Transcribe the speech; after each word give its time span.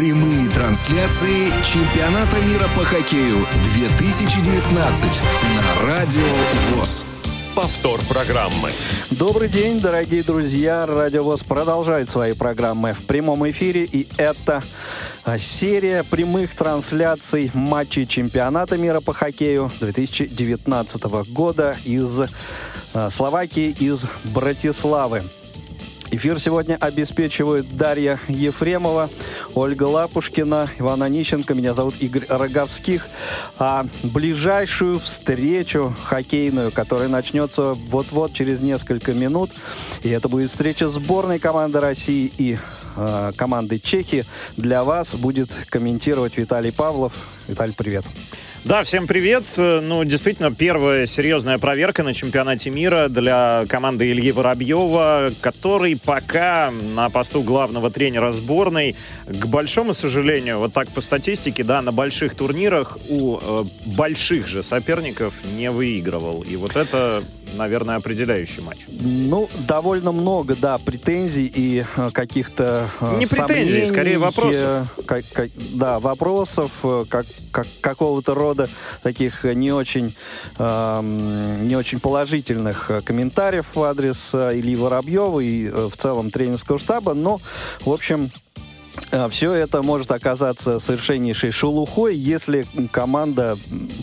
Прямые 0.00 0.48
трансляции 0.48 1.52
чемпионата 1.62 2.38
мира 2.38 2.70
по 2.74 2.86
хоккею 2.86 3.46
2019 3.74 5.04
на 5.04 5.86
Радио 5.86 6.22
ВОЗ. 6.70 7.04
Повтор 7.54 8.00
программы. 8.08 8.70
Добрый 9.10 9.50
день, 9.50 9.78
дорогие 9.78 10.22
друзья. 10.22 10.86
Радио 10.86 11.22
ВОЗ 11.22 11.42
продолжает 11.42 12.08
свои 12.08 12.32
программы 12.32 12.94
в 12.94 13.04
прямом 13.04 13.46
эфире. 13.50 13.84
И 13.84 14.08
это 14.16 14.62
а, 15.24 15.36
серия 15.36 16.02
прямых 16.02 16.54
трансляций 16.54 17.50
матчей 17.52 18.06
чемпионата 18.06 18.78
мира 18.78 19.02
по 19.02 19.12
хоккею 19.12 19.70
2019 19.80 21.04
года 21.28 21.76
из 21.84 22.22
а, 22.94 23.10
Словакии, 23.10 23.76
из 23.78 24.06
Братиславы. 24.32 25.24
Эфир 26.12 26.40
сегодня 26.40 26.76
обеспечивают 26.80 27.76
Дарья 27.76 28.18
Ефремова, 28.26 29.08
Ольга 29.54 29.84
Лапушкина, 29.84 30.68
Иван 30.80 31.04
Онищенко. 31.04 31.54
Меня 31.54 31.72
зовут 31.72 31.94
Игорь 32.00 32.24
Роговских. 32.28 33.06
А 33.58 33.86
ближайшую 34.02 34.98
встречу 34.98 35.94
хоккейную, 36.02 36.72
которая 36.72 37.06
начнется 37.06 37.74
вот-вот 37.74 38.32
через 38.32 38.58
несколько 38.58 39.12
минут, 39.12 39.50
и 40.02 40.08
это 40.08 40.28
будет 40.28 40.50
встреча 40.50 40.88
сборной 40.88 41.38
команды 41.38 41.78
России 41.78 42.32
и 42.38 42.58
э, 42.96 43.32
команды 43.36 43.78
Чехии, 43.78 44.24
для 44.56 44.82
вас 44.82 45.14
будет 45.14 45.56
комментировать 45.68 46.36
Виталий 46.36 46.72
Павлов. 46.72 47.12
Виталий, 47.46 47.74
привет. 47.76 48.04
Да, 48.62 48.84
всем 48.84 49.06
привет. 49.06 49.44
Ну, 49.56 50.04
действительно, 50.04 50.54
первая 50.54 51.06
серьезная 51.06 51.56
проверка 51.58 52.02
на 52.02 52.12
чемпионате 52.12 52.68
мира 52.68 53.08
для 53.08 53.64
команды 53.70 54.10
Ильи 54.10 54.32
Воробьева, 54.32 55.30
который 55.40 55.96
пока 55.96 56.70
на 56.94 57.08
посту 57.08 57.42
главного 57.42 57.90
тренера 57.90 58.32
сборной, 58.32 58.96
к 59.26 59.46
большому 59.46 59.94
сожалению, 59.94 60.58
вот 60.58 60.74
так 60.74 60.90
по 60.90 61.00
статистике, 61.00 61.64
да, 61.64 61.80
на 61.80 61.90
больших 61.90 62.34
турнирах 62.34 62.98
у 63.08 63.38
э, 63.40 63.64
больших 63.86 64.46
же 64.46 64.62
соперников 64.62 65.32
не 65.56 65.70
выигрывал. 65.70 66.42
И 66.42 66.56
вот 66.56 66.76
это 66.76 67.22
наверное, 67.54 67.96
определяющий 67.96 68.62
матч. 68.62 68.78
Ну, 68.88 69.48
довольно 69.66 70.12
много, 70.12 70.56
да, 70.56 70.78
претензий 70.78 71.50
и 71.52 71.84
э, 71.96 72.10
каких-то 72.12 72.88
э, 73.00 73.18
Не 73.18 73.26
претензий, 73.26 73.86
скорее 73.86 74.18
вопросов. 74.18 74.88
Э, 74.98 75.02
как, 75.02 75.24
как, 75.32 75.50
да, 75.74 75.98
вопросов, 75.98 76.70
э, 76.82 77.04
как, 77.08 77.26
как, 77.50 77.66
какого-то 77.80 78.34
рода 78.34 78.68
таких 79.02 79.44
не 79.44 79.72
очень, 79.72 80.14
э, 80.58 81.00
не 81.62 81.76
очень 81.76 82.00
положительных 82.00 82.90
э, 82.90 83.00
комментариев 83.02 83.66
в 83.74 83.82
адрес 83.82 84.34
э, 84.34 84.58
Ильи 84.58 84.76
Воробьева 84.76 85.40
и 85.40 85.66
э, 85.66 85.88
в 85.92 85.96
целом 85.96 86.30
тренерского 86.30 86.78
штаба. 86.78 87.14
Но, 87.14 87.40
в 87.80 87.90
общем, 87.90 88.30
все 89.30 89.52
это 89.52 89.82
может 89.82 90.10
оказаться 90.12 90.78
совершеннейшей 90.78 91.50
шелухой, 91.50 92.14
если 92.16 92.64
команда 92.92 93.56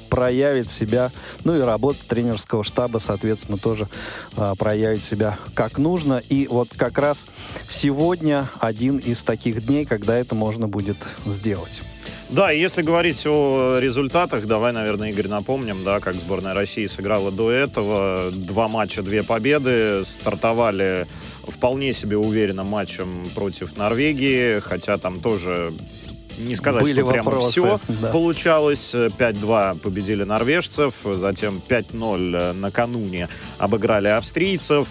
проявит 0.09 0.70
себя, 0.70 1.12
ну 1.44 1.56
и 1.56 1.62
работа 1.62 2.00
тренерского 2.08 2.64
штаба, 2.64 3.00
соответственно, 3.00 3.58
тоже 3.58 3.88
э, 4.36 4.53
проявит 4.58 5.03
себя 5.03 5.38
как 5.53 5.78
нужно. 5.78 6.22
И 6.30 6.48
вот 6.48 6.70
как 6.75 6.98
раз 6.98 7.25
сегодня 7.70 8.50
один 8.59 8.98
из 8.98 9.23
таких 9.23 9.66
дней, 9.66 9.86
когда 9.86 10.18
это 10.18 10.36
можно 10.36 10.68
будет 10.68 10.98
сделать. 11.25 11.81
Да, 12.30 12.52
если 12.52 12.81
говорить 12.81 13.25
о 13.25 13.80
результатах, 13.80 14.45
давай, 14.47 14.73
наверное, 14.73 15.09
Игорь, 15.09 15.30
напомним, 15.30 15.83
да, 15.86 16.02
как 16.02 16.16
сборная 16.16 16.53
России 16.53 16.86
сыграла 16.86 17.31
до 17.31 17.52
этого. 17.52 18.31
Два 18.31 18.67
матча, 18.67 19.02
две 19.02 19.23
победы. 19.23 20.03
Стартовали 20.06 21.08
вполне 21.44 21.94
себе 21.94 22.17
уверенным 22.17 22.67
матчем 22.67 23.23
против 23.34 23.78
Норвегии, 23.78 24.59
хотя 24.59 24.97
там 24.97 25.22
тоже 25.22 25.72
не 26.38 26.56
сказать, 26.56 26.84
Были 26.84 27.02
что 27.02 27.09
прямо 27.09 27.25
вопросы, 27.25 27.52
все 27.52 27.80
да. 28.02 28.09
получалось. 28.09 28.94
5-2 28.94 29.80
победили 29.80 30.23
норвежцев, 30.23 30.94
затем 31.03 31.62
5-0 31.67 32.53
накануне 32.53 33.30
обыграли 33.57 34.09
австрийцев. 34.09 34.90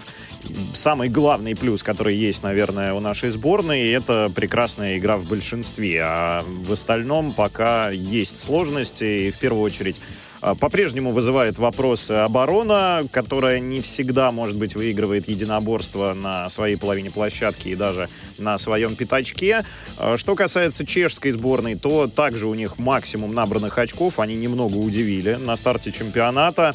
Самый 0.73 1.09
главный 1.09 1.55
плюс, 1.55 1.83
который 1.83 2.15
есть, 2.15 2.43
наверное, 2.43 2.93
у 2.93 2.99
нашей 2.99 3.29
сборной, 3.29 3.89
это 3.91 4.31
прекрасная 4.33 4.97
игра 4.97 5.17
в 5.17 5.25
большинстве. 5.25 6.01
А 6.03 6.43
в 6.45 6.71
остальном 6.71 7.33
пока 7.33 7.89
есть 7.89 8.41
сложности, 8.41 9.27
и 9.27 9.31
в 9.31 9.39
первую 9.39 9.63
очередь 9.63 9.99
а, 10.41 10.55
по-прежнему 10.55 11.11
вызывает 11.11 11.57
вопросы 11.57 12.11
оборона, 12.11 13.03
которая 13.11 13.59
не 13.59 13.81
всегда, 13.81 14.31
может 14.31 14.57
быть, 14.57 14.75
выигрывает 14.75 15.27
единоборство 15.27 16.13
на 16.13 16.49
своей 16.49 16.75
половине 16.75 17.11
площадки 17.11 17.69
и 17.69 17.75
даже 17.75 18.07
на 18.37 18.57
своем 18.57 18.95
пятачке. 18.95 19.63
А, 19.97 20.17
что 20.17 20.35
касается 20.35 20.85
чешской 20.85 21.31
сборной, 21.31 21.75
то 21.75 22.07
также 22.07 22.47
у 22.47 22.53
них 22.53 22.77
максимум 22.77 23.33
набранных 23.33 23.77
очков. 23.77 24.19
Они 24.19 24.35
немного 24.35 24.75
удивили 24.75 25.35
на 25.35 25.55
старте 25.55 25.91
чемпионата. 25.91 26.73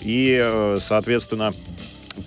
И, 0.00 0.38
э, 0.38 0.76
соответственно, 0.80 1.54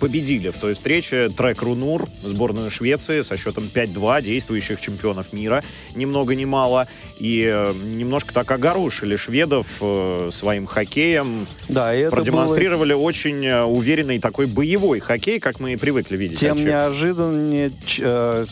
победили 0.00 0.50
в 0.50 0.56
той 0.58 0.74
встрече 0.74 1.28
Трек 1.30 1.62
Рунур, 1.62 2.06
сборную 2.22 2.70
Швеции, 2.70 3.22
со 3.22 3.36
счетом 3.36 3.64
5-2, 3.72 4.22
действующих 4.22 4.80
чемпионов 4.80 5.32
мира, 5.32 5.62
ни 5.94 6.04
много 6.04 6.34
ни 6.34 6.44
мало. 6.44 6.88
И 7.18 7.42
э, 7.44 7.72
немножко 7.74 8.32
так 8.32 8.50
огорошили 8.50 9.16
шведов 9.16 9.66
э, 9.80 10.28
своим 10.30 10.66
хоккеем. 10.66 11.46
Да, 11.68 11.94
и 11.94 12.00
это 12.00 12.14
Продемонстрировали 12.14 12.92
было... 12.92 13.00
очень 13.00 13.44
э, 13.44 13.64
уверенный 13.64 14.18
такой 14.18 14.46
боевой 14.46 15.00
хоккей, 15.00 15.40
как 15.40 15.58
мы 15.58 15.72
и 15.72 15.76
привыкли 15.76 16.16
видеть. 16.16 16.38
Тем 16.38 16.56
неожиданнее, 16.64 17.72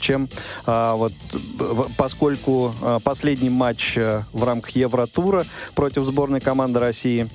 чем 0.01 0.29
а, 0.65 0.97
вот, 0.97 1.13
поскольку 1.97 2.75
а, 2.83 2.99
последний 2.99 3.51
матч 3.51 3.97
в 3.97 4.45
рамках 4.45 4.71
Евротура 4.71 5.45
против 5.75 6.05
сборной 6.05 6.41
команды 6.41 6.81
России 6.81 7.29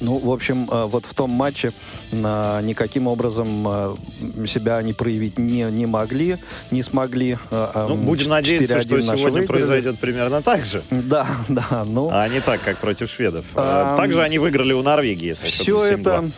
ну, 0.00 0.18
в 0.18 0.30
общем, 0.30 0.68
э, 0.70 0.84
вот 0.86 1.04
в 1.04 1.14
том 1.14 1.30
матче 1.30 1.72
никаким 2.12 3.06
образом 3.06 3.66
э, 3.66 4.46
себя 4.46 4.76
они 4.76 4.92
проявить 4.92 5.38
не, 5.38 5.62
не 5.70 5.86
могли, 5.86 6.36
не 6.70 6.82
смогли. 6.82 7.38
Э, 7.50 7.86
ну, 7.88 7.96
будем 7.96 8.28
надеяться, 8.30 8.80
что 8.80 9.00
сегодня 9.00 9.24
выиграли. 9.24 9.46
произойдет 9.46 9.98
примерно 9.98 10.42
так 10.42 10.64
же. 10.64 10.82
Да, 10.90 11.26
да. 11.48 11.84
Ну, 11.86 12.08
а 12.12 12.28
не 12.28 12.40
так, 12.40 12.60
как 12.62 12.78
против 12.78 13.10
шведов. 13.10 13.44
А, 13.54 13.96
Также 13.96 14.22
они 14.22 14.38
выиграли 14.38 14.72
у 14.72 14.82
Норвегии. 14.82 15.32
Все 15.32 15.80
это, 15.84 16.30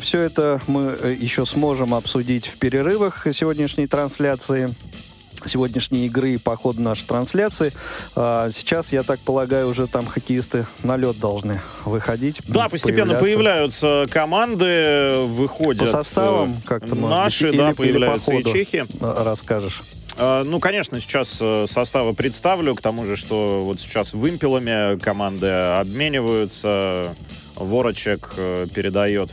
все 0.00 0.20
это 0.20 0.60
мы 0.66 0.96
еще 1.20 1.44
сможем 1.44 1.94
обсудить 1.94 2.46
в 2.46 2.56
перерывах 2.58 3.26
сегодняшней 3.32 3.86
трансляции 3.86 4.70
сегодняшней 5.46 6.06
игры 6.06 6.38
по 6.38 6.56
ходу 6.56 6.82
нашей 6.82 7.06
трансляции. 7.06 7.72
А, 8.14 8.50
сейчас, 8.50 8.92
я 8.92 9.02
так 9.02 9.20
полагаю, 9.20 9.68
уже 9.68 9.86
там 9.86 10.06
хоккеисты 10.06 10.66
на 10.82 10.96
лед 10.96 11.18
должны 11.18 11.60
выходить. 11.84 12.40
Да, 12.46 12.68
постепенно 12.68 13.14
появляются 13.14 14.06
команды, 14.10 15.24
выходят. 15.26 15.80
По 15.80 15.86
составам 15.86 16.58
э, 16.64 16.66
как-то 16.66 16.94
Наши, 16.94 17.48
или, 17.48 17.56
да, 17.56 17.72
появляются 17.72 18.32
или 18.32 18.40
и 18.40 18.52
чехи. 18.52 18.86
Расскажешь. 19.00 19.82
А, 20.16 20.44
ну, 20.44 20.60
конечно, 20.60 21.00
сейчас 21.00 21.38
э, 21.40 21.64
составы 21.66 22.12
представлю, 22.14 22.74
к 22.74 22.82
тому 22.82 23.06
же, 23.06 23.16
что 23.16 23.62
вот 23.64 23.80
сейчас 23.80 24.12
вымпелами 24.12 24.98
команды 24.98 25.46
обмениваются. 25.48 27.14
Ворочек 27.56 28.32
э, 28.36 28.66
передает 28.72 29.30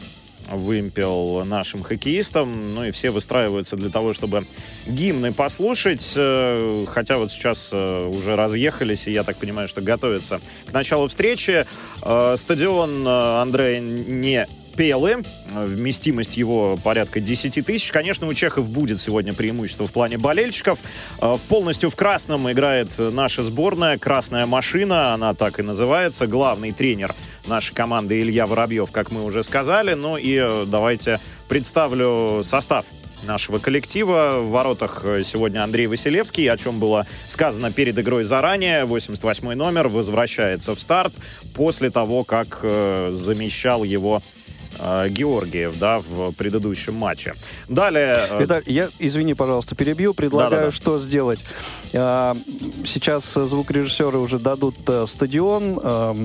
вымпел 0.51 1.43
нашим 1.45 1.83
хоккеистам. 1.83 2.75
Ну 2.75 2.85
и 2.85 2.91
все 2.91 3.11
выстраиваются 3.11 3.75
для 3.75 3.89
того, 3.89 4.13
чтобы 4.13 4.43
гимны 4.85 5.33
послушать. 5.33 6.13
Э, 6.15 6.85
хотя 6.87 7.17
вот 7.17 7.31
сейчас 7.31 7.71
э, 7.73 8.07
уже 8.07 8.35
разъехались, 8.35 9.07
и 9.07 9.11
я 9.11 9.23
так 9.23 9.37
понимаю, 9.37 9.67
что 9.67 9.81
готовятся 9.81 10.39
к 10.65 10.73
началу 10.73 11.07
встречи. 11.07 11.65
Э, 12.01 12.35
стадион 12.37 13.07
Андрея 13.07 13.79
не 13.79 14.47
Пелы. 14.77 15.23
Вместимость 15.55 16.37
его 16.37 16.77
порядка 16.83 17.19
10 17.19 17.65
тысяч. 17.65 17.91
Конечно, 17.91 18.27
у 18.27 18.33
чехов 18.33 18.69
будет 18.69 19.01
сегодня 19.01 19.33
преимущество 19.33 19.87
в 19.87 19.91
плане 19.91 20.19
болельщиков. 20.19 20.77
Э, 21.19 21.37
полностью 21.49 21.89
в 21.89 21.95
красном 21.95 22.49
играет 22.51 22.89
наша 22.97 23.41
сборная. 23.41 23.97
Красная 23.97 24.45
машина, 24.45 25.13
она 25.13 25.33
так 25.33 25.59
и 25.59 25.63
называется. 25.63 26.27
Главный 26.27 26.71
тренер 26.71 27.15
нашей 27.47 27.73
команды 27.73 28.21
Илья 28.21 28.45
Воробьев, 28.45 28.91
как 28.91 29.09
мы 29.11 29.23
уже 29.23 29.41
сказали. 29.41 29.95
Ну 29.95 30.15
и 30.15 30.35
э, 30.35 30.65
давайте 30.67 31.19
представлю 31.49 32.41
состав 32.43 32.85
нашего 33.23 33.59
коллектива. 33.59 34.39
В 34.41 34.49
воротах 34.49 35.03
э, 35.05 35.23
сегодня 35.23 35.63
Андрей 35.63 35.87
Василевский, 35.87 36.49
о 36.49 36.57
чем 36.57 36.79
было 36.79 37.07
сказано 37.25 37.71
перед 37.71 37.97
игрой 37.97 38.23
заранее. 38.23 38.85
88 38.85 39.53
номер 39.53 39.87
возвращается 39.87 40.75
в 40.75 40.79
старт 40.79 41.13
после 41.55 41.89
того, 41.89 42.23
как 42.23 42.59
э, 42.61 43.09
замещал 43.13 43.83
его 43.83 44.21
Э, 44.79 45.07
Георгиев, 45.09 45.77
да, 45.79 45.99
в 45.99 46.31
предыдущем 46.33 46.95
матче. 46.95 47.33
Далее... 47.67 48.25
Э, 48.29 48.43
Итак, 48.43 48.63
я, 48.67 48.89
извини, 48.99 49.33
пожалуйста, 49.33 49.75
перебью. 49.75 50.13
Предлагаю, 50.13 50.51
да, 50.51 50.57
да, 50.57 50.65
да. 50.65 50.71
что 50.71 50.99
сделать. 50.99 51.43
Э, 51.93 52.33
сейчас 52.85 53.33
звукорежиссеры 53.33 54.17
уже 54.17 54.39
дадут 54.39 54.75
стадион, 55.05 55.79
Э, 55.83 56.15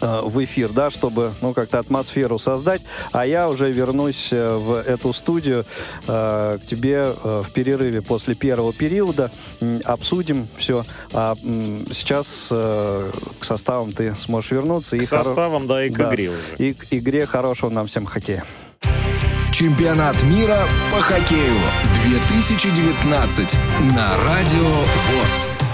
в 0.00 0.44
эфир, 0.44 0.70
да, 0.72 0.90
чтобы, 0.90 1.32
ну, 1.40 1.54
как-то 1.54 1.78
атмосферу 1.78 2.38
создать, 2.38 2.82
а 3.12 3.26
я 3.26 3.48
уже 3.48 3.70
вернусь 3.70 4.28
э, 4.32 4.56
в 4.56 4.74
эту 4.74 5.12
студию 5.12 5.64
э, 6.06 6.58
к 6.62 6.66
тебе 6.66 7.14
э, 7.22 7.42
в 7.44 7.50
перерыве 7.52 8.02
после 8.02 8.34
первого 8.34 8.72
периода, 8.72 9.30
обсудим 9.84 10.48
все, 10.56 10.84
а 11.12 11.34
э, 11.42 11.84
сейчас 11.92 12.48
э, 12.50 13.10
к 13.38 13.44
составам 13.44 13.92
ты 13.92 14.14
сможешь 14.14 14.50
вернуться. 14.50 14.96
К 14.96 15.02
и 15.02 15.06
составам, 15.06 15.62
хоро... 15.62 15.68
да, 15.68 15.84
и 15.84 15.90
к 15.90 15.98
да, 15.98 16.10
игре 16.10 16.30
уже. 16.30 16.40
И 16.58 16.74
к 16.74 16.86
игре 16.90 17.26
хорошего 17.26 17.70
нам 17.70 17.86
всем 17.86 18.06
хоккея. 18.06 18.44
Чемпионат 19.52 20.22
мира 20.22 20.60
по 20.92 21.00
хоккею 21.00 21.56
2019 22.04 23.54
на 23.96 24.16
Радио 24.22 24.68
ВОЗ. 24.68 25.67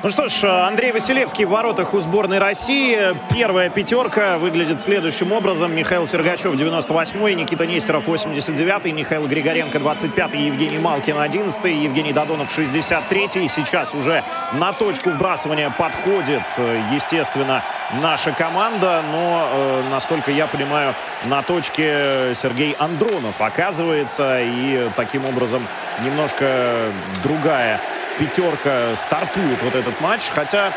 Ну 0.00 0.10
что 0.10 0.28
ж, 0.28 0.44
Андрей 0.44 0.92
Василевский 0.92 1.44
в 1.44 1.50
воротах 1.50 1.92
у 1.92 1.98
сборной 1.98 2.38
России. 2.38 2.96
Первая 3.34 3.68
пятерка 3.68 4.38
выглядит 4.38 4.80
следующим 4.80 5.32
образом. 5.32 5.74
Михаил 5.74 6.06
Сергачев 6.06 6.54
98-й, 6.54 7.34
Никита 7.34 7.66
Нестеров 7.66 8.08
89-й, 8.08 8.92
Михаил 8.92 9.26
Григоренко 9.26 9.78
25-й, 9.78 10.46
Евгений 10.46 10.78
Малкин 10.78 11.16
11-й, 11.16 11.74
Евгений 11.74 12.12
Додонов 12.12 12.56
63-й. 12.56 13.48
Сейчас 13.48 13.92
уже 13.92 14.22
на 14.52 14.72
точку 14.72 15.10
вбрасывания 15.10 15.68
подходит, 15.76 16.44
естественно, 16.92 17.64
наша 18.00 18.30
команда. 18.30 19.02
Но, 19.10 19.48
э, 19.50 19.82
насколько 19.90 20.30
я 20.30 20.46
понимаю, 20.46 20.94
на 21.24 21.42
точке 21.42 22.34
Сергей 22.36 22.76
Андронов 22.78 23.40
оказывается. 23.40 24.38
И 24.42 24.88
таким 24.94 25.26
образом 25.26 25.66
немножко 26.04 26.92
другая 27.24 27.80
пятерка 28.18 28.94
стартует 28.96 29.62
вот 29.62 29.74
этот 29.74 30.00
матч. 30.00 30.30
Хотя 30.34 30.72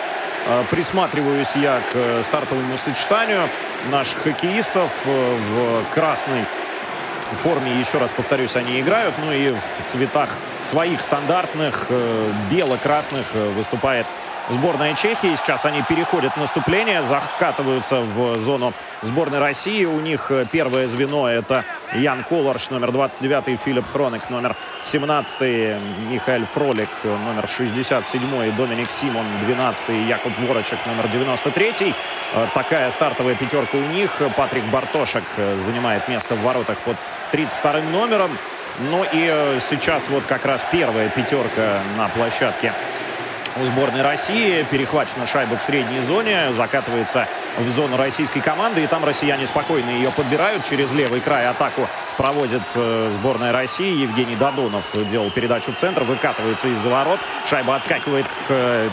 э, 0.47 0.63
присматриваюсь 0.69 1.55
я 1.55 1.79
к 1.91 1.95
э, 1.95 2.23
стартовому 2.23 2.77
сочетанию 2.77 3.49
наших 3.89 4.23
хоккеистов 4.23 4.91
э, 5.05 5.37
в 5.49 5.93
красной 5.93 6.45
форме, 7.43 7.79
еще 7.79 7.97
раз 7.97 8.11
повторюсь, 8.11 8.55
они 8.55 8.79
играют. 8.79 9.15
Ну 9.23 9.31
и 9.31 9.49
в 9.49 9.85
цветах 9.85 10.29
своих 10.63 11.01
стандартных, 11.01 11.87
бело-красных 12.49 13.33
выступает 13.55 14.05
сборная 14.49 14.95
Чехии. 14.95 15.35
Сейчас 15.35 15.65
они 15.65 15.81
переходят 15.83 16.35
наступление, 16.37 17.03
закатываются 17.03 18.01
в 18.01 18.37
зону 18.37 18.73
сборной 19.01 19.39
России. 19.39 19.85
У 19.85 19.99
них 19.99 20.31
э, 20.31 20.45
первое 20.51 20.87
звено 20.87 21.29
это 21.29 21.63
Ян 21.93 22.23
Колорш, 22.23 22.69
номер 22.69 22.91
29, 22.91 23.59
Филипп 23.59 23.85
Хроник, 23.91 24.29
номер 24.29 24.55
17, 24.81 25.41
Михаил 26.09 26.45
Фролик, 26.45 26.89
номер 27.03 27.47
67, 27.47 28.55
Доминик 28.55 28.91
Симон, 28.91 29.25
12, 29.45 29.89
Якуб 30.07 30.37
Ворочек, 30.39 30.79
номер 30.85 31.07
93. 31.07 31.93
Э, 32.33 32.47
такая 32.53 32.89
стартовая 32.91 33.35
пятерка 33.35 33.77
у 33.77 33.85
них. 33.93 34.11
Патрик 34.35 34.63
Бартошек 34.65 35.23
э, 35.37 35.57
занимает 35.57 36.07
место 36.07 36.35
в 36.35 36.41
воротах 36.41 36.77
под 36.79 36.97
32 37.31 37.81
номером. 37.91 38.31
Ну 38.79 39.05
и 39.11 39.57
сейчас 39.59 40.09
вот 40.09 40.23
как 40.27 40.45
раз 40.45 40.65
первая 40.71 41.09
пятерка 41.09 41.81
на 41.97 42.07
площадке 42.07 42.73
у 43.57 43.65
сборной 43.65 44.01
России. 44.01 44.65
Перехвачена 44.69 45.27
шайба 45.27 45.57
в 45.57 45.61
средней 45.61 45.99
зоне, 46.01 46.51
закатывается 46.51 47.27
в 47.57 47.69
зону 47.69 47.97
российской 47.97 48.41
команды. 48.41 48.83
И 48.83 48.87
там 48.87 49.03
россияне 49.03 49.45
спокойно 49.45 49.89
ее 49.89 50.11
подбирают. 50.11 50.63
Через 50.69 50.91
левый 50.93 51.19
край 51.19 51.47
атаку 51.47 51.87
проводит 52.17 52.63
э, 52.75 53.09
сборная 53.11 53.51
России. 53.51 54.01
Евгений 54.01 54.35
Додонов 54.35 54.85
делал 55.09 55.29
передачу 55.31 55.71
в 55.71 55.75
центр, 55.75 56.03
выкатывается 56.03 56.67
из-за 56.69 56.89
ворот. 56.89 57.19
Шайба 57.49 57.75
отскакивает 57.75 58.25
к 58.47 58.89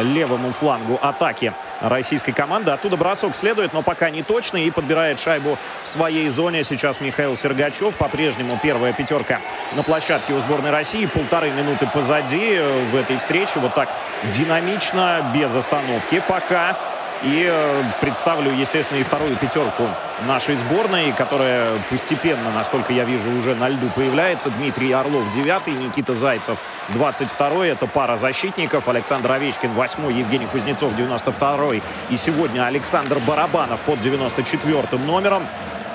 левому 0.00 0.52
флангу 0.52 0.98
атаки 1.00 1.52
российской 1.82 2.32
команды. 2.32 2.70
Оттуда 2.70 2.96
бросок 2.96 3.34
следует, 3.34 3.72
но 3.72 3.82
пока 3.82 4.10
не 4.10 4.22
точный. 4.22 4.64
И 4.64 4.70
подбирает 4.70 5.20
шайбу 5.20 5.58
в 5.82 5.88
своей 5.88 6.28
зоне. 6.28 6.64
Сейчас 6.64 7.00
Михаил 7.00 7.36
Сергачев. 7.36 7.96
По-прежнему 7.96 8.58
первая 8.62 8.92
пятерка 8.92 9.40
на 9.74 9.82
площадке 9.82 10.32
у 10.32 10.38
сборной 10.38 10.70
России. 10.70 11.06
Полторы 11.06 11.50
минуты 11.50 11.88
позади 11.92 12.60
в 12.90 12.96
этой 12.96 13.18
встрече. 13.18 13.58
Вот 13.58 13.74
так 13.74 13.88
динамично, 14.36 15.32
без 15.34 15.54
остановки 15.54 16.22
пока. 16.26 16.76
И 17.24 17.46
э, 17.48 17.82
представлю, 18.00 18.50
естественно, 18.52 18.98
и 18.98 19.04
вторую 19.04 19.36
пятерку 19.36 19.84
нашей 20.26 20.56
сборной, 20.56 21.12
которая 21.12 21.70
постепенно, 21.88 22.50
насколько 22.52 22.92
я 22.92 23.04
вижу, 23.04 23.30
уже 23.30 23.54
на 23.54 23.68
льду 23.68 23.88
появляется. 23.94 24.50
Дмитрий 24.50 24.90
Орлов 24.92 25.32
9 25.32 25.68
Никита 25.78 26.14
Зайцев 26.14 26.58
22 26.88 27.66
Это 27.66 27.86
пара 27.86 28.16
защитников. 28.16 28.88
Александр 28.88 29.30
Овечкин 29.30 29.70
8 29.70 30.12
Евгений 30.12 30.46
Кузнецов 30.46 30.96
92 30.96 31.74
И 32.10 32.16
сегодня 32.16 32.66
Александр 32.66 33.18
Барабанов 33.26 33.80
под 33.82 34.00
94 34.00 34.98
номером 35.04 35.46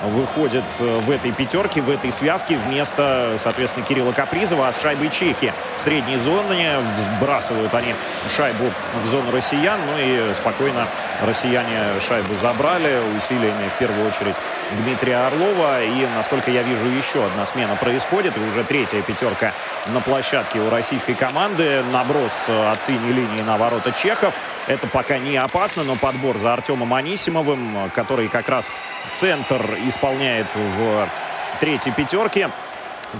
выходит 0.02 0.64
э, 0.78 0.98
в 0.98 1.10
этой 1.10 1.32
пятерке, 1.32 1.80
в 1.80 1.90
этой 1.90 2.12
связке 2.12 2.56
вместо, 2.56 3.34
соответственно, 3.36 3.84
Кирилла 3.86 4.12
Капризова. 4.12 4.68
А 4.68 4.72
с 4.72 4.80
шайбой 4.80 5.10
Чехи 5.10 5.52
в 5.76 5.80
средней 5.80 6.16
зоне 6.16 6.76
сбрасывают 6.96 7.74
они 7.74 7.94
шайбу 8.34 8.70
в 9.02 9.06
зону 9.06 9.30
россиян. 9.32 9.78
Ну 9.86 9.98
и 9.98 10.32
спокойно 10.34 10.86
россияне 11.26 12.00
шайбу 12.06 12.34
забрали 12.34 13.00
усилиями, 13.16 13.68
в 13.74 13.78
первую 13.78 14.08
очередь, 14.08 14.36
Дмитрия 14.82 15.26
Орлова. 15.26 15.82
И, 15.82 16.06
насколько 16.14 16.50
я 16.50 16.62
вижу, 16.62 16.86
еще 16.86 17.24
одна 17.24 17.44
смена 17.44 17.76
происходит. 17.76 18.36
И 18.36 18.40
уже 18.40 18.64
третья 18.64 19.02
пятерка 19.02 19.52
на 19.88 20.00
площадке 20.00 20.60
у 20.60 20.70
российской 20.70 21.14
команды. 21.14 21.82
Наброс 21.92 22.46
э, 22.48 22.70
от 22.70 22.80
синей 22.80 23.12
линии 23.12 23.42
на 23.42 23.56
ворота 23.56 23.92
чехов. 23.92 24.34
Это 24.66 24.86
пока 24.86 25.18
не 25.18 25.36
опасно, 25.36 25.82
но 25.82 25.96
подбор 25.96 26.36
за 26.36 26.52
Артемом 26.52 26.92
Анисимовым, 26.92 27.90
который 27.94 28.28
как 28.28 28.48
раз 28.48 28.70
центр 29.10 29.78
исполняет 29.86 30.46
в 30.54 31.08
третьей 31.60 31.92
пятерке. 31.92 32.50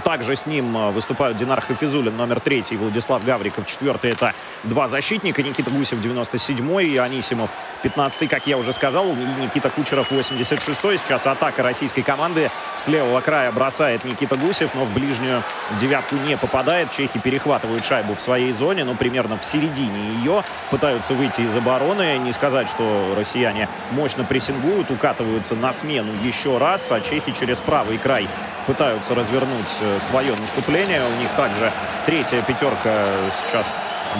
Также 0.03 0.35
с 0.35 0.45
ним 0.45 0.77
э, 0.77 0.91
выступают 0.91 1.37
Динар 1.37 1.61
Хафизулин, 1.61 2.15
номер 2.15 2.39
третий, 2.39 2.77
Владислав 2.77 3.23
Гавриков, 3.25 3.65
четвертый. 3.65 4.11
Это 4.11 4.33
два 4.63 4.87
защитника, 4.87 5.41
Никита 5.41 5.71
Гусев, 5.71 5.99
97-й, 5.99 6.89
и 6.89 6.97
Анисимов, 6.97 7.49
15-й, 7.83 8.27
как 8.27 8.45
я 8.45 8.57
уже 8.57 8.71
сказал, 8.71 9.13
Никита 9.41 9.69
Кучеров, 9.69 10.11
86-й. 10.11 10.97
Сейчас 10.99 11.25
атака 11.25 11.63
российской 11.63 12.03
команды 12.03 12.51
с 12.75 12.87
левого 12.87 13.21
края 13.21 13.51
бросает 13.51 14.03
Никита 14.05 14.35
Гусев, 14.35 14.75
но 14.75 14.85
в 14.85 14.93
ближнюю 14.93 15.43
девятку 15.79 16.15
не 16.27 16.37
попадает. 16.37 16.91
Чехи 16.91 17.19
перехватывают 17.19 17.83
шайбу 17.83 18.13
в 18.13 18.21
своей 18.21 18.51
зоне, 18.51 18.83
но 18.83 18.93
примерно 18.93 19.37
в 19.37 19.45
середине 19.45 20.13
ее. 20.19 20.43
Пытаются 20.69 21.15
выйти 21.15 21.41
из 21.41 21.55
обороны. 21.55 22.17
Не 22.19 22.31
сказать, 22.31 22.69
что 22.69 23.15
россияне 23.17 23.67
мощно 23.91 24.23
прессингуют, 24.23 24.91
укатываются 24.91 25.55
на 25.55 25.71
смену 25.71 26.11
еще 26.23 26.59
раз, 26.59 26.91
а 26.91 27.01
чехи 27.01 27.33
через 27.37 27.59
правый 27.59 27.97
край 27.97 28.27
пытаются 28.69 29.15
развернуть 29.15 29.77
э, 29.81 29.97
свое 29.97 30.35
наступление. 30.35 31.01
У 31.03 31.19
них 31.19 31.31
также 31.31 31.71
третья 32.05 32.39
пятерка 32.43 33.07
сейчас 33.31 33.73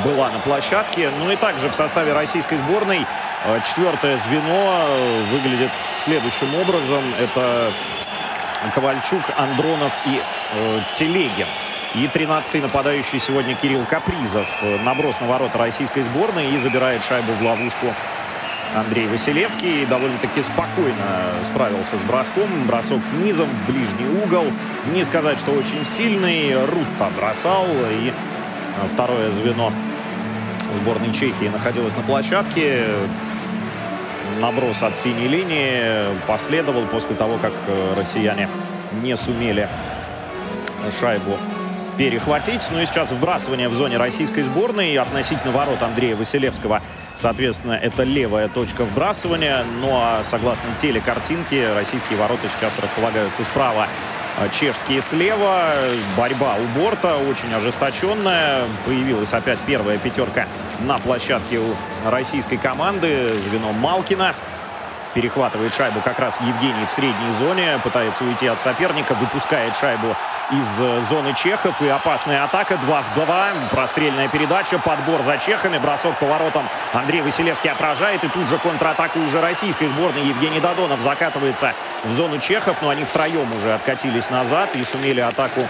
была 0.04 0.31
на 0.31 0.40
площадке. 0.40 1.12
Ну 1.19 1.31
и 1.31 1.36
также 1.36 1.70
в 1.70 1.75
составе 1.75 2.13
российской 2.13 2.58
сборной 2.58 3.06
э, 3.46 3.60
четвертое 3.63 4.18
звено 4.18 4.88
э, 4.88 5.24
выглядит 5.32 5.70
следующим 5.98 6.56
образом. 6.56 7.03
Это 7.20 7.72
Ковальчук, 8.74 9.22
Андронов 9.38 9.94
и 10.08 10.20
э, 10.20 10.79
Телегин. 10.96 11.48
И 11.94 12.06
13-й 12.06 12.62
нападающий 12.62 13.20
сегодня 13.20 13.53
Кирилл 13.53 13.86
Капризов. 13.86 14.48
Наброс 14.84 15.22
на 15.22 15.27
ворота 15.27 15.60
российской 15.60 16.01
сборной 16.01 16.51
и 16.51 16.58
забирает 16.58 17.03
шайбу 17.03 17.34
в 17.34 17.44
ловушку 17.44 17.94
Андрей 18.76 19.08
Василевский 19.08 19.86
довольно-таки 19.86 20.42
спокойно 20.42 21.34
справился 21.42 21.98
с 21.98 22.02
броском. 22.02 22.48
Бросок 22.68 23.00
низом 23.24 23.48
в 23.48 23.72
ближний 23.72 24.24
угол. 24.24 24.46
Не 24.94 25.04
сказать, 25.04 25.40
что 25.40 25.52
очень 25.52 25.84
сильный. 25.84 26.54
Рутта 26.54 27.10
бросал. 27.18 27.66
И 27.92 28.14
второе 28.94 29.32
звено 29.32 29.72
сборной 30.76 31.12
Чехии 31.12 31.50
находилось 31.52 31.96
на 31.96 32.04
площадке. 32.04 32.86
Наброс 34.40 34.84
от 34.84 34.96
синей 34.96 35.28
линии 35.28 36.06
последовал 36.28 36.86
после 36.86 37.16
того, 37.16 37.38
как 37.42 37.52
э, 37.68 37.94
россияне 37.98 38.48
не 39.02 39.18
сумели 39.18 39.68
шайбу 41.00 41.38
перехватить. 42.00 42.65
Ну 42.72 42.79
и 42.79 42.86
сейчас 42.86 43.12
вбрасывание 43.12 43.68
в 43.68 43.74
зоне 43.74 43.98
российской 43.98 44.41
сборной 44.41 44.98
относительно 44.98 45.51
ворот 45.51 45.84
Андрея 45.84 46.15
Василевского. 46.15 46.82
Соответственно, 47.13 47.74
это 47.74 48.03
левая 48.03 48.48
точка 48.48 48.86
вбрасывания. 48.86 49.65
Ну 49.82 49.89
а 49.91 50.24
согласно 50.24 50.70
телекартинке, 50.77 51.74
российские 51.74 52.18
ворота 52.18 52.48
сейчас 52.56 52.79
располагаются 52.79 53.44
справа 53.44 53.86
а 54.38 54.48
чешские 54.48 55.01
слева. 55.01 55.74
Борьба 56.15 56.56
у 56.56 56.79
борта 56.79 57.18
очень 57.18 57.53
ожесточенная. 57.53 58.62
Появилась 58.86 59.34
опять 59.34 59.60
первая 59.68 59.98
пятерка 59.98 60.48
на 60.79 60.98
площадке 61.00 61.60
у 61.60 61.75
российской 62.10 62.56
команды. 62.56 63.27
Звено 63.39 63.74
Малкина. 63.74 64.34
Перехватывает 65.13 65.74
шайбу 65.74 66.00
как 66.00 66.20
раз 66.20 66.39
Евгений 66.39 66.86
в 66.86 66.89
средней 66.89 67.32
зоне. 67.38 67.77
Пытается 67.84 68.24
уйти 68.24 68.48
от 68.48 68.62
соперника. 68.62 69.15
Выпускает 69.15 69.75
шайбу 69.75 70.15
из 70.51 70.79
э, 70.79 71.01
зоны 71.01 71.34
Чехов. 71.34 71.82
И 71.82 71.88
опасная 71.88 72.44
атака 72.44 72.77
2 72.77 73.01
в 73.01 73.13
2. 73.13 73.48
Прострельная 73.72 74.27
передача, 74.27 74.79
подбор 74.79 75.24
за 75.24 75.38
Чехами. 75.38 75.77
Бросок 75.77 76.18
поворотом 76.18 76.68
Андрей 76.94 77.22
Василевский 77.22 77.70
отражает. 77.70 78.24
И 78.24 78.27
тут 78.27 78.48
же 78.48 78.58
контратаку 78.58 79.20
уже 79.20 79.41
российской 79.41 79.88
сборной. 79.88 80.24
Евгений 80.24 80.60
Додонов 80.60 81.00
закатывается 81.00 81.74
в 82.03 82.13
зону 82.13 82.39
Чехов. 82.39 82.77
Но 82.82 82.89
они 82.89 83.03
втроем 83.03 83.50
уже 83.56 83.74
откатились 83.74 84.29
назад 84.29 84.75
и 84.75 84.84
сумели 84.84 85.20
атаку 85.20 85.62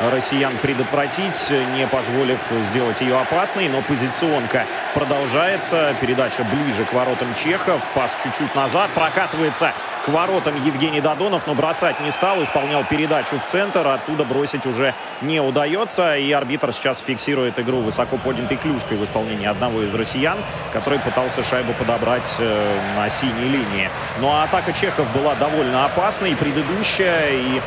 россиян 0.00 0.56
предотвратить, 0.58 1.50
не 1.74 1.86
позволив 1.86 2.38
сделать 2.70 3.00
ее 3.00 3.18
опасной. 3.18 3.68
Но 3.68 3.82
позиционка 3.82 4.64
продолжается. 4.94 5.94
Передача 6.00 6.44
ближе 6.44 6.84
к 6.84 6.92
воротам 6.92 7.28
Чехов. 7.42 7.80
Пас 7.94 8.16
чуть-чуть 8.22 8.54
назад. 8.54 8.90
Прокатывается 8.94 9.72
к 10.04 10.08
воротам 10.08 10.54
Евгений 10.64 11.00
Додонов, 11.00 11.46
но 11.46 11.54
бросать 11.54 12.00
не 12.00 12.10
стал. 12.10 12.42
Исполнял 12.42 12.84
передачу 12.84 13.38
в 13.38 13.44
центр. 13.44 13.86
Оттуда 13.86 14.24
бросить 14.24 14.66
уже 14.66 14.94
не 15.20 15.40
удается. 15.40 16.16
И 16.16 16.30
арбитр 16.32 16.72
сейчас 16.72 17.00
фиксирует 17.00 17.58
игру 17.58 17.78
высоко 17.78 18.16
поднятой 18.16 18.56
клюшкой 18.56 18.96
в 18.96 19.04
исполнении 19.04 19.46
одного 19.46 19.82
из 19.82 19.94
россиян, 19.94 20.38
который 20.72 20.98
пытался 21.00 21.42
шайбу 21.42 21.72
подобрать 21.72 22.36
э, 22.38 22.78
на 22.96 23.08
синей 23.08 23.48
линии. 23.48 23.90
Ну 24.20 24.28
а 24.28 24.44
атака 24.44 24.72
Чехов 24.72 25.06
была 25.12 25.34
довольно 25.34 25.84
опасной. 25.84 26.36
Предыдущая 26.36 27.30
и 27.30 27.60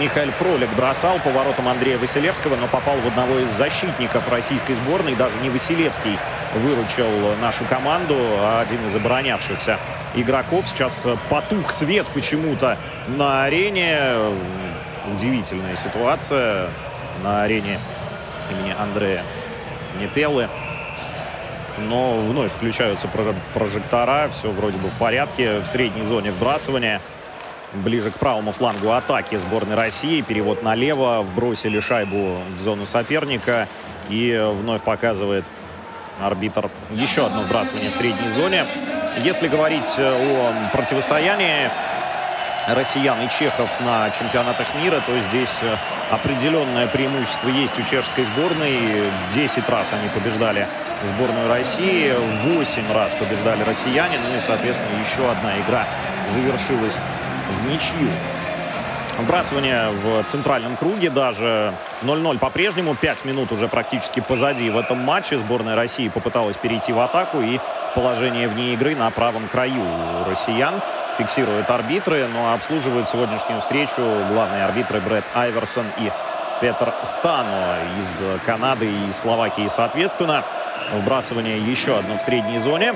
Михаил 0.00 0.32
Фролик 0.32 0.68
бросал 0.70 1.18
по 1.20 1.30
воротам 1.30 1.68
Андрея 1.68 1.96
Василевского, 1.98 2.56
но 2.56 2.66
попал 2.66 2.96
в 2.96 3.06
одного 3.06 3.38
из 3.38 3.50
защитников 3.50 4.28
российской 4.28 4.74
сборной. 4.74 5.14
Даже 5.14 5.36
не 5.42 5.48
Василевский 5.48 6.18
выручил 6.54 7.36
нашу 7.40 7.64
команду, 7.64 8.16
а 8.18 8.62
один 8.66 8.84
из 8.84 8.96
оборонявшихся 8.96 9.78
игроков. 10.16 10.66
Сейчас 10.66 11.06
потух 11.30 11.70
свет 11.70 12.04
почему-то 12.14 12.78
на 13.06 13.44
арене. 13.44 14.16
Удивительная 15.12 15.76
ситуация 15.76 16.68
на 17.22 17.44
арене 17.44 17.78
имени 18.50 18.74
Андрея 18.76 19.22
Непелы. 20.00 20.48
Но 21.78 22.18
вновь 22.18 22.50
включаются 22.50 23.08
прожектора. 23.52 24.28
Все 24.32 24.50
вроде 24.50 24.78
бы 24.78 24.88
в 24.88 24.98
порядке. 24.98 25.60
В 25.60 25.66
средней 25.66 26.02
зоне 26.02 26.32
вбрасывания 26.32 27.00
ближе 27.74 28.10
к 28.10 28.18
правому 28.18 28.52
флангу 28.52 28.92
атаки 28.92 29.36
сборной 29.36 29.76
России. 29.76 30.20
Перевод 30.20 30.62
налево. 30.62 31.22
Вбросили 31.22 31.80
шайбу 31.80 32.38
в 32.58 32.60
зону 32.60 32.86
соперника. 32.86 33.68
И 34.08 34.38
вновь 34.60 34.82
показывает 34.82 35.44
арбитр 36.20 36.70
еще 36.90 37.26
одно 37.26 37.42
вбрасывание 37.42 37.90
в 37.90 37.94
средней 37.94 38.28
зоне. 38.28 38.64
Если 39.18 39.48
говорить 39.48 39.98
о 39.98 40.52
противостоянии 40.72 41.70
россиян 42.68 43.20
и 43.20 43.28
чехов 43.28 43.68
на 43.80 44.10
чемпионатах 44.10 44.66
мира, 44.76 45.00
то 45.06 45.12
здесь 45.28 45.58
определенное 46.10 46.86
преимущество 46.86 47.48
есть 47.48 47.78
у 47.78 47.82
чешской 47.82 48.24
сборной. 48.24 48.78
Десять 49.34 49.68
раз 49.68 49.92
они 49.92 50.08
побеждали 50.08 50.66
сборную 51.02 51.48
России, 51.48 52.12
восемь 52.44 52.90
раз 52.92 53.14
побеждали 53.14 53.62
россияне. 53.64 54.18
Ну 54.28 54.36
и, 54.36 54.40
соответственно, 54.40 54.90
еще 55.00 55.30
одна 55.30 55.58
игра 55.60 55.86
завершилась 56.26 56.96
в 57.54 57.70
ничью. 57.70 58.08
Вбрасывание 59.18 59.90
в 59.90 60.24
центральном 60.24 60.76
круге 60.76 61.08
даже 61.08 61.72
0-0 62.02 62.38
по-прежнему. 62.38 62.96
5 62.96 63.24
минут 63.24 63.52
уже 63.52 63.68
практически 63.68 64.20
позади 64.20 64.70
в 64.70 64.76
этом 64.76 64.98
матче. 64.98 65.38
Сборная 65.38 65.76
России 65.76 66.08
попыталась 66.08 66.56
перейти 66.56 66.92
в 66.92 66.98
атаку 66.98 67.40
и 67.40 67.60
положение 67.94 68.48
вне 68.48 68.74
игры 68.74 68.96
на 68.96 69.08
правом 69.10 69.46
краю 69.46 69.84
россиян. 70.28 70.74
Фиксируют 71.16 71.70
арбитры, 71.70 72.26
но 72.26 72.54
обслуживают 72.54 73.08
сегодняшнюю 73.08 73.60
встречу 73.60 74.02
главные 74.32 74.64
арбитры 74.64 75.00
Брэд 75.00 75.24
Айверсон 75.34 75.86
и 75.98 76.10
Петр 76.60 76.92
Стану 77.04 77.76
из 78.00 78.20
Канады 78.44 78.86
и 78.86 79.12
Словакии 79.12 79.68
соответственно. 79.68 80.42
Вбрасывание 80.92 81.58
еще 81.58 81.96
одно 81.96 82.14
в 82.16 82.20
средней 82.20 82.58
зоне, 82.58 82.94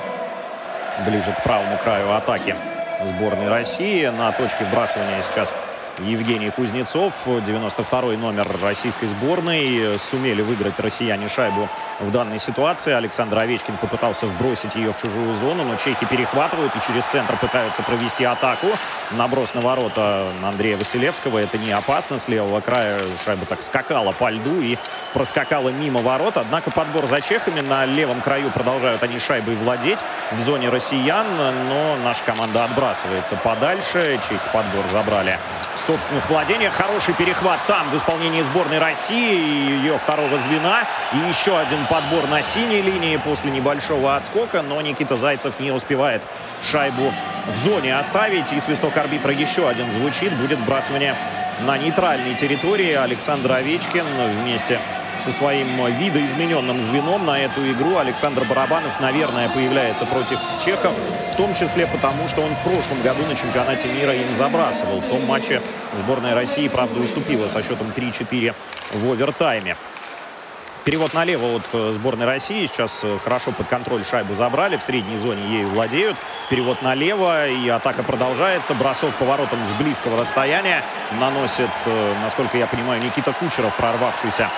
ближе 1.06 1.32
к 1.32 1.44
правому 1.44 1.78
краю 1.78 2.12
атаки 2.12 2.56
сборной 3.00 3.48
России. 3.48 4.06
На 4.06 4.32
точке 4.32 4.64
вбрасывания 4.64 5.22
сейчас 5.22 5.54
Евгений 6.00 6.50
Кузнецов, 6.50 7.12
92-й 7.26 8.16
номер 8.16 8.48
российской 8.62 9.06
сборной. 9.06 9.98
Сумели 9.98 10.42
выиграть 10.42 10.78
россияне 10.78 11.28
шайбу 11.28 11.68
в 11.98 12.10
данной 12.10 12.38
ситуации. 12.38 12.92
Александр 12.92 13.38
Овечкин 13.38 13.76
попытался 13.78 14.26
вбросить 14.26 14.76
ее 14.76 14.92
в 14.92 15.00
чужую 15.00 15.34
зону, 15.34 15.64
но 15.64 15.76
чехи 15.76 16.06
перехватывают 16.06 16.72
и 16.76 16.86
через 16.86 17.04
центр 17.04 17.36
пытаются 17.36 17.82
провести 17.82 18.24
атаку. 18.24 18.68
Наброс 19.12 19.54
на 19.54 19.60
ворота 19.60 20.26
Андрея 20.44 20.76
Василевского. 20.76 21.38
Это 21.38 21.58
не 21.58 21.72
опасно. 21.72 22.18
С 22.18 22.28
левого 22.28 22.60
края 22.60 22.98
шайба 23.24 23.46
так 23.46 23.62
скакала 23.62 24.12
по 24.12 24.30
льду 24.30 24.60
и 24.60 24.78
проскакала 25.14 25.70
мимо 25.70 26.00
ворот. 26.00 26.36
Однако 26.36 26.70
подбор 26.70 27.06
за 27.06 27.20
чехами. 27.20 27.60
На 27.60 27.86
левом 27.86 28.20
краю 28.20 28.50
продолжают 28.50 29.02
они 29.02 29.18
шайбой 29.18 29.56
владеть 29.56 29.98
в 30.32 30.38
зоне 30.38 30.68
россиян. 30.68 31.26
Но 31.36 31.96
наша 32.04 32.22
команда 32.24 32.64
отбрасывается 32.64 33.34
подальше. 33.36 34.20
Чехи 34.28 34.40
подбор 34.52 34.84
забрали 34.92 35.38
собственных 35.88 36.28
владениях. 36.28 36.74
Хороший 36.74 37.14
перехват 37.14 37.58
там 37.66 37.88
в 37.88 37.96
исполнении 37.96 38.42
сборной 38.42 38.78
России 38.78 39.34
и 39.34 39.72
ее 39.72 39.96
второго 39.96 40.36
звена. 40.36 40.86
И 41.14 41.16
еще 41.30 41.58
один 41.58 41.86
подбор 41.86 42.26
на 42.26 42.42
синей 42.42 42.82
линии 42.82 43.16
после 43.16 43.50
небольшого 43.50 44.14
отскока. 44.14 44.60
Но 44.60 44.82
Никита 44.82 45.16
Зайцев 45.16 45.58
не 45.60 45.70
успевает 45.70 46.20
шайбу 46.70 47.10
в 47.46 47.56
зоне 47.56 47.96
оставить. 47.96 48.52
И 48.52 48.60
свисток 48.60 48.98
арбитра 48.98 49.32
еще 49.32 49.66
один 49.66 49.90
звучит. 49.90 50.30
Будет 50.34 50.58
вбрасывание 50.58 51.14
на 51.66 51.78
нейтральной 51.78 52.34
территории. 52.34 52.92
Александр 52.92 53.52
Овечкин 53.52 54.04
вместе 54.42 54.78
со 55.18 55.32
своим 55.32 55.66
видоизмененным 55.98 56.80
звеном 56.80 57.26
на 57.26 57.38
эту 57.38 57.70
игру. 57.72 57.96
Александр 57.96 58.44
Барабанов, 58.44 59.00
наверное, 59.00 59.48
появляется 59.48 60.06
против 60.06 60.38
чехов, 60.64 60.92
в 61.32 61.36
том 61.36 61.54
числе 61.54 61.86
потому, 61.86 62.28
что 62.28 62.42
он 62.42 62.50
в 62.50 62.62
прошлом 62.62 63.02
году 63.02 63.22
на 63.26 63.34
чемпионате 63.34 63.88
мира 63.88 64.14
им 64.14 64.32
забрасывал. 64.32 65.00
В 65.00 65.08
том 65.08 65.24
матче 65.26 65.60
сборная 65.96 66.34
России, 66.34 66.68
правда, 66.68 67.00
уступила 67.00 67.48
со 67.48 67.62
счетом 67.62 67.92
3-4 67.94 68.54
в 68.94 69.12
овертайме. 69.12 69.76
Перевод 70.88 71.12
налево 71.12 71.56
от 71.56 71.64
э, 71.74 71.92
сборной 71.92 72.24
России. 72.24 72.64
Сейчас 72.64 73.04
э, 73.04 73.18
хорошо 73.22 73.52
под 73.52 73.66
контроль 73.66 74.06
шайбу 74.06 74.34
забрали. 74.34 74.78
В 74.78 74.82
средней 74.82 75.18
зоне 75.18 75.42
ею 75.46 75.68
владеют. 75.68 76.16
Перевод 76.48 76.80
налево. 76.80 77.46
И 77.46 77.68
атака 77.68 78.02
продолжается. 78.02 78.72
Бросок 78.72 79.12
поворотом 79.16 79.58
с 79.66 79.74
близкого 79.74 80.18
расстояния. 80.18 80.82
Наносит, 81.20 81.68
э, 81.84 82.14
насколько 82.22 82.56
я 82.56 82.66
понимаю, 82.66 83.02
Никита 83.02 83.34
Кучеров, 83.34 83.76
прорвавшийся 83.76 84.48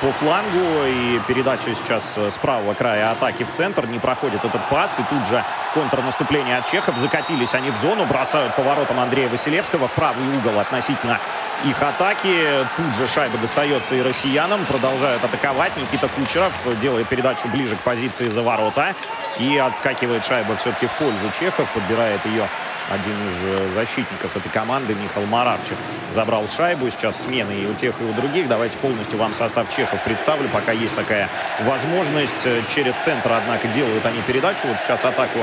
по 0.00 0.12
флангу. 0.12 0.84
И 0.86 1.20
передача 1.26 1.74
сейчас 1.74 2.16
э, 2.18 2.30
с 2.30 2.38
правого 2.38 2.74
края 2.74 3.10
атаки 3.10 3.44
в 3.44 3.50
центр. 3.50 3.86
Не 3.86 3.98
проходит 3.98 4.44
этот 4.44 4.60
пас. 4.68 4.98
И 4.98 5.02
тут 5.02 5.26
же 5.26 5.44
контрнаступление 5.74 6.58
от 6.58 6.70
чехов. 6.70 6.96
Закатились 6.96 7.54
они 7.54 7.70
в 7.70 7.76
зону. 7.76 8.06
Бросают 8.06 8.54
поворотом 8.54 9.00
Андрея 9.00 9.28
Василевского 9.28 9.88
в 9.88 9.92
правый 9.92 10.26
угол 10.36 10.58
относительно 10.60 11.18
их 11.64 11.82
атаки. 11.82 12.66
Тут 12.76 12.94
же 13.00 13.12
шайба 13.12 13.38
достается 13.38 13.94
и 13.94 14.02
россиянам. 14.02 14.64
Продолжают 14.66 15.24
атаковать. 15.24 15.76
Никита 15.76 16.08
Кучеров 16.08 16.52
делает 16.80 17.08
передачу 17.08 17.48
ближе 17.48 17.76
к 17.76 17.80
позиции 17.80 18.28
за 18.28 18.42
ворота. 18.42 18.94
И 19.38 19.58
отскакивает 19.58 20.24
шайба 20.24 20.56
все-таки 20.56 20.86
в 20.86 20.92
пользу 20.92 21.30
чехов. 21.38 21.68
Подбирает 21.70 22.24
ее 22.26 22.46
один 22.90 23.14
из 23.26 23.44
э, 23.44 23.68
защитников 23.68 24.36
этой 24.36 24.48
команды, 24.50 24.94
Михаил 24.94 25.26
Маравчик, 25.26 25.76
забрал 26.10 26.48
шайбу. 26.48 26.90
Сейчас 26.90 27.22
смены 27.22 27.52
и 27.52 27.66
у 27.66 27.74
тех, 27.74 27.94
и 28.00 28.04
у 28.04 28.12
других. 28.14 28.48
Давайте 28.48 28.78
полностью 28.78 29.18
вам 29.18 29.34
состав 29.34 29.74
чехов 29.74 30.02
представлю, 30.04 30.48
пока 30.48 30.72
есть 30.72 30.96
такая 30.96 31.28
возможность. 31.64 32.46
Э, 32.46 32.62
через 32.74 32.94
центр, 32.96 33.30
однако, 33.32 33.68
делают 33.68 34.04
они 34.06 34.20
передачу. 34.26 34.60
Вот 34.64 34.78
сейчас 34.80 35.04
атаку 35.04 35.40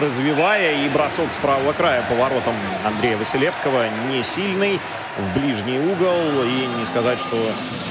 развивая 0.00 0.84
и 0.84 0.88
бросок 0.88 1.28
с 1.32 1.38
правого 1.38 1.72
края 1.72 2.02
по 2.08 2.14
воротам 2.14 2.54
Андрея 2.84 3.16
Василевского 3.16 3.86
не 4.10 4.22
сильный, 4.22 4.80
в 5.18 5.38
ближний 5.38 5.78
угол 5.78 6.44
и 6.44 6.66
не 6.78 6.84
сказать, 6.84 7.18
что 7.18 7.36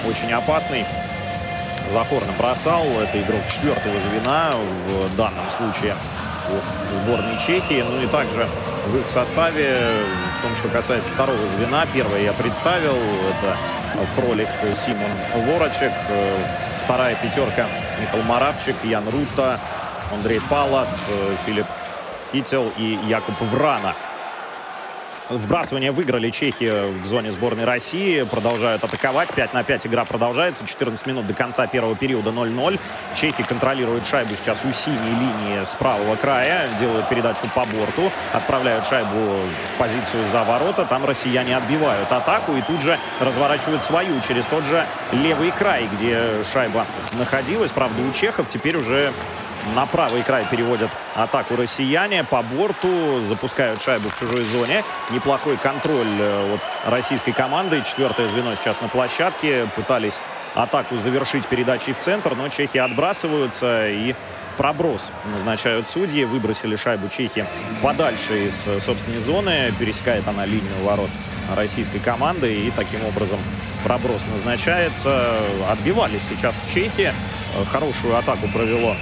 очень 0.07 0.31
опасный. 0.31 0.85
Запорно 1.87 2.31
бросал. 2.39 2.83
Это 3.01 3.21
игрок 3.21 3.41
четвертого 3.53 3.99
звена 3.99 4.53
в 4.87 5.15
данном 5.15 5.49
случае 5.51 5.95
сборной 7.03 7.37
Чехии. 7.37 7.83
Ну 7.87 8.01
и 8.01 8.07
также 8.07 8.47
в 8.87 8.97
их 8.97 9.09
составе, 9.09 9.77
в 10.39 10.41
том, 10.41 10.55
что 10.55 10.67
касается 10.69 11.11
второго 11.11 11.47
звена, 11.47 11.85
первое 11.93 12.21
я 12.21 12.33
представил, 12.33 12.95
это 12.95 13.57
Фролик 14.15 14.49
Симон 14.75 15.09
Ворочек, 15.47 15.91
вторая 16.83 17.15
пятерка 17.15 17.65
Михаил 18.01 18.23
Маравчик, 18.23 18.75
Ян 18.83 19.07
Рута, 19.09 19.59
Андрей 20.11 20.39
Палат, 20.49 20.89
Филипп 21.45 21.67
Кител 22.31 22.71
и 22.77 22.99
Якуб 23.07 23.39
Врана. 23.51 23.93
Вбрасывание 25.29 25.91
выиграли 25.91 26.29
чехи 26.29 26.71
в 27.01 27.05
зоне 27.05 27.31
сборной 27.31 27.65
России. 27.65 28.21
Продолжают 28.23 28.83
атаковать. 28.83 29.33
5 29.33 29.53
на 29.55 29.63
5 29.63 29.87
игра 29.87 30.05
продолжается. 30.05 30.67
14 30.67 31.03
минут 31.07 31.25
до 31.25 31.33
конца 31.33 31.65
первого 31.65 31.95
периода 31.95 32.29
0-0. 32.29 32.79
Чехи 33.15 33.43
контролируют 33.43 34.05
шайбу 34.05 34.35
сейчас 34.35 34.63
у 34.63 34.71
синей 34.71 34.99
линии 34.99 35.63
с 35.63 35.73
правого 35.73 36.15
края. 36.15 36.67
Делают 36.79 37.09
передачу 37.09 37.41
по 37.55 37.65
борту. 37.65 38.11
Отправляют 38.33 38.85
шайбу 38.85 39.09
в 39.09 39.79
позицию 39.79 40.27
за 40.27 40.43
ворота. 40.43 40.85
Там 40.85 41.05
россияне 41.05 41.57
отбивают 41.57 42.11
атаку 42.11 42.55
и 42.55 42.61
тут 42.61 42.83
же 42.83 42.99
разворачивают 43.19 43.81
свою 43.83 44.21
через 44.27 44.45
тот 44.45 44.63
же 44.65 44.85
левый 45.11 45.51
край, 45.57 45.89
где 45.91 46.43
шайба 46.53 46.85
находилась. 47.13 47.71
Правда, 47.71 47.99
у 48.03 48.11
чехов 48.13 48.47
теперь 48.47 48.77
уже 48.77 49.11
на 49.73 49.85
правый 49.85 50.21
край 50.21 50.45
переводят 50.49 50.91
атаку 51.15 51.55
россияне. 51.55 52.23
По 52.23 52.41
борту 52.41 53.21
запускают 53.21 53.81
шайбу 53.81 54.09
в 54.09 54.19
чужой 54.19 54.43
зоне. 54.43 54.83
Неплохой 55.11 55.57
контроль 55.57 56.05
э, 56.19 56.55
от 56.55 56.91
российской 56.91 57.31
команды. 57.31 57.81
Четвертое 57.85 58.27
звено 58.27 58.53
сейчас 58.55 58.81
на 58.81 58.87
площадке. 58.87 59.67
Пытались 59.75 60.19
атаку 60.53 60.97
завершить 60.97 61.47
передачей 61.47 61.93
в 61.93 61.97
центр, 61.97 62.35
но 62.35 62.49
чехи 62.49 62.77
отбрасываются 62.77 63.89
и 63.89 64.13
проброс 64.57 65.11
назначают 65.33 65.87
судьи. 65.87 66.25
Выбросили 66.25 66.75
шайбу 66.75 67.09
чехи 67.09 67.45
подальше 67.81 68.45
из 68.45 68.67
э, 68.67 68.79
собственной 68.79 69.19
зоны. 69.19 69.73
Пересекает 69.79 70.27
она 70.27 70.45
линию 70.45 70.83
ворот 70.83 71.09
российской 71.55 71.99
команды. 71.99 72.53
И 72.53 72.71
таким 72.71 73.03
образом 73.05 73.39
проброс 73.83 74.27
назначается. 74.31 75.27
Отбивались 75.69 76.21
сейчас 76.29 76.61
чехи. 76.73 77.11
Э, 77.55 77.65
хорошую 77.71 78.15
атаку 78.15 78.47
провело 78.53 78.95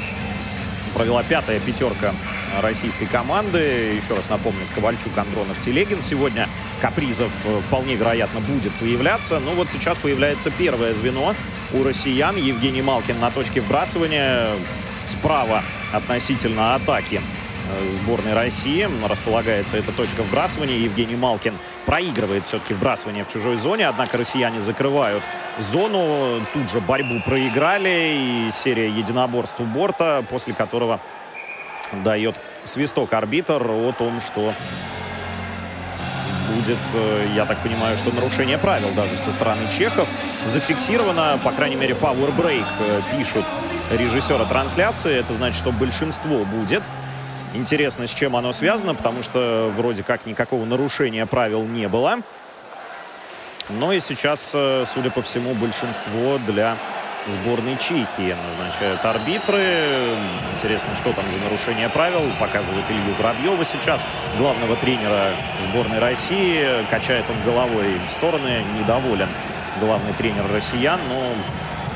провела 0.93 1.23
пятая 1.23 1.59
пятерка 1.59 2.13
российской 2.61 3.05
команды. 3.05 3.59
Еще 4.01 4.15
раз 4.15 4.29
напомню, 4.29 4.61
Ковальчук, 4.75 5.17
Андронов, 5.17 5.59
Телегин. 5.63 6.01
Сегодня 6.01 6.47
Капризов 6.81 7.31
э, 7.45 7.59
вполне 7.61 7.95
вероятно 7.95 8.39
будет 8.41 8.71
появляться. 8.73 9.39
Ну 9.39 9.51
вот 9.51 9.69
сейчас 9.69 9.97
появляется 9.97 10.51
первое 10.51 10.93
звено 10.93 11.33
у 11.73 11.83
россиян. 11.83 12.35
Евгений 12.35 12.81
Малкин 12.81 13.19
на 13.19 13.31
точке 13.31 13.61
вбрасывания 13.61 14.47
справа 15.05 15.63
относительно 15.91 16.75
атаки 16.75 17.21
сборной 18.01 18.33
России. 18.33 18.87
Располагается 19.07 19.77
эта 19.77 19.91
точка 19.91 20.23
вбрасывания. 20.23 20.77
Евгений 20.77 21.15
Малкин 21.15 21.53
проигрывает 21.85 22.45
все-таки 22.45 22.73
вбрасывание 22.73 23.23
в 23.23 23.29
чужой 23.29 23.55
зоне. 23.57 23.87
Однако 23.87 24.17
россияне 24.17 24.59
закрывают 24.59 25.23
зону. 25.57 26.41
Тут 26.53 26.71
же 26.71 26.79
борьбу 26.81 27.21
проиграли. 27.25 28.47
И 28.47 28.51
серия 28.51 28.89
единоборств 28.89 29.59
у 29.59 29.63
борта, 29.65 30.25
после 30.29 30.53
которого 30.53 30.99
дает 32.03 32.35
свисток 32.63 33.13
арбитр 33.13 33.61
о 33.69 33.91
том, 33.91 34.21
что 34.21 34.53
будет, 36.53 36.77
э, 36.93 37.27
я 37.35 37.45
так 37.45 37.57
понимаю, 37.59 37.97
что 37.97 38.13
нарушение 38.15 38.57
правил 38.57 38.89
даже 38.95 39.17
со 39.17 39.31
стороны 39.31 39.61
чехов. 39.77 40.07
Зафиксировано, 40.45 41.37
по 41.43 41.51
крайней 41.51 41.75
мере, 41.75 41.93
Power 41.93 42.35
Break 42.35 42.65
э, 42.79 43.01
пишут 43.17 43.45
режиссера 43.91 44.45
трансляции. 44.45 45.15
Это 45.15 45.33
значит, 45.33 45.57
что 45.57 45.71
большинство 45.71 46.43
будет. 46.45 46.83
Интересно, 47.53 48.07
с 48.07 48.11
чем 48.11 48.35
оно 48.35 48.51
связано, 48.51 48.95
потому 48.95 49.21
что 49.21 49.71
вроде 49.77 50.03
как 50.03 50.25
никакого 50.25 50.65
нарушения 50.65 51.25
правил 51.25 51.63
не 51.63 51.87
было. 51.87 52.19
Но 53.69 53.93
и 53.93 53.99
сейчас, 53.99 54.51
э, 54.55 54.83
судя 54.85 55.11
по 55.11 55.21
всему, 55.21 55.53
большинство 55.53 56.39
для 56.47 56.75
сборной 57.27 57.77
Чехии 57.77 58.35
назначают 58.49 59.05
арбитры. 59.05 60.15
Интересно, 60.55 60.93
что 60.95 61.13
там 61.13 61.25
за 61.29 61.37
нарушение 61.37 61.89
правил. 61.89 62.21
Показывает 62.39 62.83
Илью 62.89 63.15
Воробьева 63.17 63.63
сейчас, 63.63 64.05
главного 64.37 64.75
тренера 64.75 65.31
сборной 65.61 65.99
России. 65.99 66.67
Качает 66.89 67.25
он 67.29 67.41
головой 67.45 67.99
в 68.07 68.11
стороны, 68.11 68.63
недоволен 68.77 69.29
главный 69.79 70.13
тренер 70.13 70.43
россиян. 70.53 70.99
Но 71.07 71.33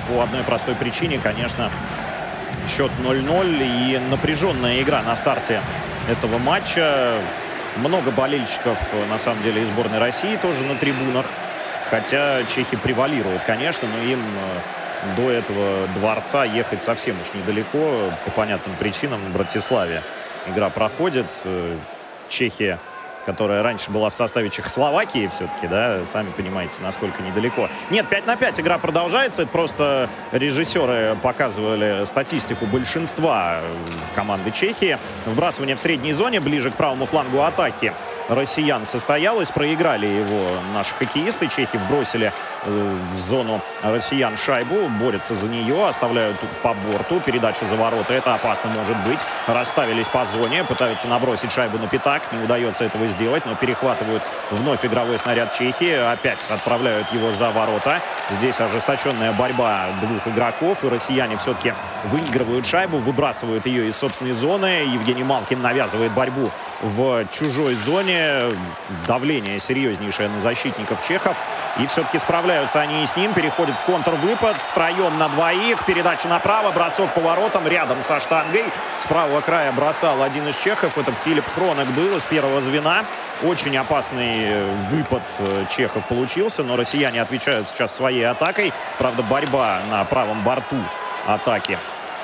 по 0.07 0.23
одной 0.23 0.43
простой 0.43 0.75
причине, 0.75 1.19
конечно, 1.21 1.69
счет 2.67 2.91
0-0 3.03 3.61
и 3.61 3.97
напряженная 4.09 4.81
игра 4.81 5.01
на 5.01 5.15
старте 5.15 5.61
этого 6.09 6.37
матча. 6.37 7.15
Много 7.77 8.11
болельщиков, 8.11 8.77
на 9.09 9.17
самом 9.17 9.41
деле, 9.43 9.61
из 9.61 9.67
сборной 9.67 9.99
России 9.99 10.35
тоже 10.37 10.63
на 10.63 10.75
трибунах. 10.75 11.25
Хотя 11.89 12.43
чехи 12.43 12.75
превалируют, 12.75 13.43
конечно, 13.43 13.87
но 13.87 14.11
им 14.11 14.19
э, 14.19 15.15
до 15.15 15.31
этого 15.31 15.87
дворца 15.95 16.43
ехать 16.43 16.81
совсем 16.81 17.15
уж 17.21 17.33
недалеко. 17.39 18.11
По 18.25 18.31
понятным 18.31 18.75
причинам 18.75 19.21
в 19.21 19.31
Братиславе 19.31 20.03
игра 20.47 20.69
проходит. 20.69 21.27
Э, 21.45 21.75
Чехия 22.29 22.79
которая 23.27 23.61
раньше 23.61 23.91
была 23.91 24.09
в 24.09 24.15
составе 24.15 24.49
Чехословакии 24.49 25.27
все-таки, 25.27 25.67
да, 25.67 26.05
сами 26.05 26.31
понимаете, 26.31 26.81
насколько 26.81 27.21
недалеко. 27.21 27.69
Нет, 27.89 28.07
5 28.07 28.25
на 28.25 28.37
5 28.37 28.61
игра 28.61 28.77
продолжается, 28.77 29.41
это 29.41 29.51
просто 29.51 30.09
режиссеры 30.31 31.17
показывали 31.21 32.05
статистику 32.05 32.65
большинства 32.65 33.59
команды 34.15 34.51
Чехии. 34.51 34.97
Вбрасывание 35.25 35.75
в 35.75 35.79
средней 35.79 36.13
зоне, 36.13 36.39
ближе 36.39 36.71
к 36.71 36.75
правому 36.75 37.05
флангу 37.05 37.41
атаки 37.41 37.91
россиян 38.29 38.85
состоялось. 38.85 39.51
Проиграли 39.51 40.07
его 40.07 40.45
наши 40.73 40.93
хоккеисты. 40.95 41.47
Чехи 41.47 41.79
бросили 41.89 42.31
э, 42.56 42.56
в 42.67 43.19
зону 43.19 43.61
россиян 43.81 44.37
шайбу. 44.37 44.75
Борются 45.01 45.35
за 45.35 45.47
нее. 45.47 45.87
Оставляют 45.87 46.37
по 46.61 46.73
борту. 46.73 47.19
Передача 47.19 47.65
за 47.65 47.75
ворота. 47.75 48.13
Это 48.13 48.33
опасно 48.33 48.69
может 48.69 48.97
быть. 49.07 49.19
Расставились 49.47 50.07
по 50.07 50.25
зоне. 50.25 50.63
Пытаются 50.63 51.07
набросить 51.07 51.51
шайбу 51.51 51.77
на 51.77 51.87
пятак. 51.87 52.21
Не 52.31 52.43
удается 52.43 52.83
этого 52.83 53.07
сделать. 53.07 53.45
Но 53.45 53.55
перехватывают 53.55 54.21
вновь 54.51 54.85
игровой 54.85 55.17
снаряд 55.17 55.57
Чехии. 55.57 56.11
Опять 56.11 56.39
отправляют 56.49 57.11
его 57.13 57.31
за 57.31 57.49
ворота. 57.51 58.01
Здесь 58.31 58.59
ожесточенная 58.59 59.31
борьба 59.31 59.87
двух 60.01 60.27
игроков. 60.27 60.83
И 60.83 60.89
россияне 60.89 61.37
все-таки 61.37 61.73
выигрывают 62.05 62.65
шайбу. 62.65 62.97
Выбрасывают 62.97 63.65
ее 63.65 63.87
из 63.87 63.95
собственной 63.97 64.33
зоны. 64.33 64.83
Евгений 64.93 65.23
Малкин 65.23 65.61
навязывает 65.61 66.11
борьбу 66.11 66.51
в 66.81 67.25
чужой 67.31 67.75
зоне. 67.75 68.49
Давление 69.07 69.59
серьезнейшее 69.59 70.29
на 70.29 70.39
защитников 70.39 71.05
чехов. 71.07 71.37
И 71.79 71.87
все-таки 71.87 72.17
справляются 72.17 72.79
они 72.79 73.03
и 73.03 73.07
с 73.07 73.15
ним. 73.15 73.33
Переходит 73.33 73.75
в 73.75 73.85
контрвыпад. 73.85 74.57
Втроем 74.57 75.17
на 75.17 75.29
двоих. 75.29 75.85
Передача 75.85 76.27
направо. 76.27 76.71
Бросок 76.71 77.13
поворотом 77.13 77.67
рядом 77.67 78.01
со 78.01 78.19
штангой. 78.19 78.65
С 78.99 79.05
правого 79.07 79.41
края 79.41 79.71
бросал 79.71 80.23
один 80.23 80.47
из 80.47 80.57
чехов. 80.57 80.97
Это 80.97 81.11
Филипп 81.23 81.45
Хронок 81.53 81.87
был 81.89 82.17
из 82.17 82.23
первого 82.23 82.61
звена. 82.61 83.03
Очень 83.43 83.77
опасный 83.77 84.63
выпад 84.89 85.23
э, 85.39 85.65
чехов 85.69 86.05
получился. 86.07 86.63
Но 86.63 86.75
россияне 86.75 87.21
отвечают 87.21 87.67
сейчас 87.67 87.95
своей 87.95 88.23
атакой. 88.23 88.73
Правда, 88.97 89.21
борьба 89.23 89.77
на 89.91 90.03
правом 90.05 90.41
борту 90.41 90.77
атаки 91.27 91.77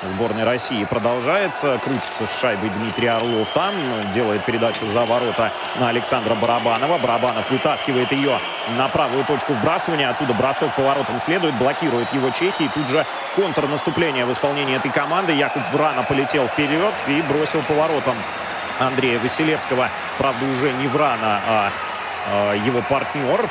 сборной 0.08 0.44
России 0.44 0.84
продолжается. 0.86 1.80
Крутится 1.84 2.26
с 2.26 2.39
шайбой 2.39 2.70
Дмитрий 2.70 3.08
Орлов 3.08 3.48
там. 3.54 3.74
Делает 4.13 4.44
передачу 4.46 4.86
за 4.88 5.06
ворота 5.06 5.52
на 5.80 5.89
Александра 5.89 6.36
Барабанова. 6.36 6.98
Барабанов 6.98 7.50
вытаскивает 7.50 8.12
ее 8.12 8.39
на 8.78 8.88
правую 8.88 9.26
точку 9.26 9.54
вбрасывания. 9.54 10.10
Оттуда 10.10 10.34
бросок 10.34 10.74
поворотом 10.76 11.20
следует. 11.20 11.54
Блокирует 11.56 12.12
его 12.13 12.30
Чехии. 12.30 12.70
Тут 12.74 12.88
же 12.88 13.06
контрнаступление 13.36 14.26
в 14.26 14.32
исполнении 14.32 14.76
этой 14.76 14.92
команды. 14.92 15.34
Якуб 15.34 15.63
Врана 15.72 16.04
полетел 16.04 16.48
вперед 16.48 16.94
и 17.08 17.22
бросил 17.24 17.62
поворотом 17.63 18.16
Андрея 18.80 19.20
Василевского. 19.20 19.89
Правда, 20.18 20.46
уже 20.46 20.72
не 20.74 20.88
Врана, 20.88 21.42
а, 21.48 21.72
а 22.32 22.54
его 22.54 22.82
партнер 22.89 23.50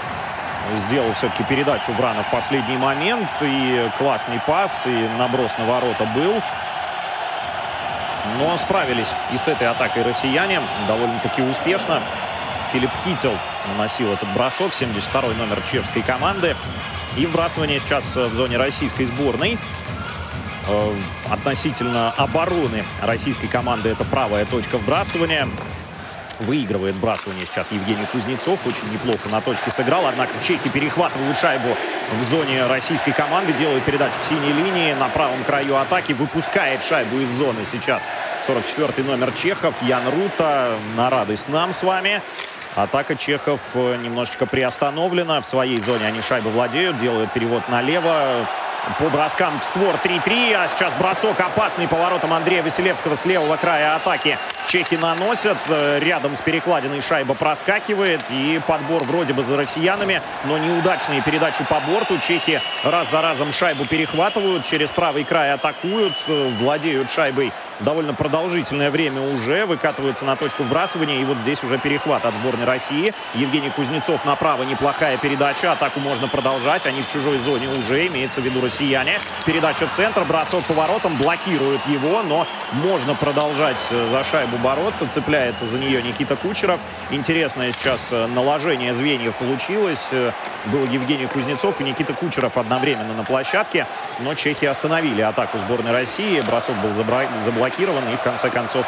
сделал 0.78 1.12
все-таки 1.14 1.44
передачу 1.44 1.92
Брана 1.92 2.22
в 2.22 2.30
последний 2.30 2.76
момент. 2.76 3.30
И 3.40 3.90
классный 3.98 4.40
пас, 4.46 4.86
и 4.86 5.08
наброс 5.18 5.58
на 5.58 5.64
ворота 5.64 6.04
был. 6.14 6.40
Но 8.38 8.56
справились 8.56 9.08
и 9.32 9.36
с 9.36 9.48
этой 9.48 9.66
атакой 9.66 10.02
россияне 10.02 10.60
довольно-таки 10.86 11.42
успешно. 11.42 12.00
Филипп 12.72 12.90
Хител 13.04 13.36
наносил 13.68 14.12
этот 14.12 14.28
бросок, 14.30 14.72
72-й 14.72 15.34
номер 15.36 15.60
чешской 15.70 16.02
команды. 16.02 16.56
И 17.16 17.26
вбрасывание 17.26 17.78
сейчас 17.78 18.16
в 18.16 18.32
зоне 18.32 18.56
российской 18.56 19.04
сборной. 19.04 19.58
Э, 20.68 20.94
относительно 21.30 22.12
обороны 22.12 22.84
российской 23.02 23.48
команды 23.48 23.90
это 23.90 24.04
правая 24.04 24.44
точка 24.46 24.78
вбрасывания. 24.78 25.48
Выигрывает 26.40 26.94
бросание 26.96 27.46
сейчас 27.46 27.70
Евгений 27.70 28.06
Кузнецов. 28.10 28.66
Очень 28.66 28.92
неплохо 28.92 29.28
на 29.30 29.40
точке 29.40 29.70
сыграл. 29.70 30.06
Однако 30.06 30.32
чехи 30.46 30.68
перехватывают 30.68 31.38
шайбу 31.38 31.76
в 32.18 32.22
зоне 32.22 32.66
российской 32.66 33.12
команды. 33.12 33.52
Делают 33.52 33.84
передачу 33.84 34.14
к 34.20 34.24
синей 34.24 34.52
линии. 34.52 34.94
На 34.94 35.08
правом 35.08 35.42
краю 35.44 35.76
атаки 35.76 36.12
выпускает 36.12 36.82
шайбу 36.82 37.18
из 37.20 37.30
зоны 37.30 37.64
сейчас 37.64 38.08
44-й 38.40 39.04
номер 39.04 39.32
Чехов. 39.32 39.74
Ян 39.82 40.02
Рута. 40.08 40.76
На 40.96 41.10
радость 41.10 41.48
нам 41.48 41.72
с 41.72 41.82
вами. 41.82 42.20
Атака 42.74 43.16
чехов 43.16 43.60
э, 43.74 43.96
немножечко 43.96 44.46
приостановлена. 44.46 45.42
В 45.42 45.46
своей 45.46 45.78
зоне 45.78 46.06
они 46.06 46.22
шайбу 46.22 46.48
владеют. 46.48 46.98
Делают 46.98 47.32
перевод 47.32 47.68
налево. 47.68 48.46
По 48.98 49.08
броскам 49.08 49.58
к 49.58 49.64
створ 49.64 49.94
3-3. 50.02 50.54
А 50.54 50.68
сейчас 50.68 50.92
бросок 50.94 51.38
опасный 51.40 51.88
поворотом 51.88 52.32
Андрея 52.32 52.62
Василевского 52.62 53.14
с 53.14 53.24
левого 53.24 53.56
края 53.56 53.94
атаки. 53.94 54.38
Чехи 54.68 54.94
наносят. 54.94 55.58
Э, 55.68 55.98
рядом 56.00 56.36
с 56.36 56.40
перекладиной 56.40 57.00
шайба 57.00 57.34
проскакивает. 57.34 58.20
И 58.30 58.60
подбор 58.66 59.04
вроде 59.04 59.32
бы 59.32 59.42
за 59.42 59.56
россиянами. 59.56 60.22
Но 60.44 60.58
неудачные 60.58 61.22
передачи 61.22 61.64
по 61.64 61.80
борту. 61.80 62.18
Чехи 62.18 62.60
раз 62.84 63.10
за 63.10 63.22
разом 63.22 63.52
шайбу 63.52 63.84
перехватывают. 63.84 64.64
Через 64.66 64.90
правый 64.90 65.24
край 65.24 65.52
атакуют. 65.52 66.14
Э, 66.28 66.50
владеют 66.58 67.10
шайбой 67.10 67.52
довольно 67.82 68.14
продолжительное 68.14 68.90
время 68.90 69.20
уже. 69.20 69.66
Выкатывается 69.66 70.24
на 70.24 70.36
точку 70.36 70.62
вбрасывания. 70.62 71.20
И 71.20 71.24
вот 71.24 71.38
здесь 71.38 71.62
уже 71.64 71.78
перехват 71.78 72.24
от 72.24 72.34
сборной 72.34 72.64
России. 72.64 73.12
Евгений 73.34 73.70
Кузнецов 73.70 74.24
направо. 74.24 74.62
Неплохая 74.62 75.16
передача. 75.18 75.72
Атаку 75.72 76.00
можно 76.00 76.28
продолжать. 76.28 76.86
Они 76.86 77.02
в 77.02 77.12
чужой 77.12 77.38
зоне 77.38 77.68
уже. 77.68 78.06
Имеется 78.06 78.40
в 78.40 78.44
виду 78.44 78.60
россияне. 78.60 79.18
Передача 79.44 79.86
в 79.86 79.90
центр. 79.90 80.24
Бросок 80.24 80.64
поворотом. 80.64 81.16
Блокирует 81.16 81.84
его. 81.86 82.22
Но 82.22 82.46
можно 82.72 83.14
продолжать 83.14 83.88
э, 83.90 84.08
за 84.10 84.24
шайбу 84.24 84.56
бороться. 84.58 85.08
Цепляется 85.08 85.66
за 85.66 85.78
нее 85.78 86.02
Никита 86.02 86.36
Кучеров. 86.36 86.80
Интересное 87.10 87.72
сейчас 87.72 88.12
э, 88.12 88.26
наложение 88.28 88.94
звеньев 88.94 89.34
получилось. 89.36 90.08
Э, 90.12 90.32
был 90.66 90.84
Евгений 90.86 91.26
Кузнецов 91.26 91.80
и 91.80 91.84
Никита 91.84 92.12
Кучеров 92.14 92.56
одновременно 92.56 93.14
на 93.14 93.24
площадке. 93.24 93.86
Но 94.20 94.34
чехи 94.34 94.66
остановили 94.66 95.22
атаку 95.22 95.58
сборной 95.58 95.92
России. 95.92 96.40
Бросок 96.42 96.76
был 96.76 96.92
заблокирован 96.94 97.71
заблокирован. 97.72 98.08
И 98.12 98.16
в 98.16 98.22
конце 98.22 98.50
концов 98.50 98.86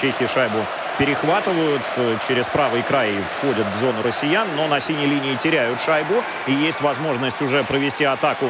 чехи 0.00 0.26
шайбу 0.26 0.58
перехватывают. 0.98 1.82
Э, 1.96 2.16
через 2.26 2.48
правый 2.48 2.82
край 2.82 3.12
входят 3.38 3.66
в 3.66 3.76
зону 3.76 4.02
россиян. 4.02 4.46
Но 4.56 4.66
на 4.66 4.80
синей 4.80 5.06
линии 5.06 5.34
теряют 5.36 5.80
шайбу. 5.80 6.14
И 6.46 6.52
есть 6.52 6.80
возможность 6.80 7.40
уже 7.42 7.62
провести 7.64 8.04
атаку 8.04 8.46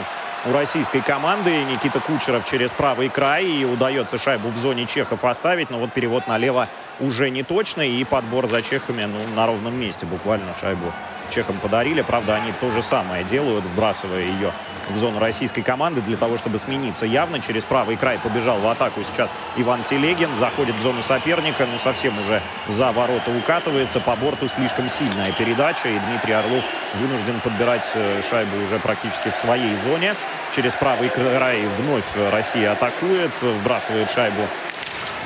у 0.47 0.53
российской 0.53 1.01
команды. 1.01 1.64
Никита 1.64 2.01
Кучеров 2.01 2.49
через 2.49 2.73
правый 2.73 3.09
край. 3.09 3.47
И 3.47 3.64
удается 3.64 4.19
шайбу 4.19 4.49
в 4.49 4.57
зоне 4.57 4.87
чехов 4.87 5.25
оставить. 5.25 5.71
Но 5.71 5.79
вот 5.79 5.93
перевод 5.93 6.27
налево 6.27 6.69
уже 7.01 7.31
не 7.31 7.43
точный. 7.43 7.91
И 7.91 8.05
подбор 8.05 8.47
за 8.47 8.62
чехами 8.62 9.05
ну, 9.05 9.19
на 9.35 9.47
ровном 9.47 9.79
месте 9.79 10.07
буквально 10.07 10.55
шайбу 10.55 10.93
чехам 11.31 11.59
подарили. 11.59 12.03
Правда, 12.03 12.37
они 12.37 12.53
то 12.61 12.71
же 12.71 12.83
самое 12.83 13.25
делают, 13.25 13.64
вбрасывая 13.64 14.23
ее 14.23 14.53
в 14.91 14.97
зону 14.97 15.19
российской 15.19 15.62
команды 15.62 16.01
для 16.01 16.17
того, 16.17 16.38
чтобы 16.38 16.59
смениться 16.59 17.07
явно. 17.07 17.41
Через 17.41 17.64
правый 17.64 17.97
край 17.97 18.19
побежал 18.19 18.59
в 18.59 18.67
атаку 18.67 19.03
сейчас 19.05 19.35
Иван 19.57 19.83
Телегин. 19.85 20.35
Заходит 20.35 20.75
в 20.77 20.83
зону 20.83 21.03
соперника, 21.03 21.67
но 21.71 21.79
совсем 21.79 22.19
уже 22.19 22.43
за 22.67 22.93
ворота 22.93 23.31
укатывается. 23.31 24.01
По 24.01 24.17
борту 24.17 24.49
слишком 24.49 24.88
сильная 24.88 25.33
передача, 25.33 25.88
и 25.88 25.99
Дмитрий 25.99 26.33
Орлов 26.33 26.64
вынужден 26.95 27.41
подбирать 27.41 27.87
э, 27.95 28.23
шайбу 28.29 28.57
уже 28.67 28.79
практически 28.79 29.31
в 29.31 29.37
своей 29.37 29.75
зоне. 29.77 30.14
Через 30.57 30.75
правый 30.75 31.09
край 31.11 31.62
вновь 31.79 32.05
Россия 32.33 32.73
атакует, 32.73 33.31
вбрасывает 33.43 34.11
шайбу 34.11 34.43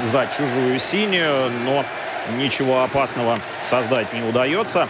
за 0.03 0.27
чужую 0.27 0.79
синюю, 0.79 1.51
но 1.65 1.85
ничего 2.37 2.83
опасного 2.83 3.37
создать 3.63 4.13
не 4.13 4.23
удается. 4.23 4.89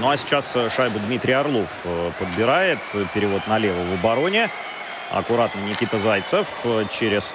Ну 0.00 0.10
а 0.10 0.16
сейчас 0.16 0.56
э, 0.56 0.70
шайбу 0.70 0.98
Дмитрий 1.00 1.34
Орлов 1.34 1.68
э, 1.84 2.10
подбирает. 2.18 2.78
Перевод 3.12 3.46
налево 3.46 3.82
в 3.82 3.94
обороне. 3.94 4.48
Аккуратно 5.10 5.60
Никита 5.60 5.98
Зайцев 5.98 6.46
э, 6.64 6.86
через 6.90 7.34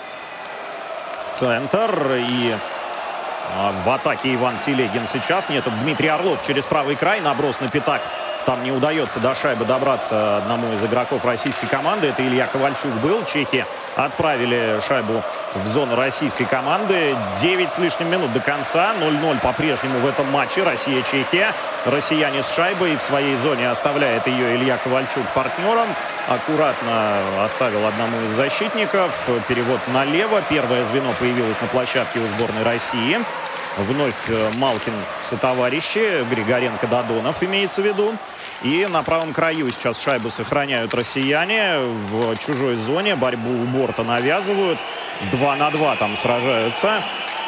центр. 1.29 2.15
И 2.15 2.55
в 3.85 3.89
атаке 3.89 4.33
Иван 4.33 4.59
Телегин 4.59 5.05
сейчас. 5.05 5.49
Нет, 5.49 5.67
это 5.67 5.75
Дмитрий 5.77 6.07
Орлов 6.07 6.45
через 6.45 6.65
правый 6.65 6.95
край. 6.95 7.21
Наброс 7.21 7.61
на 7.61 7.69
пятак. 7.69 8.01
Там 8.47 8.63
не 8.63 8.71
удается 8.71 9.19
до 9.19 9.35
шайбы 9.35 9.65
добраться 9.65 10.37
одному 10.37 10.71
из 10.71 10.81
игроков 10.81 11.25
российской 11.25 11.67
команды. 11.67 12.07
Это 12.07 12.25
Илья 12.25 12.47
Ковальчук 12.47 12.93
был. 13.03 13.25
Чехи 13.25 13.65
отправили 13.97 14.79
шайбу 14.87 15.21
в 15.53 15.67
зону 15.67 15.97
российской 15.97 16.45
команды. 16.45 17.13
9 17.41 17.73
с 17.73 17.77
лишним 17.77 18.09
минут 18.09 18.31
до 18.31 18.39
конца. 18.39 18.93
0-0 19.01 19.41
по-прежнему 19.41 19.99
в 19.99 20.07
этом 20.07 20.31
матче. 20.31 20.63
Россия-Чехия. 20.63 21.51
Россияне 21.87 22.41
с 22.41 22.49
шайбой 22.53 22.95
в 22.95 23.01
своей 23.01 23.35
зоне 23.35 23.69
оставляет 23.69 24.25
ее 24.27 24.55
Илья 24.55 24.77
Ковальчук 24.77 25.27
партнером. 25.35 25.87
Аккуратно 26.29 27.43
оставил 27.43 27.85
одному 27.85 28.21
из 28.21 28.31
защитников. 28.31 29.11
Перевод 29.49 29.81
налево. 29.93 30.41
Первое 30.47 30.85
звено 30.85 31.11
появилось 31.19 31.59
на 31.59 31.67
площадке 31.67 32.19
у 32.19 32.27
сборной 32.27 32.63
России. 32.63 33.19
Вновь 33.77 34.15
э, 34.27 34.51
Малкин 34.57 34.93
сотоварищи. 35.19 36.23
Григоренко 36.29 36.87
Додонов 36.87 37.43
имеется 37.43 37.81
в 37.81 37.85
виду. 37.85 38.13
И 38.63 38.87
на 38.89 39.03
правом 39.03 39.33
краю 39.33 39.69
сейчас 39.69 40.01
шайбу 40.01 40.31
сохраняют 40.31 40.93
россияне. 40.95 41.77
В 42.09 42.35
чужой 42.37 42.75
зоне 42.75 43.15
борьбу 43.15 43.51
у 43.51 43.65
борта 43.65 44.03
навязывают. 44.03 44.79
Два 45.31 45.55
на 45.55 45.69
два 45.69 45.95
там 45.95 46.15
сражаются. 46.15 47.03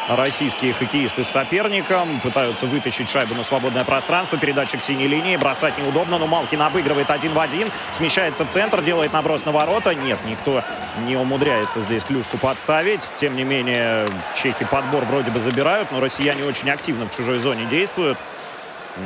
Российские 0.10 0.74
хоккеисты 0.74 1.24
с 1.24 1.30
соперником 1.30 2.19
пытаются 2.22 2.65
вытащить 2.65 3.08
шайбу 3.08 3.36
на 3.36 3.43
свободное 3.43 3.86
пространство. 3.86 4.39
Передача 4.39 4.78
к 4.80 4.84
синей 4.84 5.06
линии. 5.06 5.38
Бросать 5.38 5.78
неудобно, 5.78 6.17
но 6.17 6.26
Малкин 6.26 6.60
обыгрывает 6.63 7.12
один 7.12 7.34
в 7.34 7.39
один. 7.39 7.69
Смещается 7.91 8.43
в 8.43 8.50
центр, 8.50 8.82
делает 8.82 9.13
наброс 9.13 9.45
на 9.45 9.52
ворота. 9.52 9.93
Нет, 9.93 10.17
никто 10.26 10.63
не 11.06 11.15
умудряется 11.15 11.84
здесь 11.84 12.04
клюшку 12.04 12.39
подставить. 12.39 13.02
Тем 13.17 13.36
не 13.36 13.43
менее, 13.43 14.08
чехи 14.41 14.65
подбор 14.65 15.06
вроде 15.06 15.30
бы 15.30 15.39
забирают, 15.39 15.91
но 15.91 16.00
россияне 16.00 16.43
очень 16.43 16.72
активно 16.72 17.08
в 17.08 17.15
чужой 17.15 17.38
зоне 17.38 17.65
действуют. 17.65 18.17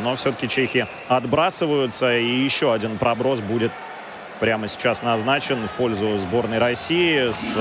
Но 0.03 0.15
все-таки 0.15 0.47
чехи 0.47 0.87
отбрасываются. 1.09 2.17
И 2.17 2.25
еще 2.25 2.73
один 2.73 2.97
проброс 2.97 3.41
будет 3.41 3.73
прямо 4.39 4.69
сейчас 4.69 5.03
назначен 5.03 5.67
в 5.67 5.71
пользу 5.73 6.17
сборной 6.17 6.59
России 6.59 7.29
с 7.29 7.57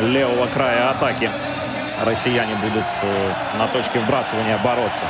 левого 0.00 0.48
края 0.48 0.90
атаки. 0.90 1.30
Россияне 2.02 2.54
будут 2.56 2.84
э, 3.02 3.32
на 3.58 3.68
точке 3.68 4.00
вбрасывания 4.00 4.58
бороться. 4.58 5.04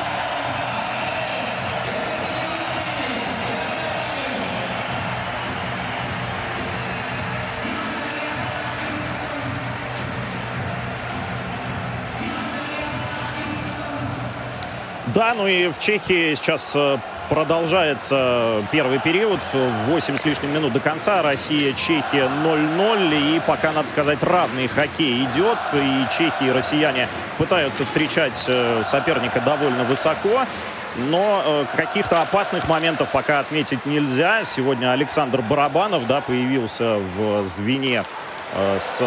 Да, 15.14 15.33
ну 15.35 15.47
и 15.47 15.68
в 15.68 15.79
Чехии 15.79 16.35
сейчас 16.35 16.75
э, 16.75 16.99
продолжается 17.28 18.62
первый 18.70 18.98
период. 18.98 19.40
8 19.52 20.18
с 20.18 20.24
лишним 20.24 20.52
минут 20.54 20.72
до 20.72 20.80
конца. 20.80 21.22
Россия, 21.22 21.72
Чехия 21.72 22.28
0-0. 22.44 23.37
И 23.37 23.40
пока, 23.46 23.72
надо 23.72 23.88
сказать, 23.88 24.22
равный 24.22 24.68
хоккей 24.68 25.24
идет. 25.24 25.58
И 25.72 26.06
чехи, 26.16 26.44
и 26.44 26.50
россияне 26.50 27.08
пытаются 27.38 27.84
встречать 27.84 28.44
э, 28.48 28.82
соперника 28.84 29.40
довольно 29.40 29.84
высоко. 29.84 30.42
Но 30.96 31.42
э, 31.44 31.64
каких-то 31.76 32.22
опасных 32.22 32.68
моментов 32.68 33.08
пока 33.10 33.40
отметить 33.40 33.84
нельзя. 33.87 34.44
Сегодня 34.44 34.92
Александр 34.92 35.42
Барабанов 35.42 36.06
да, 36.06 36.20
появился 36.20 36.96
в 37.16 37.44
звене 37.44 38.04
Э, 38.56 38.78
с 38.78 39.00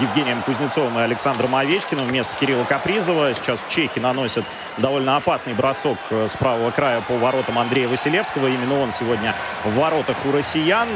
Евгением 0.00 0.42
Кузнецовым 0.42 0.98
и 0.98 1.02
Александром 1.02 1.54
Овечкиным 1.54 2.04
вместо 2.06 2.34
Кирилла 2.40 2.64
Капризова. 2.64 3.32
Сейчас 3.32 3.64
чехи 3.68 4.00
наносят 4.00 4.44
довольно 4.78 5.16
опасный 5.16 5.54
бросок 5.54 5.98
э, 6.10 6.26
с 6.28 6.36
правого 6.36 6.70
края 6.70 7.02
по 7.06 7.14
воротам 7.16 7.58
Андрея 7.58 7.88
Василевского. 7.88 8.46
Именно 8.46 8.80
он 8.80 8.92
сегодня 8.92 9.34
в 9.64 9.74
воротах 9.74 10.16
у 10.24 10.32
россиян. 10.32 10.88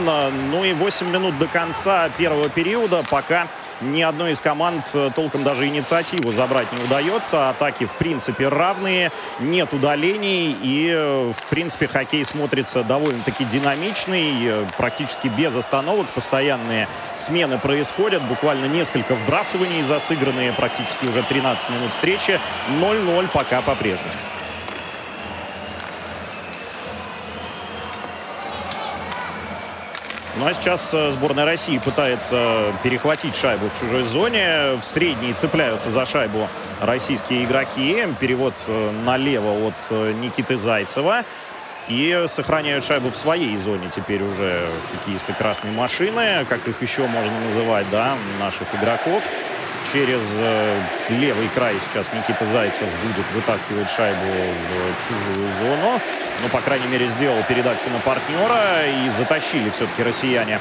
Ну 0.50 0.64
и 0.64 0.72
8 0.72 1.10
минут 1.10 1.38
до 1.38 1.46
конца 1.46 2.08
первого 2.16 2.48
периода. 2.48 3.02
Пока 3.10 3.46
ни 3.80 4.02
одной 4.02 4.32
из 4.32 4.40
команд 4.40 4.88
э, 4.94 5.10
толком 5.14 5.42
даже 5.42 5.66
инициативу 5.66 6.30
забрать 6.32 6.72
не 6.72 6.84
удается. 6.84 7.48
Атаки, 7.48 7.86
в 7.86 7.92
принципе, 7.92 8.48
равные, 8.48 9.10
нет 9.40 9.72
удалений. 9.72 10.56
И, 10.62 10.88
э, 10.94 11.32
в 11.36 11.48
принципе, 11.48 11.88
хоккей 11.88 12.24
смотрится 12.24 12.84
довольно-таки 12.84 13.44
динамичный, 13.44 14.66
практически 14.76 15.28
без 15.28 15.54
остановок. 15.56 16.06
Постоянные 16.08 16.88
смены 17.16 17.58
происходят. 17.58 18.22
Буквально 18.22 18.66
несколько 18.66 19.14
вбрасываний 19.14 19.82
засыгранные, 19.82 20.52
практически 20.52 21.06
уже 21.06 21.22
13 21.22 21.70
минут 21.70 21.90
встречи. 21.90 22.38
0-0 22.80 23.28
пока 23.32 23.60
по-прежнему. 23.72 24.10
Ну 30.36 30.46
а 30.46 30.54
сейчас 30.54 30.92
э, 30.92 31.10
сборная 31.12 31.44
России 31.44 31.78
пытается 31.78 32.74
перехватить 32.82 33.34
шайбу 33.34 33.66
в 33.68 33.80
чужой 33.80 34.02
зоне. 34.02 34.74
В 34.80 34.82
средней 34.82 35.32
цепляются 35.32 35.88
за 35.88 36.04
шайбу 36.04 36.48
российские 36.80 37.44
игроки. 37.44 38.06
Перевод 38.20 38.54
э, 38.66 38.90
налево 39.06 39.68
от 39.68 39.74
э, 39.90 40.12
Никиты 40.12 40.56
Зайцева. 40.56 41.24
И 41.88 42.24
сохраняют 42.26 42.84
шайбу 42.84 43.10
в 43.10 43.16
своей 43.16 43.56
зоне 43.56 43.88
теперь 43.94 44.22
уже 44.22 44.68
хоккеисты 44.92 45.32
красной 45.32 45.72
машины, 45.72 46.46
как 46.48 46.66
их 46.68 46.80
еще 46.80 47.06
можно 47.06 47.40
называть, 47.40 47.86
да, 47.90 48.16
наших 48.38 48.72
игроков. 48.74 49.24
Через 49.92 50.36
левый 51.10 51.48
край 51.54 51.74
сейчас 51.88 52.12
Никита 52.12 52.44
Зайцев 52.46 52.88
будет 53.04 53.26
вытаскивать 53.34 53.90
шайбу 53.90 54.26
в 54.26 55.08
чужую 55.08 55.48
зону 55.60 56.00
ну, 56.42 56.48
по 56.48 56.60
крайней 56.60 56.86
мере, 56.86 57.06
сделал 57.06 57.42
передачу 57.48 57.88
на 57.90 57.98
партнера 57.98 58.86
и 59.04 59.08
затащили 59.08 59.70
все-таки 59.70 60.02
россияне 60.02 60.58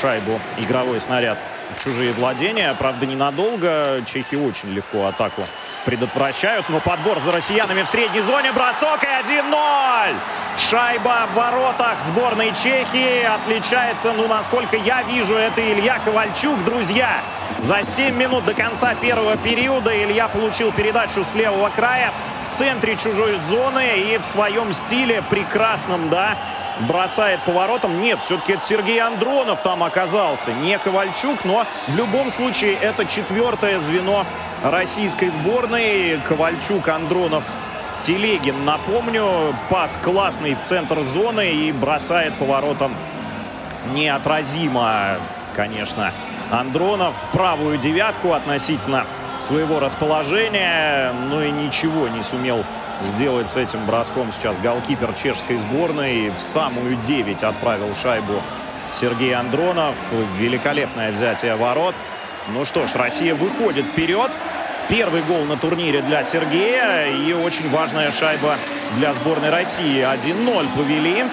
шайбу 0.00 0.38
игровой 0.58 1.00
снаряд 1.00 1.38
в 1.74 1.82
чужие 1.82 2.12
владения. 2.12 2.74
Правда, 2.78 3.06
ненадолго. 3.06 4.02
Чехи 4.06 4.34
очень 4.34 4.72
легко 4.72 5.06
атаку 5.06 5.44
предотвращают. 5.84 6.68
Но 6.68 6.80
подбор 6.80 7.20
за 7.20 7.32
россиянами 7.32 7.82
в 7.82 7.88
средней 7.88 8.20
зоне. 8.22 8.52
Бросок 8.52 9.02
и 9.02 9.06
1-0. 9.06 10.14
Шайба 10.58 11.26
в 11.32 11.36
воротах 11.36 12.00
сборной 12.00 12.52
Чехии. 12.62 13.24
Отличается, 13.24 14.12
ну, 14.12 14.26
насколько 14.26 14.76
я 14.76 15.02
вижу, 15.02 15.34
это 15.34 15.60
Илья 15.60 15.98
Ковальчук, 16.04 16.62
друзья. 16.64 17.22
За 17.58 17.84
7 17.84 18.14
минут 18.16 18.44
до 18.44 18.54
конца 18.54 18.94
первого 18.94 19.36
периода 19.36 19.90
Илья 19.94 20.28
получил 20.28 20.72
передачу 20.72 21.24
с 21.24 21.34
левого 21.34 21.70
края 21.70 22.12
в 22.48 22.54
центре 22.54 22.96
чужой 22.96 23.36
зоны 23.42 23.98
и 23.98 24.18
в 24.18 24.24
своем 24.24 24.72
стиле 24.72 25.22
прекрасном, 25.28 26.08
да, 26.08 26.36
бросает 26.80 27.40
поворотом. 27.40 28.00
Нет, 28.00 28.20
все-таки 28.20 28.54
это 28.54 28.64
Сергей 28.64 29.00
Андронов 29.00 29.62
там 29.62 29.82
оказался, 29.82 30.52
не 30.52 30.78
Ковальчук, 30.78 31.44
но 31.44 31.66
в 31.88 31.96
любом 31.96 32.30
случае 32.30 32.74
это 32.74 33.04
четвертое 33.06 33.78
звено 33.78 34.24
российской 34.62 35.28
сборной. 35.28 36.20
Ковальчук, 36.28 36.88
Андронов, 36.88 37.44
Телегин. 38.02 38.64
Напомню, 38.64 39.54
пас 39.70 39.98
классный 40.02 40.54
в 40.54 40.62
центр 40.62 41.02
зоны 41.02 41.50
и 41.50 41.72
бросает 41.72 42.34
поворотом 42.34 42.94
неотразимо, 43.92 45.16
конечно. 45.54 46.12
Андронов 46.50 47.14
в 47.14 47.36
правую 47.36 47.78
девятку 47.78 48.32
относительно 48.32 49.06
своего 49.38 49.80
расположения, 49.80 51.12
но 51.28 51.42
и 51.42 51.50
ничего 51.50 52.08
не 52.08 52.22
сумел 52.22 52.64
сделать 53.14 53.48
с 53.48 53.56
этим 53.56 53.84
броском 53.86 54.32
сейчас 54.32 54.58
голкипер 54.58 55.12
чешской 55.14 55.56
сборной. 55.56 56.30
В 56.30 56.40
самую 56.40 56.96
9 56.96 57.42
отправил 57.42 57.94
шайбу 57.94 58.42
Сергей 58.92 59.34
Андронов. 59.34 59.94
Великолепное 60.38 61.12
взятие 61.12 61.56
ворот. 61.56 61.94
Ну 62.48 62.64
что 62.64 62.86
ж, 62.86 62.94
Россия 62.94 63.34
выходит 63.34 63.86
вперед. 63.86 64.30
Первый 64.88 65.22
гол 65.22 65.44
на 65.44 65.56
турнире 65.56 66.02
для 66.02 66.22
Сергея 66.22 67.06
и 67.06 67.32
очень 67.32 67.70
важная 67.70 68.12
шайба 68.12 68.56
для 68.96 69.14
сборной 69.14 69.50
России. 69.50 70.00
1-0 70.02 70.68
повели. 70.76 71.24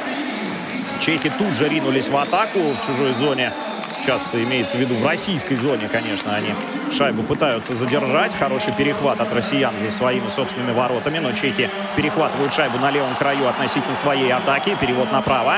Чехи 1.02 1.32
тут 1.38 1.52
же 1.54 1.68
ринулись 1.68 2.08
в 2.08 2.16
атаку 2.16 2.60
в 2.60 2.86
чужой 2.86 3.14
зоне. 3.14 3.52
Сейчас 4.02 4.34
имеется 4.34 4.78
в 4.78 4.80
виду 4.80 4.96
в 4.96 5.06
российской 5.06 5.54
зоне, 5.54 5.88
конечно, 5.88 6.34
они 6.34 6.56
шайбу 6.92 7.22
пытаются 7.22 7.76
задержать. 7.76 8.36
Хороший 8.36 8.74
перехват 8.74 9.22
от 9.22 9.32
россиян 9.32 9.72
за 9.72 9.92
своими 9.92 10.28
собственными 10.28 10.72
воротами. 10.72 11.20
Но 11.20 11.32
чехи 11.34 11.70
перехватывают 11.96 12.52
шайбу 12.52 12.80
на 12.80 12.90
левом 12.90 13.14
краю 13.14 13.48
относительно 13.48 13.94
своей 13.94 14.32
атаки. 14.34 14.76
Перевод 14.82 15.12
направо. 15.12 15.58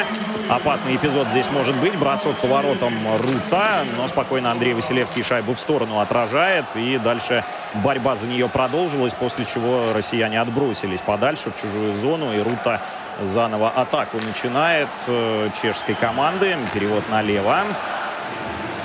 Опасный 0.49 0.97
эпизод 0.97 1.27
здесь 1.29 1.49
может 1.51 1.73
быть. 1.77 1.95
Бросок 1.95 2.35
по 2.35 2.47
воротам 2.47 2.93
Рута. 3.17 3.85
Но 3.95 4.09
спокойно 4.09 4.51
Андрей 4.51 4.73
Василевский 4.73 5.23
шайбу 5.23 5.53
в 5.53 5.59
сторону 5.61 5.99
отражает. 5.99 6.65
И 6.75 6.97
дальше 6.97 7.45
борьба 7.75 8.17
за 8.17 8.27
нее 8.27 8.49
продолжилась. 8.49 9.13
После 9.13 9.45
чего 9.45 9.93
россияне 9.95 10.41
отбросились 10.41 10.99
подальше 10.99 11.49
в 11.49 11.61
чужую 11.61 11.93
зону. 11.93 12.33
И 12.33 12.41
Рута 12.41 12.81
заново 13.21 13.69
атаку 13.69 14.17
начинает 14.17 14.89
э, 15.07 15.49
чешской 15.61 15.95
команды. 15.95 16.57
Перевод 16.73 17.07
налево. 17.09 17.63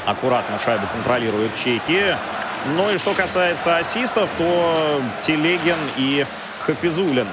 Аккуратно 0.09 0.59
шайбу 0.59 0.87
контролируют 0.87 1.53
чехи. 1.63 2.17
Ну 2.77 2.91
и 2.91 2.97
что 2.97 3.13
касается 3.13 3.77
ассистов, 3.77 4.31
то 4.39 5.03
Телегин 5.21 5.77
и 5.99 6.25
Хафизулин 6.61 7.27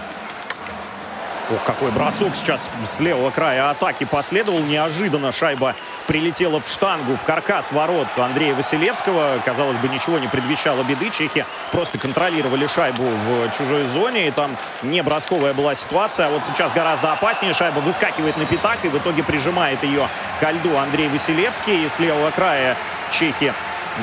Ох, 1.54 1.64
какой 1.64 1.92
бросок 1.92 2.36
сейчас 2.36 2.72
с 2.86 3.00
левого 3.00 3.30
края 3.30 3.70
атаки 3.70 4.04
последовал. 4.04 4.60
Неожиданно 4.62 5.32
шайба 5.32 5.76
прилетела 6.08 6.60
в 6.60 6.68
штангу, 6.68 7.16
в 7.16 7.24
каркас 7.24 7.72
ворот 7.72 8.08
Андрея 8.18 8.56
Василевского. 8.56 9.40
Казалось 9.46 9.78
бы, 9.78 9.88
ничего 9.88 10.18
не 10.18 10.28
предвещало 10.28 10.82
беды. 10.82 11.12
Чехи 11.12 11.46
просто 11.72 12.00
контролировали 12.00 12.66
шайбу 12.66 13.04
в 13.04 13.56
чужой 13.56 13.84
зоне. 13.84 14.28
И 14.28 14.32
там 14.32 14.58
не 14.82 15.04
бросковая 15.04 15.54
была 15.54 15.76
ситуация. 15.76 16.28
А 16.28 16.30
вот 16.32 16.44
сейчас 16.44 16.74
гораздо 16.74 17.12
опаснее. 17.14 17.54
Шайба 17.54 17.78
выскакивает 17.80 18.38
на 18.38 18.46
пятак 18.46 18.84
и 18.84 18.88
в 18.88 18.98
итоге 18.98 19.24
прижимает 19.24 19.84
ее 19.84 20.08
ко 20.40 20.50
льду 20.50 20.76
Андрей 20.78 21.10
Василевский. 21.10 21.86
И 21.86 21.90
с 21.90 22.00
левого 22.00 22.32
края 22.32 22.76
чехи 23.12 23.54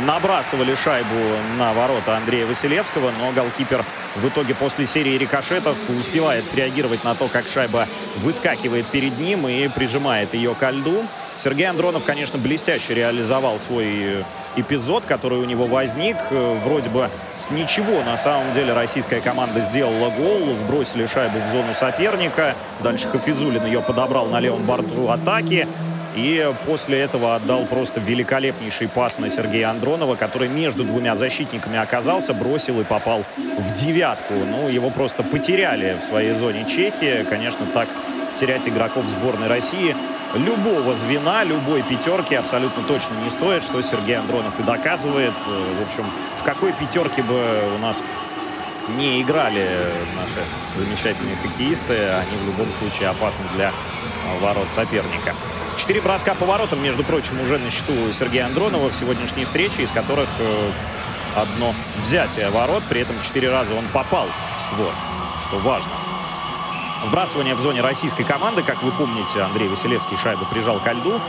набрасывали 0.07 0.74
шайбу 0.74 1.16
на 1.59 1.72
ворота 1.72 2.16
Андрея 2.16 2.46
Василевского, 2.46 3.12
но 3.18 3.33
голкипер 3.33 3.85
в 4.16 4.28
итоге 4.28 4.55
после 4.55 4.87
серии 4.87 5.16
рикошетов 5.18 5.76
успевает 5.88 6.46
среагировать 6.46 7.05
на 7.05 7.14
то, 7.14 7.28
как 7.28 7.44
шайба 7.46 7.87
выскакивает 8.18 8.87
перед 8.87 9.18
ним 9.18 9.46
и 9.48 9.68
прижимает 9.68 10.35
ее 10.35 10.55
ко 10.55 10.70
льду. 10.70 11.02
Сергей 11.38 11.66
Андронов, 11.66 12.05
конечно, 12.05 12.38
блестяще 12.38 12.94
реализовал 12.94 13.59
свой 13.59 14.22
эпизод, 14.57 15.05
который 15.07 15.38
у 15.38 15.44
него 15.44 15.66
возник. 15.66 16.16
Э, 16.31 16.55
вроде 16.64 16.88
бы 16.90 17.09
с 17.37 17.50
ничего, 17.50 18.02
на 18.02 18.16
самом 18.16 18.52
деле, 18.52 18.74
российская 18.74 19.20
команда 19.20 19.61
сделала 19.61 20.11
гол, 20.11 20.55
вбросили 20.55 21.07
шайбу 21.07 21.38
в 21.40 21.48
зону 21.48 21.74
соперника. 21.74 22.55
Дальше 22.83 23.09
Хафизулин 23.09 23.64
ее 23.64 23.81
подобрал 23.81 24.26
на 24.26 24.40
левом 24.40 24.62
борту 24.64 25.09
атаки. 25.09 25.66
И 26.14 26.53
после 26.66 27.01
этого 27.01 27.35
отдал 27.35 27.64
просто 27.64 28.01
великолепнейший 28.01 28.88
пас 28.88 29.18
на 29.18 29.31
Сергея 29.31 29.70
Андронова, 29.70 30.14
который 30.14 30.48
между 30.48 30.85
двумя 30.85 31.16
защитниками 31.16 31.79
оказался, 31.79 32.35
бросил 32.35 32.81
и 32.81 32.85
попал 32.85 33.25
в 33.37 33.75
девятку. 33.75 34.35
Ну, 34.35 34.68
его 34.68 34.90
просто 34.90 35.22
потеряли 35.22 35.96
в 35.98 36.05
своей 36.05 36.33
зоне 36.33 36.64
Чехии. 36.64 37.25
Конечно, 37.29 37.64
так 37.72 37.88
терять 38.38 38.66
игроков 38.68 39.05
сборной 39.05 39.48
России 39.48 39.94
любого 40.35 40.94
звена, 40.94 41.44
любой 41.44 41.83
пятерки 41.83 42.35
абсолютно 42.35 42.83
точно 42.85 43.14
не 43.25 43.31
стоит, 43.31 43.62
что 43.62 43.83
Сергей 43.83 44.16
Андронов 44.16 44.59
и 44.59 44.62
доказывает. 44.62 45.35
В 45.46 45.83
общем, 45.83 46.11
в 46.40 46.42
какой 46.42 46.72
пятерке 46.72 47.22
бы 47.22 47.44
у 47.77 47.79
нас 47.79 48.01
не 48.96 49.22
играли 49.22 49.68
наши 50.16 50.85
замечательные 50.85 51.37
хоккеисты, 51.37 51.94
они 51.94 52.37
в 52.42 52.46
любом 52.46 52.72
случае 52.72 53.11
опасны 53.11 53.44
для 53.55 53.70
ворот 54.40 54.70
соперника. 54.70 55.35
Четыре 55.83 56.01
броска 56.01 56.35
по 56.35 56.47
воротам, 56.47 56.81
между 56.81 57.03
прочим, 57.03 57.40
уже 57.40 57.59
на 57.59 57.68
счету 57.68 57.92
Сергея 58.12 58.47
Андронова 58.47 58.88
в 58.88 58.95
сегодняшней 58.95 59.45
встрече, 59.45 59.83
из 59.83 59.90
которых 59.90 60.29
э, 60.38 60.71
одно 61.35 61.75
взятие 62.05 62.51
ворот. 62.51 62.85
При 62.88 63.01
этом 63.01 63.16
четыре 63.21 63.51
раза 63.51 63.75
он 63.75 63.85
попал 63.92 64.29
в 64.59 64.62
створ, 64.62 64.92
что 65.49 65.59
важно. 65.59 65.90
Вбрасывание 67.07 67.57
в 67.57 67.61
зоне 67.61 67.81
российской 67.81 68.23
команды, 68.23 68.62
как 68.62 68.81
вы 68.85 68.92
помните, 68.92 69.40
Андрей 69.40 69.66
Василевский 69.66 70.16
шайбу 70.23 70.45
прижал 70.45 70.79
ко 70.79 70.92
льду 70.92 71.21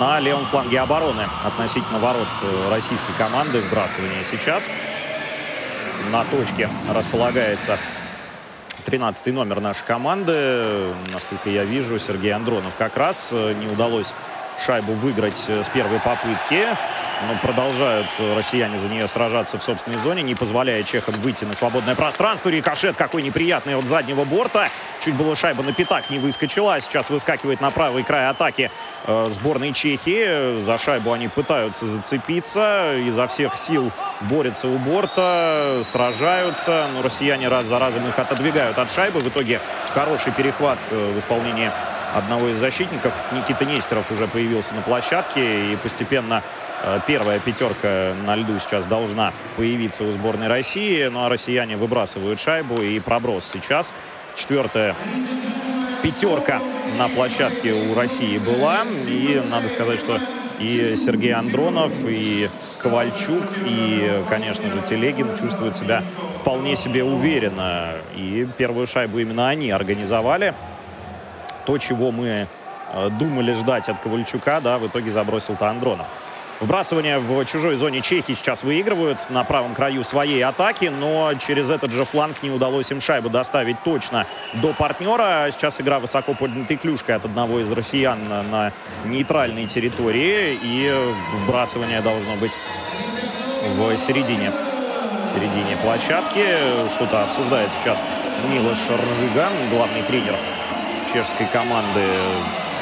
на 0.00 0.18
левом 0.18 0.46
фланге 0.46 0.80
обороны 0.80 1.22
относительно 1.44 2.00
ворот 2.00 2.26
э, 2.42 2.70
российской 2.72 3.12
команды. 3.16 3.60
Вбрасывание 3.60 4.24
сейчас 4.28 4.68
на 6.10 6.24
точке 6.24 6.68
располагается 6.92 7.78
13 8.84 9.26
номер 9.28 9.60
нашей 9.60 9.84
команды. 9.84 10.88
Насколько 11.12 11.50
я 11.50 11.64
вижу, 11.64 11.98
Сергей 11.98 12.32
Андронов 12.32 12.74
как 12.76 12.96
раз 12.96 13.30
э, 13.32 13.54
не 13.54 13.66
удалось 13.66 14.12
шайбу 14.64 14.92
выиграть 14.92 15.44
э, 15.48 15.62
с 15.62 15.68
первой 15.68 16.00
попытки. 16.00 16.66
Но 17.28 17.34
продолжают 17.40 18.08
россияне 18.36 18.78
за 18.78 18.88
нее 18.88 19.06
сражаться 19.06 19.58
в 19.58 19.62
собственной 19.62 19.98
зоне, 19.98 20.22
не 20.22 20.34
позволяя 20.34 20.82
чехам 20.82 21.14
выйти 21.14 21.44
на 21.44 21.54
свободное 21.54 21.94
пространство. 21.94 22.48
Рикошет 22.48 22.96
какой 22.96 23.22
неприятный 23.22 23.76
от 23.76 23.86
заднего 23.86 24.24
борта. 24.24 24.68
Чуть 25.04 25.14
было 25.14 25.36
шайба 25.36 25.62
на 25.62 25.72
пятак 25.72 26.10
не 26.10 26.18
выскочила, 26.18 26.74
а 26.74 26.80
сейчас 26.80 27.10
выскакивает 27.10 27.60
на 27.60 27.70
правый 27.70 28.02
край 28.02 28.28
атаки 28.28 28.70
э, 29.06 29.26
сборной 29.30 29.72
Чехии. 29.72 30.60
За 30.60 30.78
шайбу 30.78 31.12
они 31.12 31.28
пытаются 31.28 31.86
зацепиться. 31.86 32.96
Изо 33.06 33.28
всех 33.28 33.56
сил 33.56 33.92
борются 34.22 34.66
у 34.66 34.76
борта, 34.78 35.80
сражаются. 35.84 36.86
Но 36.94 37.02
россияне 37.02 37.48
раз 37.48 37.66
за 37.66 37.78
разом 37.78 38.08
их 38.08 38.18
отодвигают 38.18 38.78
от 38.78 38.90
шайбы. 38.92 39.20
В 39.20 39.28
итоге 39.28 39.60
хороший 39.94 40.32
перехват 40.32 40.78
э, 40.90 41.12
в 41.14 41.18
исполнении 41.18 41.70
одного 42.14 42.48
из 42.48 42.58
защитников. 42.58 43.14
Никита 43.32 43.64
Нестеров 43.64 44.10
уже 44.10 44.26
появился 44.26 44.74
на 44.74 44.82
площадке 44.82 45.72
и 45.72 45.76
постепенно 45.76 46.42
первая 47.06 47.38
пятерка 47.38 48.14
на 48.26 48.36
льду 48.36 48.58
сейчас 48.58 48.86
должна 48.86 49.32
появиться 49.56 50.04
у 50.04 50.12
сборной 50.12 50.48
России. 50.48 51.06
Ну 51.06 51.24
а 51.24 51.28
россияне 51.28 51.76
выбрасывают 51.76 52.40
шайбу 52.40 52.80
и 52.80 52.98
проброс 53.00 53.44
сейчас. 53.44 53.92
Четвертая 54.34 54.96
пятерка 56.02 56.60
на 56.98 57.08
площадке 57.08 57.72
у 57.72 57.94
России 57.94 58.38
была. 58.38 58.80
И 59.06 59.40
надо 59.50 59.68
сказать, 59.68 59.98
что 59.98 60.18
и 60.58 60.94
Сергей 60.96 61.32
Андронов, 61.32 61.92
и 62.06 62.48
Ковальчук, 62.80 63.44
и, 63.66 64.22
конечно 64.28 64.70
же, 64.70 64.80
Телегин 64.82 65.36
чувствуют 65.36 65.76
себя 65.76 66.00
вполне 66.40 66.76
себе 66.76 67.02
уверенно. 67.02 67.94
И 68.14 68.46
первую 68.56 68.86
шайбу 68.86 69.18
именно 69.18 69.48
они 69.48 69.70
организовали 69.70 70.54
то, 71.66 71.78
чего 71.78 72.10
мы 72.10 72.46
э, 72.92 73.10
думали 73.18 73.52
ждать 73.52 73.88
от 73.88 74.00
Ковальчука, 74.00 74.60
да, 74.60 74.78
в 74.78 74.86
итоге 74.86 75.10
забросил-то 75.10 75.68
Андронов. 75.68 76.06
Вбрасывание 76.62 77.18
в 77.18 77.44
чужой 77.44 77.74
зоне 77.74 78.02
Чехии 78.02 78.34
сейчас 78.34 78.62
выигрывают 78.62 79.18
на 79.30 79.42
правом 79.42 79.74
краю 79.74 80.04
своей 80.04 80.44
атаки, 80.44 80.84
но 80.84 81.32
через 81.34 81.70
этот 81.70 81.90
же 81.90 82.04
фланг 82.04 82.40
не 82.40 82.50
удалось 82.50 82.88
им 82.92 83.00
шайбу 83.00 83.28
доставить 83.28 83.82
точно 83.82 84.28
до 84.54 84.72
партнера. 84.72 85.48
Сейчас 85.50 85.80
игра 85.80 85.98
высоко 85.98 86.34
поднятой 86.34 86.76
клюшкой 86.76 87.16
от 87.16 87.24
одного 87.24 87.58
из 87.58 87.70
россиян 87.72 88.20
на, 88.48 88.72
нейтральной 89.04 89.66
территории. 89.66 90.56
И 90.62 90.94
вбрасывание 91.42 92.00
должно 92.00 92.36
быть 92.36 92.52
в 93.76 93.96
середине 93.96 94.52
середине 95.34 95.76
площадки. 95.82 96.46
Что-то 96.94 97.24
обсуждает 97.24 97.70
сейчас 97.80 98.04
Милош 98.48 98.78
Ржиган, 98.78 99.52
главный 99.72 100.02
тренер 100.02 100.36
чешской 101.12 101.46
команды 101.46 102.06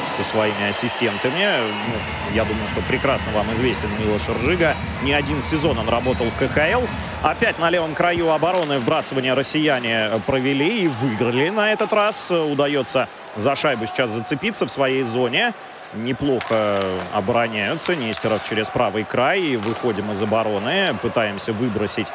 со 0.07 0.23
своими 0.23 0.69
ассистентами. 0.69 1.47
Ну, 1.87 1.95
я 2.33 2.43
думаю, 2.43 2.67
что 2.71 2.81
прекрасно 2.81 3.31
вам 3.31 3.51
известен 3.53 3.89
Милош 3.99 4.21
Ржига. 4.29 4.75
Не 5.03 5.13
один 5.13 5.41
сезон 5.41 5.77
он 5.77 5.89
работал 5.89 6.25
в 6.25 6.35
КХЛ. 6.35 6.85
Опять 7.21 7.59
на 7.59 7.69
левом 7.69 7.93
краю 7.93 8.31
обороны 8.31 8.79
вбрасывания 8.79 9.35
россияне 9.35 10.09
провели 10.25 10.85
и 10.85 10.87
выиграли 10.87 11.49
на 11.49 11.71
этот 11.71 11.93
раз. 11.93 12.31
Удается 12.31 13.07
за 13.35 13.55
шайбу 13.55 13.85
сейчас 13.85 14.09
зацепиться 14.09 14.65
в 14.65 14.71
своей 14.71 15.03
зоне. 15.03 15.53
Неплохо 15.93 16.81
обороняются. 17.13 17.95
Нестеров 17.95 18.47
через 18.47 18.69
правый 18.69 19.03
край. 19.03 19.57
Выходим 19.57 20.11
из 20.11 20.23
обороны. 20.23 20.95
Пытаемся 21.01 21.53
выбросить 21.53 22.07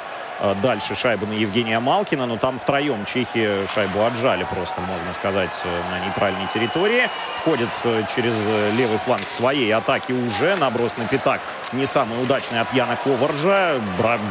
дальше 0.63 0.95
шайбу 0.95 1.27
на 1.27 1.33
Евгения 1.33 1.81
Малкина, 1.81 2.27
но 2.27 2.37
там 2.37 2.59
втроем 2.59 3.05
чехи 3.05 3.67
шайбу 3.75 4.05
отжали 4.05 4.45
просто, 4.45 4.81
можно 4.81 5.13
сказать, 5.13 5.61
э, 5.65 5.81
на 5.91 6.05
нейтральной 6.05 6.47
территории. 6.53 7.09
Входит 7.39 7.69
э, 7.85 8.03
через 8.15 8.35
левый 8.77 8.99
фланг 8.99 9.29
своей 9.29 9.73
атаки 9.73 10.13
уже. 10.13 10.57
Наброс 10.57 10.97
на 10.97 11.07
пятак 11.07 11.41
не 11.73 11.87
самый 11.87 12.23
удачный 12.23 12.61
от 12.61 12.73
Яна 12.75 12.97
Коваржа. 12.97 13.81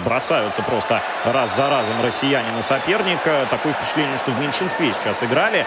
Бросаются 0.06 0.62
просто 0.64 1.02
раз 1.26 1.56
за 1.56 1.70
разом 1.70 2.02
россияне 2.04 2.50
на 2.56 2.62
соперника. 2.62 3.46
Такое 3.50 3.74
впечатление, 3.74 4.18
что 4.20 4.32
в 4.32 4.40
меньшинстве 4.40 4.94
сейчас 4.94 5.24
играли 5.24 5.66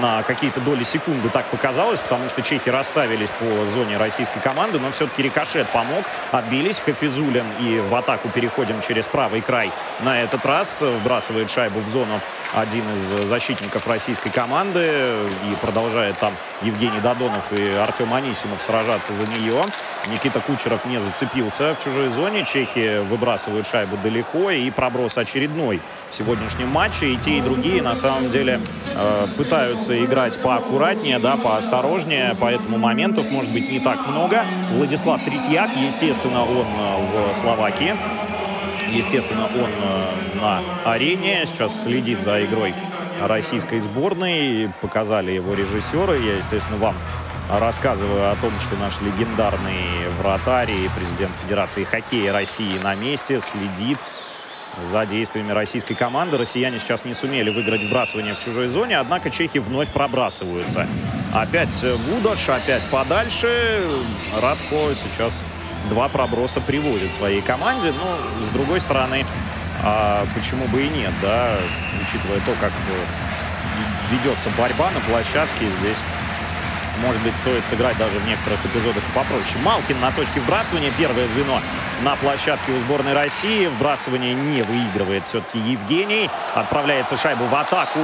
на 0.00 0.22
какие-то 0.22 0.60
доли 0.60 0.84
секунды 0.84 1.28
так 1.28 1.46
показалось, 1.46 2.00
потому 2.00 2.28
что 2.28 2.42
чехи 2.42 2.68
расставились 2.68 3.30
по 3.38 3.66
зоне 3.66 3.96
российской 3.96 4.40
команды, 4.40 4.78
но 4.78 4.90
все-таки 4.92 5.22
рикошет 5.22 5.66
помог, 5.68 6.04
отбились. 6.32 6.80
Хафизулин 6.80 7.44
и 7.60 7.80
в 7.80 7.94
атаку 7.94 8.28
переходим 8.28 8.80
через 8.86 9.06
правый 9.06 9.40
край. 9.40 9.70
На 10.00 10.22
этот 10.22 10.44
раз 10.46 10.80
вбрасывает 10.80 11.50
шайбу 11.50 11.80
в 11.80 11.88
зону 11.88 12.20
один 12.54 12.84
из 12.92 13.00
защитников 13.28 13.86
российской 13.86 14.30
команды 14.30 15.14
и 15.50 15.54
продолжает 15.60 16.18
там 16.18 16.34
Евгений 16.62 17.00
Додонов 17.00 17.52
и 17.52 17.74
Артем 17.74 18.12
Анисимов 18.12 18.62
сражаться 18.62 19.12
за 19.12 19.26
нее. 19.26 19.62
Никита 20.06 20.40
Кучеров 20.40 20.84
не 20.84 20.98
зацепился 20.98 21.74
в 21.74 21.84
чужой 21.84 22.08
зоне. 22.08 22.44
Чехи 22.44 22.98
выбрасывают 23.04 23.66
шайбу 23.66 23.96
далеко 24.02 24.50
и 24.50 24.70
проброс 24.70 25.18
очередной 25.18 25.80
в 26.10 26.14
сегодняшнем 26.14 26.68
матче. 26.68 27.12
И 27.12 27.16
те, 27.16 27.38
и 27.38 27.40
другие 27.40 27.82
на 27.82 27.94
самом 27.94 28.30
деле 28.30 28.60
э, 28.94 29.26
пытаются 29.36 30.04
играть 30.04 30.40
поаккуратнее, 30.42 31.18
да, 31.18 31.36
поосторожнее, 31.36 32.34
поэтому 32.40 32.78
моментов 32.78 33.30
может 33.30 33.52
быть 33.52 33.70
не 33.70 33.80
так 33.80 34.06
много. 34.06 34.44
Владислав 34.72 35.22
Третьяк, 35.24 35.70
естественно, 35.76 36.42
он 36.42 36.66
э, 36.66 37.32
в 37.32 37.34
Словакии. 37.34 37.96
Естественно, 38.92 39.44
он 39.44 39.70
э, 39.70 40.40
на 40.40 40.62
арене. 40.84 41.44
Сейчас 41.46 41.84
следит 41.84 42.20
за 42.20 42.44
игрой 42.44 42.74
российской 43.22 43.78
сборной. 43.78 44.70
Показали 44.80 45.30
его 45.32 45.54
режиссеры. 45.54 46.18
Я, 46.18 46.36
естественно, 46.38 46.78
вам 46.78 46.96
рассказываю 47.48 48.30
о 48.30 48.36
том, 48.36 48.52
что 48.60 48.76
наш 48.76 49.00
легендарный 49.00 50.08
вратарь 50.18 50.70
и 50.70 50.88
президент 50.96 51.32
Федерации 51.44 51.84
хоккея 51.84 52.32
России 52.32 52.78
на 52.78 52.94
месте 52.94 53.40
следит 53.40 53.98
за 54.82 55.06
действиями 55.06 55.52
российской 55.52 55.94
команды. 55.94 56.36
Россияне 56.36 56.78
сейчас 56.78 57.04
не 57.04 57.14
сумели 57.14 57.50
выиграть 57.50 57.82
вбрасывание 57.82 58.34
в 58.34 58.38
чужой 58.38 58.68
зоне, 58.68 58.98
однако 58.98 59.30
чехи 59.30 59.58
вновь 59.58 59.88
пробрасываются. 59.88 60.86
Опять 61.32 61.84
Гудаш, 62.08 62.48
опять 62.48 62.84
подальше. 62.90 63.84
Радко 64.40 64.94
сейчас 64.94 65.44
два 65.88 66.08
проброса 66.08 66.60
приводит 66.60 67.12
своей 67.12 67.40
команде. 67.40 67.92
Но, 67.92 68.44
с 68.44 68.48
другой 68.48 68.80
стороны, 68.80 69.24
а 69.82 70.26
почему 70.34 70.66
бы 70.66 70.82
и 70.82 70.88
нет, 70.88 71.12
да, 71.22 71.56
учитывая 72.02 72.40
то, 72.40 72.52
как 72.60 72.72
ведется 74.10 74.50
борьба 74.58 74.90
на 74.90 75.00
площадке, 75.00 75.66
здесь 75.80 75.96
может 77.00 77.20
быть, 77.22 77.36
стоит 77.36 77.66
сыграть 77.66 77.96
даже 77.98 78.18
в 78.18 78.26
некоторых 78.26 78.64
эпизодах 78.64 79.02
попроще. 79.14 79.56
Малкин 79.64 80.00
на 80.00 80.10
точке 80.12 80.40
вбрасывания. 80.40 80.92
Первое 80.98 81.26
звено 81.28 81.60
на 82.02 82.16
площадке 82.16 82.72
у 82.72 82.78
сборной 82.80 83.14
России. 83.14 83.66
Вбрасывание 83.66 84.34
не 84.34 84.62
выигрывает 84.62 85.26
все-таки 85.26 85.58
Евгений. 85.58 86.30
Отправляется 86.54 87.16
шайбу 87.16 87.44
в 87.46 87.54
атаку 87.54 88.00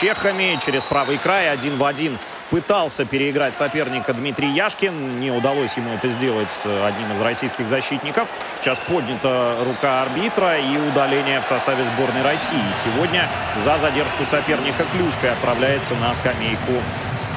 чехами 0.00 0.58
через 0.64 0.84
правый 0.84 1.18
край. 1.18 1.50
Один 1.50 1.76
в 1.76 1.84
один 1.84 2.18
пытался 2.50 3.04
переиграть 3.04 3.56
соперника 3.56 4.12
Дмитрий 4.12 4.50
Яшкин. 4.50 5.18
Не 5.20 5.30
удалось 5.30 5.76
ему 5.76 5.92
это 5.94 6.10
сделать 6.10 6.50
с 6.50 6.64
одним 6.86 7.12
из 7.12 7.20
российских 7.20 7.68
защитников. 7.68 8.28
Сейчас 8.60 8.78
поднята 8.80 9.56
рука 9.64 10.02
арбитра 10.02 10.58
и 10.58 10.76
удаление 10.76 11.40
в 11.40 11.44
составе 11.44 11.84
сборной 11.84 12.22
России. 12.22 12.64
Сегодня 12.84 13.28
за 13.58 13.78
задержку 13.78 14.24
соперника 14.24 14.84
Клюшкой 14.92 15.32
отправляется 15.32 15.94
на 15.96 16.14
скамейку 16.14 16.74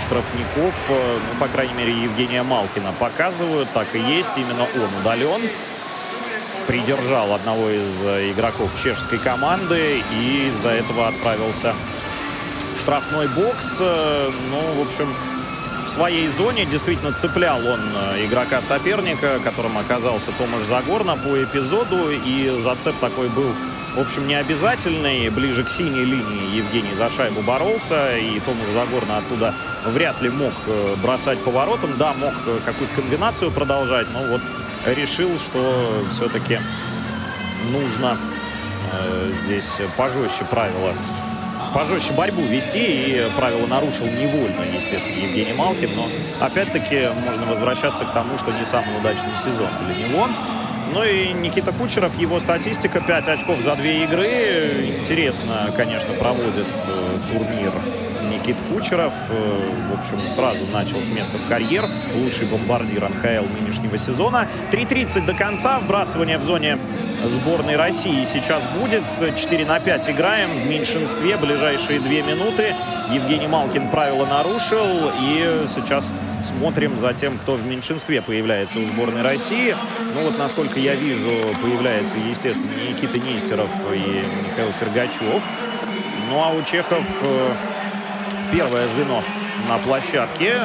штрафников, 0.07 0.73
э, 0.89 1.19
ну, 1.19 1.39
по 1.39 1.47
крайней 1.47 1.73
мере, 1.73 1.91
Евгения 1.91 2.43
Малкина 2.43 2.93
показывают. 2.99 3.69
Так 3.73 3.87
и 3.93 3.99
есть, 3.99 4.29
именно 4.37 4.63
он 4.63 5.01
удален. 5.01 5.41
Придержал 6.65 7.33
одного 7.33 7.69
из 7.69 8.01
э, 8.03 8.31
игроков 8.31 8.71
чешской 8.81 9.19
команды 9.19 10.01
и 10.11 10.47
из-за 10.47 10.69
этого 10.69 11.07
отправился 11.09 11.73
в 12.75 12.79
штрафной 12.79 13.27
бокс. 13.27 13.79
Э, 13.81 14.31
ну, 14.49 14.81
в 14.81 14.87
общем, 14.87 15.13
в 15.87 15.89
своей 15.89 16.27
зоне 16.27 16.65
действительно 16.65 17.13
цеплял 17.13 17.65
он 17.65 17.79
игрока 18.19 18.61
соперника, 18.61 19.39
которым 19.41 19.77
оказался 19.77 20.31
Томаш 20.37 20.65
Загорна 20.65 21.15
по 21.15 21.41
эпизоду. 21.41 22.09
И 22.25 22.53
зацеп 22.59 22.95
такой 22.99 23.29
был 23.29 23.53
в 23.95 24.01
общем, 24.01 24.27
не 24.27 24.35
обязательный. 24.35 25.29
Ближе 25.29 25.63
к 25.63 25.71
синей 25.71 26.03
линии 26.03 26.57
Евгений 26.57 26.93
за 26.93 27.09
шайбу 27.09 27.41
боролся, 27.41 28.15
и 28.15 28.39
Томаш 28.41 28.67
Загорна 28.73 29.17
оттуда 29.17 29.55
вряд 29.85 30.21
ли 30.21 30.29
мог 30.29 30.53
э, 30.67 30.95
бросать 31.01 31.39
поворотом. 31.39 31.89
Да, 31.97 32.13
мог 32.13 32.33
э, 32.45 32.59
какую-то 32.63 32.93
комбинацию 32.93 33.49
продолжать, 33.49 34.07
но 34.13 34.19
вот 34.27 34.41
решил, 34.85 35.39
что 35.39 36.05
все-таки 36.11 36.59
нужно 37.71 38.17
э, 38.93 39.31
здесь 39.43 39.77
пожестче 39.97 40.45
правила 40.51 40.93
пожестче 41.73 42.13
борьбу 42.13 42.41
вести, 42.43 42.79
и 42.79 43.31
правила 43.35 43.65
нарушил 43.67 44.07
невольно, 44.07 44.63
естественно, 44.75 45.15
Евгений 45.15 45.53
Малкин, 45.53 45.95
но 45.95 46.09
опять-таки 46.39 47.09
можно 47.25 47.45
возвращаться 47.45 48.05
к 48.05 48.13
тому, 48.13 48.37
что 48.37 48.51
не 48.51 48.65
самый 48.65 48.97
удачный 48.97 49.31
сезон 49.43 49.69
для 49.85 50.07
него. 50.07 50.27
Ну 50.93 51.03
и 51.03 51.33
Никита 51.33 51.71
Кучеров, 51.71 52.17
его 52.17 52.39
статистика 52.39 53.01
5 53.01 53.27
очков 53.27 53.57
за 53.57 53.75
две 53.75 54.03
игры. 54.03 54.95
Интересно, 54.99 55.71
конечно, 55.75 56.13
проводит 56.13 56.65
э, 56.87 57.17
турнир 57.31 57.73
Никит 58.29 58.55
Кучеров. 58.71 59.13
Э, 59.29 59.91
в 59.91 59.99
общем, 59.99 60.27
сразу 60.29 60.59
начал 60.73 60.97
с 60.99 61.07
места 61.07 61.37
в 61.37 61.47
карьер. 61.47 61.85
Лучший 62.15 62.47
бомбардир 62.47 63.03
НХЛ 63.03 63.45
нынешнего 63.59 63.97
сезона. 63.97 64.47
3.30 64.71 65.25
до 65.25 65.33
конца. 65.33 65.79
Вбрасывание 65.79 66.37
в 66.37 66.43
зоне 66.43 66.77
сборной 67.25 67.75
России 67.75 68.25
сейчас 68.25 68.67
будет. 68.67 69.03
4 69.35 69.65
на 69.65 69.79
5 69.79 70.09
играем 70.09 70.51
в 70.51 70.65
меньшинстве. 70.67 71.37
Ближайшие 71.37 71.99
две 71.99 72.21
минуты. 72.21 72.75
Евгений 73.11 73.47
Малкин 73.47 73.89
правила 73.89 74.25
нарушил. 74.25 75.11
И 75.21 75.63
сейчас 75.67 76.13
смотрим 76.41 76.97
за 76.97 77.13
тем, 77.13 77.37
кто 77.37 77.53
в 77.53 77.65
меньшинстве 77.65 78.21
появляется 78.21 78.79
у 78.79 78.85
сборной 78.85 79.21
России. 79.21 79.75
Ну 80.13 80.23
вот, 80.23 80.37
насколько 80.37 80.79
я 80.79 80.95
вижу, 80.95 81.29
появляется, 81.61 82.17
естественно, 82.17 82.69
Никита 82.87 83.19
Нестеров 83.19 83.69
и 83.93 84.23
Михаил 84.49 84.73
Сергачев. 84.73 85.41
Ну 86.29 86.43
а 86.43 86.51
у 86.51 86.61
чехов 86.61 87.05
э, 87.21 87.53
первое 88.51 88.87
звено 88.87 89.23
на 89.67 89.77
площадке. 89.77 90.55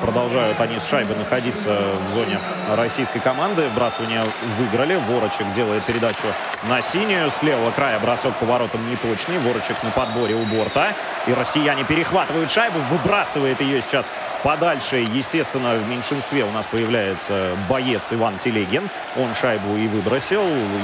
Продолжают 0.00 0.60
они 0.60 0.78
с 0.78 0.86
шайбой 0.86 1.16
находиться 1.16 1.76
в 2.06 2.08
зоне 2.10 2.38
российской 2.76 3.18
команды. 3.18 3.68
Вбрасывание 3.68 4.22
выиграли. 4.58 4.94
Ворочек 5.08 5.50
делает 5.52 5.82
передачу 5.84 6.26
на 6.68 6.80
синюю. 6.82 7.30
С 7.30 7.42
левого 7.42 7.70
края 7.72 7.98
бросок 7.98 8.34
поворотом 8.36 8.80
неточный. 8.90 9.38
Ворочек 9.38 9.82
на 9.82 9.90
подборе 9.90 10.34
у 10.34 10.44
борта. 10.44 10.94
И 11.26 11.32
россияне 11.32 11.84
перехватывают 11.84 12.50
шайбу. 12.50 12.78
Выбрасывает 12.90 13.60
ее 13.60 13.82
сейчас 13.82 14.12
подальше. 14.42 14.96
Естественно, 14.96 15.74
в 15.74 15.88
меньшинстве 15.88 16.44
у 16.44 16.50
нас 16.52 16.66
появляется 16.66 17.56
боец 17.68 18.12
Иван 18.12 18.38
Телегин. 18.38 18.88
Он 19.16 19.34
шайбу 19.34 19.76
и 19.76 19.88
выбросил. 19.88 20.42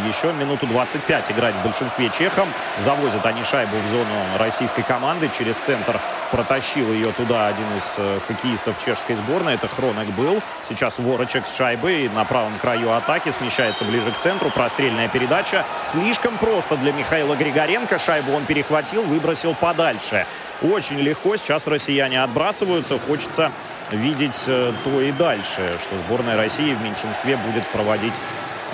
Еще 0.09 0.33
минуту 0.33 0.66
25 0.66 1.31
играть 1.31 1.55
в 1.55 1.64
большинстве 1.64 2.11
чехом. 2.18 2.48
Завозят 2.79 3.24
они 3.24 3.44
шайбу 3.44 3.77
в 3.77 3.88
зону 3.88 4.38
российской 4.38 4.83
команды 4.83 5.31
через 5.38 5.57
центр 5.57 6.00
протащил 6.31 6.93
ее 6.93 7.13
туда 7.13 7.49
один 7.49 7.65
из 7.77 7.97
э, 7.99 8.21
хоккеистов 8.27 8.83
чешской 8.85 9.17
сборной. 9.17 9.55
Это 9.55 9.69
Хронек 9.69 10.09
был. 10.09 10.43
Сейчас 10.63 10.99
Ворочек 10.99 11.47
с 11.47 11.57
шайбой 11.57 12.09
на 12.09 12.25
правом 12.25 12.55
краю 12.61 12.93
атаки. 12.93 13.31
Смещается 13.31 13.85
ближе 13.85 14.11
к 14.11 14.19
центру. 14.19 14.51
Прострельная 14.51 15.09
передача. 15.09 15.65
Слишком 15.85 16.37
просто 16.39 16.77
для 16.77 16.93
Михаила 16.93 17.35
Григоренко. 17.35 17.99
Шайбу 17.99 18.33
он 18.33 18.45
перехватил, 18.45 19.03
выбросил 19.03 19.55
подальше. 19.55 20.27
Очень 20.63 21.01
легко. 21.01 21.37
Сейчас 21.37 21.67
россияне 21.67 22.23
отбрасываются. 22.23 22.99
Хочется 22.99 23.53
видеть 23.91 24.45
э, 24.47 24.72
то 24.85 25.01
и 25.01 25.12
дальше, 25.12 25.79
что 25.83 25.97
сборная 25.99 26.37
России 26.37 26.75
в 26.75 26.83
меньшинстве 26.83 27.37
будет 27.37 27.66
проводить 27.68 28.14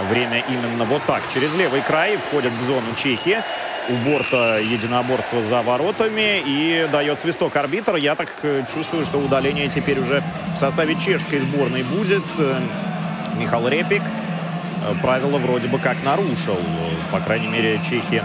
время 0.09 0.42
именно 0.48 0.84
вот 0.84 1.03
так. 1.07 1.22
Через 1.34 1.55
левый 1.55 1.82
край 1.82 2.16
входят 2.16 2.53
в 2.53 2.62
зону 2.62 2.94
Чехии 2.96 3.42
у 3.88 3.92
борта 4.08 4.58
единоборство 4.58 5.42
за 5.42 5.62
воротами 5.62 6.42
и 6.44 6.88
дает 6.90 7.18
свисток 7.18 7.56
арбитр. 7.56 7.96
Я 7.96 8.14
так 8.14 8.28
э, 8.42 8.64
чувствую, 8.72 9.04
что 9.06 9.18
удаление 9.18 9.68
теперь 9.68 9.98
уже 9.98 10.22
в 10.54 10.58
составе 10.58 10.94
чешской 10.94 11.38
сборной 11.38 11.82
будет. 11.84 12.22
Э, 12.38 12.60
Михаил 13.38 13.68
Репик 13.68 14.02
э, 14.02 14.94
правила 15.02 15.38
вроде 15.38 15.68
бы 15.68 15.78
как 15.78 15.96
нарушил. 16.04 16.58
По 17.10 17.20
крайней 17.20 17.48
мере, 17.48 17.80
чехи 17.88 18.22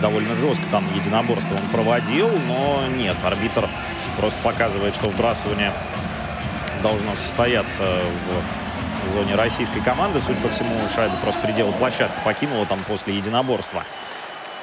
довольно 0.00 0.34
жестко 0.36 0.64
там 0.70 0.84
единоборство 0.94 1.54
он 1.54 1.68
проводил, 1.72 2.28
но 2.46 2.80
нет, 2.96 3.16
арбитр 3.24 3.68
просто 4.18 4.38
показывает, 4.42 4.94
что 4.94 5.08
вбрасывание 5.08 5.72
должно 6.82 7.14
состояться 7.16 7.82
в 7.82 8.63
зоне 9.08 9.34
российской 9.34 9.80
команды. 9.80 10.20
Судя 10.20 10.40
по 10.40 10.48
всему, 10.48 10.74
шайба 10.94 11.14
просто 11.22 11.40
пределы 11.40 11.72
площадки 11.72 12.16
покинула 12.24 12.66
там 12.66 12.78
после 12.86 13.14
единоборства. 13.14 13.84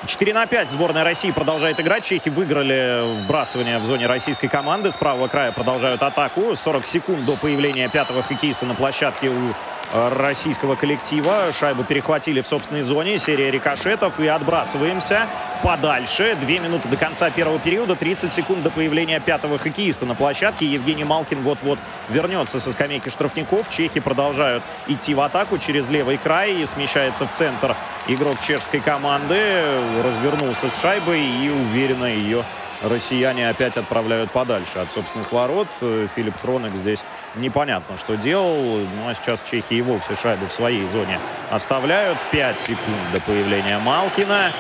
4 0.06 0.34
на 0.34 0.48
5 0.48 0.72
сборная 0.72 1.04
России 1.04 1.30
продолжает 1.32 1.80
играть. 1.80 2.04
Чехи 2.04 2.30
выиграли 2.30 3.22
вбрасывание 3.24 3.78
в 3.78 3.84
зоне 3.84 4.08
российской 4.08 4.48
команды. 4.48 4.90
С 4.90 4.98
правого 4.98 5.28
края 5.28 5.52
продолжают 5.52 6.02
атаку. 6.02 6.56
40 6.56 6.86
секунд 6.88 7.26
до 7.26 7.36
появления 7.36 7.88
пятого 7.88 8.24
хоккеиста 8.24 8.66
на 8.66 8.74
площадке 8.74 9.30
у 9.30 9.54
российского 9.94 10.76
коллектива. 10.76 11.52
Шайбу 11.58 11.84
перехватили 11.84 12.42
в 12.42 12.48
собственной 12.48 12.82
зоне. 12.82 13.20
Серия 13.20 13.52
рикошетов 13.52 14.20
и 14.20 14.28
отбрасываемся 14.28 15.28
подальше. 15.64 16.38
Две 16.42 16.60
минуты 16.60 16.88
до 16.88 16.98
конца 16.98 17.30
первого 17.30 17.60
периода. 17.60 17.96
30 17.96 18.32
секунд 18.32 18.64
до 18.64 18.70
появления 18.70 19.20
пятого 19.20 19.58
хоккеиста 19.58 20.06
на 20.06 20.16
площадке. 20.16 20.66
Евгений 20.66 21.04
Малкин 21.04 21.42
вот-вот 21.42 21.80
вернется 22.10 22.60
со 22.60 22.72
скамейки 22.72 23.10
штрафников. 23.10 23.70
Чехи 23.70 24.00
продолжают 24.00 24.64
идти 24.88 25.14
в 25.14 25.22
атаку 25.22 25.58
через 25.58 25.90
левый 25.90 26.18
край. 26.18 26.62
И 26.62 26.66
смещается 26.66 27.28
в 27.28 27.32
центр 27.32 27.76
игрок 28.08 28.38
чешской 28.46 28.80
команды. 28.80 29.64
Развернулся 30.04 30.70
с 30.70 30.82
шайбой 30.82 31.22
и 31.22 31.50
уверенно 31.50 32.06
ее 32.06 32.44
россияне 32.84 33.50
опять 33.50 33.78
отправляют 33.78 34.32
подальше 34.32 34.80
от 34.80 34.92
собственных 34.92 35.32
ворот. 35.32 35.68
Филипп 35.80 36.34
Хронек 36.42 36.74
здесь 36.76 37.04
непонятно, 37.36 37.98
что 37.98 38.16
делал. 38.16 38.56
Ну 38.56 39.08
а 39.08 39.14
сейчас 39.16 39.44
чехи 39.50 39.74
и 39.76 39.82
вовсе 39.82 40.16
шайбу 40.16 40.48
в 40.48 40.54
своей 40.54 40.86
зоне 40.88 41.20
оставляют. 41.50 42.18
5 42.32 42.60
секунд 42.60 42.98
до 43.14 43.22
появления 43.22 43.80
Малкина. 43.80 44.52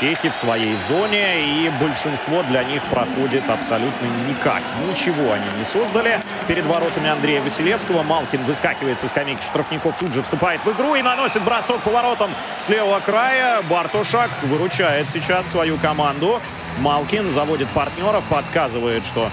Чехи 0.00 0.28
в 0.28 0.36
своей 0.36 0.74
зоне, 0.74 1.40
и 1.40 1.70
большинство 1.80 2.42
для 2.42 2.64
них 2.64 2.82
проходит 2.84 3.48
абсолютно 3.48 4.06
никак. 4.28 4.60
Ничего 4.90 5.32
они 5.32 5.44
не 5.58 5.64
создали. 5.64 6.20
Перед 6.48 6.66
воротами 6.66 7.08
Андрея 7.08 7.40
Василевского 7.40 8.02
Малкин 8.02 8.44
выскакивает 8.44 8.98
со 8.98 9.08
скамейки 9.08 9.42
штрафников, 9.42 9.96
тут 9.98 10.12
же 10.12 10.22
вступает 10.22 10.62
в 10.64 10.72
игру 10.72 10.96
и 10.96 11.02
наносит 11.02 11.42
бросок 11.42 11.80
по 11.80 11.90
воротам 11.90 12.30
с 12.58 12.68
левого 12.68 13.00
края. 13.00 13.62
Бартушак 13.70 14.28
выручает 14.42 15.08
сейчас 15.08 15.48
свою 15.48 15.78
команду. 15.78 16.40
Малкин 16.80 17.30
заводит 17.30 17.68
партнеров, 17.68 18.24
подсказывает, 18.28 19.04
что 19.04 19.30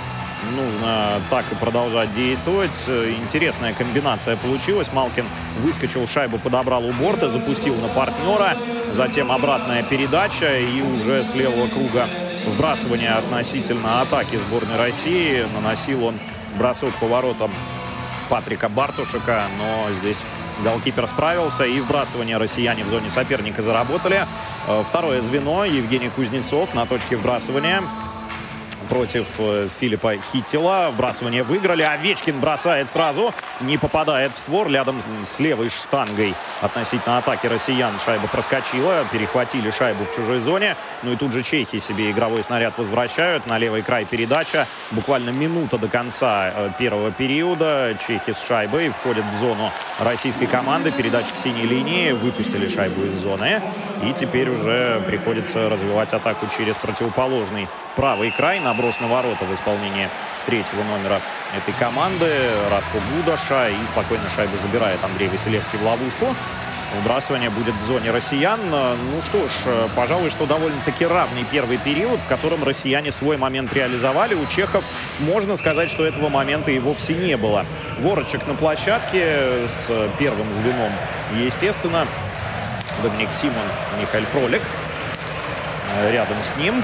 нужно 0.56 1.22
так 1.30 1.46
и 1.52 1.56
продолжать 1.56 2.14
действовать. 2.14 2.72
Интересная 2.88 3.74
комбинация 3.74 4.36
получилась. 4.36 4.92
Малкин 4.92 5.26
выскочил, 5.60 6.08
шайбу 6.08 6.38
подобрал 6.38 6.86
у 6.86 6.92
борта, 6.94 7.30
запустил 7.30 7.76
на 7.76 7.88
партнера. 7.88 8.56
Затем 8.92 9.32
обратная 9.32 9.84
передача 9.84 10.60
и 10.60 10.82
уже 10.82 11.24
с 11.24 11.34
левого 11.36 11.68
круга 11.68 12.08
вбрасывание 12.46 13.12
относительно 13.12 14.02
атаки 14.02 14.38
сборной 14.38 14.78
России. 14.78 15.46
Наносил 15.56 16.06
он 16.06 16.20
бросок 16.58 16.94
по 16.96 17.08
воротам 17.08 17.52
Патрика 18.30 18.70
Бартушека, 18.70 19.44
но 19.58 19.94
здесь 19.94 20.20
голкипер 20.64 21.08
справился 21.08 21.66
и 21.66 21.80
вбрасывание 21.80 22.38
россияне 22.38 22.84
в 22.84 22.88
зоне 22.88 23.10
соперника 23.10 23.62
заработали. 23.62 24.26
Э, 24.68 24.84
второе 24.88 25.22
звено 25.22 25.66
Евгений 25.66 26.10
Кузнецов 26.10 26.74
на 26.74 26.86
точке 26.86 27.16
вбрасывания 27.16 27.84
против 28.94 29.26
э, 29.40 29.68
Филиппа 29.80 30.18
Хитила. 30.18 30.92
Вбрасывание 30.94 31.42
выиграли. 31.42 31.82
Овечкин 31.82 32.40
бросает 32.40 32.92
сразу. 32.92 33.34
Не 33.60 33.80
попадает 33.80 34.34
в 34.36 34.38
створ. 34.38 34.70
Рядом 34.70 35.02
с 35.24 35.40
левой 35.40 35.70
штангой 35.70 36.36
относительно 36.62 37.18
атаки 37.18 37.48
россиян 37.48 37.92
шайба 38.06 38.28
проскочила. 38.28 39.04
Перехватили 39.12 39.72
шайбу 39.72 40.06
в 40.06 40.16
чужой 40.16 40.38
зоне. 40.38 40.76
Ну 41.02 41.14
и 41.14 41.16
тут 41.16 41.32
же 41.32 41.42
чехи 41.42 41.80
себе 41.80 42.12
игровой 42.12 42.44
снаряд 42.44 42.78
возвращают. 42.78 43.48
На 43.48 43.58
левый 43.58 43.82
край 43.82 44.06
передача. 44.06 44.68
Буквально 44.92 45.32
минута 45.32 45.80
до 45.80 45.88
конца 45.88 46.54
э, 46.56 46.70
первого 46.78 47.10
периода. 47.10 47.98
Чехи 48.08 48.32
с 48.32 48.46
шайбой 48.46 48.90
входят 48.90 49.26
в 49.26 49.36
зону 49.36 49.72
российской 50.02 50.46
команды. 50.46 50.92
Передача 50.92 51.34
к 51.34 51.38
синей 51.38 51.64
линии. 51.64 52.12
Выпустили 52.12 52.68
шайбу 52.70 53.06
из 53.06 53.16
зоны. 53.16 53.60
И 54.04 54.14
теперь 54.14 54.50
уже 54.50 55.02
приходится 55.08 55.68
развивать 55.68 56.14
атаку 56.14 56.46
через 56.56 56.78
противоположный 56.78 57.68
правый 57.96 58.32
край. 58.32 58.60
Наброс 58.60 59.00
на 59.00 59.08
ворота 59.08 59.46
в 59.46 59.54
исполнении 59.54 60.10
третьего 60.46 60.84
номера 60.84 61.20
этой 61.56 61.74
команды. 61.80 62.32
Радко 62.70 62.98
Будаша. 63.12 63.70
И 63.70 63.86
спокойно 63.86 64.26
шайбу 64.36 64.58
забирает 64.58 65.00
Андрей 65.04 65.30
Василевский 65.30 65.80
в 65.80 65.84
ловушку. 65.84 66.36
Выбрасывание 66.98 67.50
будет 67.50 67.74
в 67.74 67.82
зоне 67.82 68.12
россиян. 68.12 68.60
Ну 68.70 69.22
что 69.24 69.48
ж, 69.48 69.90
пожалуй, 69.96 70.30
что 70.30 70.46
довольно-таки 70.46 71.08
равный 71.08 71.44
первый 71.52 71.78
период, 71.78 72.20
в 72.20 72.28
котором 72.28 72.64
россияне 72.64 73.12
свой 73.12 73.36
момент 73.36 73.74
реализовали. 73.74 74.36
У 74.36 74.46
чехов 74.46 74.84
можно 75.18 75.56
сказать, 75.56 75.90
что 75.90 76.06
этого 76.06 76.30
момента 76.30 76.70
и 76.70 76.78
вовсе 76.78 77.16
не 77.16 77.36
было. 77.36 77.66
Ворочек 77.98 78.46
на 78.46 78.54
площадке 78.54 79.68
с 79.68 79.90
первым 80.20 80.52
звеном, 80.54 80.92
естественно. 81.36 82.06
Доминик 83.02 83.32
Симон, 83.32 83.66
Михаил 84.00 84.26
Фролик 84.26 84.62
рядом 86.12 86.38
с 86.44 86.56
ним. 86.58 86.84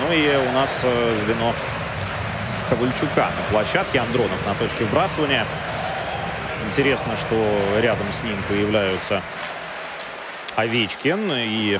Ну 0.00 0.12
и 0.12 0.36
у 0.36 0.52
нас 0.52 0.82
э, 0.84 1.14
звено 1.14 1.52
Ковальчука 2.68 3.30
на 3.36 3.50
площадке. 3.50 4.00
Андронов 4.00 4.44
на 4.46 4.54
точке 4.54 4.84
вбрасывания. 4.84 5.44
Интересно, 6.66 7.16
что 7.16 7.36
рядом 7.80 8.06
с 8.12 8.22
ним 8.22 8.36
появляются 8.48 9.22
Овечкин 10.56 11.32
и... 11.34 11.78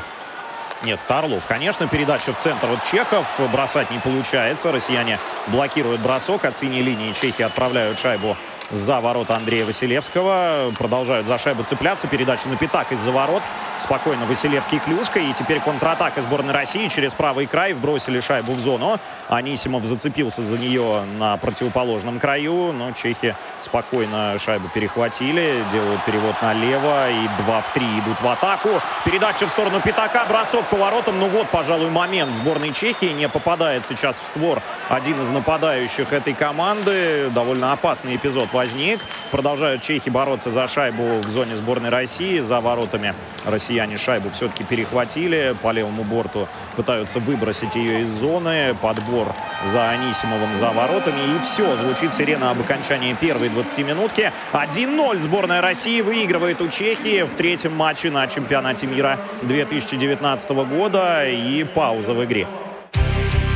Нет, 0.84 1.00
Тарлов. 1.08 1.44
Конечно, 1.46 1.88
передача 1.88 2.32
в 2.32 2.36
центр 2.36 2.68
от 2.70 2.84
Чехов. 2.90 3.26
Бросать 3.50 3.90
не 3.90 3.98
получается. 3.98 4.70
Россияне 4.70 5.18
блокируют 5.48 6.00
бросок. 6.00 6.44
От 6.44 6.56
синей 6.56 6.82
линии 6.82 7.12
чехи 7.14 7.42
отправляют 7.42 7.98
шайбу 7.98 8.36
за 8.70 9.00
ворота 9.00 9.36
Андрея 9.36 9.64
Василевского. 9.64 10.72
Продолжают 10.78 11.26
за 11.26 11.38
шайбу 11.38 11.62
цепляться. 11.62 12.08
Передача 12.08 12.48
на 12.48 12.56
пятак 12.56 12.92
из-за 12.92 13.12
ворот. 13.12 13.42
Спокойно 13.78 14.26
Василевский 14.26 14.78
клюшка. 14.78 15.20
И 15.20 15.32
теперь 15.34 15.60
контратака 15.60 16.20
сборной 16.22 16.52
России 16.52 16.88
через 16.88 17.14
правый 17.14 17.46
край. 17.46 17.74
Вбросили 17.74 18.20
шайбу 18.20 18.52
в 18.52 18.58
зону. 18.58 18.98
Анисимов 19.28 19.84
зацепился 19.84 20.42
за 20.42 20.58
нее 20.58 21.04
на 21.18 21.36
противоположном 21.36 22.18
краю. 22.18 22.72
Но 22.72 22.92
чехи 22.92 23.36
спокойно 23.60 24.36
шайбу 24.38 24.68
перехватили. 24.68 25.64
Делают 25.72 26.04
перевод 26.04 26.34
налево. 26.42 27.10
И 27.10 27.28
2 27.44 27.60
в 27.60 27.72
3 27.72 27.84
идут 28.00 28.20
в 28.20 28.28
атаку. 28.28 28.70
Передача 29.04 29.46
в 29.46 29.50
сторону 29.50 29.80
пятака. 29.80 30.24
Бросок 30.28 30.64
по 30.66 30.76
воротам. 30.76 31.18
Ну 31.18 31.28
вот, 31.28 31.48
пожалуй, 31.48 31.90
момент 31.90 32.34
сборной 32.36 32.72
Чехии. 32.72 33.12
Не 33.12 33.28
попадает 33.28 33.86
сейчас 33.86 34.20
в 34.20 34.24
створ 34.24 34.60
один 34.88 35.20
из 35.20 35.30
нападающих 35.30 36.12
этой 36.12 36.34
команды. 36.34 37.30
Довольно 37.30 37.72
опасный 37.72 38.16
эпизод 38.16 38.52
возник. 38.56 39.00
Продолжают 39.30 39.82
чехи 39.82 40.08
бороться 40.08 40.50
за 40.50 40.66
шайбу 40.66 41.18
в 41.18 41.28
зоне 41.28 41.56
сборной 41.56 41.90
России. 41.90 42.38
За 42.40 42.60
воротами 42.60 43.14
россияне 43.44 43.98
шайбу 43.98 44.30
все-таки 44.30 44.64
перехватили. 44.64 45.54
По 45.62 45.72
левому 45.72 46.04
борту 46.04 46.48
пытаются 46.74 47.18
выбросить 47.18 47.74
ее 47.74 48.00
из 48.00 48.08
зоны. 48.08 48.74
Подбор 48.80 49.34
за 49.64 49.90
Анисимовым 49.90 50.54
за 50.58 50.70
воротами. 50.70 51.36
И 51.36 51.42
все. 51.42 51.76
Звучит 51.76 52.14
сирена 52.14 52.50
об 52.50 52.60
окончании 52.60 53.12
первой 53.12 53.48
20-минутки. 53.48 54.32
1-0 54.52 55.18
сборная 55.18 55.60
России 55.60 56.00
выигрывает 56.00 56.62
у 56.62 56.68
Чехии 56.68 57.22
в 57.22 57.34
третьем 57.34 57.74
матче 57.76 58.10
на 58.10 58.26
чемпионате 58.26 58.86
мира 58.86 59.18
2019 59.42 60.50
года. 60.50 61.28
И 61.28 61.64
пауза 61.64 62.14
в 62.14 62.24
игре. 62.24 62.46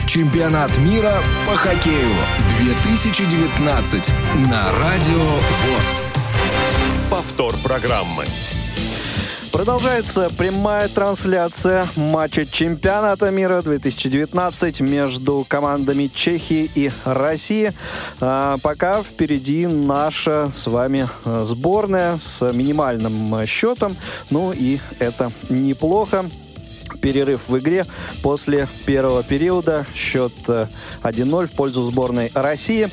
Чемпионат 0.07 0.77
мира 0.79 1.15
по 1.47 1.55
хоккею 1.55 2.15
2019 2.59 4.11
на 4.51 4.73
Радио 4.73 5.23
ВОЗ. 5.23 6.03
Повтор 7.09 7.55
программы. 7.63 8.25
Продолжается 9.53 10.31
прямая 10.37 10.89
трансляция 10.89 11.87
матча 11.97 12.47
чемпионата 12.47 13.31
мира 13.31 13.63
2019 13.63 14.81
между 14.81 15.45
командами 15.47 16.11
Чехии 16.13 16.71
и 16.75 16.91
России. 17.05 17.73
А, 18.21 18.59
пока 18.63 19.03
впереди 19.03 19.67
наша 19.67 20.51
с 20.53 20.67
вами 20.67 21.09
э, 21.25 21.43
сборная 21.45 22.17
с 22.17 22.53
минимальным 22.53 23.45
счетом. 23.47 23.97
Ну 24.31 24.53
и 24.53 24.79
это 24.99 25.31
неплохо 25.49 26.25
перерыв 26.99 27.41
в 27.49 27.59
игре 27.59 27.85
после 28.23 28.69
первого 28.87 29.23
периода. 29.23 29.87
Счет 29.95 30.33
1-0 30.47 31.43
э, 31.45 31.47
в 31.47 31.51
пользу 31.53 31.83
сборной 31.83 32.31
России. 32.35 32.89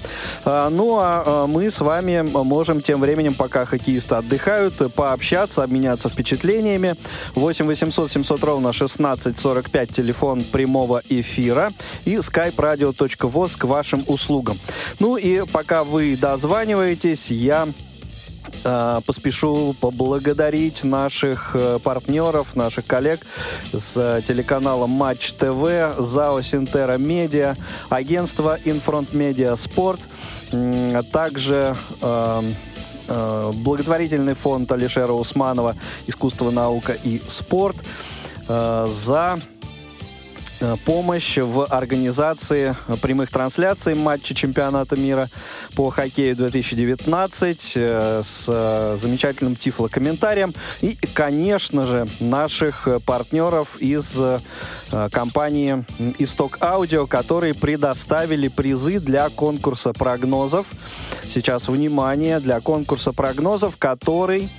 А, 0.45 0.69
ну 0.69 0.97
а, 0.99 1.23
а 1.25 1.47
мы 1.47 1.69
с 1.69 1.79
вами 1.79 2.21
можем 2.21 2.81
тем 2.81 3.01
временем, 3.01 3.33
пока 3.33 3.65
хоккеисты 3.65 4.15
отдыхают, 4.15 4.93
пообщаться, 4.93 5.63
обменяться 5.63 6.09
впечатлениями. 6.09 6.95
8 7.35 7.65
800 7.65 8.11
700 8.11 8.43
ровно 8.43 8.73
16 8.73 9.37
45 9.37 9.91
телефон 9.91 10.43
прямого 10.43 11.01
эфира 11.09 11.71
и 12.05 12.15
skype-radio.voz 12.15 13.57
к 13.57 13.63
вашим 13.63 14.03
услугам. 14.07 14.59
Ну 14.99 15.17
и 15.17 15.43
пока 15.51 15.83
вы 15.83 16.17
дозваниваетесь, 16.17 17.31
я 17.31 17.67
поспешу 19.05 19.75
поблагодарить 19.79 20.83
наших 20.83 21.55
э, 21.55 21.79
партнеров, 21.83 22.55
наших 22.55 22.85
коллег 22.85 23.21
с 23.71 24.21
телеканалом 24.27 24.89
Матч 24.91 25.33
ТВ, 25.33 25.95
ЗАО 25.97 26.41
Синтера 26.41 26.97
Медиа, 26.97 27.55
агентство 27.89 28.57
Infront 28.65 29.13
Media 29.13 29.55
Sport, 29.55 30.01
а 30.51 31.01
также 31.03 31.75
э, 32.01 32.41
э, 33.07 33.51
благотворительный 33.55 34.33
фонд 34.33 34.71
Алишера 34.71 35.13
Усманова 35.13 35.75
«Искусство, 36.07 36.51
наука 36.51 36.93
и 37.03 37.21
спорт» 37.27 37.77
за 38.47 39.39
Э, 39.39 39.56
помощь 40.85 41.37
в 41.37 41.65
организации 41.65 42.75
прямых 43.01 43.29
трансляций 43.29 43.95
матча 43.95 44.33
чемпионата 44.33 44.95
мира 44.95 45.29
по 45.75 45.89
хоккею 45.89 46.35
2019 46.35 47.73
э, 47.75 48.21
с 48.23 48.45
э, 48.47 48.97
замечательным 48.99 49.55
тифлокомментарием 49.55 50.53
и, 50.81 50.97
конечно 51.13 51.83
же, 51.83 52.07
наших 52.19 52.87
партнеров 53.05 53.77
из 53.79 54.17
компании 55.11 55.85
«Исток 56.17 56.59
Аудио», 56.61 57.07
которые 57.07 57.53
предоставили 57.53 58.47
призы 58.47 58.99
для 58.99 59.29
конкурса 59.29 59.93
прогнозов. 59.93 60.67
Сейчас, 61.27 61.67
внимание, 61.67 62.39
для 62.39 62.61
конкурса 62.61 63.11
прогнозов, 63.11 63.75
который 63.77 64.49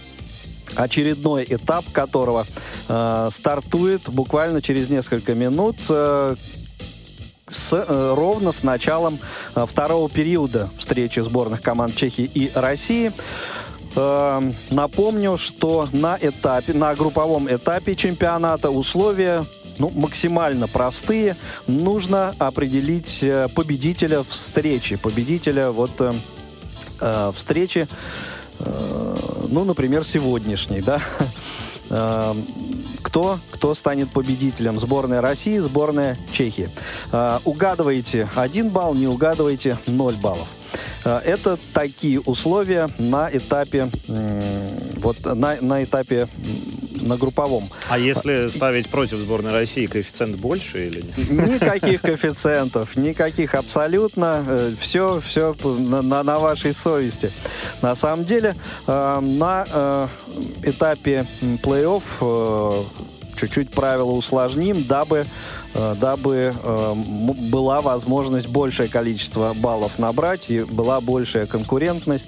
очередной 0.75 1.45
этап 1.49 1.85
которого 1.93 2.47
э, 2.89 3.29
стартует 3.33 4.09
буквально 4.09 4.63
через 4.63 4.89
несколько 4.89 5.35
минут 5.35 5.77
э, 5.89 6.37
с, 7.49 7.73
э, 7.73 8.15
ровно 8.15 8.53
с 8.53 8.63
началом 8.63 9.19
э, 9.55 9.67
второго 9.67 10.09
периода 10.09 10.69
встречи 10.79 11.21
сборных 11.21 11.63
команд 11.63 11.95
Чехии 11.97 12.31
и 12.33 12.51
России. 12.55 13.13
Э, 13.97 14.41
напомню, 14.71 15.37
что 15.37 15.89
на 15.93 16.19
этапе, 16.21 16.73
на 16.73 16.95
групповом 16.95 17.49
этапе 17.49 17.95
чемпионата 17.95 18.71
условия 18.71 19.45
ну, 19.79 19.91
максимально 19.95 20.67
простые. 20.69 21.37
Нужно 21.67 22.35
определить 22.39 23.21
э, 23.23 23.49
победителя 23.55 24.23
встречи. 24.29 24.97
Победителя 24.97 25.71
вот 25.71 25.93
э, 26.01 26.13
э 27.01 27.33
встречи 27.35 27.89
ну, 28.61 29.65
например, 29.65 30.05
сегодняшний, 30.05 30.81
да, 30.81 31.01
э, 31.91 32.35
кто, 33.03 33.41
кто 33.51 33.75
станет 33.75 34.11
победителем? 34.11 34.79
Сборная 34.79 35.21
России, 35.21 35.59
сборная 35.59 36.19
Чехии. 36.33 36.71
Э, 37.13 37.39
угадываете 37.45 38.29
один 38.35 38.71
балл, 38.71 38.95
не 38.95 39.07
угадываете 39.07 39.79
0 39.87 40.15
баллов. 40.17 40.49
Это 41.05 41.59
такие 41.73 42.21
условия 42.21 42.91
на 42.99 43.31
этапе, 43.33 43.89
вот 44.97 45.17
на, 45.25 45.57
на 45.61 45.83
этапе 45.83 46.29
на 47.09 47.17
групповом. 47.17 47.69
А 47.89 47.99
если 47.99 48.49
ставить 48.49 48.89
против 48.89 49.19
сборной 49.19 49.53
России, 49.53 49.87
коэффициент 49.87 50.37
больше 50.37 50.87
или 50.87 51.03
нет? 51.03 51.61
Никаких 51.61 52.03
коэффициентов, 52.03 52.97
никаких 52.97 53.55
абсолютно. 53.55 54.45
Все, 54.81 55.21
все 55.21 55.57
на, 55.65 56.03
на, 56.03 56.23
на 56.23 56.39
вашей 56.39 56.73
совести. 56.73 57.31
На 57.83 57.95
самом 57.95 58.25
деле, 58.25 58.55
э, 58.87 59.21
на 59.21 59.65
э, 59.71 60.09
этапе 60.63 61.27
плей-офф 61.63 62.03
э, 62.21 62.85
чуть-чуть 63.37 63.71
правила 63.71 64.11
усложним, 64.13 64.85
дабы 64.85 65.25
дабы 66.01 66.55
э, 66.61 66.95
была 67.51 67.81
возможность 67.81 68.49
большее 68.49 68.89
количество 68.89 69.55
баллов 69.55 69.99
набрать 69.99 70.51
и 70.51 70.61
была 70.61 71.01
большая 71.01 71.47
конкурентность. 71.47 72.27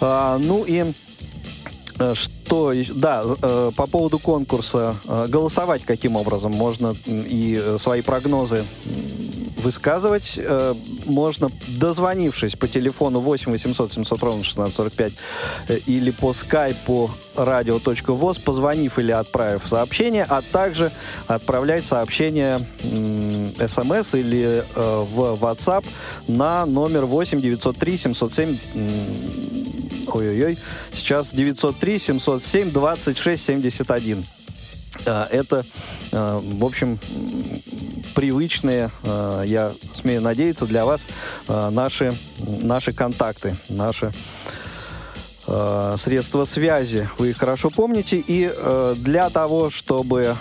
Э, 0.00 0.38
ну 0.40 0.64
и 0.64 0.92
что, 2.14 2.72
да, 2.94 3.24
э, 3.24 3.70
по 3.76 3.86
поводу 3.86 4.18
конкурса, 4.18 4.96
э, 5.04 5.26
голосовать 5.28 5.84
каким 5.84 6.16
образом? 6.16 6.52
Можно 6.52 6.94
и 7.06 7.76
свои 7.78 8.02
прогнозы 8.02 8.64
высказывать. 9.62 10.38
Э, 10.42 10.74
можно, 11.06 11.50
дозвонившись 11.68 12.56
по 12.56 12.68
телефону 12.68 13.20
8 13.20 13.50
800 13.52 13.92
700 13.92 14.22
ровно 14.22 14.40
1645 14.40 15.12
э, 15.68 15.78
или 15.86 16.10
по 16.10 16.32
скайпу 16.32 17.10
radio.voz, 17.36 18.40
позвонив 18.40 18.98
или 18.98 19.12
отправив 19.12 19.62
сообщение, 19.66 20.26
а 20.28 20.42
также 20.42 20.90
отправлять 21.26 21.86
сообщение 21.86 22.60
э, 22.82 23.68
смс 23.68 24.14
или 24.14 24.62
э, 24.74 25.04
в 25.14 25.38
WhatsApp 25.40 25.84
на 26.28 26.66
номер 26.66 27.06
8 27.06 27.40
903 27.40 27.96
707 27.96 28.58
ой-ой-ой, 30.16 30.58
сейчас 30.92 31.32
903 31.32 31.98
707 31.98 32.70
26 32.70 33.42
71. 33.42 34.24
Это, 35.04 35.64
э, 36.12 36.40
в 36.42 36.64
общем, 36.64 36.98
привычные, 38.14 38.90
э, 39.02 39.42
я 39.46 39.72
смею 39.94 40.20
надеяться, 40.20 40.66
для 40.66 40.84
вас 40.84 41.06
э, 41.48 41.70
наши, 41.70 42.12
наши 42.38 42.92
контакты, 42.92 43.56
наши 43.68 44.12
средства 45.96 46.44
связи. 46.44 47.08
Вы 47.18 47.30
их 47.30 47.38
хорошо 47.38 47.68
помните. 47.68 48.22
И 48.24 48.48
для 48.98 49.28
того, 49.28 49.70
чтобы 49.70 50.36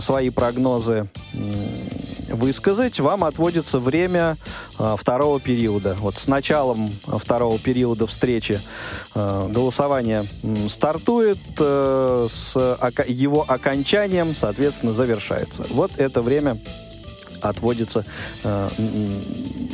свои 0.00 0.30
прогнозы 0.30 1.08
высказать, 2.28 3.00
вам 3.00 3.24
отводится 3.24 3.78
время 3.78 4.36
э, 4.78 4.96
второго 4.98 5.40
периода. 5.40 5.96
Вот 6.00 6.18
с 6.18 6.26
началом 6.26 6.92
второго 7.06 7.58
периода 7.58 8.06
встречи 8.06 8.60
э, 9.14 9.48
голосование 9.50 10.26
стартует, 10.68 11.38
э, 11.58 12.26
с 12.30 12.56
ока- 12.56 13.04
его 13.06 13.44
окончанием, 13.46 14.34
соответственно, 14.34 14.92
завершается. 14.92 15.64
Вот 15.70 15.92
это 15.98 16.22
время 16.22 16.58
отводится 17.40 18.04
э, 18.44 18.68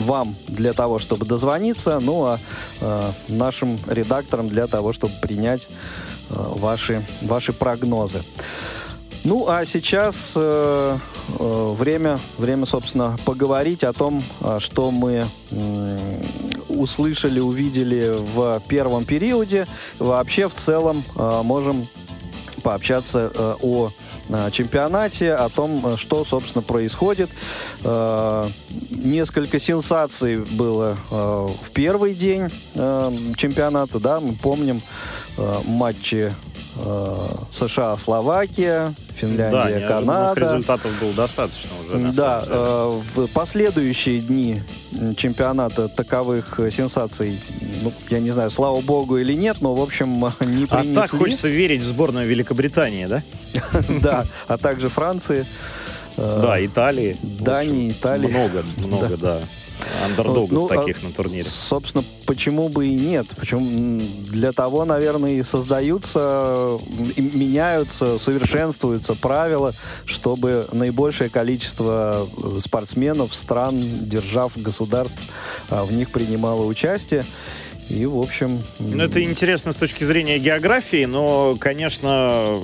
вам 0.01 0.35
для 0.49 0.73
того, 0.73 0.99
чтобы 0.99 1.27
дозвониться, 1.27 1.99
ну 2.01 2.25
а 2.25 2.39
э, 2.81 3.13
нашим 3.29 3.79
редакторам 3.87 4.49
для 4.49 4.67
того, 4.67 4.93
чтобы 4.93 5.15
принять 5.21 5.69
э, 6.31 6.35
ваши, 6.37 7.03
ваши 7.23 7.53
прогнозы. 7.53 8.23
Ну, 9.25 9.49
а 9.49 9.65
сейчас 9.65 10.35
э, 10.37 10.99
э, 11.39 11.75
время, 11.79 12.19
время, 12.39 12.67
собственно, 12.67 13.17
поговорить 13.25 13.85
о 13.85 13.93
том, 13.93 14.21
э, 14.41 14.59
что 14.59 14.91
мы 14.91 15.27
э, 15.53 16.23
услышали, 16.69 17.39
увидели 17.39 18.17
в 18.35 18.61
первом 18.67 19.05
периоде. 19.05 19.69
Вообще, 20.01 20.49
в 20.49 20.55
целом, 20.55 21.05
э, 21.15 21.43
можем 21.45 21.87
пообщаться 22.65 23.31
э, 23.33 23.55
о 23.63 23.91
э, 24.29 24.51
чемпионате, 24.51 25.35
о 25.35 25.49
том, 25.49 25.97
что, 25.97 26.25
собственно, 26.25 26.63
происходит. 26.63 27.31
Э, 27.85 28.45
несколько 28.91 29.61
сенсаций 29.61 30.39
было 30.39 30.97
в 31.11 31.71
первый 31.73 32.15
день 32.15 32.49
чемпионата, 33.37 34.01
да, 34.01 34.19
мы 34.19 34.33
помним 34.33 34.81
матчи 35.65 36.33
Э, 36.33 36.52
США, 37.51 37.97
Словакия, 37.97 38.95
Финляндия, 39.17 39.81
да, 39.81 39.87
Канада. 39.87 40.41
результатов 40.41 40.91
было 41.01 41.13
достаточно 41.13 41.71
уже. 41.81 42.13
Да, 42.13 42.43
э, 42.47 43.01
в 43.15 43.27
последующие 43.29 44.21
дни 44.21 44.63
чемпионата 45.17 45.89
таковых 45.89 46.61
сенсаций, 46.71 47.39
ну, 47.83 47.93
я 48.11 48.21
не 48.21 48.31
знаю, 48.31 48.51
слава 48.51 48.81
богу 48.81 49.19
или 49.19 49.33
нет, 49.33 49.59
но, 49.61 49.75
в 49.75 49.81
общем, 49.81 50.19
не 50.41 50.67
принесли. 50.67 50.93
А 50.93 51.03
так 51.03 51.11
хочется 51.11 51.49
верить 51.49 51.83
в 51.83 51.87
сборную 51.87 52.27
Великобритании, 52.27 53.07
да? 53.07 53.23
Да, 54.01 54.27
а 54.49 54.59
также 54.59 54.89
Франции. 54.89 55.47
Э, 56.17 56.41
да, 56.43 56.65
Италии. 56.65 57.17
Дании, 57.23 57.91
Италии. 57.91 58.29
Много, 58.29 58.65
много, 58.77 59.17
да. 59.21 59.39
Андердогов 60.05 60.51
Ну, 60.51 60.67
а, 60.67 60.69
таких 60.69 61.03
на 61.03 61.11
турнире. 61.11 61.45
Собственно, 61.45 62.05
почему 62.27 62.69
бы 62.69 62.87
и 62.87 62.95
нет? 62.95 63.27
Почему 63.37 64.01
для 64.31 64.53
того, 64.53 64.85
наверное, 64.85 65.33
и 65.33 65.43
создаются, 65.43 66.79
и 67.17 67.21
меняются, 67.21 68.19
совершенствуются 68.19 69.15
правила, 69.15 69.75
чтобы 70.05 70.67
наибольшее 70.73 71.31
количество 71.31 72.29
э, 72.43 72.59
спортсменов, 72.61 73.35
стран, 73.35 73.81
держав, 73.81 74.53
государств 74.57 75.19
а, 75.71 75.85
в 75.85 75.93
них 75.93 76.11
принимало 76.11 76.65
участие. 76.65 77.25
И, 77.89 78.07
в 78.07 78.19
общем... 78.19 78.63
Ну, 78.79 79.05
это 79.05 79.23
интересно 79.23 79.73
с 79.73 79.77
точки 79.77 80.05
зрения 80.05 80.39
географии, 80.39 81.05
но, 81.05 81.57
конечно, 81.59 82.59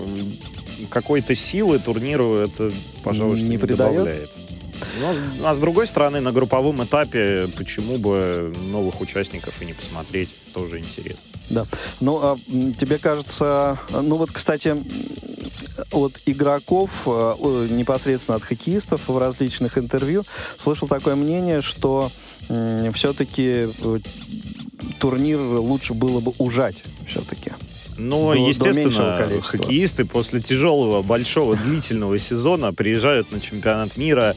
какой-то 0.90 1.34
силы 1.34 1.78
турниру 1.78 2.36
это, 2.36 2.70
пожалуй, 3.02 3.36
что 3.36 3.44
Не 3.44 3.50
не, 3.50 3.58
придает? 3.58 3.92
добавляет. 3.92 4.30
Но, 5.00 5.14
с- 5.14 5.44
а 5.44 5.54
с 5.54 5.58
другой 5.58 5.86
стороны, 5.86 6.20
на 6.20 6.32
групповом 6.32 6.82
этапе 6.84 7.48
почему 7.56 7.98
бы 7.98 8.52
новых 8.70 9.00
участников 9.00 9.54
и 9.62 9.66
не 9.66 9.72
посмотреть, 9.72 10.30
тоже 10.52 10.78
интересно. 10.78 11.22
Да. 11.50 11.66
Ну, 12.00 12.18
а 12.22 12.36
тебе 12.78 12.98
кажется, 12.98 13.78
ну 13.90 14.16
вот, 14.16 14.30
кстати, 14.32 14.76
от 15.92 16.20
игроков, 16.26 16.90
э, 17.06 17.66
непосредственно 17.70 18.36
от 18.36 18.42
хоккеистов 18.42 19.08
в 19.08 19.16
различных 19.18 19.78
интервью, 19.78 20.24
слышал 20.58 20.88
такое 20.88 21.14
мнение, 21.14 21.60
что 21.62 22.10
все-таки 22.94 23.68
турнир 25.00 25.38
лучше 25.38 25.94
было 25.94 26.20
бы 26.20 26.32
ужать 26.38 26.82
все-таки. 27.06 27.52
Но, 27.96 28.32
До- 28.32 28.38
до 28.38 28.48
естественно, 28.48 29.18
количества. 29.18 29.58
хоккеисты 29.58 30.04
после 30.04 30.40
тяжелого, 30.40 31.02
большого, 31.02 31.56
длительного 31.56 32.16
сезона 32.18 32.72
приезжают 32.72 33.32
на 33.32 33.40
чемпионат 33.40 33.96
мира 33.96 34.36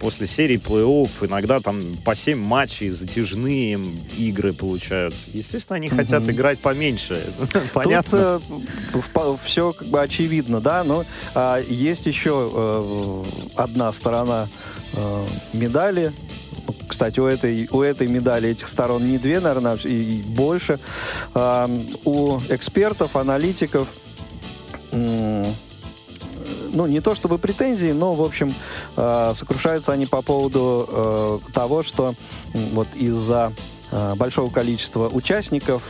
после 0.00 0.26
серии 0.26 0.56
плей-офф. 0.56 1.26
Иногда 1.26 1.60
там 1.60 1.80
по 2.04 2.14
7 2.14 2.38
матчей, 2.38 2.90
затяжные 2.90 3.80
игры 4.16 4.52
получаются. 4.52 5.30
Естественно, 5.32 5.76
они 5.76 5.88
хотят 5.88 6.28
играть 6.28 6.58
поменьше. 6.58 7.20
Понятно. 7.72 8.40
Тут 8.92 9.04
все 9.44 9.72
как 9.72 9.88
бы 9.88 10.00
очевидно, 10.00 10.60
да, 10.60 10.84
но 10.84 11.04
а, 11.34 11.60
есть 11.60 12.06
еще 12.06 12.50
э, 12.52 13.24
одна 13.56 13.92
сторона 13.92 14.48
э, 14.94 15.26
медали. 15.52 16.12
Кстати, 16.86 17.20
у 17.20 17.26
этой, 17.26 17.68
у 17.70 17.82
этой 17.82 18.08
медали 18.08 18.50
этих 18.50 18.68
сторон 18.68 19.06
не 19.06 19.18
две, 19.18 19.40
наверное, 19.40 19.76
и, 19.84 20.18
и 20.18 20.22
больше. 20.22 20.78
А, 21.34 21.68
у 22.04 22.38
экспертов, 22.48 23.16
аналитиков, 23.16 23.88
ну, 26.72 26.86
не 26.86 27.00
то 27.00 27.14
чтобы 27.14 27.38
претензии, 27.38 27.92
но, 27.92 28.14
в 28.14 28.22
общем, 28.22 28.52
э, 28.96 29.32
сокрушаются 29.34 29.92
они 29.92 30.06
по 30.06 30.22
поводу 30.22 30.88
э, 30.88 31.38
того, 31.52 31.82
что 31.82 32.14
вот 32.72 32.88
из-за 32.94 33.52
э, 33.90 34.14
большого 34.16 34.50
количества 34.50 35.08
участников 35.08 35.82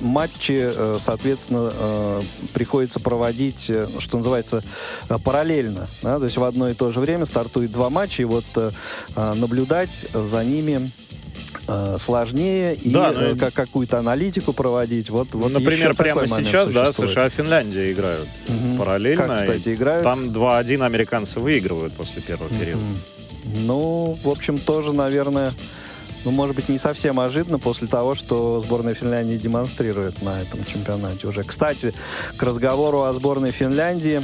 матчи, 0.00 0.72
соответственно, 0.98 1.72
приходится 2.52 2.98
проводить, 2.98 3.70
что 3.98 4.16
называется, 4.16 4.64
параллельно. 5.24 5.86
да, 6.02 6.18
то 6.18 6.24
есть 6.24 6.36
в 6.36 6.42
одно 6.42 6.68
и 6.68 6.74
то 6.74 6.90
же 6.90 6.98
время 6.98 7.24
стартует 7.24 7.70
два 7.70 7.88
матча, 7.88 8.22
и 8.22 8.24
вот 8.24 8.44
наблюдать 9.14 10.06
за 10.12 10.44
ними 10.44 10.90
э, 11.68 11.96
сложнее 11.98 12.74
и 12.74 12.90
Да, 12.90 13.12
ну 13.14 13.20
э, 13.20 13.34
и- 13.34 13.38
как 13.38 13.54
какую-то 13.54 13.98
аналитику 13.98 14.52
проводить. 14.52 15.10
Вот, 15.10 15.28
вот 15.32 15.52
Например, 15.52 15.72
еще 15.72 15.88
такой 15.94 16.04
прямо 16.04 16.28
сейчас, 16.28 16.70
да, 16.70 16.86
существует. 16.86 17.10
США-Финляндия 17.10 17.92
играют 17.92 18.28
Мгм. 18.48 18.76
параллельно. 18.78 19.26
Как, 19.26 19.36
кстати, 19.38 19.68
И 19.70 19.74
играют? 19.74 20.02
Там 20.04 20.32
2-1 20.32 20.82
американцы 20.82 21.40
выигрывают 21.40 21.92
после 21.94 22.22
первого 22.22 22.48
периода. 22.50 22.82
Ну, 23.64 24.18
в 24.22 24.28
общем, 24.28 24.58
тоже, 24.58 24.92
наверное, 24.92 25.52
ну, 26.24 26.30
может 26.30 26.54
быть, 26.54 26.68
не 26.68 26.78
совсем 26.78 27.18
ожиданно 27.18 27.58
после 27.58 27.88
того, 27.88 28.14
что 28.14 28.62
сборная 28.64 28.94
Финляндии 28.94 29.36
демонстрирует 29.36 30.22
на 30.22 30.40
этом 30.40 30.64
чемпионате 30.64 31.26
уже. 31.26 31.42
Кстати, 31.42 31.92
к 32.36 32.42
разговору 32.42 33.02
о 33.02 33.12
сборной 33.12 33.50
Финляндии, 33.50 34.22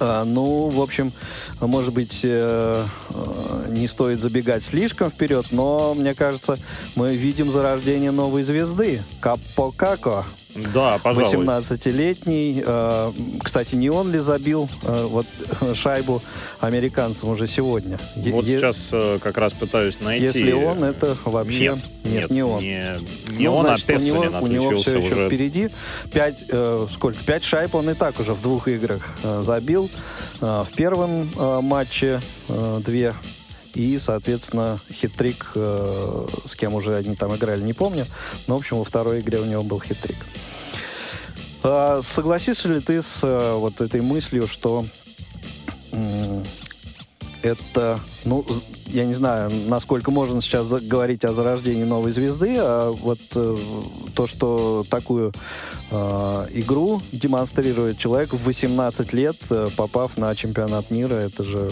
ну, 0.00 0.68
в 0.68 0.80
общем, 0.80 1.12
может 1.60 1.92
быть, 1.92 2.20
э, 2.24 2.84
э, 3.10 3.66
не 3.70 3.88
стоит 3.88 4.20
забегать 4.20 4.64
слишком 4.64 5.10
вперед, 5.10 5.46
но, 5.50 5.94
мне 5.94 6.14
кажется, 6.14 6.56
мы 6.94 7.14
видим 7.16 7.50
зарождение 7.50 8.10
новой 8.10 8.42
звезды. 8.42 9.02
Капо 9.20 9.72
Како. 9.72 10.24
Да, 10.54 10.98
пожалуй. 10.98 11.44
18-летний. 11.44 12.62
Э, 12.66 13.12
Кстати, 13.42 13.74
не 13.74 13.90
он 13.90 14.10
ли 14.10 14.18
забил 14.18 14.68
э, 14.82 15.06
вот 15.06 15.26
шайбу 15.74 16.22
американцам 16.60 17.28
уже 17.30 17.46
сегодня? 17.46 17.98
Вот 18.16 18.44
е- 18.46 18.58
сейчас 18.58 18.90
э, 18.92 19.18
как 19.22 19.36
раз 19.38 19.52
пытаюсь 19.52 20.00
найти. 20.00 20.24
Если 20.26 20.52
он, 20.52 20.82
это 20.84 21.16
вообще... 21.24 21.60
Нет, 21.60 21.78
нет, 22.04 22.30
не 22.30 22.42
он. 22.42 22.60
Не, 22.60 22.82
не 23.38 23.44
Ну, 23.46 23.54
он, 23.56 23.66
значит, 23.66 23.90
а 23.90 23.92
у 23.92 23.96
него, 23.98 24.22
Песселин 24.22 24.34
у 24.42 24.46
него 24.46 24.76
все 24.78 24.98
еще 24.98 25.14
уже. 25.14 25.26
впереди. 25.28 25.68
Пять, 26.12 26.44
э, 26.48 26.86
сколько? 26.92 27.18
Пять 27.24 27.44
шайб 27.44 27.74
он 27.74 27.90
и 27.90 27.94
так 27.94 28.18
уже 28.18 28.32
в 28.32 28.42
двух 28.42 28.68
играх 28.68 29.06
э, 29.22 29.42
забил. 29.44 29.90
Э, 30.40 30.64
в 30.70 30.74
первом 30.74 31.28
э, 31.38 31.60
матче 31.60 32.20
э, 32.48 32.80
две. 32.84 33.14
И, 33.74 33.98
соответственно, 33.98 34.78
хитрик, 34.90 35.52
э, 35.54 36.26
с 36.46 36.54
кем 36.54 36.74
уже 36.74 36.96
они 36.96 37.14
там 37.14 37.34
играли, 37.34 37.62
не 37.62 37.72
помню. 37.72 38.06
Но, 38.46 38.56
в 38.56 38.60
общем, 38.60 38.78
во 38.78 38.84
второй 38.84 39.20
игре 39.20 39.38
у 39.38 39.44
него 39.44 39.62
был 39.62 39.80
хитрик. 39.80 40.16
А, 41.62 42.00
согласишься 42.02 42.68
ли 42.68 42.80
ты 42.80 43.02
с 43.02 43.20
э, 43.22 43.54
вот 43.54 43.80
этой 43.80 44.00
мыслью, 44.00 44.46
что 44.46 44.86
м, 45.92 46.44
это, 47.42 48.00
ну, 48.24 48.44
я 48.86 49.04
не 49.04 49.14
знаю, 49.14 49.50
насколько 49.66 50.10
можно 50.10 50.40
сейчас 50.40 50.66
говорить 50.66 51.24
о 51.24 51.32
зарождении 51.32 51.84
новой 51.84 52.12
звезды, 52.12 52.56
а 52.58 52.90
вот 52.90 53.18
э, 53.34 53.56
то, 54.14 54.26
что 54.26 54.84
такую 54.88 55.32
э, 55.90 56.46
игру 56.54 57.02
демонстрирует 57.12 57.98
человек 57.98 58.32
в 58.32 58.44
18 58.44 59.12
лет, 59.12 59.36
э, 59.50 59.68
попав 59.76 60.16
на 60.16 60.34
чемпионат 60.34 60.90
мира, 60.90 61.14
это 61.14 61.44
же... 61.44 61.70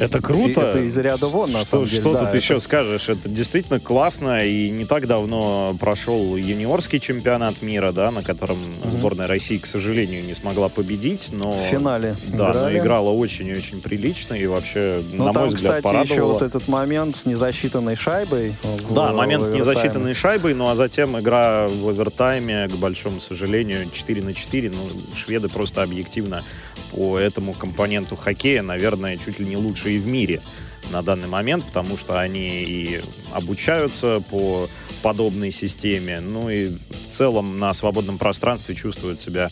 Это 0.00 0.20
круто. 0.20 0.60
Это 0.62 0.78
из 0.80 0.96
ряда 0.96 1.26
вон, 1.26 1.52
на 1.52 1.58
что, 1.60 1.68
самом 1.68 1.84
деле. 1.86 2.00
Что 2.00 2.12
да, 2.14 2.18
тут 2.20 2.28
это- 2.28 2.36
еще 2.38 2.58
скажешь? 2.60 3.08
Это 3.08 3.28
действительно 3.28 3.78
классно. 3.80 4.44
И 4.44 4.70
не 4.70 4.84
так 4.84 5.06
давно 5.06 5.76
прошел 5.78 6.36
юниорский 6.36 6.98
чемпионат 7.00 7.62
мира, 7.62 7.92
да, 7.92 8.10
на 8.10 8.22
котором 8.22 8.58
сборная 8.86 9.26
России, 9.26 9.58
к 9.58 9.66
сожалению, 9.66 10.24
не 10.24 10.34
смогла 10.34 10.68
победить. 10.68 11.28
Но, 11.32 11.52
В 11.52 11.70
финале 11.70 12.16
Да, 12.28 12.46
но 12.46 12.50
играли. 12.52 12.78
играла 12.78 13.10
очень 13.10 13.46
и 13.48 13.52
очень 13.52 13.80
прилично. 13.80 14.34
И 14.34 14.46
вообще, 14.46 15.02
Ну, 15.12 15.26
на 15.26 15.32
там, 15.32 15.42
мой 15.46 15.54
взгляд, 15.54 15.76
кстати, 15.76 15.94
еще 15.94 16.14
порадовала. 16.14 16.32
вот 16.32 16.42
этот 16.42 16.68
момент 16.68 17.16
с 17.16 17.26
незасчитанной 17.26 17.96
шайбой. 17.96 18.54
в- 18.62 18.94
Да, 18.94 19.12
момент 19.12 19.44
с 19.44 19.48
в 19.48 19.50
овертайме. 19.52 19.58
незасчитанной 19.80 20.14
шайбой, 20.14 20.54
ну 20.54 20.68
а 20.68 20.74
затем 20.74 21.18
игра 21.18 21.66
в 21.68 21.88
овертайме, 21.88 22.68
к 22.68 22.72
большому 22.76 23.20
сожалению, 23.20 23.88
4 23.92 24.22
на 24.22 24.32
4. 24.34 24.70
Ну, 24.70 24.76
шведы 25.14 25.48
просто 25.48 25.82
объективно 25.82 26.42
по 26.92 27.18
этому 27.18 27.52
компоненту 27.52 28.16
хоккея, 28.16 28.62
наверное, 28.62 29.16
чуть 29.16 29.38
ли 29.38 29.46
не 29.46 29.56
лучшие 29.56 29.98
в 29.98 30.06
мире 30.06 30.40
на 30.90 31.02
данный 31.02 31.28
момент, 31.28 31.64
потому 31.64 31.96
что 31.96 32.20
они 32.20 32.62
и 32.62 33.00
обучаются 33.32 34.22
по 34.30 34.68
подобной 35.02 35.50
системе, 35.50 36.20
ну 36.20 36.50
и 36.50 36.68
в 36.68 37.08
целом 37.08 37.58
на 37.58 37.72
свободном 37.72 38.18
пространстве 38.18 38.74
чувствуют 38.74 39.20
себя 39.20 39.50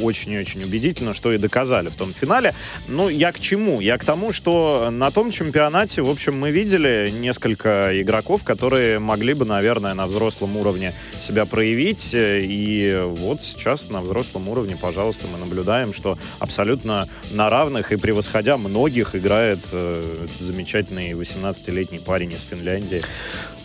очень 0.00 0.32
и 0.32 0.38
очень 0.38 0.62
убедительно, 0.62 1.14
что 1.14 1.32
и 1.32 1.38
доказали 1.38 1.88
в 1.88 1.94
том 1.94 2.12
финале. 2.12 2.54
Ну, 2.86 3.08
я 3.08 3.32
к 3.32 3.40
чему? 3.40 3.80
Я 3.80 3.98
к 3.98 4.04
тому, 4.04 4.32
что 4.32 4.88
на 4.90 5.10
том 5.10 5.30
чемпионате, 5.30 6.02
в 6.02 6.10
общем, 6.10 6.38
мы 6.38 6.50
видели 6.50 7.10
несколько 7.10 8.00
игроков, 8.00 8.44
которые 8.44 8.98
могли 8.98 9.34
бы, 9.34 9.44
наверное, 9.44 9.94
на 9.94 10.06
взрослом 10.06 10.56
уровне 10.56 10.92
себя 11.20 11.44
проявить. 11.44 12.10
И 12.12 13.02
вот 13.16 13.42
сейчас 13.42 13.90
на 13.90 14.00
взрослом 14.00 14.48
уровне, 14.48 14.76
пожалуйста, 14.80 15.26
мы 15.32 15.38
наблюдаем, 15.38 15.92
что 15.92 16.18
абсолютно 16.38 17.08
на 17.30 17.50
равных 17.50 17.92
и 17.92 17.96
превосходя 17.96 18.56
многих 18.56 19.14
играет 19.14 19.60
э, 19.72 20.26
замечательный 20.38 21.12
18-летний 21.12 21.98
парень 21.98 22.32
из 22.32 22.42
Финляндии. 22.42 23.02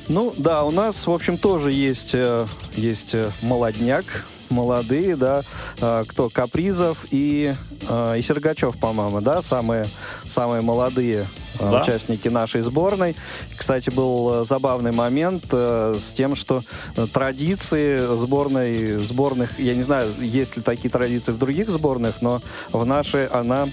Ну 0.07 0.33
да, 0.37 0.63
у 0.63 0.71
нас, 0.71 1.07
в 1.07 1.11
общем, 1.11 1.37
тоже 1.37 1.71
есть, 1.71 2.11
э, 2.13 2.45
есть 2.75 3.13
э, 3.13 3.29
молодняк, 3.41 4.25
молодые, 4.49 5.15
да, 5.15 5.43
э, 5.81 6.03
кто 6.07 6.29
Капризов 6.29 7.05
и, 7.11 7.53
э, 7.87 8.15
и 8.17 8.21
Сергачев, 8.21 8.77
по-моему, 8.77 9.21
да, 9.21 9.41
самые, 9.41 9.85
самые 10.29 10.61
молодые 10.61 11.25
э, 11.59 11.69
Да. 11.71 11.81
участники 11.81 12.27
нашей 12.27 12.61
сборной. 12.61 13.15
Кстати, 13.57 13.89
был 13.89 14.41
э, 14.41 14.45
забавный 14.45 14.91
момент 14.91 15.45
э, 15.51 15.95
с 15.99 16.13
тем, 16.13 16.35
что 16.35 16.63
э, 16.95 17.07
традиции 17.11 17.97
сборной, 18.15 18.97
сборных, 18.99 19.59
я 19.59 19.75
не 19.75 19.83
знаю, 19.83 20.11
есть 20.19 20.57
ли 20.57 20.63
такие 20.63 20.89
традиции 20.89 21.31
в 21.31 21.37
других 21.37 21.69
сборных, 21.69 22.21
но 22.21 22.41
в 22.71 22.85
нашей 22.85 23.27
она 23.27 23.67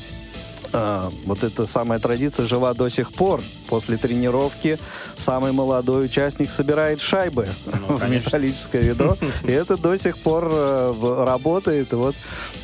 а, 0.72 1.10
вот 1.24 1.42
эта 1.44 1.66
самая 1.66 1.98
традиция 1.98 2.46
жива 2.46 2.74
до 2.74 2.88
сих 2.88 3.12
пор. 3.12 3.40
После 3.68 3.96
тренировки 3.96 4.78
самый 5.16 5.52
молодой 5.52 6.06
участник 6.06 6.50
собирает 6.50 7.00
шайбы 7.00 7.48
Ну, 7.88 7.96
в 7.96 8.10
металлическое 8.10 8.82
ведро. 8.82 9.16
И 9.44 9.50
это 9.50 9.76
до 9.76 9.96
сих 9.98 10.18
пор 10.18 10.48
э, 10.50 11.24
работает. 11.26 11.92
И 11.92 11.96
вот 11.96 12.14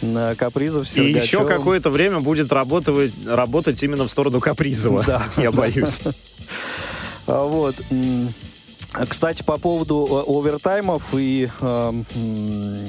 на 0.02 0.34
Капризов 0.34 0.88
с 0.88 0.96
И 0.96 1.11
еще 1.11 1.44
какое-то 1.46 1.90
время 1.90 2.20
будет 2.20 2.52
работать, 2.52 3.12
работать 3.26 3.82
именно 3.82 4.07
в 4.07 4.11
сторону 4.11 4.40
Капризова, 4.40 5.02
Да. 5.04 5.26
я 5.36 5.50
боюсь. 5.52 6.00
А, 7.28 7.44
Вот. 7.44 7.74
Кстати, 9.09 9.42
по 9.42 9.59
поводу 9.59 10.07
э, 10.26 10.30
овертаймов 10.30 11.02
и 11.12 11.50
э, 11.61 11.92
м, 12.14 12.86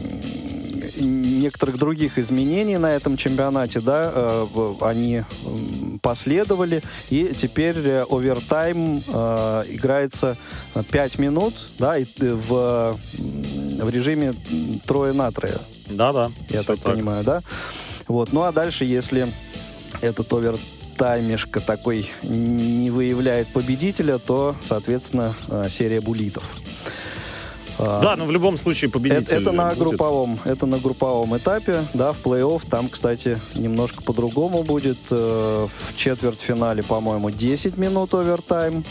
некоторых 1.38 1.78
других 1.78 2.18
изменений 2.18 2.78
на 2.78 2.94
этом 2.96 3.18
чемпионате, 3.18 3.80
да, 3.80 4.12
э, 4.14 4.74
они 4.82 5.24
последовали, 6.02 6.82
и 7.10 7.34
теперь 7.38 7.78
э, 7.78 8.06
овертайм 8.10 9.04
э, 9.08 9.64
играется 9.70 10.38
5 10.92 11.20
минут, 11.20 11.68
да, 11.80 11.98
и 11.98 12.06
в, 12.20 12.98
в 13.82 13.90
режиме 13.90 14.34
трое 14.86 15.14
на 15.14 15.32
трое, 15.32 15.58
Да-да. 15.90 16.32
я 16.50 16.64
всё 16.64 16.76
так, 16.76 16.80
понимаю, 16.80 17.24
да? 17.24 17.42
Вот, 18.08 18.34
ну 18.34 18.44
а 18.44 18.52
дальше, 18.52 18.86
если 18.86 19.28
этот 20.02 20.32
овертаймишка 20.32 21.60
такой 21.60 22.10
не 22.24 22.90
выявляет 22.90 23.48
победителя, 23.48 24.18
то, 24.18 24.56
соответственно, 24.62 25.36
серия 25.70 26.02
булитов. 26.02 26.50
А, 27.80 28.02
Да, 28.02 28.16
но 28.16 28.26
в 28.26 28.32
любом 28.32 28.58
случае 28.58 28.90
победитель 28.90 29.24
это, 29.24 29.36
это 29.36 29.52
на 29.52 29.66
будет. 29.70 29.78
групповом, 29.80 30.40
это 30.46 30.66
на 30.66 30.78
групповом 30.80 31.38
этапе, 31.38 31.84
да, 31.94 32.12
в 32.14 32.18
плей-офф 32.24 32.64
там, 32.70 32.90
кстати, 32.90 33.40
немножко 33.56 34.02
по-другому 34.04 34.64
будет. 34.64 34.98
Э, 35.12 35.68
В 35.68 35.96
четвертьфинале, 35.96 36.84
по-моему, 36.84 37.30
10 37.30 37.78
минут 37.78 38.14
овертайм 38.14 38.84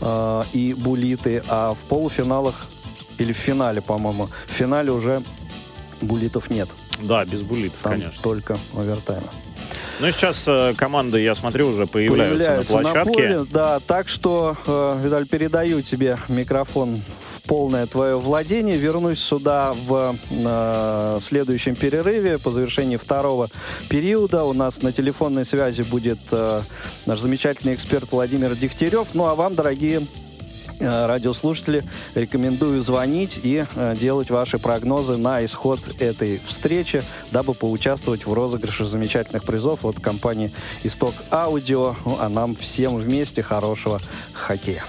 э, 0.00 0.42
и 0.52 0.74
булиты, 0.74 1.42
а 1.48 1.74
в 1.74 1.78
полуфиналах 1.88 2.66
или 3.18 3.32
в 3.32 3.36
финале, 3.36 3.80
по-моему, 3.82 4.28
в 4.46 4.50
финале 4.50 4.90
уже 4.92 5.22
булитов 6.00 6.50
нет. 6.50 6.68
Да, 7.02 7.24
без 7.24 7.42
булитов, 7.42 7.78
Там 7.82 7.92
конечно. 7.94 8.22
только 8.22 8.56
овертаймы. 8.74 9.26
Ну 10.02 10.10
сейчас 10.10 10.48
э, 10.48 10.74
команды, 10.76 11.20
я 11.20 11.32
смотрю, 11.32 11.68
уже 11.68 11.86
появляются, 11.86 12.46
Появляются 12.48 12.72
на 12.72 12.82
площадке. 12.82 13.12
поле, 13.12 13.40
да, 13.52 13.78
так 13.78 14.08
что, 14.08 14.56
э, 14.66 15.00
Виталь, 15.00 15.28
передаю 15.28 15.80
тебе 15.80 16.18
микрофон 16.26 17.00
в 17.20 17.40
полное 17.42 17.86
твое 17.86 18.18
владение. 18.18 18.76
Вернусь 18.76 19.20
сюда 19.20 19.72
в 19.86 20.16
э, 20.28 21.18
следующем 21.20 21.76
перерыве 21.76 22.38
по 22.38 22.50
завершении 22.50 22.96
второго 22.96 23.48
периода. 23.88 24.42
У 24.42 24.52
нас 24.52 24.82
на 24.82 24.90
телефонной 24.90 25.44
связи 25.44 25.82
будет 25.82 26.18
э, 26.32 26.62
наш 27.06 27.20
замечательный 27.20 27.74
эксперт 27.74 28.10
Владимир 28.10 28.56
Дегтярев. 28.56 29.06
Ну 29.14 29.26
а 29.26 29.36
вам, 29.36 29.54
дорогие 29.54 30.04
радиослушатели, 30.82 31.84
рекомендую 32.14 32.82
звонить 32.82 33.40
и 33.42 33.64
э, 33.74 33.94
делать 33.98 34.30
ваши 34.30 34.58
прогнозы 34.58 35.16
на 35.16 35.44
исход 35.44 35.80
этой 36.00 36.40
встречи, 36.44 37.02
дабы 37.30 37.54
поучаствовать 37.54 38.26
в 38.26 38.32
розыгрыше 38.32 38.84
замечательных 38.84 39.44
призов 39.44 39.84
от 39.84 40.00
компании 40.00 40.52
Исток 40.82 41.14
Аудио. 41.30 41.94
Ну, 42.04 42.16
а 42.20 42.28
нам 42.28 42.56
всем 42.56 42.96
вместе 42.96 43.42
хорошего 43.42 44.00
хоккея. 44.32 44.84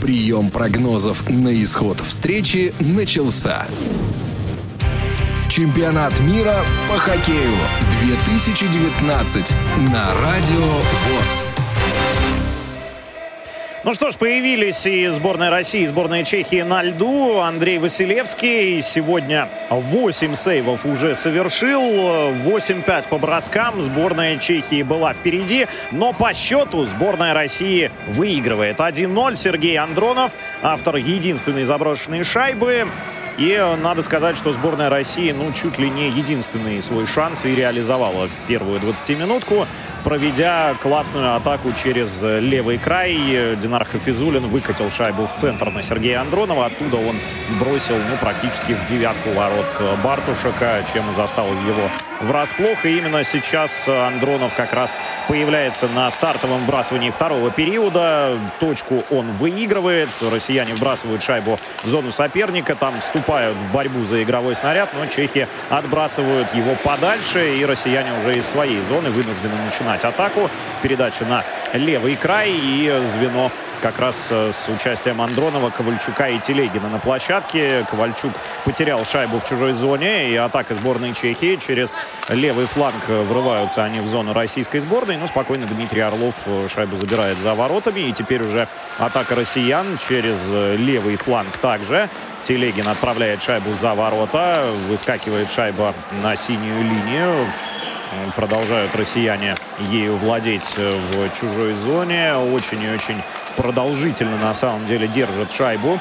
Прием 0.00 0.50
прогнозов 0.50 1.28
на 1.28 1.62
исход 1.62 1.98
встречи 2.00 2.72
начался. 2.78 3.66
Чемпионат 5.48 6.20
мира 6.20 6.56
по 6.88 6.98
хоккею 6.98 7.56
2019 8.02 9.52
на 9.90 10.14
Радио 10.20 10.66
ВОЗ. 10.66 11.57
Ну 13.88 13.94
что 13.94 14.10
ж, 14.10 14.18
появились 14.18 14.84
и 14.84 15.06
сборная 15.06 15.48
России, 15.48 15.80
и 15.80 15.86
сборная 15.86 16.22
Чехии 16.22 16.60
на 16.60 16.82
льду. 16.82 17.38
Андрей 17.38 17.78
Василевский 17.78 18.82
сегодня 18.82 19.48
8 19.70 20.34
сейвов 20.34 20.84
уже 20.84 21.14
совершил. 21.14 21.80
8-5 21.80 23.08
по 23.08 23.16
броскам. 23.16 23.80
Сборная 23.80 24.36
Чехии 24.36 24.82
была 24.82 25.14
впереди. 25.14 25.68
Но 25.90 26.12
по 26.12 26.34
счету 26.34 26.84
сборная 26.84 27.32
России 27.32 27.90
выигрывает. 28.08 28.76
1-0. 28.76 29.36
Сергей 29.36 29.78
Андронов, 29.78 30.32
автор 30.60 30.96
единственной 30.96 31.64
заброшенной 31.64 32.24
шайбы. 32.24 32.86
И 33.38 33.52
э, 33.52 33.76
надо 33.76 34.02
сказать, 34.02 34.36
что 34.36 34.52
сборная 34.52 34.90
России, 34.90 35.30
ну, 35.30 35.52
чуть 35.52 35.78
ли 35.78 35.88
не 35.88 36.10
единственный 36.10 36.82
свой 36.82 37.06
шанс 37.06 37.44
и 37.44 37.54
реализовала 37.54 38.26
в 38.26 38.46
первую 38.48 38.80
20-минутку, 38.80 39.68
проведя 40.02 40.74
классную 40.80 41.36
атаку 41.36 41.72
через 41.80 42.20
э, 42.24 42.40
левый 42.40 42.78
край. 42.78 43.16
Э, 43.30 43.54
Динар 43.54 43.84
Хафизулин 43.84 44.48
выкатил 44.48 44.90
шайбу 44.90 45.24
в 45.26 45.34
центр 45.34 45.70
на 45.70 45.84
Сергея 45.84 46.20
Андронова. 46.22 46.66
Оттуда 46.66 46.96
он 46.96 47.14
бросил, 47.60 47.94
ну, 47.94 48.16
практически 48.20 48.72
в 48.72 48.84
девятку 48.86 49.30
ворот 49.30 49.72
Бартушека, 50.02 50.84
чем 50.92 51.08
и 51.08 51.12
заставил 51.12 51.52
его 51.52 51.88
врасплох. 52.20 52.84
И 52.84 52.98
именно 52.98 53.22
сейчас 53.22 53.86
Андронов 53.86 54.52
как 54.56 54.72
раз 54.72 54.98
появляется 55.28 55.86
на 55.86 56.10
стартовом 56.10 56.64
вбрасывании 56.64 57.10
второго 57.10 57.52
периода. 57.52 58.36
Точку 58.58 59.04
он 59.10 59.30
выигрывает. 59.32 60.08
Россияне 60.32 60.74
вбрасывают 60.74 61.22
шайбу 61.22 61.56
в 61.84 61.88
зону 61.88 62.10
соперника. 62.10 62.74
Там 62.74 63.00
вступают 63.28 63.58
в 63.58 63.72
борьбу 63.74 64.06
за 64.06 64.22
игровой 64.22 64.54
снаряд, 64.54 64.88
но 64.94 65.04
чехи 65.04 65.46
отбрасывают 65.68 66.48
его 66.54 66.74
подальше. 66.82 67.56
И 67.56 67.64
россияне 67.66 68.10
уже 68.20 68.38
из 68.38 68.46
своей 68.46 68.80
зоны 68.80 69.10
вынуждены 69.10 69.52
начинать 69.66 70.02
атаку. 70.02 70.48
Передача 70.80 71.26
на 71.26 71.44
левый 71.74 72.16
край 72.16 72.50
и 72.50 73.02
звено 73.04 73.50
как 73.80 73.98
раз 73.98 74.28
э, 74.30 74.52
с 74.52 74.68
участием 74.68 75.20
Андронова, 75.20 75.70
Ковальчука 75.70 76.28
и 76.28 76.38
Телегина 76.38 76.88
на 76.88 76.98
площадке. 76.98 77.86
Ковальчук 77.90 78.32
потерял 78.64 79.04
шайбу 79.04 79.38
в 79.38 79.48
чужой 79.48 79.72
зоне 79.72 80.30
и 80.30 80.36
атака 80.36 80.74
сборной 80.74 81.14
Чехии 81.14 81.56
через 81.56 81.96
левый 82.28 82.66
фланг 82.66 82.96
э, 83.08 83.22
врываются 83.22 83.84
они 83.84 84.00
в 84.00 84.06
зону 84.06 84.32
российской 84.32 84.80
сборной. 84.80 85.16
Но 85.16 85.26
спокойно 85.26 85.66
Дмитрий 85.66 86.00
Орлов 86.00 86.34
э, 86.46 86.68
шайбу 86.72 86.96
забирает 86.96 87.38
за 87.38 87.54
воротами. 87.54 88.00
И 88.00 88.12
теперь 88.12 88.42
уже 88.42 88.68
атака 88.98 89.34
россиян 89.34 89.86
через 90.08 90.50
левый 90.50 91.16
фланг 91.16 91.56
также. 91.58 92.08
Телегин 92.42 92.88
отправляет 92.88 93.42
шайбу 93.42 93.74
за 93.74 93.94
ворота. 93.94 94.70
Выскакивает 94.88 95.50
шайба 95.50 95.94
на 96.22 96.36
синюю 96.36 96.82
линию. 96.82 97.46
Продолжают 98.36 98.94
россияне 98.94 99.54
ею 99.90 100.16
владеть 100.16 100.74
э, 100.76 100.98
в 101.12 101.38
чужой 101.38 101.74
зоне. 101.74 102.34
Очень 102.36 102.82
и 102.82 102.90
очень 102.90 103.20
продолжительно 103.56 104.36
на 104.38 104.54
самом 104.54 104.86
деле 104.86 105.08
держат 105.08 105.52
шайбу. 105.52 105.98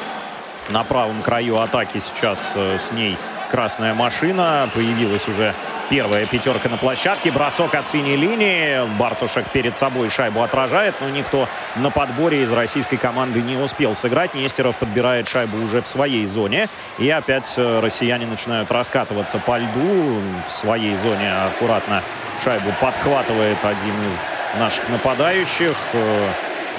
На 0.70 0.84
правом 0.84 1.22
краю 1.22 1.60
атаки 1.60 2.00
сейчас 2.00 2.54
э, 2.56 2.78
с 2.78 2.92
ней 2.92 3.18
красная 3.50 3.94
машина. 3.94 4.70
Появилась 4.74 5.28
уже 5.28 5.54
первая 5.90 6.26
пятерка 6.26 6.70
на 6.70 6.78
площадке. 6.78 7.32
Бросок 7.32 7.76
от 7.76 7.88
синей 7.88 8.16
линии. 8.16 8.88
Бартушек 8.98 9.46
перед 9.52 9.76
собой 9.76 10.10
шайбу 10.10 10.42
отражает, 10.42 10.96
но 11.02 11.10
никто 11.10 11.48
на 11.76 11.90
подборе 11.90 12.44
из 12.44 12.52
российской 12.52 12.98
команды 12.98 13.42
не 13.42 13.56
успел 13.56 13.96
сыграть. 13.96 14.34
Нестеров 14.34 14.76
подбирает 14.78 15.28
шайбу 15.28 15.58
уже 15.58 15.82
в 15.82 15.88
своей 15.88 16.26
зоне. 16.26 16.68
И 16.98 17.10
опять 17.10 17.54
э, 17.58 17.80
россияне 17.80 18.26
начинают 18.26 18.72
раскатываться 18.72 19.40
по 19.40 19.58
льду. 19.58 20.22
В 20.48 20.52
своей 20.52 20.96
зоне 20.96 21.32
аккуратно 21.48 22.04
шайбу 22.44 22.74
подхватывает 22.82 23.58
один 23.64 24.08
из 24.08 24.24
наших 24.60 24.88
нападающих. 24.90 25.76
Э, 25.94 26.30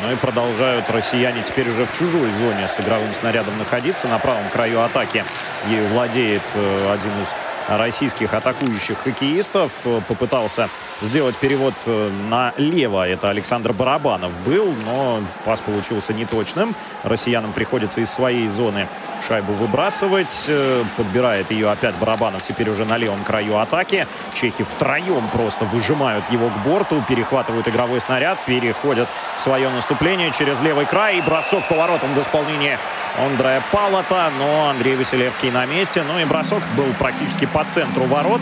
ну 0.02 0.12
и 0.12 0.16
продолжают 0.16 0.88
россияне 0.90 1.42
теперь 1.42 1.68
уже 1.68 1.84
в 1.84 1.98
чужой 1.98 2.30
зоне 2.32 2.68
с 2.68 2.78
игровым 2.78 3.12
снарядом 3.14 3.59
находиться. 3.59 4.06
На 4.06 4.18
правом 4.18 4.48
краю 4.52 4.82
атаки 4.82 5.24
ею 5.68 5.88
владеет 5.88 6.42
э, 6.54 6.92
один 6.92 7.20
из 7.20 7.34
российских 7.68 8.34
атакующих 8.34 8.98
хоккеистов. 8.98 9.70
Э, 9.84 10.00
Попытался 10.08 10.68
сделать 11.02 11.36
перевод 11.36 11.74
э, 11.86 12.10
налево. 12.28 13.06
Это 13.06 13.28
Александр 13.28 13.72
Барабанов 13.72 14.32
был, 14.44 14.74
но 14.84 15.20
пас 15.44 15.60
получился 15.60 16.14
неточным. 16.14 16.74
Россиянам 17.04 17.52
приходится 17.52 18.00
из 18.00 18.10
своей 18.10 18.48
зоны 18.48 18.88
шайбу 19.26 19.52
выбрасывать. 19.52 20.46
Э, 20.48 20.84
Подбирает 20.96 21.50
ее 21.50 21.70
опять 21.70 21.94
Барабанов 21.96 22.42
теперь 22.42 22.70
уже 22.70 22.84
на 22.84 22.96
левом 22.96 23.22
краю 23.24 23.58
атаки. 23.58 24.06
Чехи 24.34 24.64
втроем 24.64 25.28
просто 25.32 25.64
выжимают 25.66 26.24
его 26.30 26.48
к 26.48 26.56
борту, 26.64 27.02
перехватывают 27.08 27.68
игровой 27.68 28.00
снаряд, 28.00 28.38
переходят 28.46 29.08
в 29.36 29.42
свое 29.42 29.68
наступление 29.68 30.32
через 30.32 30.60
левый 30.60 30.86
край. 30.86 31.18
И 31.18 31.20
бросок 31.20 31.66
поворотом 31.68 32.14
в 32.14 32.20
исполнении 32.20 32.78
Андрея 33.18 33.62
Палата, 33.72 34.30
но 34.38 34.68
Андрей 34.70 34.96
Василевский 34.96 35.50
на 35.50 35.66
месте. 35.66 36.02
Ну 36.06 36.18
и 36.18 36.24
бросок 36.24 36.62
был 36.76 36.86
практически 36.98 37.46
по 37.59 37.64
центру 37.64 38.04
ворот 38.04 38.40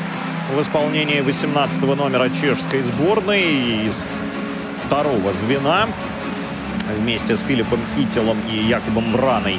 в 0.54 0.60
исполнении 0.60 1.22
18 1.22 1.82
номера 1.96 2.28
чешской 2.28 2.82
сборной 2.82 3.86
из 3.86 4.04
второго 4.84 5.32
звена. 5.32 5.88
Вместе 6.98 7.34
с 7.34 7.40
Филиппом 7.40 7.80
Хителом 7.96 8.36
и 8.50 8.58
Якубом 8.58 9.10
Браной 9.12 9.58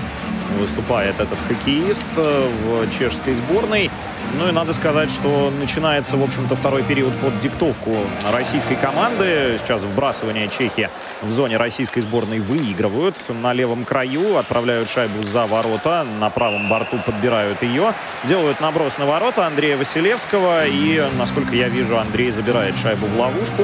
выступает 0.60 1.20
этот 1.20 1.38
хоккеист 1.48 2.06
э, 2.18 2.50
в 2.64 2.98
чешской 2.98 3.36
сборной. 3.36 3.92
Ну 4.40 4.50
и 4.50 4.52
надо 4.52 4.74
сказать, 4.74 5.10
что 5.10 5.52
начинается, 5.60 6.18
в 6.18 6.24
общем-то, 6.24 6.56
второй 6.56 6.84
период 6.84 7.14
под 7.16 7.40
диктовку 7.40 7.96
российской 8.32 8.76
команды. 8.76 9.58
Сейчас 9.60 9.84
вбрасывание 9.84 10.50
Чехии 10.50 10.90
в 11.22 11.32
зоне 11.32 11.58
российской 11.58 12.02
сборной 12.02 12.40
выигрывают. 12.40 13.16
На 13.42 13.54
левом 13.54 13.86
краю 13.86 14.38
отправляют 14.38 14.90
шайбу 14.90 15.24
за 15.24 15.46
ворота. 15.46 16.06
На 16.20 16.30
правом 16.30 16.70
борту 16.70 16.98
подбирают 17.06 17.64
ее. 17.64 17.94
Делают 18.26 18.60
наброс 18.60 18.98
на 18.98 19.06
ворота 19.06 19.48
Андрея 19.48 19.78
Василевского. 19.78 20.66
И, 20.68 21.04
насколько 21.18 21.56
я 21.56 21.70
вижу, 21.70 21.98
Андрей 21.98 22.32
забирает 22.32 22.76
шайбу 22.78 23.08
в 23.08 23.20
ловушку. 23.20 23.64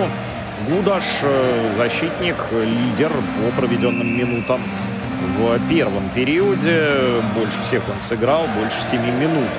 Гудаш, 0.70 1.04
э, 1.24 1.70
защитник, 1.76 2.38
лидер 2.52 3.12
по 3.12 3.60
проведенным 3.60 4.18
минутам 4.18 4.62
в 5.38 5.70
первом 5.70 6.10
периоде. 6.10 7.22
Больше 7.36 7.62
всех 7.64 7.84
он 7.90 8.00
сыграл, 8.00 8.46
больше 8.60 8.82
7 8.82 9.02
минут 9.20 9.50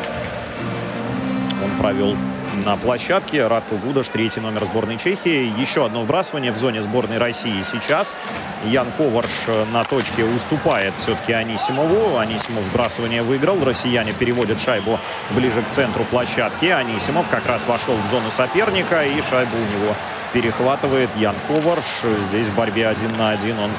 он 1.62 1.70
провел 1.80 2.16
на 2.64 2.76
площадке. 2.76 3.46
Радко 3.46 3.74
Гудаш, 3.76 4.08
третий 4.08 4.40
номер 4.40 4.64
сборной 4.64 4.96
Чехии. 4.96 5.52
Еще 5.60 5.84
одно 5.84 6.02
вбрасывание 6.02 6.52
в 6.52 6.56
зоне 6.56 6.80
сборной 6.82 7.18
России 7.18 7.62
сейчас. 7.62 8.14
Ян 8.64 8.86
Коварш 8.96 9.48
на 9.72 9.82
точке 9.84 10.24
уступает 10.24 10.94
все-таки 10.98 11.32
Анисимову. 11.32 12.18
Анисимов 12.18 12.62
вбрасывание 12.64 13.22
выиграл. 13.22 13.62
Россияне 13.64 14.12
переводят 14.12 14.60
шайбу 14.60 15.00
ближе 15.30 15.62
к 15.62 15.70
центру 15.70 16.04
площадки. 16.04 16.66
Анисимов 16.66 17.26
как 17.28 17.46
раз 17.46 17.66
вошел 17.66 17.96
в 17.96 18.10
зону 18.10 18.30
соперника 18.30 19.04
и 19.04 19.20
шайбу 19.22 19.56
у 19.56 19.80
него 19.80 19.94
перехватывает 20.32 21.10
Ян 21.16 21.34
Коварш. 21.48 21.84
Здесь 22.28 22.46
в 22.46 22.54
борьбе 22.54 22.86
один 22.88 23.10
на 23.16 23.30
один 23.30 23.58
он 23.58 23.70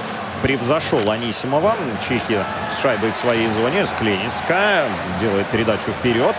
превзошел 0.42 1.10
Анисимова. 1.10 1.76
Чехия 2.08 2.44
с 2.72 2.82
шайбой 2.82 3.12
в 3.12 3.16
своей 3.16 3.50
зоне. 3.50 3.86
Скленицкая 3.86 4.86
делает 5.20 5.48
передачу 5.48 5.92
вперед. 5.92 6.36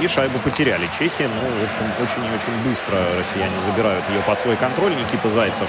И 0.00 0.06
шайбу 0.06 0.38
потеряли 0.38 0.88
чехи. 0.98 1.22
Ну, 1.22 1.48
в 1.48 1.64
общем, 1.64 1.90
очень 2.02 2.24
и 2.24 2.36
очень 2.36 2.68
быстро 2.68 2.98
россияне 3.18 3.58
забирают 3.64 4.04
ее 4.08 4.20
под 4.22 4.38
свой 4.38 4.56
контроль. 4.56 4.92
Никита 4.94 5.28
Зайцев 5.28 5.68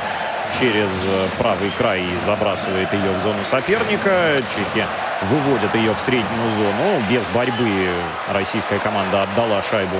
через 0.59 0.89
э, 1.05 1.27
правый 1.37 1.71
край 1.77 2.03
забрасывает 2.25 2.91
ее 2.93 3.11
в 3.11 3.19
зону 3.19 3.43
соперника. 3.43 4.37
Чехи 4.55 4.85
выводят 5.29 5.73
ее 5.75 5.93
в 5.93 5.99
среднюю 5.99 6.51
зону. 6.51 7.01
Без 7.09 7.23
борьбы 7.33 7.89
российская 8.31 8.79
команда 8.79 9.23
отдала 9.23 9.61
шайбу 9.69 9.97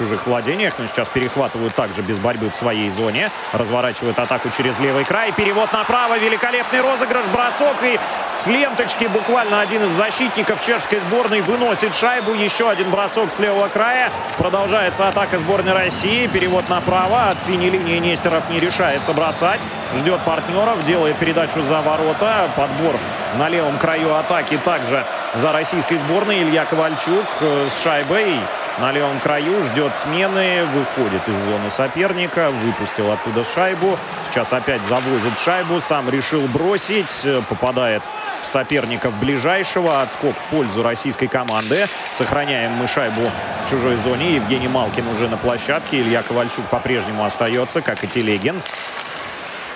чужих 0.00 0.26
владениях. 0.26 0.74
Но 0.78 0.86
сейчас 0.86 1.08
перехватывают 1.08 1.74
также 1.74 2.00
без 2.00 2.18
борьбы 2.18 2.48
в 2.48 2.56
своей 2.56 2.88
зоне. 2.90 3.30
Разворачивают 3.52 4.18
атаку 4.18 4.48
через 4.56 4.78
левый 4.78 5.04
край. 5.04 5.32
Перевод 5.32 5.72
направо. 5.72 6.18
Великолепный 6.18 6.80
розыгрыш. 6.80 7.26
Бросок. 7.26 7.76
И 7.82 7.98
с 8.34 8.46
ленточки 8.46 9.04
буквально 9.04 9.60
один 9.60 9.84
из 9.84 9.90
защитников 9.90 10.64
чешской 10.64 11.00
сборной 11.00 11.42
выносит 11.42 11.94
шайбу. 11.94 12.32
Еще 12.32 12.70
один 12.70 12.90
бросок 12.90 13.30
с 13.30 13.38
левого 13.38 13.68
края. 13.68 14.10
Продолжается 14.38 15.08
атака 15.08 15.38
сборной 15.38 15.74
России. 15.74 16.26
Перевод 16.28 16.68
направо. 16.70 17.28
От 17.28 17.42
синей 17.42 17.70
линии 17.70 17.98
Нестеров 17.98 18.48
не 18.48 18.58
решается 18.58 19.12
бросать. 19.12 19.60
Ждет 19.98 20.20
партнеров. 20.22 20.82
Делает 20.86 21.16
передачу 21.16 21.62
за 21.62 21.82
ворота. 21.82 22.48
Подбор 22.56 22.96
на 23.36 23.48
левом 23.48 23.76
краю 23.76 24.14
атаки 24.14 24.58
также 24.64 25.04
за 25.34 25.52
российской 25.52 25.96
сборной. 25.96 26.42
Илья 26.42 26.64
Ковальчук 26.64 27.26
э, 27.40 27.68
с 27.68 27.82
шайбой 27.82 28.34
на 28.80 28.92
левом 28.92 29.20
краю, 29.20 29.62
ждет 29.66 29.94
смены, 29.94 30.64
выходит 30.74 31.28
из 31.28 31.38
зоны 31.44 31.68
соперника, 31.68 32.50
выпустил 32.50 33.12
оттуда 33.12 33.44
шайбу. 33.44 33.98
Сейчас 34.30 34.52
опять 34.52 34.84
завозит 34.84 35.38
шайбу, 35.38 35.80
сам 35.80 36.08
решил 36.08 36.40
бросить, 36.48 37.26
попадает 37.48 38.02
в 38.42 38.46
соперников 38.46 39.12
ближайшего. 39.20 40.00
Отскок 40.00 40.34
в 40.34 40.50
пользу 40.50 40.82
российской 40.82 41.26
команды. 41.26 41.88
Сохраняем 42.10 42.72
мы 42.72 42.86
шайбу 42.86 43.30
в 43.66 43.70
чужой 43.70 43.96
зоне. 43.96 44.36
Евгений 44.36 44.68
Малкин 44.68 45.06
уже 45.08 45.28
на 45.28 45.36
площадке. 45.36 46.00
Илья 46.00 46.22
Ковальчук 46.22 46.64
по-прежнему 46.66 47.24
остается, 47.24 47.82
как 47.82 48.02
и 48.04 48.06
Телегин. 48.06 48.60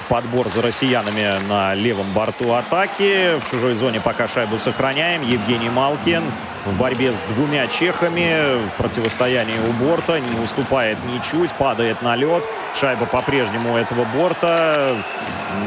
Подбор 0.09 0.46
за 0.48 0.61
россиянами 0.61 1.40
на 1.48 1.72
левом 1.74 2.07
борту 2.12 2.52
атаки. 2.52 3.38
В 3.40 3.50
чужой 3.50 3.74
зоне 3.74 4.00
пока 4.00 4.28
шайбу 4.28 4.59
сохраняем. 4.59 5.22
Евгений 5.22 5.70
Малкин 5.70 6.22
в 6.66 6.76
борьбе 6.76 7.11
с 7.11 7.22
двумя 7.22 7.66
чехами. 7.66 8.59
В 8.68 8.70
противостоянии 8.76 9.59
у 9.59 9.72
борта. 9.84 10.20
Не 10.20 10.40
уступает 10.40 10.98
ничуть. 11.07 11.52
Падает 11.52 12.02
на 12.02 12.16
лед. 12.16 12.46
Шайба 12.78 13.07
по-прежнему 13.07 13.74
у 13.74 13.76
этого 13.76 14.05
борта. 14.14 14.94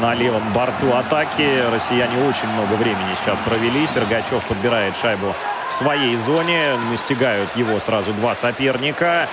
На 0.02 0.14
левом 0.14 0.54
борту 0.54 0.94
атаки. 0.94 1.64
Россияне 1.72 2.24
очень 2.28 2.48
много 2.50 2.74
времени 2.74 3.16
сейчас 3.20 3.40
провели. 3.40 3.88
Сергачев 3.88 4.44
подбирает 4.44 4.96
шайбу 5.02 5.34
в 5.68 5.74
своей 5.74 6.16
зоне. 6.16 6.76
Настигают 6.92 7.50
его 7.56 7.80
сразу 7.80 8.14
два 8.14 8.36
соперника. 8.36 9.28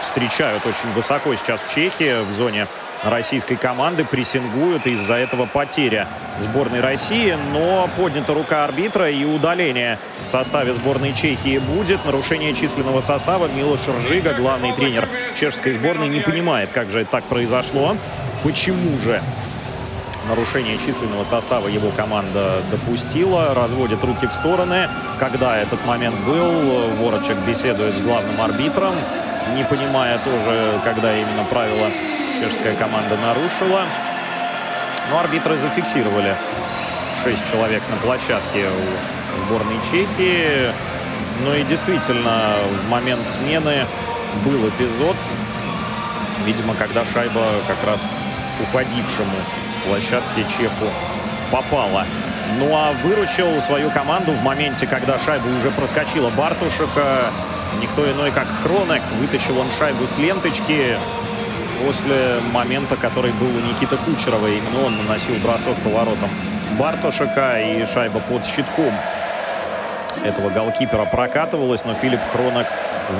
Встречают 0.00 0.64
очень 0.64 0.92
высоко 0.94 1.34
сейчас 1.34 1.60
в 1.60 1.74
Чехии 1.74 2.24
в 2.24 2.30
зоне 2.30 2.68
российской 3.08 3.56
команды 3.56 4.04
прессингуют. 4.04 4.86
Из-за 4.86 5.14
этого 5.14 5.46
потеря 5.46 6.06
сборной 6.38 6.80
России. 6.80 7.36
Но 7.52 7.88
поднята 7.96 8.34
рука 8.34 8.64
арбитра 8.64 9.10
и 9.10 9.24
удаление 9.24 9.98
в 10.24 10.28
составе 10.28 10.72
сборной 10.72 11.12
Чехии 11.12 11.58
будет. 11.58 12.04
Нарушение 12.04 12.54
численного 12.54 13.00
состава. 13.00 13.48
Милош 13.56 13.80
Ржига, 13.88 14.34
главный 14.34 14.72
тренер 14.72 15.08
чешской 15.38 15.72
сборной, 15.72 16.08
не 16.08 16.20
понимает, 16.20 16.70
как 16.72 16.90
же 16.90 17.00
это 17.00 17.12
так 17.12 17.24
произошло. 17.24 17.96
Почему 18.42 18.98
же 19.04 19.20
нарушение 20.28 20.78
численного 20.78 21.24
состава 21.24 21.68
его 21.68 21.90
команда 21.90 22.56
допустила. 22.70 23.54
Разводит 23.54 24.02
руки 24.04 24.26
в 24.26 24.32
стороны. 24.32 24.88
Когда 25.18 25.56
этот 25.56 25.84
момент 25.86 26.16
был, 26.26 26.90
Ворочек 26.98 27.36
беседует 27.46 27.94
с 27.94 28.00
главным 28.00 28.40
арбитром, 28.40 28.94
не 29.54 29.64
понимая 29.64 30.18
тоже, 30.18 30.80
когда 30.84 31.16
именно 31.16 31.44
правила 31.50 31.90
чешская 32.38 32.74
команда 32.74 33.16
нарушила. 33.16 33.82
Но 35.10 35.18
арбитры 35.20 35.56
зафиксировали 35.56 36.34
6 37.22 37.50
человек 37.50 37.82
на 37.90 37.96
площадке 37.96 38.68
у 38.68 39.38
сборной 39.46 39.76
Чехии. 39.90 40.72
Ну 41.44 41.54
и 41.54 41.62
действительно, 41.64 42.54
в 42.82 42.90
момент 42.90 43.26
смены 43.26 43.84
был 44.44 44.68
эпизод. 44.68 45.16
Видимо, 46.44 46.74
когда 46.74 47.04
шайба 47.04 47.44
как 47.66 47.82
раз 47.86 48.06
уходившему 48.62 49.36
с 49.36 49.86
площадки 49.86 50.44
Чеху 50.56 50.90
попала. 51.50 52.04
Ну 52.58 52.74
а 52.74 52.92
выручил 53.02 53.60
свою 53.60 53.90
команду 53.90 54.32
в 54.32 54.42
моменте, 54.42 54.86
когда 54.86 55.18
шайба 55.18 55.46
уже 55.46 55.70
проскочила 55.70 56.30
Бартушека. 56.30 57.30
Никто 57.80 58.10
иной, 58.10 58.30
как 58.30 58.46
Хронек. 58.62 59.02
Вытащил 59.20 59.58
он 59.58 59.68
шайбу 59.78 60.06
с 60.06 60.16
ленточки 60.18 60.96
после 61.84 62.40
момента, 62.52 62.96
который 62.96 63.32
был 63.32 63.48
у 63.48 63.60
Никиты 63.60 63.96
Кучерова. 63.96 64.46
Именно 64.46 64.86
он 64.86 64.96
наносил 64.98 65.34
бросок 65.36 65.74
по 65.76 65.90
воротам 65.90 66.30
Бартошика 66.78 67.58
и 67.60 67.84
шайба 67.86 68.20
под 68.20 68.44
щитком 68.44 68.92
этого 70.24 70.50
голкипера 70.50 71.04
прокатывалась, 71.04 71.84
но 71.84 71.94
Филипп 71.94 72.20
Хронок 72.32 72.66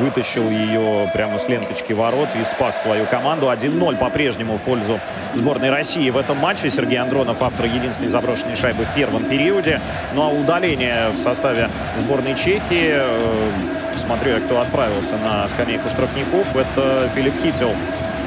вытащил 0.00 0.48
ее 0.50 1.08
прямо 1.12 1.38
с 1.38 1.48
ленточки 1.48 1.92
ворот 1.92 2.28
и 2.38 2.42
спас 2.42 2.82
свою 2.82 3.06
команду. 3.06 3.46
1-0 3.46 3.96
по-прежнему 3.98 4.56
в 4.56 4.62
пользу 4.62 5.00
сборной 5.34 5.70
России 5.70 6.10
в 6.10 6.16
этом 6.16 6.38
матче. 6.38 6.70
Сергей 6.70 6.98
Андронов 6.98 7.42
автор 7.42 7.66
единственной 7.66 8.10
заброшенной 8.10 8.56
шайбы 8.56 8.84
в 8.84 8.94
первом 8.94 9.24
периоде. 9.24 9.80
Ну 10.14 10.22
а 10.22 10.28
удаление 10.28 11.10
в 11.10 11.16
составе 11.16 11.68
сборной 11.96 12.34
Чехии, 12.34 12.94
э, 12.94 13.50
смотрю 13.96 14.32
я, 14.32 14.40
кто 14.40 14.60
отправился 14.60 15.16
на 15.18 15.46
скамейку 15.48 15.88
штрафников, 15.88 16.56
это 16.56 17.08
Филипп 17.14 17.34
Хител 17.42 17.70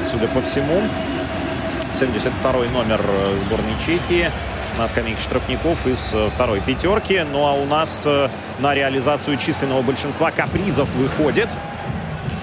судя 0.04 0.28
по 0.28 0.40
всему. 0.40 0.80
72 1.98 2.52
номер 2.72 3.00
э, 3.02 3.38
сборной 3.44 3.74
Чехии 3.84 4.30
на 4.78 4.88
скамейке 4.88 5.20
штрафников 5.20 5.86
из 5.86 6.14
э, 6.14 6.30
второй 6.30 6.60
пятерки. 6.60 7.24
Ну 7.30 7.46
а 7.46 7.52
у 7.52 7.66
нас 7.66 8.04
э, 8.06 8.28
на 8.58 8.74
реализацию 8.74 9.36
численного 9.36 9.82
большинства 9.82 10.30
капризов 10.30 10.88
выходит. 10.94 11.48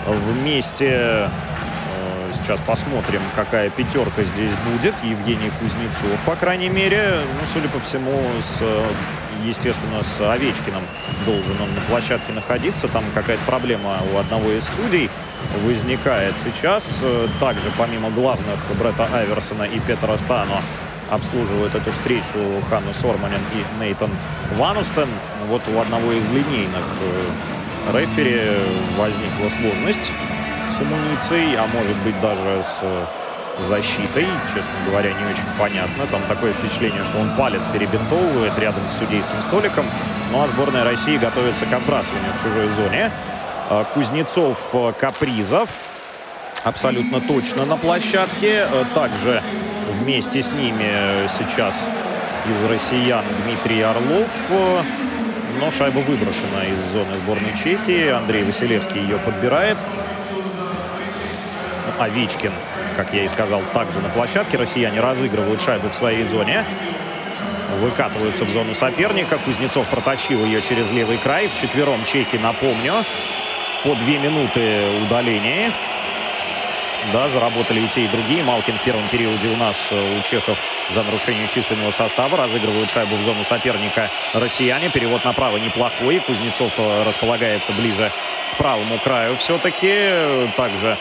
Вместе 0.06 1.30
сейчас 2.42 2.62
посмотрим, 2.62 3.20
какая 3.36 3.70
пятерка 3.70 4.24
здесь 4.24 4.52
будет. 4.72 4.96
Евгений 5.04 5.52
Кузнецов, 5.60 6.18
по 6.26 6.36
крайней 6.36 6.70
мере. 6.70 7.20
Ну, 7.34 7.40
судя 7.52 7.68
по 7.68 7.80
всему, 7.82 8.18
с, 8.40 8.64
естественно, 9.44 10.02
с 10.02 10.22
Овечкиным 10.22 10.84
должен 11.26 11.62
он 11.62 11.74
на 11.76 11.82
площадке 11.90 12.32
находиться. 12.32 12.88
Там 12.88 13.04
какая-то 13.14 13.44
проблема 13.46 13.98
у 14.14 14.18
одного 14.18 14.50
из 14.52 14.64
судей 14.64 15.10
возникает 15.64 16.38
сейчас. 16.38 17.04
Также, 17.40 17.72
помимо 17.78 18.10
главных, 18.10 18.60
Бретта 18.80 19.08
Айверсона 19.14 19.64
и 19.64 19.80
Петра 19.80 20.18
Стано 20.18 20.62
обслуживают 21.10 21.74
эту 21.74 21.92
встречу 21.92 22.62
Ханну 22.70 22.94
Сорманен 22.94 23.42
и 23.54 23.84
Нейтан 23.84 24.10
Ванустен. 24.58 25.08
Вот 25.48 25.62
у 25.74 25.80
одного 25.80 26.12
из 26.12 26.28
линейных 26.28 26.86
э, 27.92 27.98
рефери 27.98 28.42
возникла 28.98 29.50
сложность 29.50 30.12
с 30.70 30.82
амуницией, 30.82 31.56
а 31.56 31.66
может 31.74 31.96
быть 32.04 32.20
даже 32.20 32.62
с 32.62 32.84
защитой. 33.60 34.26
Честно 34.54 34.74
говоря, 34.90 35.10
не 35.10 35.26
очень 35.26 35.48
понятно. 35.58 36.06
Там 36.12 36.22
такое 36.28 36.54
впечатление, 36.54 37.02
что 37.06 37.20
он 37.20 37.30
палец 37.38 37.64
перебинтовывает 37.72 38.58
рядом 38.60 38.88
с 38.88 38.98
судейским 38.98 39.42
столиком. 39.42 39.86
Ну 40.32 40.44
а 40.44 40.48
сборная 40.48 40.84
России 40.84 41.18
готовится 41.18 41.66
к 41.66 41.74
отбрасыванию 41.74 42.32
в 42.38 42.44
чужой 42.44 42.68
зоне. 42.68 43.12
Э, 43.70 43.84
Кузнецов, 43.94 44.58
э, 44.74 44.94
Капризов. 44.98 45.70
Абсолютно 46.64 47.22
точно 47.22 47.66
на 47.66 47.78
площадке. 47.78 48.68
Э, 48.72 48.84
также 48.94 49.42
вместе 50.02 50.42
с 50.42 50.52
ними 50.52 51.28
сейчас 51.28 51.88
из 52.50 52.64
россиян 52.64 53.24
Дмитрий 53.46 53.82
Орлов. 53.82 54.30
Но 55.60 55.72
шайба 55.72 56.00
выброшена 56.00 56.66
из 56.72 56.80
зоны 56.80 57.16
сборной 57.16 57.54
Чехии. 57.58 58.10
Андрей 58.10 58.44
Василевский 58.44 59.02
ее 59.02 59.18
подбирает. 59.18 59.78
Овечкин 62.00 62.52
как 62.98 63.14
я 63.14 63.24
и 63.24 63.28
сказал, 63.28 63.62
также 63.74 64.00
на 64.00 64.10
площадке. 64.10 64.58
Россияне 64.58 65.00
разыгрывают 65.00 65.62
шайбу 65.62 65.90
в 65.90 65.94
своей 65.94 66.24
зоне. 66.24 66.66
Выкатываются 67.80 68.44
в 68.44 68.50
зону 68.50 68.74
соперника. 68.74 69.38
Кузнецов 69.46 69.86
протащил 69.88 70.44
ее 70.44 70.64
через 70.64 70.90
левый 70.90 71.20
край. 71.20 71.48
В 71.48 71.56
четвером 71.56 72.04
чехи, 72.06 72.38
напомню, 72.38 73.06
по 73.84 73.96
две 73.96 74.18
минуты 74.18 74.86
удаления. 75.04 75.72
Да, 77.14 77.30
заработали 77.30 77.82
и 77.82 77.88
те, 77.88 78.02
и 78.02 78.08
другие. 78.08 78.44
Малкин 78.44 78.78
в 78.78 78.84
первом 78.84 79.08
периоде 79.08 79.48
у 79.48 79.56
нас 79.56 79.90
э, 79.92 80.18
у 80.18 80.22
чехов 80.24 80.58
за 80.90 81.04
нарушение 81.04 81.48
численного 81.48 81.92
состава. 81.92 82.36
Разыгрывают 82.36 82.90
шайбу 82.90 83.16
в 83.16 83.22
зону 83.22 83.44
соперника 83.44 84.10
россияне. 84.34 84.90
Перевод 84.90 85.24
направо 85.24 85.58
неплохой. 85.58 86.20
Кузнецов 86.20 86.74
э, 86.78 87.04
располагается 87.04 87.72
ближе 87.72 88.12
к 88.54 88.58
правому 88.58 88.98
краю 88.98 89.38
все-таки. 89.38 90.50
Также 90.58 90.98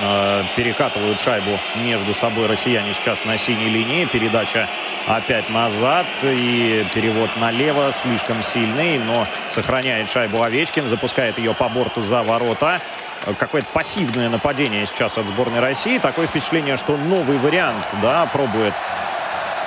э, 0.00 0.44
перекатывают 0.56 1.20
шайбу 1.20 1.58
между 1.76 2.14
собой 2.14 2.46
россияне 2.46 2.94
сейчас 2.94 3.26
на 3.26 3.36
синей 3.36 3.68
линии. 3.68 4.06
Передача 4.06 4.68
опять 5.06 5.48
назад. 5.50 6.06
И 6.22 6.84
перевод 6.94 7.30
налево. 7.36 7.92
Слишком 7.92 8.42
сильный, 8.42 8.98
но 8.98 9.26
сохраняет 9.48 10.08
шайбу 10.08 10.42
Овечкин, 10.42 10.86
запускает 10.86 11.38
ее 11.38 11.54
по 11.54 11.68
борту 11.68 12.02
за 12.02 12.22
ворота. 12.22 12.80
Какое-то 13.38 13.68
пассивное 13.72 14.28
нападение 14.28 14.84
сейчас 14.86 15.16
от 15.16 15.26
сборной 15.26 15.60
России. 15.60 15.98
Такое 15.98 16.26
впечатление, 16.26 16.76
что 16.76 16.96
новый 16.96 17.38
вариант, 17.38 17.84
да, 18.02 18.26
пробует 18.26 18.74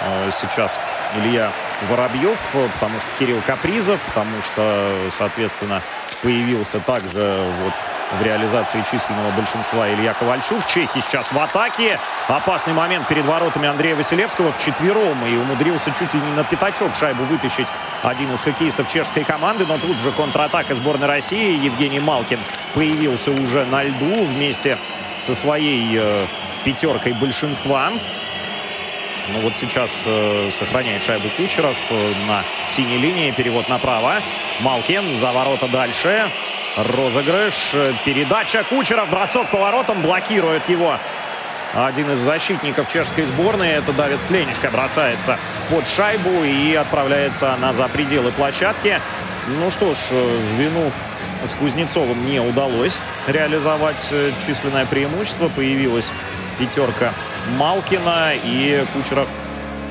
э, 0.02 0.32
сейчас 0.32 0.80
Илья 1.18 1.52
Воробьев, 1.90 2.38
потому 2.74 3.00
что 3.00 3.08
Кирилл 3.18 3.42
Капризов, 3.46 4.02
потому 4.08 4.42
что, 4.42 4.92
соответственно, 5.12 5.82
появился 6.22 6.80
также 6.80 7.46
вот 7.64 7.74
в 8.12 8.22
реализации 8.22 8.84
численного 8.90 9.32
большинства 9.32 9.90
Илья 9.90 10.14
Ковальчук. 10.14 10.66
Чехи 10.66 11.02
сейчас 11.02 11.32
в 11.32 11.40
атаке. 11.40 12.00
Опасный 12.28 12.74
момент 12.74 13.08
перед 13.08 13.26
воротами 13.26 13.68
Андрея 13.68 13.96
Василевского 13.96 14.52
в 14.52 14.58
четвером. 14.58 15.26
И 15.26 15.36
умудрился 15.36 15.92
чуть 15.98 16.14
ли 16.14 16.20
не 16.20 16.32
на 16.34 16.44
пятачок 16.44 16.96
шайбу 16.96 17.24
вытащить 17.24 17.68
один 18.04 18.32
из 18.34 18.42
хоккеистов 18.42 18.92
чешской 18.92 19.24
команды. 19.24 19.66
Но 19.66 19.78
тут 19.78 19.98
же 19.98 20.12
контратака 20.12 20.76
сборной 20.76 21.08
России. 21.08 21.64
Евгений 21.64 22.00
Малкин 22.00 22.40
появился 22.74 23.32
уже 23.32 23.66
на 23.66 23.84
льду 23.84 24.26
вместе 24.26 24.78
со 25.16 25.34
своей 25.34 25.98
э, 25.98 26.26
пятеркой 26.64 27.14
большинства. 27.14 27.92
Ну 29.34 29.40
вот 29.40 29.56
сейчас 29.56 30.04
э, 30.06 30.50
сохраняет 30.52 31.02
шайбу 31.02 31.30
Кучеров 31.36 31.76
э, 31.90 32.14
на 32.28 32.44
синей 32.70 32.98
линии. 32.98 33.32
Перевод 33.32 33.68
направо. 33.70 34.22
Малкин 34.62 35.16
за 35.16 35.32
ворота 35.32 35.68
дальше. 35.68 36.30
Розыгрыш. 36.76 37.74
Передача 38.04 38.64
Кучеров. 38.64 39.10
Бросок 39.10 39.50
поворотом. 39.50 40.02
Блокирует 40.02 40.68
его 40.68 40.98
один 41.74 42.12
из 42.12 42.20
защитников 42.20 42.92
чешской 42.92 43.24
сборной. 43.24 43.70
Это 43.70 43.94
Давид 43.94 44.20
Скленишко. 44.20 44.70
Бросается 44.70 45.38
под 45.70 45.88
шайбу 45.88 46.44
и 46.44 46.76
отправляется 46.76 47.56
на 47.62 47.72
за 47.72 47.88
пределы 47.88 48.32
площадки. 48.32 49.00
Ну 49.48 49.72
что 49.72 49.94
ж, 49.94 49.98
звену 50.42 50.92
с 51.46 51.54
Кузнецовым 51.56 52.26
не 52.26 52.40
удалось 52.40 52.98
реализовать 53.28 54.08
э, 54.12 54.32
численное 54.46 54.86
преимущество. 54.86 55.50
Появилась 55.50 56.12
пятерка 56.60 57.14
Малкина 57.58 58.34
и 58.34 58.84
Кучеров 58.94 59.28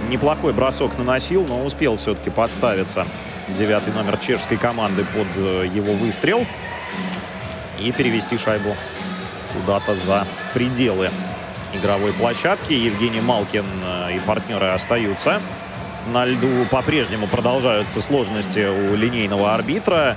неплохой 0.08 0.52
бросок 0.52 0.98
наносил, 0.98 1.46
но 1.46 1.64
успел 1.64 1.96
все-таки 1.96 2.30
подставиться 2.30 3.06
девятый 3.48 3.92
номер 3.92 4.18
чешской 4.18 4.56
команды 4.56 5.04
под 5.04 5.28
э, 5.36 5.66
его 5.72 5.92
выстрел 5.92 6.46
и 7.78 7.92
перевести 7.92 8.38
шайбу 8.38 8.76
куда-то 9.52 9.94
за 9.94 10.26
пределы 10.52 11.10
игровой 11.74 12.12
площадки. 12.12 12.72
Евгений 12.72 13.20
Малкин 13.20 13.64
э, 13.84 14.16
и 14.16 14.18
партнеры 14.20 14.68
остаются. 14.68 15.40
На 16.12 16.26
льду 16.26 16.66
по-прежнему 16.70 17.26
продолжаются 17.26 18.00
сложности 18.00 18.66
у 18.68 18.94
линейного 18.94 19.54
арбитра. 19.54 20.16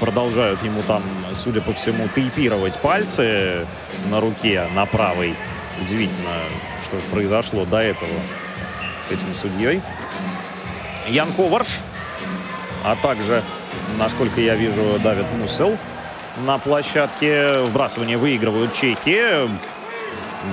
Продолжают 0.00 0.62
ему 0.62 0.82
там, 0.82 1.02
судя 1.34 1.60
по 1.60 1.72
всему, 1.74 2.08
тейпировать 2.14 2.78
пальцы 2.78 3.66
на 4.10 4.20
руке, 4.20 4.66
на 4.74 4.86
правой. 4.86 5.34
Удивительно, 5.80 6.32
что 6.82 6.96
произошло 7.12 7.64
до 7.66 7.78
этого 7.78 8.08
с 9.00 9.10
этим 9.10 9.34
судьей. 9.34 9.82
Ян 11.06 11.32
Коварш, 11.34 11.80
а 12.84 12.96
также, 12.96 13.42
насколько 13.98 14.40
я 14.40 14.54
вижу, 14.54 14.98
Давид 15.02 15.26
Мусел 15.38 15.78
на 16.44 16.58
площадке. 16.58 17.58
Вбрасывание 17.64 18.18
выигрывают 18.18 18.74
чехи. 18.74 19.48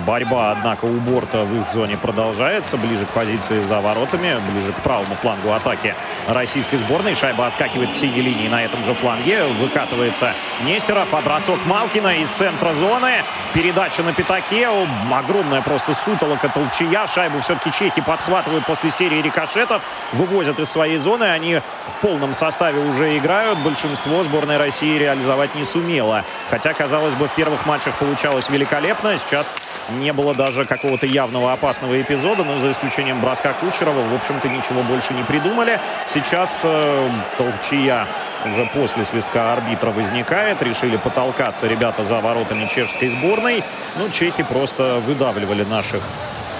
Борьба, 0.05 0.51
однако, 0.51 0.85
у 0.85 0.99
борта 0.99 1.43
в 1.43 1.61
их 1.61 1.69
зоне 1.69 1.97
продолжается. 1.97 2.77
Ближе 2.77 3.05
к 3.05 3.09
позиции 3.09 3.59
за 3.59 3.79
воротами, 3.79 4.37
ближе 4.51 4.71
к 4.71 4.81
правому 4.83 5.15
флангу 5.15 5.51
атаки 5.51 5.95
российской 6.27 6.77
сборной. 6.77 7.15
Шайба 7.15 7.47
отскакивает 7.47 7.91
к 7.91 7.95
синей 7.95 8.21
линии 8.21 8.47
на 8.47 8.63
этом 8.63 8.83
же 8.85 8.93
фланге. 8.93 9.43
Выкатывается 9.61 10.33
Нестеров. 10.63 11.13
А 11.13 11.21
бросок 11.21 11.59
Малкина 11.65 12.17
из 12.17 12.29
центра 12.29 12.73
зоны. 12.73 13.23
Передача 13.53 14.03
на 14.03 14.13
пятаке. 14.13 14.67
Огромная 15.11 15.61
просто 15.61 15.93
сутолока, 15.93 16.49
толчья. 16.49 17.07
Шайбу 17.07 17.39
все-таки 17.41 17.71
чехи 17.71 18.01
подхватывают 18.01 18.65
после 18.65 18.91
серии 18.91 19.21
рикошетов. 19.21 19.81
Вывозят 20.13 20.59
из 20.59 20.69
своей 20.69 20.97
зоны. 20.97 21.25
Они 21.25 21.57
в 21.57 22.01
полном 22.01 22.33
составе 22.33 22.79
уже 22.79 23.17
играют. 23.17 23.59
Большинство 23.59 24.23
сборной 24.23 24.57
России 24.57 24.97
реализовать 24.97 25.55
не 25.55 25.65
сумела. 25.65 26.23
Хотя, 26.49 26.73
казалось 26.73 27.13
бы, 27.13 27.27
в 27.27 27.31
первых 27.31 27.65
матчах 27.65 27.95
получалось 27.95 28.49
великолепно. 28.49 29.17
Сейчас 29.17 29.53
не 29.89 30.13
было 30.13 30.33
даже 30.33 30.65
какого-то 30.65 31.05
явного 31.05 31.53
опасного 31.53 32.01
эпизода, 32.01 32.43
но 32.43 32.57
за 32.59 32.71
исключением 32.71 33.19
броска 33.21 33.53
Кучерова, 33.53 34.01
в 34.07 34.15
общем-то, 34.15 34.47
ничего 34.47 34.81
больше 34.83 35.13
не 35.13 35.23
придумали. 35.23 35.79
Сейчас 36.07 36.61
э, 36.63 37.09
толчья 37.37 38.07
уже 38.45 38.65
после 38.73 39.03
свистка 39.05 39.53
арбитра 39.53 39.91
возникает. 39.91 40.61
Решили 40.61 40.97
потолкаться 40.97 41.67
ребята 41.67 42.03
за 42.03 42.19
воротами 42.19 42.65
чешской 42.65 43.09
сборной. 43.09 43.63
Ну, 43.97 44.09
чехи 44.09 44.43
просто 44.43 44.99
выдавливали 45.05 45.63
наших 45.63 46.01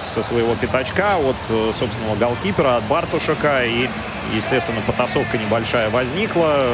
со 0.00 0.22
своего 0.22 0.54
пятачка 0.54 1.16
от 1.16 1.36
э, 1.48 1.72
собственного 1.72 2.16
голкипера, 2.16 2.76
от 2.76 2.84
Бартушека. 2.84 3.64
И, 3.64 3.88
естественно, 4.34 4.80
потасовка 4.86 5.38
небольшая 5.38 5.90
возникла. 5.90 6.66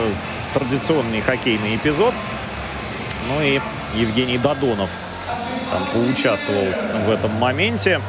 Традиционный 0.53 1.21
хоккейный 1.21 1.77
эпизод. 1.77 2.13
Ну 3.29 3.41
и 3.41 3.61
Евгений 3.95 4.37
Додонов 4.37 4.91
там 5.71 5.85
поучаствовал 5.93 6.67
в 7.07 7.11
этом 7.11 7.33
моменте. 7.37 8.01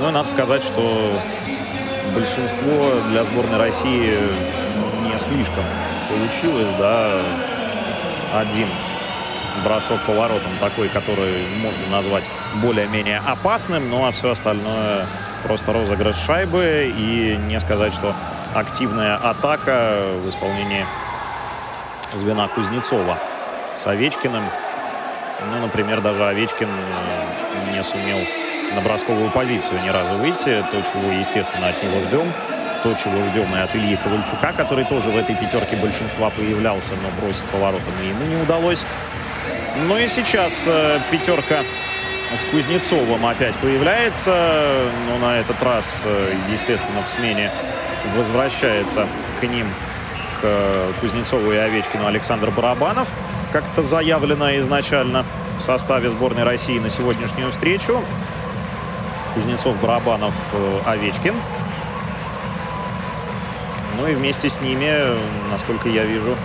Ну 0.00 0.08
и 0.08 0.12
надо 0.12 0.28
сказать, 0.28 0.62
что 0.62 1.12
большинство 2.14 2.92
для 3.10 3.22
сборной 3.24 3.58
России 3.58 4.16
не 5.04 5.18
слишком 5.18 5.64
получилось, 6.08 6.72
да. 6.78 7.16
Один 8.34 8.66
бросок 9.64 10.00
поворотом 10.06 10.50
такой, 10.60 10.88
который 10.88 11.44
можно 11.60 11.96
назвать 11.96 12.24
более-менее 12.62 13.20
опасным, 13.26 13.90
ну 13.90 14.06
а 14.06 14.12
все 14.12 14.30
остальное 14.30 15.04
просто 15.42 15.72
розыгрыш 15.72 16.16
шайбы 16.16 16.92
и 16.96 17.36
не 17.48 17.58
сказать, 17.58 17.92
что 17.92 18.14
активная 18.54 19.16
атака 19.16 19.98
в 20.22 20.28
исполнении 20.28 20.86
звена 22.14 22.48
Кузнецова 22.48 23.18
с 23.74 23.86
Овечкиным. 23.86 24.44
Ну, 25.48 25.60
например, 25.60 26.00
даже 26.00 26.26
Овечкин 26.26 26.68
э, 26.68 27.72
не 27.72 27.82
сумел 27.82 28.18
на 28.74 28.80
бросковую 28.82 29.30
позицию 29.30 29.82
ни 29.82 29.88
разу 29.88 30.14
выйти. 30.14 30.64
То, 30.70 30.82
чего, 30.92 31.10
естественно, 31.12 31.68
от 31.68 31.82
него 31.82 32.00
ждем. 32.00 32.32
То, 32.82 32.94
чего 32.94 33.20
ждем 33.30 33.54
и 33.54 33.58
от 33.58 33.74
Ильи 33.74 33.96
Ковальчука, 33.96 34.52
который 34.56 34.84
тоже 34.84 35.10
в 35.10 35.16
этой 35.16 35.34
пятерке 35.34 35.76
большинства 35.76 36.30
появлялся, 36.30 36.94
но 36.94 37.20
бросить 37.20 37.44
поворотом 37.44 37.92
ему 38.02 38.22
не 38.24 38.42
удалось. 38.42 38.84
Ну 39.86 39.96
и 39.96 40.08
сейчас 40.08 40.64
э, 40.66 40.98
пятерка 41.10 41.62
с 42.34 42.44
Кузнецовым 42.44 43.24
опять 43.26 43.54
появляется. 43.56 44.34
Но 45.08 45.26
на 45.26 45.38
этот 45.38 45.62
раз, 45.62 46.02
э, 46.04 46.34
естественно, 46.52 47.02
в 47.02 47.08
смене 47.08 47.50
возвращается 48.16 49.06
к 49.40 49.42
ним, 49.44 49.66
к 50.40 51.00
Кузнецову 51.00 51.52
и 51.52 51.56
Овечкину 51.56 52.06
Александр 52.06 52.50
Барабанов 52.50 53.08
как 53.52 53.64
это 53.72 53.82
заявлено 53.82 54.56
изначально 54.58 55.24
в 55.58 55.60
составе 55.60 56.10
сборной 56.10 56.44
России 56.44 56.78
на 56.78 56.90
сегодняшнюю 56.90 57.50
встречу. 57.50 58.02
Кузнецов, 59.34 59.80
Барабанов, 59.80 60.34
э, 60.52 60.80
Овечкин. 60.86 61.34
Ну 63.98 64.06
и 64.06 64.14
вместе 64.14 64.48
с 64.48 64.60
ними, 64.60 65.04
насколько 65.50 65.88
я 65.88 66.04
вижу, 66.04 66.36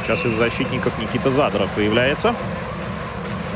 сейчас 0.00 0.24
из 0.24 0.32
защитников 0.32 0.98
Никита 0.98 1.30
Задров 1.30 1.70
появляется. 1.70 2.34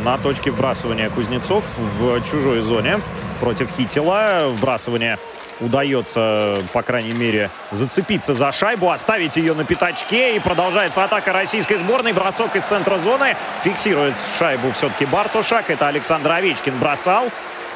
На 0.04 0.18
точке 0.18 0.50
вбрасывания 0.50 1.10
Кузнецов 1.10 1.64
в 1.98 2.20
чужой 2.22 2.60
зоне 2.60 3.00
против 3.40 3.70
Хитила. 3.70 4.48
Вбрасывание 4.48 5.18
удается, 5.60 6.62
по 6.72 6.82
крайней 6.82 7.14
мере, 7.14 7.50
зацепиться 7.70 8.34
за 8.34 8.52
шайбу, 8.52 8.90
оставить 8.90 9.36
ее 9.36 9.54
на 9.54 9.64
пятачке. 9.64 10.36
И 10.36 10.40
продолжается 10.40 11.04
атака 11.04 11.32
российской 11.32 11.76
сборной. 11.76 12.12
Бросок 12.12 12.56
из 12.56 12.64
центра 12.64 12.98
зоны. 12.98 13.36
Фиксирует 13.62 14.14
шайбу 14.38 14.72
все-таки 14.72 15.06
Бартушак. 15.06 15.70
Это 15.70 15.88
Александр 15.88 16.32
Овечкин 16.32 16.78
бросал. 16.78 17.30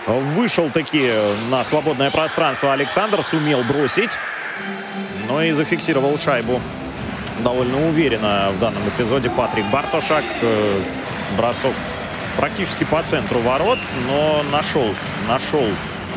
Вышел 0.06 0.70
таки 0.70 1.10
на 1.50 1.64
свободное 1.64 2.10
пространство 2.10 2.72
Александр. 2.72 3.22
Сумел 3.22 3.62
бросить. 3.64 4.10
Но 5.28 5.42
и 5.42 5.52
зафиксировал 5.52 6.18
шайбу 6.18 6.60
довольно 7.42 7.88
уверенно 7.88 8.50
в 8.50 8.58
данном 8.58 8.86
эпизоде 8.88 9.30
Патрик 9.30 9.64
Бартушак. 9.66 10.24
Э, 10.42 10.80
бросок 11.36 11.72
практически 12.36 12.84
по 12.84 13.02
центру 13.02 13.40
ворот, 13.40 13.78
но 14.08 14.42
нашел, 14.50 14.94
нашел 15.28 15.66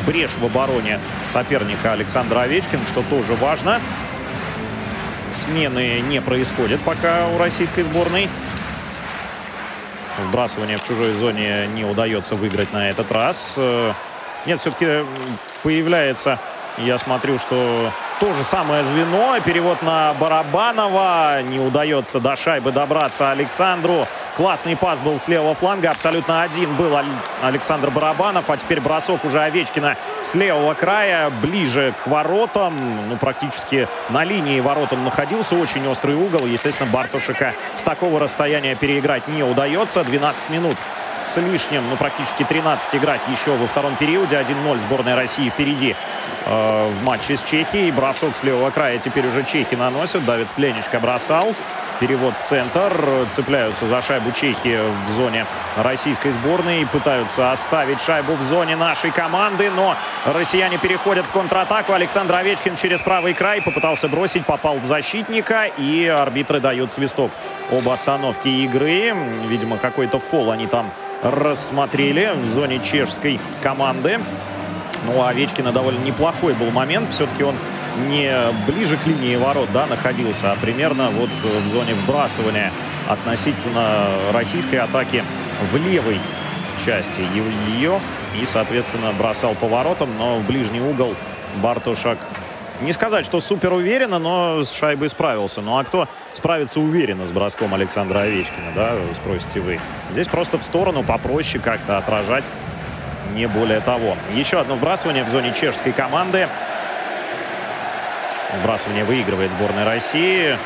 брешь 0.06 0.32
в 0.38 0.44
обороне 0.44 1.00
соперника 1.24 1.92
Александра 1.92 2.40
Овечкин, 2.40 2.80
что 2.86 3.02
тоже 3.02 3.34
важно. 3.34 3.80
Смены 5.30 6.00
не 6.00 6.20
происходят 6.20 6.80
пока 6.80 7.26
у 7.28 7.38
российской 7.38 7.82
сборной. 7.82 8.28
Вбрасывание 10.18 10.76
в 10.76 10.84
чужой 10.84 11.12
зоне 11.12 11.66
не 11.68 11.84
удается 11.84 12.36
выиграть 12.36 12.72
на 12.72 12.90
этот 12.90 13.10
раз. 13.10 13.58
Нет, 14.46 14.60
все-таки 14.60 15.04
появляется, 15.62 16.38
я 16.78 16.98
смотрю, 16.98 17.38
что 17.38 17.90
то 18.20 18.32
же 18.34 18.44
самое 18.44 18.84
звено. 18.84 19.36
Перевод 19.44 19.80
на 19.82 20.12
Барабанова. 20.14 21.42
Не 21.42 21.60
удается 21.60 22.20
до 22.20 22.36
шайбы 22.36 22.72
добраться 22.72 23.30
Александру. 23.30 24.06
Классный 24.36 24.74
пас 24.74 24.98
был 24.98 25.20
с 25.20 25.28
левого 25.28 25.54
фланга. 25.54 25.90
Абсолютно 25.90 26.42
один 26.42 26.74
был 26.74 26.98
Александр 27.40 27.90
Барабанов. 27.90 28.50
А 28.50 28.56
теперь 28.56 28.80
бросок 28.80 29.24
уже 29.24 29.40
Овечкина 29.40 29.96
с 30.22 30.34
левого 30.34 30.74
края. 30.74 31.30
Ближе 31.30 31.94
к 32.02 32.08
воротам. 32.08 32.74
Ну, 33.08 33.16
практически 33.16 33.86
на 34.10 34.24
линии 34.24 34.58
воротам 34.58 35.04
находился. 35.04 35.54
Очень 35.54 35.86
острый 35.86 36.16
угол. 36.16 36.46
Естественно, 36.46 36.90
Бартушика 36.90 37.54
с 37.76 37.84
такого 37.84 38.18
расстояния 38.18 38.74
переиграть 38.74 39.28
не 39.28 39.44
удается. 39.44 40.02
12 40.02 40.50
минут 40.50 40.76
с 41.22 41.36
лишним, 41.36 41.88
ну, 41.88 41.96
практически 41.96 42.42
13 42.42 42.96
играть 42.96 43.22
еще 43.28 43.52
во 43.52 43.68
втором 43.68 43.94
периоде. 43.94 44.34
1-0 44.34 44.80
сборная 44.80 45.14
России 45.14 45.48
впереди 45.48 45.94
э, 46.44 46.88
в 46.88 47.04
матче 47.04 47.36
с 47.36 47.42
Чехией. 47.44 47.92
Бросок 47.92 48.36
с 48.36 48.42
левого 48.42 48.70
края 48.70 48.98
теперь 48.98 49.28
уже 49.28 49.44
чехи 49.44 49.76
наносят. 49.76 50.24
Давид 50.24 50.48
Скленечко 50.48 50.98
бросал. 50.98 51.54
Перевод 52.00 52.34
в 52.36 52.42
центр. 52.42 52.92
Цепляются 53.30 53.86
за 53.86 54.02
шайбу 54.02 54.32
чехи 54.32 54.80
в 55.06 55.10
зоне 55.10 55.46
российской 55.76 56.32
сборной. 56.32 56.86
Пытаются 56.86 57.52
оставить 57.52 58.00
шайбу 58.00 58.34
в 58.34 58.42
зоне 58.42 58.76
нашей 58.76 59.10
команды. 59.10 59.70
Но 59.70 59.96
россияне 60.26 60.78
переходят 60.78 61.24
в 61.24 61.30
контратаку. 61.30 61.92
Александр 61.92 62.34
Овечкин 62.34 62.76
через 62.76 63.00
правый 63.00 63.34
край 63.34 63.62
попытался 63.62 64.08
бросить. 64.08 64.44
Попал 64.44 64.78
в 64.78 64.84
защитника. 64.84 65.66
И 65.78 66.06
арбитры 66.06 66.60
дают 66.60 66.90
свисток 66.90 67.30
об 67.70 67.88
остановке 67.88 68.50
игры. 68.50 69.14
Видимо, 69.46 69.78
какой-то 69.78 70.18
фол 70.18 70.50
они 70.50 70.66
там 70.66 70.90
рассмотрели 71.22 72.32
в 72.34 72.48
зоне 72.48 72.80
чешской 72.80 73.40
команды. 73.62 74.18
Ну, 75.04 75.18
у 75.18 75.22
Овечкина 75.22 75.72
довольно 75.72 76.02
неплохой 76.04 76.54
был 76.54 76.70
момент. 76.70 77.10
Все-таки 77.12 77.42
он 77.42 77.54
не 78.08 78.32
ближе 78.66 78.96
к 78.96 79.06
линии 79.06 79.36
ворот 79.36 79.68
да, 79.72 79.86
находился, 79.86 80.52
а 80.52 80.56
примерно 80.56 81.10
вот 81.10 81.30
в 81.30 81.66
зоне 81.68 81.94
вбрасывания 81.94 82.72
относительно 83.08 84.08
российской 84.32 84.76
атаки 84.76 85.22
в 85.72 85.76
левой 85.76 86.18
части 86.84 87.22
ее. 87.74 88.00
И, 88.40 88.44
соответственно, 88.46 89.12
бросал 89.16 89.54
поворотом, 89.54 90.10
но 90.18 90.38
в 90.38 90.46
ближний 90.46 90.80
угол 90.80 91.14
Бартушак 91.62 92.18
не 92.80 92.92
сказать, 92.92 93.24
что 93.24 93.40
супер 93.40 93.72
уверенно, 93.72 94.18
но 94.18 94.64
с 94.64 94.72
шайбой 94.72 95.08
справился. 95.08 95.60
Ну 95.60 95.78
а 95.78 95.84
кто 95.84 96.08
справится 96.32 96.80
уверенно 96.80 97.24
с 97.24 97.32
броском 97.32 97.72
Александра 97.72 98.18
Овечкина, 98.20 98.72
да, 98.74 98.92
спросите 99.14 99.60
вы. 99.60 99.78
Здесь 100.10 100.26
просто 100.26 100.58
в 100.58 100.64
сторону 100.64 101.04
попроще 101.04 101.62
как-то 101.62 101.98
отражать, 101.98 102.44
не 103.32 103.46
более 103.46 103.80
того. 103.80 104.16
Еще 104.32 104.60
одно 104.60 104.76
вбрасывание 104.76 105.24
в 105.24 105.28
зоне 105.28 105.52
чешской 105.52 105.92
команды. 105.92 106.48
Вбрасывание 108.60 109.04
выигрывает 109.04 109.50
сборная 109.52 109.84
России. 109.84 110.56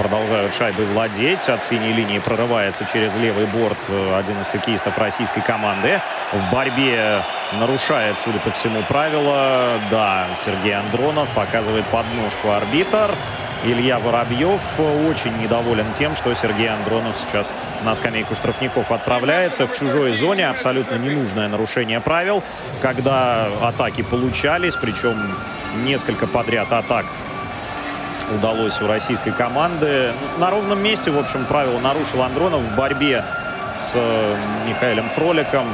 Продолжают 0.00 0.54
шайбы 0.54 0.86
владеть. 0.86 1.46
От 1.50 1.62
синей 1.62 1.92
линии 1.92 2.20
прорывается 2.20 2.86
через 2.90 3.14
левый 3.16 3.44
борт 3.44 3.76
э, 3.88 4.18
один 4.18 4.40
из 4.40 4.48
хоккеистов 4.48 4.96
российской 4.96 5.42
команды. 5.42 6.00
В 6.32 6.50
борьбе 6.50 7.22
нарушает, 7.52 8.18
судя 8.18 8.38
по 8.38 8.50
всему, 8.50 8.80
правила. 8.88 9.78
Да, 9.90 10.26
Сергей 10.42 10.72
Андронов 10.72 11.28
показывает 11.34 11.84
подножку 11.84 12.50
арбитр. 12.50 13.10
Илья 13.66 13.98
Воробьев 13.98 14.62
очень 14.80 15.36
недоволен 15.36 15.84
тем, 15.98 16.16
что 16.16 16.34
Сергей 16.34 16.70
Андронов 16.70 17.14
сейчас 17.18 17.52
на 17.84 17.94
скамейку 17.94 18.34
штрафников 18.34 18.90
отправляется 18.90 19.66
в 19.66 19.78
чужой 19.78 20.14
зоне. 20.14 20.48
Абсолютно 20.48 20.94
ненужное 20.94 21.48
нарушение 21.48 22.00
правил, 22.00 22.42
когда 22.80 23.48
атаки 23.60 24.00
получались, 24.00 24.76
причем 24.76 25.14
несколько 25.84 26.26
подряд 26.26 26.72
атак 26.72 27.04
удалось 28.30 28.80
у 28.80 28.86
российской 28.86 29.32
команды. 29.32 30.12
На 30.38 30.50
ровном 30.50 30.82
месте, 30.82 31.10
в 31.10 31.18
общем, 31.18 31.44
правило 31.44 31.78
нарушил 31.80 32.22
Андронов 32.22 32.60
в 32.60 32.76
борьбе 32.76 33.24
с 33.74 33.92
э, 33.94 34.36
Михаилом 34.68 35.08
Фроликом. 35.10 35.66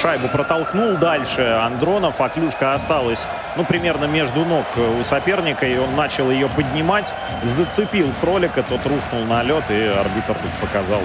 Шайбу 0.00 0.28
протолкнул 0.28 0.96
дальше 0.96 1.42
Андронов, 1.42 2.20
а 2.20 2.28
клюшка 2.28 2.74
осталась, 2.74 3.26
ну, 3.56 3.64
примерно 3.64 4.06
между 4.06 4.44
ног 4.44 4.66
у 4.98 5.02
соперника, 5.04 5.64
и 5.64 5.78
он 5.78 5.94
начал 5.94 6.30
ее 6.30 6.48
поднимать, 6.48 7.14
зацепил 7.44 8.12
Фролика, 8.20 8.64
тот 8.64 8.80
рухнул 8.84 9.24
на 9.24 9.44
лед, 9.44 9.62
и 9.70 9.84
арбитр 9.84 10.34
тут 10.34 10.50
показал 10.60 11.00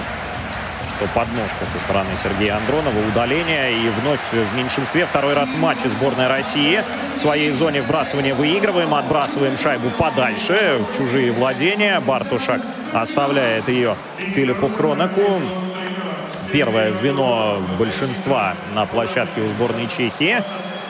что 1.02 1.08
подножка 1.14 1.64
со 1.64 1.78
стороны 1.78 2.10
Сергея 2.22 2.56
Андронова, 2.56 2.94
удаление 3.08 3.72
и 3.72 3.88
вновь 4.00 4.20
в 4.32 4.56
меньшинстве. 4.56 5.06
Второй 5.06 5.34
раз 5.34 5.50
в 5.50 5.58
матче 5.58 5.88
сборной 5.88 6.28
России. 6.28 6.82
В 7.14 7.18
своей 7.18 7.50
зоне 7.50 7.82
вбрасывания 7.82 8.34
выигрываем, 8.34 8.94
отбрасываем 8.94 9.56
шайбу 9.58 9.90
подальше 9.90 10.78
в 10.80 10.96
чужие 10.96 11.32
владения. 11.32 12.00
Бартушак 12.00 12.60
оставляет 12.92 13.68
ее 13.68 13.96
Филиппу 14.18 14.68
Хронаку. 14.68 15.40
Первое 16.52 16.92
звено 16.92 17.60
большинства 17.78 18.54
на 18.74 18.86
площадке 18.86 19.40
у 19.40 19.48
сборной 19.48 19.86
Чехии. 19.86 20.42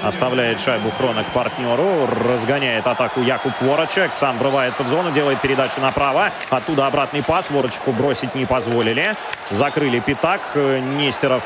Оставляет 0.04 0.60
шайбу 0.60 0.90
Хронок 0.90 1.26
партнеру. 1.26 2.08
Разгоняет 2.28 2.86
атаку 2.86 3.20
Якуб 3.20 3.52
Ворочек. 3.60 4.12
Сам 4.12 4.36
врывается 4.38 4.82
в 4.82 4.88
зону, 4.88 5.12
делает 5.12 5.40
передачу 5.40 5.80
направо. 5.80 6.30
Оттуда 6.50 6.86
обратный 6.86 7.22
пас. 7.22 7.50
Ворочку 7.50 7.92
бросить 7.92 8.34
не 8.34 8.44
позволили. 8.44 9.14
Закрыли 9.50 10.00
пятак. 10.00 10.40
Нестеров 10.54 11.44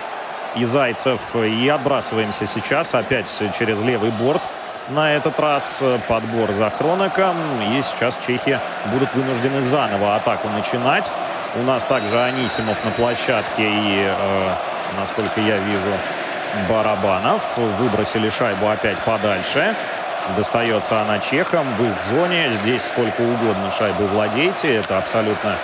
и 0.54 0.64
Зайцев. 0.64 1.20
И 1.36 1.68
отбрасываемся 1.68 2.46
сейчас 2.46 2.94
опять 2.94 3.30
через 3.58 3.82
левый 3.82 4.10
борт. 4.10 4.42
На 4.88 5.12
этот 5.12 5.38
раз 5.38 5.82
подбор 6.08 6.52
за 6.52 6.70
Хроноком. 6.70 7.36
И 7.70 7.82
сейчас 7.82 8.18
чехи 8.26 8.58
будут 8.86 9.12
вынуждены 9.14 9.60
заново 9.60 10.16
атаку 10.16 10.48
начинать. 10.48 11.10
У 11.56 11.62
нас 11.62 11.84
также 11.84 12.22
Анисимов 12.22 12.82
на 12.84 12.90
площадке 12.90 13.62
и, 13.62 14.04
э, 14.06 14.54
насколько 14.98 15.40
я 15.40 15.56
вижу, 15.56 15.92
Барабанов. 16.68 17.42
Выбросили 17.56 18.30
шайбу 18.30 18.68
опять 18.68 18.98
подальше. 18.98 19.74
Достается 20.36 21.00
она 21.00 21.18
чехам 21.18 21.64
в 21.78 21.84
их 21.84 22.02
зоне. 22.02 22.50
Здесь 22.60 22.84
сколько 22.84 23.20
угодно 23.20 23.70
шайбы 23.76 24.06
владейте. 24.06 24.76
Это 24.76 24.98
абсолютно 24.98 25.56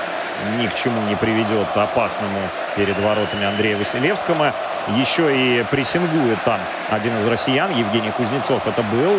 ни 0.58 0.66
к 0.66 0.74
чему 0.74 1.00
не 1.08 1.14
приведет 1.14 1.76
опасному 1.76 2.40
перед 2.76 2.98
воротами 2.98 3.44
Андрея 3.44 3.76
Василевского. 3.76 4.52
Еще 4.96 5.36
и 5.36 5.64
прессингует 5.70 6.42
там 6.44 6.58
один 6.90 7.16
из 7.16 7.26
россиян, 7.26 7.70
Евгений 7.70 8.10
Кузнецов. 8.10 8.66
Это 8.66 8.82
был. 8.82 9.16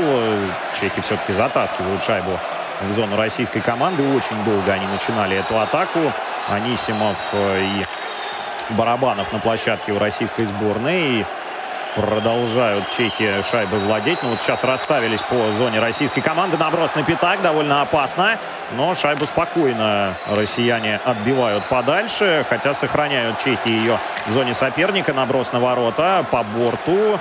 Чехи 0.80 1.02
все-таки 1.02 1.34
затаскивают 1.34 2.04
шайбу 2.04 2.38
в 2.82 2.92
зону 2.92 3.16
российской 3.18 3.62
команды. 3.62 4.04
Очень 4.16 4.44
долго 4.44 4.72
они 4.72 4.86
начинали 4.88 5.38
эту 5.38 5.60
атаку. 5.60 6.00
Анисимов 6.50 7.18
и 7.34 7.86
Барабанов 8.72 9.32
на 9.32 9.40
площадке 9.40 9.94
у 9.94 10.00
российской 10.00 10.46
сборной. 10.46 11.02
И 11.02 11.26
Продолжают 11.96 12.90
чехи 12.90 13.44
шайбы 13.50 13.78
владеть. 13.78 14.18
Ну 14.24 14.30
вот 14.30 14.40
сейчас 14.40 14.64
расставились 14.64 15.22
по 15.22 15.52
зоне 15.52 15.80
российской 15.80 16.22
команды. 16.22 16.58
Наброс 16.58 16.96
на 16.96 17.04
пятак. 17.04 17.42
Довольно 17.44 17.82
опасно. 17.84 18.38
Но 18.76 18.96
шайбу 18.96 19.28
спокойно 19.28 20.16
россияне 20.28 21.00
отбивают 21.06 21.64
подальше. 21.66 22.46
Хотя 22.50 22.74
сохраняют 22.74 23.38
чехи 23.44 23.68
ее 23.68 24.00
в 24.26 24.32
зоне 24.32 24.56
соперника. 24.56 25.14
Наброс 25.14 25.54
на 25.54 25.60
ворота 25.60 26.26
по 26.32 26.42
борту. 26.44 27.20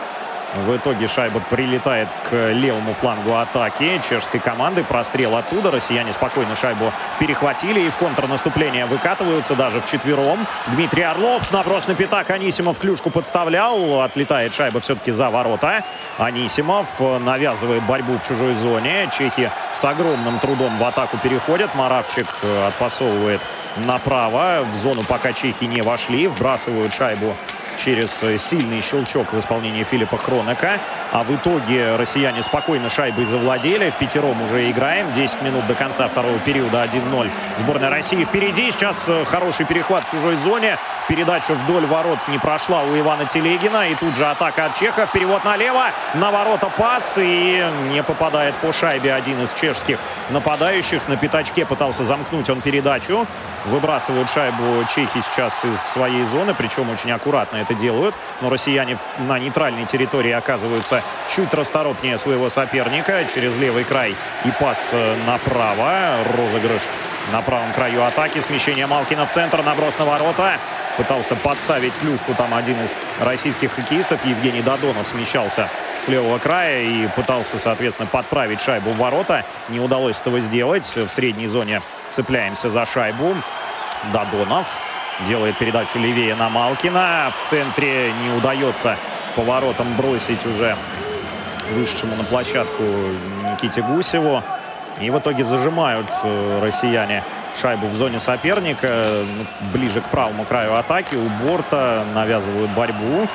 В 0.55 0.77
итоге 0.77 1.09
шайба 1.09 1.41
прилетает 1.49 2.09
к 2.29 2.53
левому 2.53 2.93
флангу 2.93 3.37
атаки 3.37 3.99
чешской 4.07 4.39
команды. 4.39 4.85
Прострел 4.85 5.37
оттуда. 5.37 5.71
Россияне 5.71 6.13
спокойно 6.13 6.55
шайбу 6.57 6.93
перехватили 7.19 7.81
и 7.81 7.89
в 7.89 7.97
контрнаступление 7.97 8.85
выкатываются 8.85 9.55
даже 9.55 9.81
в 9.81 9.91
четвером. 9.91 10.39
Дмитрий 10.69 11.05
Орлов. 11.05 11.51
Наброс 11.53 11.89
на 11.89 11.95
пятак. 11.95 12.29
Анисимов 12.29 12.79
клюшку 12.79 13.09
подставлял. 13.09 14.03
Отлетает 14.03 14.53
шайба 14.53 14.81
все-таки 14.81 15.11
за 15.11 15.31
ворота. 15.31 15.85
Анисимов 16.19 17.01
навязывает 17.01 17.83
борьбу 17.85 18.19
в 18.19 18.29
чужой 18.29 18.53
зоне. 18.53 19.09
Чехи 19.17 19.51
с 19.73 19.83
огромным 19.87 20.39
трудом 20.39 20.77
в 20.77 20.85
атаку 20.85 21.17
переходят. 21.17 21.75
Маравчик 21.75 22.27
отпасовывает 22.69 23.41
направо. 23.87 24.67
В 24.71 24.75
зону 24.75 25.03
пока 25.03 25.33
чехи 25.33 25.65
не 25.65 25.81
вошли. 25.81 26.27
Вбрасывают 26.27 26.93
шайбу 26.93 27.35
через 27.79 28.23
э, 28.23 28.39
сильный 28.39 28.81
щелчок 28.81 29.33
в 29.33 29.39
исполнении 29.39 29.85
Филиппа 29.85 30.17
Хронека. 30.17 30.79
А 31.13 31.25
в 31.25 31.35
итоге 31.35 31.97
россияне 31.97 32.43
спокойно 32.43 32.91
шайбой 32.91 33.25
завладели. 33.25 33.91
В 33.91 33.97
пятером 33.97 34.41
уже 34.43 34.71
играем. 34.71 35.13
10 35.13 35.43
минут 35.43 35.67
до 35.67 35.75
конца 35.75 36.09
второго 36.09 36.39
периода 36.41 36.85
1-0. 36.85 37.31
Сборная 37.59 37.91
России 37.91 38.25
впереди. 38.25 38.71
Сейчас 38.71 39.09
э, 39.09 39.25
хороший 39.25 39.67
перехват 39.67 40.05
в 40.05 40.11
чужой 40.11 40.37
зоне. 40.37 40.79
Передача 41.09 41.55
вдоль 41.55 41.85
ворот 41.87 42.19
не 42.29 42.39
прошла 42.39 42.83
у 42.83 42.99
Ивана 42.99 43.25
Телегина. 43.27 43.89
И 43.89 43.95
тут 43.95 44.15
же 44.17 44.27
атака 44.27 44.67
от 44.67 44.79
Чехов. 44.79 45.11
Перевод 45.13 45.45
налево. 45.45 45.87
На 46.15 46.31
ворота 46.31 46.71
пас. 46.77 47.19
И 47.19 47.65
не 47.91 48.03
попадает 48.03 48.55
по 48.57 48.73
шайбе 48.73 49.13
один 49.13 49.43
из 49.43 49.53
чешских 49.53 49.99
нападающих. 50.31 51.09
На 51.09 51.17
пятачке 51.17 51.67
пытался 51.67 52.05
замкнуть 52.05 52.49
он 52.51 52.61
передачу. 52.61 53.27
Выбрасывают 53.67 54.31
шайбу 54.31 54.85
чехи 54.95 55.23
сейчас 55.23 55.65
из 55.65 55.81
своей 55.81 56.25
зоны. 56.25 56.55
Причем 56.55 56.89
очень 56.91 57.11
аккуратно 57.11 57.59
это 57.59 57.75
делают. 57.75 58.15
Но 58.41 58.49
россияне 58.49 58.97
на 59.19 59.39
нейтральной 59.39 59.87
территории 59.87 60.33
оказываются 60.33 61.03
чуть 61.35 61.53
расторопнее 61.53 62.17
своего 62.17 62.49
соперника. 62.49 63.25
Через 63.35 63.57
левый 63.59 63.85
край 63.85 64.15
и 64.45 64.51
пас 64.61 64.91
э, 64.93 65.17
направо. 65.27 66.17
Розыгрыш 66.37 66.83
на 67.33 67.43
правом 67.43 67.73
краю 67.73 68.05
атаки. 68.05 68.39
Смещение 68.39 68.87
Малкина 68.87 69.27
в 69.27 69.31
центр. 69.31 69.63
Наброс 69.63 69.99
на 69.99 70.05
ворота. 70.05 70.55
Пытался 70.97 71.37
подставить 71.37 71.95
клюшку 71.97 72.35
там 72.35 72.55
один 72.55 72.83
из 72.83 72.95
российских 73.21 73.73
хоккеистов. 73.73 74.25
Евгений 74.27 74.61
Додонов 74.61 75.09
смещался 75.09 75.71
с 75.99 76.07
левого 76.09 76.39
края 76.39 76.83
и 76.83 77.09
пытался, 77.09 77.59
соответственно, 77.59 78.09
подправить 78.11 78.61
шайбу 78.61 78.91
в 78.91 78.99
ворота. 78.99 79.45
Не 79.71 79.81
удалось 79.81 80.21
этого 80.21 80.41
сделать. 80.41 80.85
В 80.97 81.09
средней 81.09 81.47
зоне 81.47 81.81
цепляемся 82.11 82.69
за 82.69 82.85
шайбу. 82.85 83.35
Додонов 84.13 84.67
делает 85.27 85.57
передачу 85.59 85.99
левее 85.99 86.35
на 86.35 86.49
Малкина. 86.51 87.33
В 87.41 87.47
центре 87.47 88.13
не 88.13 88.37
удается 88.37 88.97
поворотом 89.35 89.95
бросить 89.97 90.45
уже 90.45 90.77
вышедшему 91.71 92.17
на 92.17 92.25
площадку 92.25 92.83
Никите 93.51 93.83
Гусеву. 93.83 94.43
И 95.01 95.11
в 95.11 95.19
итоге 95.19 95.43
зажимают 95.43 96.07
э, 96.23 96.61
россияне 96.63 97.25
шайбу 97.61 97.87
в 97.87 97.95
зоне 97.95 98.19
соперника. 98.19 98.89
Ну, 98.89 99.47
ближе 99.73 100.01
к 100.01 100.05
правому 100.05 100.45
краю 100.45 100.77
атаки. 100.77 101.15
У 101.15 101.29
борта 101.45 102.05
навязывают 102.15 102.71
борьбу. 102.71 103.29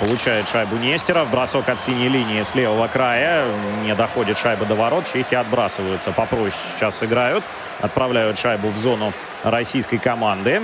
Получает 0.00 0.48
шайбу 0.48 0.76
Нестеров. 0.76 1.30
Бросок 1.30 1.68
от 1.68 1.80
синей 1.80 2.08
линии 2.08 2.42
с 2.42 2.54
левого 2.54 2.88
края. 2.88 3.44
Не 3.84 3.94
доходит 3.94 4.38
шайба 4.38 4.64
до 4.64 4.74
ворот. 4.74 5.04
Чехи 5.12 5.34
отбрасываются. 5.34 6.12
Попроще 6.12 6.52
сейчас 6.74 7.02
играют. 7.02 7.44
Отправляют 7.80 8.38
шайбу 8.38 8.68
в 8.68 8.76
зону 8.76 9.12
российской 9.44 9.98
команды. 9.98 10.62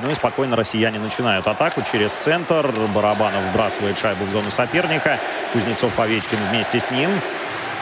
Ну 0.00 0.10
и 0.10 0.14
спокойно 0.14 0.54
россияне 0.54 0.98
начинают 0.98 1.46
атаку 1.48 1.82
через 1.90 2.12
центр. 2.12 2.70
Барабанов 2.94 3.42
вбрасывает 3.50 3.98
шайбу 3.98 4.24
в 4.24 4.30
зону 4.30 4.50
соперника. 4.50 5.18
Кузнецов 5.52 5.98
Овечкин 5.98 6.38
вместе 6.50 6.78
с 6.78 6.90
ним. 6.90 7.10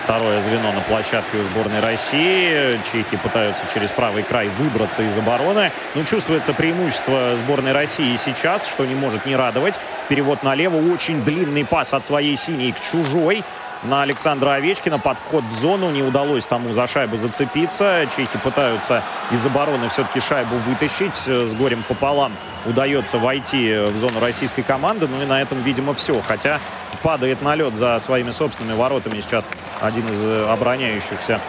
Второе 0.06 0.40
звено 0.40 0.70
на 0.70 0.82
площадке 0.82 1.36
у 1.36 1.42
сборной 1.42 1.80
России. 1.80 2.78
Чехи 2.92 3.16
пытаются 3.16 3.64
через 3.74 3.90
правый 3.90 4.22
край 4.22 4.48
выбраться 4.56 5.02
из 5.02 5.18
обороны. 5.18 5.72
Но 5.96 6.04
чувствуется 6.04 6.52
преимущество 6.52 7.36
сборной 7.36 7.72
России 7.72 8.16
сейчас, 8.16 8.68
что 8.68 8.86
не 8.86 8.94
может 8.94 9.26
не 9.26 9.34
радовать. 9.34 9.80
Перевод 10.08 10.44
налево. 10.44 10.76
Очень 10.92 11.24
длинный 11.24 11.64
пас 11.64 11.92
от 11.92 12.06
своей 12.06 12.36
синей 12.36 12.70
к 12.70 12.80
чужой 12.80 13.42
на 13.84 14.02
Александра 14.02 14.52
Овечкина 14.52 14.98
под 14.98 15.18
вход 15.18 15.44
в 15.44 15.52
зону. 15.52 15.90
Не 15.90 16.02
удалось 16.02 16.46
тому 16.46 16.72
за 16.72 16.86
шайбу 16.86 17.16
зацепиться. 17.16 18.06
Чехи 18.16 18.38
пытаются 18.42 19.02
из 19.30 19.44
обороны 19.46 19.88
все-таки 19.88 20.20
шайбу 20.20 20.56
вытащить. 20.66 21.14
С 21.26 21.54
горем 21.54 21.82
пополам 21.88 22.32
удается 22.64 23.18
войти 23.18 23.76
в 23.76 23.96
зону 23.98 24.20
российской 24.20 24.62
команды. 24.62 25.08
Ну 25.08 25.22
и 25.22 25.26
на 25.26 25.40
этом, 25.40 25.60
видимо, 25.62 25.94
все. 25.94 26.20
Хотя 26.26 26.60
падает 27.02 27.42
на 27.42 27.54
лед 27.54 27.76
за 27.76 27.98
своими 27.98 28.30
собственными 28.30 28.76
воротами 28.76 29.20
сейчас 29.20 29.48
один 29.80 30.08
из 30.08 30.24
э, 30.24 30.48
обороняющихся 30.48 31.40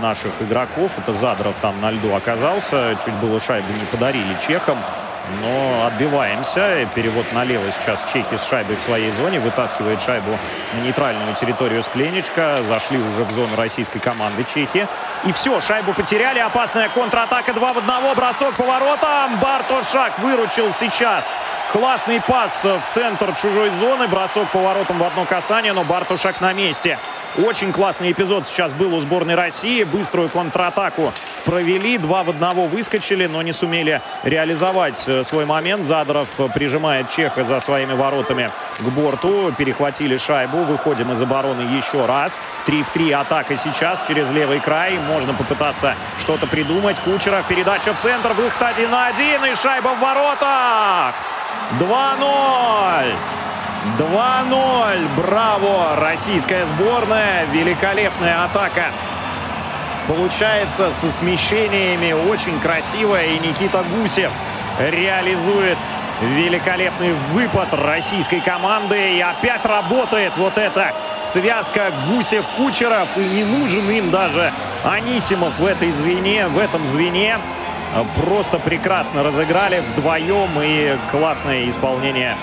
наших 0.00 0.32
игроков. 0.40 0.92
Это 0.98 1.12
Задров 1.12 1.54
там 1.60 1.80
на 1.80 1.90
льду 1.90 2.14
оказался. 2.14 2.96
Чуть 3.04 3.14
было 3.14 3.40
шайбу 3.40 3.72
не 3.72 3.84
подарили 3.86 4.36
чехам. 4.46 4.78
Но 5.40 5.86
отбиваемся. 5.86 6.88
Перевод 6.94 7.24
налево 7.32 7.64
сейчас 7.72 8.04
чехи 8.12 8.36
с 8.36 8.48
шайбой 8.48 8.76
в 8.76 8.82
своей 8.82 9.10
зоне. 9.10 9.40
Вытаскивает 9.40 10.00
шайбу 10.00 10.30
на 10.74 10.80
нейтральную 10.80 11.34
территорию 11.34 11.82
Скленечка. 11.82 12.58
Зашли 12.62 12.98
уже 12.98 13.24
в 13.24 13.30
зону 13.30 13.56
российской 13.56 13.98
команды 13.98 14.44
чехи. 14.44 14.86
И 15.24 15.32
все, 15.32 15.60
шайбу 15.60 15.92
потеряли. 15.92 16.38
Опасная 16.38 16.88
контратака. 16.88 17.52
Два 17.52 17.72
в 17.72 17.78
одного. 17.78 18.14
Бросок 18.14 18.54
по 18.54 18.64
воротам. 18.64 19.38
Бартошак 19.38 20.18
выручил 20.18 20.72
сейчас. 20.72 21.32
Классный 21.72 22.20
пас 22.20 22.64
в 22.64 22.82
центр 22.88 23.34
чужой 23.40 23.70
зоны. 23.70 24.08
Бросок 24.08 24.48
по 24.48 24.58
воротам 24.58 24.98
в 24.98 25.04
одно 25.04 25.24
касание. 25.24 25.72
Но 25.72 25.84
Бартушак 25.84 26.40
на 26.40 26.52
месте. 26.52 26.98
Очень 27.38 27.72
классный 27.72 28.12
эпизод 28.12 28.46
сейчас 28.46 28.74
был 28.74 28.94
у 28.94 29.00
сборной 29.00 29.34
России. 29.34 29.84
Быструю 29.84 30.28
контратаку 30.28 31.14
провели. 31.46 31.96
Два 31.96 32.24
в 32.24 32.30
одного 32.30 32.66
выскочили, 32.66 33.24
но 33.26 33.40
не 33.40 33.52
сумели 33.52 34.02
реализовать 34.22 35.02
э, 35.08 35.24
свой 35.24 35.46
момент. 35.46 35.84
Задоров 35.84 36.28
прижимает 36.52 37.10
Чеха 37.10 37.44
за 37.44 37.60
своими 37.60 37.94
воротами 37.94 38.50
к 38.78 38.88
борту. 38.88 39.50
Перехватили 39.56 40.18
шайбу. 40.18 40.58
Выходим 40.58 41.10
из 41.12 41.22
обороны 41.22 41.62
еще 41.62 42.04
раз. 42.04 42.38
3 42.66 42.82
в 42.82 42.90
3 42.90 43.12
атака 43.12 43.56
сейчас 43.56 44.04
через 44.06 44.30
левый 44.30 44.60
край. 44.60 44.98
Можно 45.08 45.32
попытаться 45.32 45.94
что-то 46.20 46.46
придумать. 46.46 46.98
Кучеров 47.00 47.48
передача 47.48 47.94
в 47.94 47.98
центр. 47.98 48.34
Выход 48.34 48.60
1 48.60 48.90
на 48.90 49.06
1. 49.06 49.44
И 49.46 49.54
шайба 49.54 49.94
в 49.94 50.00
воротах. 50.00 51.14
2-0. 51.80 53.14
2-0. 53.98 54.98
Браво! 55.16 55.96
Российская 55.96 56.66
сборная. 56.66 57.46
Великолепная 57.52 58.44
атака. 58.44 58.86
Получается 60.06 60.90
со 60.92 61.10
смещениями 61.10 62.12
очень 62.12 62.58
красивая. 62.60 63.26
И 63.26 63.38
Никита 63.40 63.82
Гусев 63.94 64.30
реализует 64.78 65.78
великолепный 66.20 67.12
выпад 67.32 67.74
российской 67.74 68.40
команды. 68.40 69.16
И 69.16 69.20
опять 69.20 69.64
работает 69.64 70.32
вот 70.36 70.56
эта 70.58 70.92
связка 71.22 71.90
Гусев-Кучеров. 72.08 73.08
И 73.16 73.20
не 73.20 73.44
нужен 73.44 73.90
им 73.90 74.10
даже 74.10 74.52
Анисимов 74.84 75.58
в 75.58 75.66
этой 75.66 75.90
звене, 75.90 76.46
в 76.46 76.58
этом 76.58 76.86
звене. 76.86 77.36
Просто 78.24 78.58
прекрасно 78.60 79.24
разыграли 79.24 79.80
вдвоем. 79.80 80.50
И 80.62 80.96
классное 81.10 81.68
исполнение 81.68 82.36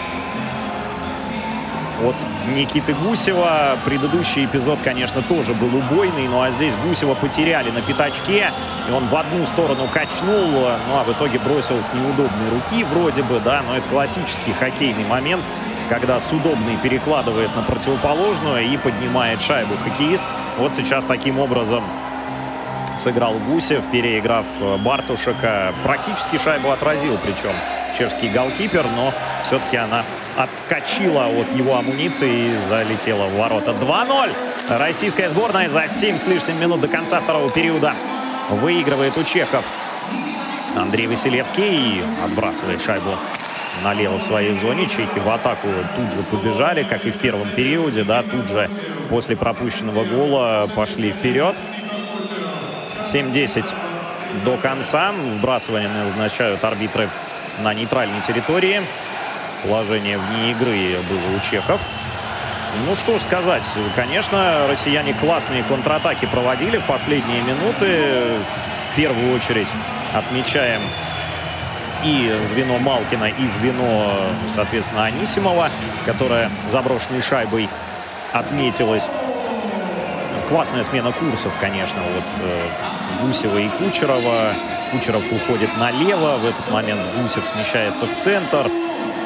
от 2.03 2.15
Никиты 2.55 2.93
Гусева. 2.93 3.77
Предыдущий 3.85 4.45
эпизод, 4.45 4.79
конечно, 4.83 5.21
тоже 5.21 5.53
был 5.53 5.75
убойный, 5.75 6.27
ну 6.27 6.41
а 6.41 6.51
здесь 6.51 6.73
Гусева 6.85 7.13
потеряли 7.15 7.71
на 7.71 7.81
пятачке, 7.81 8.51
и 8.87 8.91
он 8.91 9.07
в 9.07 9.15
одну 9.15 9.45
сторону 9.45 9.87
качнул, 9.91 10.47
ну 10.47 10.97
а 10.97 11.03
в 11.05 11.11
итоге 11.11 11.39
бросил 11.39 11.81
с 11.83 11.93
неудобной 11.93 12.49
руки 12.51 12.83
вроде 12.83 13.23
бы, 13.23 13.39
да, 13.39 13.61
но 13.67 13.75
это 13.75 13.87
классический 13.89 14.53
хоккейный 14.53 15.05
момент, 15.05 15.43
когда 15.89 16.19
с 16.19 16.31
удобной 16.31 16.77
перекладывает 16.81 17.55
на 17.55 17.63
противоположную 17.63 18.65
и 18.65 18.77
поднимает 18.77 19.41
шайбу 19.41 19.75
хоккеист. 19.83 20.25
Вот 20.57 20.73
сейчас 20.73 21.05
таким 21.05 21.39
образом 21.39 21.83
сыграл 22.95 23.33
Гусев, 23.47 23.85
переиграв 23.91 24.45
Бартушека. 24.83 25.73
Практически 25.83 26.37
шайбу 26.37 26.69
отразил, 26.69 27.17
причем 27.23 27.55
чешский 27.97 28.29
голкипер, 28.29 28.85
но 28.95 29.13
все-таки 29.43 29.77
она 29.77 30.03
отскочила 30.39 31.27
от 31.27 31.51
его 31.53 31.75
амуниции 31.75 32.47
и 32.47 32.51
залетела 32.69 33.25
в 33.25 33.35
ворота. 33.35 33.71
2-0. 33.71 34.33
Российская 34.69 35.29
сборная 35.29 35.67
за 35.67 35.89
7 35.89 36.17
с 36.17 36.27
лишним 36.27 36.61
минут 36.61 36.79
до 36.79 36.87
конца 36.87 37.19
второго 37.19 37.49
периода 37.49 37.93
выигрывает 38.49 39.17
у 39.17 39.23
чехов. 39.23 39.65
Андрей 40.77 41.07
Василевский 41.07 42.01
отбрасывает 42.23 42.81
шайбу 42.81 43.11
налево 43.83 44.19
в 44.19 44.23
своей 44.23 44.53
зоне. 44.53 44.85
Чехи 44.85 45.19
в 45.19 45.29
атаку 45.29 45.67
тут 45.97 46.05
же 46.05 46.23
побежали, 46.31 46.83
как 46.83 47.05
и 47.05 47.11
в 47.11 47.19
первом 47.19 47.49
периоде. 47.49 48.05
Да, 48.05 48.23
тут 48.23 48.47
же 48.47 48.69
после 49.09 49.35
пропущенного 49.35 50.05
гола 50.05 50.69
пошли 50.73 51.11
вперед. 51.11 51.55
7-10 53.03 53.73
до 54.45 54.55
конца. 54.55 55.11
Вбрасывание 55.11 55.89
назначают 55.89 56.63
арбитры 56.63 57.09
на 57.61 57.73
нейтральной 57.73 58.21
территории. 58.21 58.81
Положение 59.63 60.17
вне 60.17 60.51
игры 60.51 60.97
было 61.09 61.37
у 61.37 61.39
чехов. 61.51 61.81
Ну, 62.85 62.95
что 62.95 63.19
сказать. 63.19 63.63
Конечно, 63.95 64.67
россияне 64.69 65.13
классные 65.13 65.63
контратаки 65.63 66.25
проводили 66.25 66.77
в 66.77 66.83
последние 66.83 67.41
минуты. 67.41 68.33
В 68.91 68.95
первую 68.95 69.35
очередь 69.35 69.67
отмечаем 70.13 70.81
и 72.03 72.33
звено 72.45 72.77
Малкина, 72.79 73.25
и 73.25 73.47
звено, 73.47 74.13
соответственно, 74.49 75.05
Анисимова, 75.05 75.69
которая 76.05 76.49
заброшенной 76.69 77.21
шайбой 77.21 77.69
отметилась. 78.31 79.03
Классная 80.47 80.83
смена 80.83 81.11
курсов, 81.11 81.53
конечно, 81.59 82.01
вот 82.15 82.23
э, 82.41 82.67
Гусева 83.21 83.57
и 83.57 83.67
Кучерова. 83.67 84.39
Кучеров 84.91 85.23
уходит 85.31 85.69
налево, 85.77 86.37
в 86.37 86.45
этот 86.45 86.71
момент 86.71 87.01
Гусев 87.17 87.45
смещается 87.45 88.05
в 88.05 88.15
центр. 88.17 88.65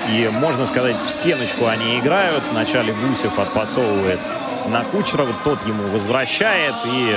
И, 0.09 0.29
можно 0.31 0.65
сказать, 0.67 0.95
в 1.05 1.09
стеночку 1.09 1.67
они 1.67 1.99
играют. 1.99 2.43
Вначале 2.51 2.93
Гусев 2.93 3.39
отпасовывает 3.39 4.19
на 4.67 4.83
Кучерова, 4.83 5.33
тот 5.43 5.65
ему 5.65 5.83
возвращает 5.89 6.75
и 6.85 7.15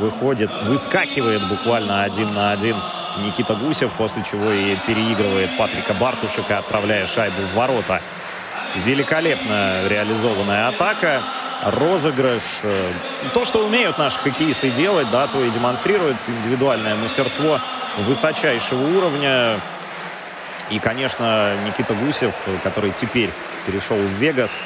выходит, 0.00 0.50
выскакивает 0.64 1.42
буквально 1.48 2.02
один 2.02 2.32
на 2.34 2.52
один 2.52 2.76
Никита 3.18 3.54
Гусев, 3.54 3.92
после 3.92 4.22
чего 4.22 4.50
и 4.50 4.76
переигрывает 4.86 5.56
Патрика 5.56 5.94
Бартушека, 5.94 6.58
отправляя 6.58 7.06
шайбу 7.06 7.40
в 7.52 7.54
ворота. 7.54 8.00
Великолепно 8.84 9.88
реализованная 9.88 10.68
атака, 10.68 11.20
розыгрыш. 11.64 12.42
Э, 12.62 12.90
то, 13.32 13.44
что 13.44 13.64
умеют 13.64 13.96
наши 13.98 14.18
хоккеисты 14.18 14.70
делать, 14.70 15.06
да, 15.10 15.26
то 15.26 15.42
и 15.42 15.50
демонстрируют 15.50 16.16
индивидуальное 16.26 16.94
мастерство 16.96 17.58
высочайшего 18.06 18.98
уровня. 18.98 19.58
И, 20.70 20.78
конечно, 20.78 21.54
Никита 21.64 21.94
Гусев, 21.94 22.34
который 22.62 22.90
теперь 22.90 23.30
перешел 23.66 23.96
в 23.96 24.10
Вегас, 24.18 24.60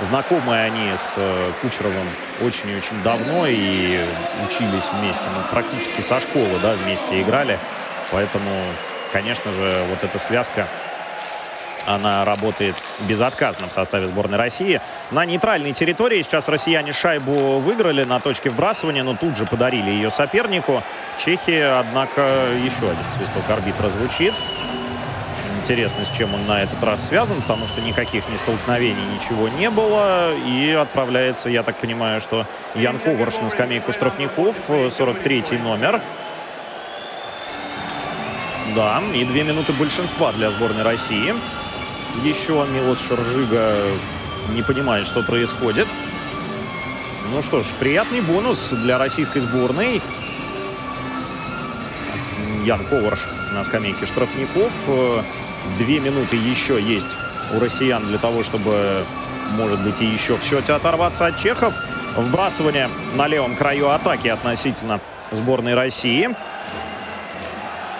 знакомы 0.00 0.58
они 0.58 0.96
с 0.96 1.14
э, 1.16 1.52
Кучеровым 1.62 2.06
очень 2.42 2.70
и 2.70 2.76
очень 2.76 3.02
давно 3.02 3.46
и 3.46 3.98
учились 4.46 4.84
вместе, 4.92 5.24
ну, 5.34 5.42
практически 5.50 6.00
со 6.00 6.20
школы, 6.20 6.58
да, 6.62 6.74
вместе 6.74 7.20
играли. 7.20 7.58
Поэтому, 8.12 8.50
конечно 9.12 9.52
же, 9.52 9.84
вот 9.88 10.04
эта 10.04 10.18
связка 10.18 10.66
она 11.86 12.24
работает 12.26 12.76
безотказно 13.00 13.68
в 13.68 13.72
составе 13.72 14.06
сборной 14.06 14.36
России. 14.36 14.80
На 15.10 15.24
нейтральной 15.24 15.72
территории 15.72 16.20
сейчас 16.20 16.46
россияне 16.48 16.92
шайбу 16.92 17.60
выиграли 17.60 18.04
на 18.04 18.20
точке 18.20 18.50
вбрасывания, 18.50 19.02
но 19.02 19.16
тут 19.16 19.36
же 19.36 19.46
подарили 19.46 19.90
ее 19.90 20.10
сопернику. 20.10 20.82
Чехи, 21.18 21.58
однако, 21.58 22.20
еще 22.62 22.90
один 22.90 23.04
свисток 23.16 23.48
арбитра 23.48 23.88
звучит. 23.88 24.34
Интересно, 25.68 26.02
с 26.06 26.16
чем 26.16 26.34
он 26.34 26.46
на 26.46 26.62
этот 26.62 26.82
раз 26.82 27.08
связан, 27.08 27.42
потому 27.42 27.66
что 27.66 27.82
никаких 27.82 28.26
ни 28.30 28.36
столкновений, 28.38 29.02
ничего 29.14 29.50
не 29.50 29.68
было. 29.68 30.34
И 30.34 30.70
отправляется, 30.70 31.50
я 31.50 31.62
так 31.62 31.76
понимаю, 31.76 32.22
что 32.22 32.46
Ян 32.74 32.98
Коварш 32.98 33.36
на 33.42 33.50
скамейку 33.50 33.92
штрафников, 33.92 34.56
43 34.66 35.58
номер. 35.58 36.00
Да, 38.74 39.02
и 39.14 39.26
две 39.26 39.42
минуты 39.42 39.74
большинства 39.74 40.32
для 40.32 40.50
сборной 40.50 40.84
России. 40.84 41.34
Еще 42.24 42.66
Милош 42.72 43.10
Ржига 43.10 43.74
не 44.54 44.62
понимает, 44.62 45.06
что 45.06 45.22
происходит. 45.22 45.86
Ну 47.34 47.42
что 47.42 47.62
ж, 47.62 47.66
приятный 47.78 48.22
бонус 48.22 48.70
для 48.70 48.96
российской 48.96 49.40
сборной. 49.40 50.00
Ян 52.64 52.82
Коварш 52.86 53.20
на 53.52 53.62
скамейке 53.64 54.06
штрафников. 54.06 54.72
Две 55.76 56.00
минуты 56.00 56.36
еще 56.36 56.80
есть 56.80 57.08
у 57.54 57.60
россиян 57.60 58.04
для 58.06 58.18
того, 58.18 58.42
чтобы, 58.42 59.04
может 59.56 59.80
быть, 59.82 60.00
и 60.00 60.06
еще 60.06 60.36
в 60.36 60.42
счете 60.42 60.72
оторваться 60.72 61.26
от 61.26 61.38
чехов. 61.38 61.74
Вбрасывание 62.16 62.88
на 63.14 63.28
левом 63.28 63.54
краю 63.54 63.90
атаки 63.90 64.28
относительно 64.28 65.00
сборной 65.30 65.74
России. 65.74 66.30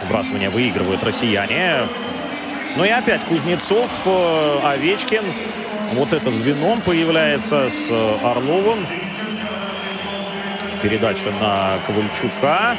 Вбрасывание 0.05 0.51
выигрывают 0.51 1.03
россияне. 1.05 1.83
Ну 2.77 2.85
и 2.85 2.89
опять 2.89 3.25
Кузнецов, 3.25 3.91
э, 4.07 4.59
Овечкин. 4.65 5.25
Вот 5.95 6.13
это 6.13 6.31
звеном 6.31 6.81
появляется 6.81 7.71
с 7.71 7.89
э, 7.91 8.17
Орловым. 8.23 8.87
Передача 10.83 11.31
на 11.41 11.79
Ковальчука. 11.87 12.77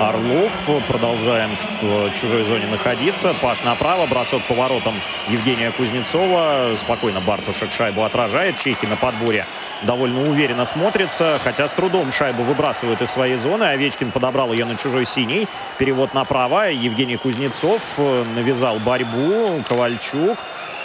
Орлов. 0.00 0.50
Продолжаем 0.88 1.50
в 1.82 2.10
чужой 2.18 2.44
зоне 2.44 2.66
находиться. 2.68 3.34
Пас 3.42 3.62
направо, 3.64 4.06
бросок 4.06 4.42
поворотом 4.44 4.94
Евгения 5.28 5.70
Кузнецова. 5.72 6.74
Спокойно 6.76 7.20
Бартушек 7.20 7.70
шайбу 7.70 8.02
отражает. 8.02 8.58
Чехи 8.58 8.86
на 8.86 8.96
подборе 8.96 9.44
довольно 9.82 10.22
уверенно 10.22 10.64
смотрится, 10.64 11.38
хотя 11.44 11.68
с 11.68 11.74
трудом 11.74 12.12
шайбу 12.12 12.42
выбрасывают 12.42 13.02
из 13.02 13.10
своей 13.10 13.36
зоны. 13.36 13.64
Овечкин 13.64 14.10
подобрал 14.10 14.52
ее 14.52 14.64
на 14.64 14.76
чужой 14.76 15.04
синий. 15.04 15.46
Перевод 15.76 16.14
направо. 16.14 16.70
Евгений 16.70 17.16
Кузнецов 17.16 17.82
э, 17.98 18.24
навязал 18.34 18.78
борьбу. 18.78 19.62
Ковальчук 19.68 20.38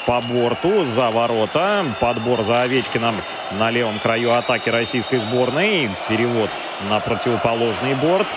по 0.05 0.19
борту 0.19 0.83
за 0.83 1.09
ворота. 1.09 1.85
Подбор 2.01 2.43
за 2.43 2.63
Овечкиным 2.63 3.15
на 3.51 3.71
левом 3.71 3.97
краю 3.99 4.33
атаки 4.33 4.69
российской 4.69 5.19
сборной. 5.19 5.89
Перевод 6.09 6.49
на 6.89 6.99
противоположный 6.99 7.93
борт. 7.95 8.27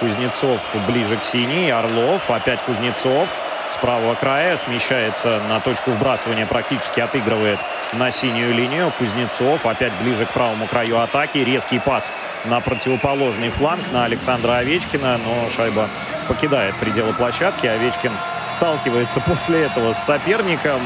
Кузнецов 0.00 0.60
ближе 0.86 1.16
к 1.16 1.24
синей. 1.24 1.70
Орлов. 1.70 2.30
Опять 2.30 2.60
Кузнецов. 2.62 3.28
С 3.72 3.78
правого 3.78 4.14
края 4.14 4.56
смещается 4.56 5.40
на 5.48 5.60
точку 5.60 5.90
вбрасывания. 5.90 6.46
Практически 6.46 7.00
отыгрывает 7.00 7.58
на 7.92 8.10
синюю 8.10 8.54
линию. 8.54 8.92
Кузнецов 8.98 9.64
опять 9.66 9.92
ближе 10.02 10.26
к 10.26 10.30
правому 10.30 10.66
краю 10.66 11.00
атаки. 11.00 11.38
Резкий 11.38 11.78
пас 11.78 12.10
на 12.44 12.60
противоположный 12.60 13.50
фланг 13.50 13.80
на 13.92 14.04
Александра 14.04 14.56
Овечкина. 14.56 15.18
Но 15.18 15.50
шайба 15.56 15.88
покидает 16.28 16.74
пределы 16.76 17.12
площадки. 17.12 17.66
Овечкин 17.66 18.12
сталкивается 18.48 19.20
после 19.26 19.64
этого 19.64 19.92
с 19.92 20.04
соперником. 20.04 20.80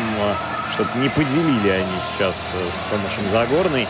Что-то 0.72 0.96
не 0.98 1.08
поделили 1.08 1.68
они 1.68 1.98
сейчас 2.12 2.54
с 2.54 2.86
Томашем 2.90 3.28
Загорной. 3.30 3.86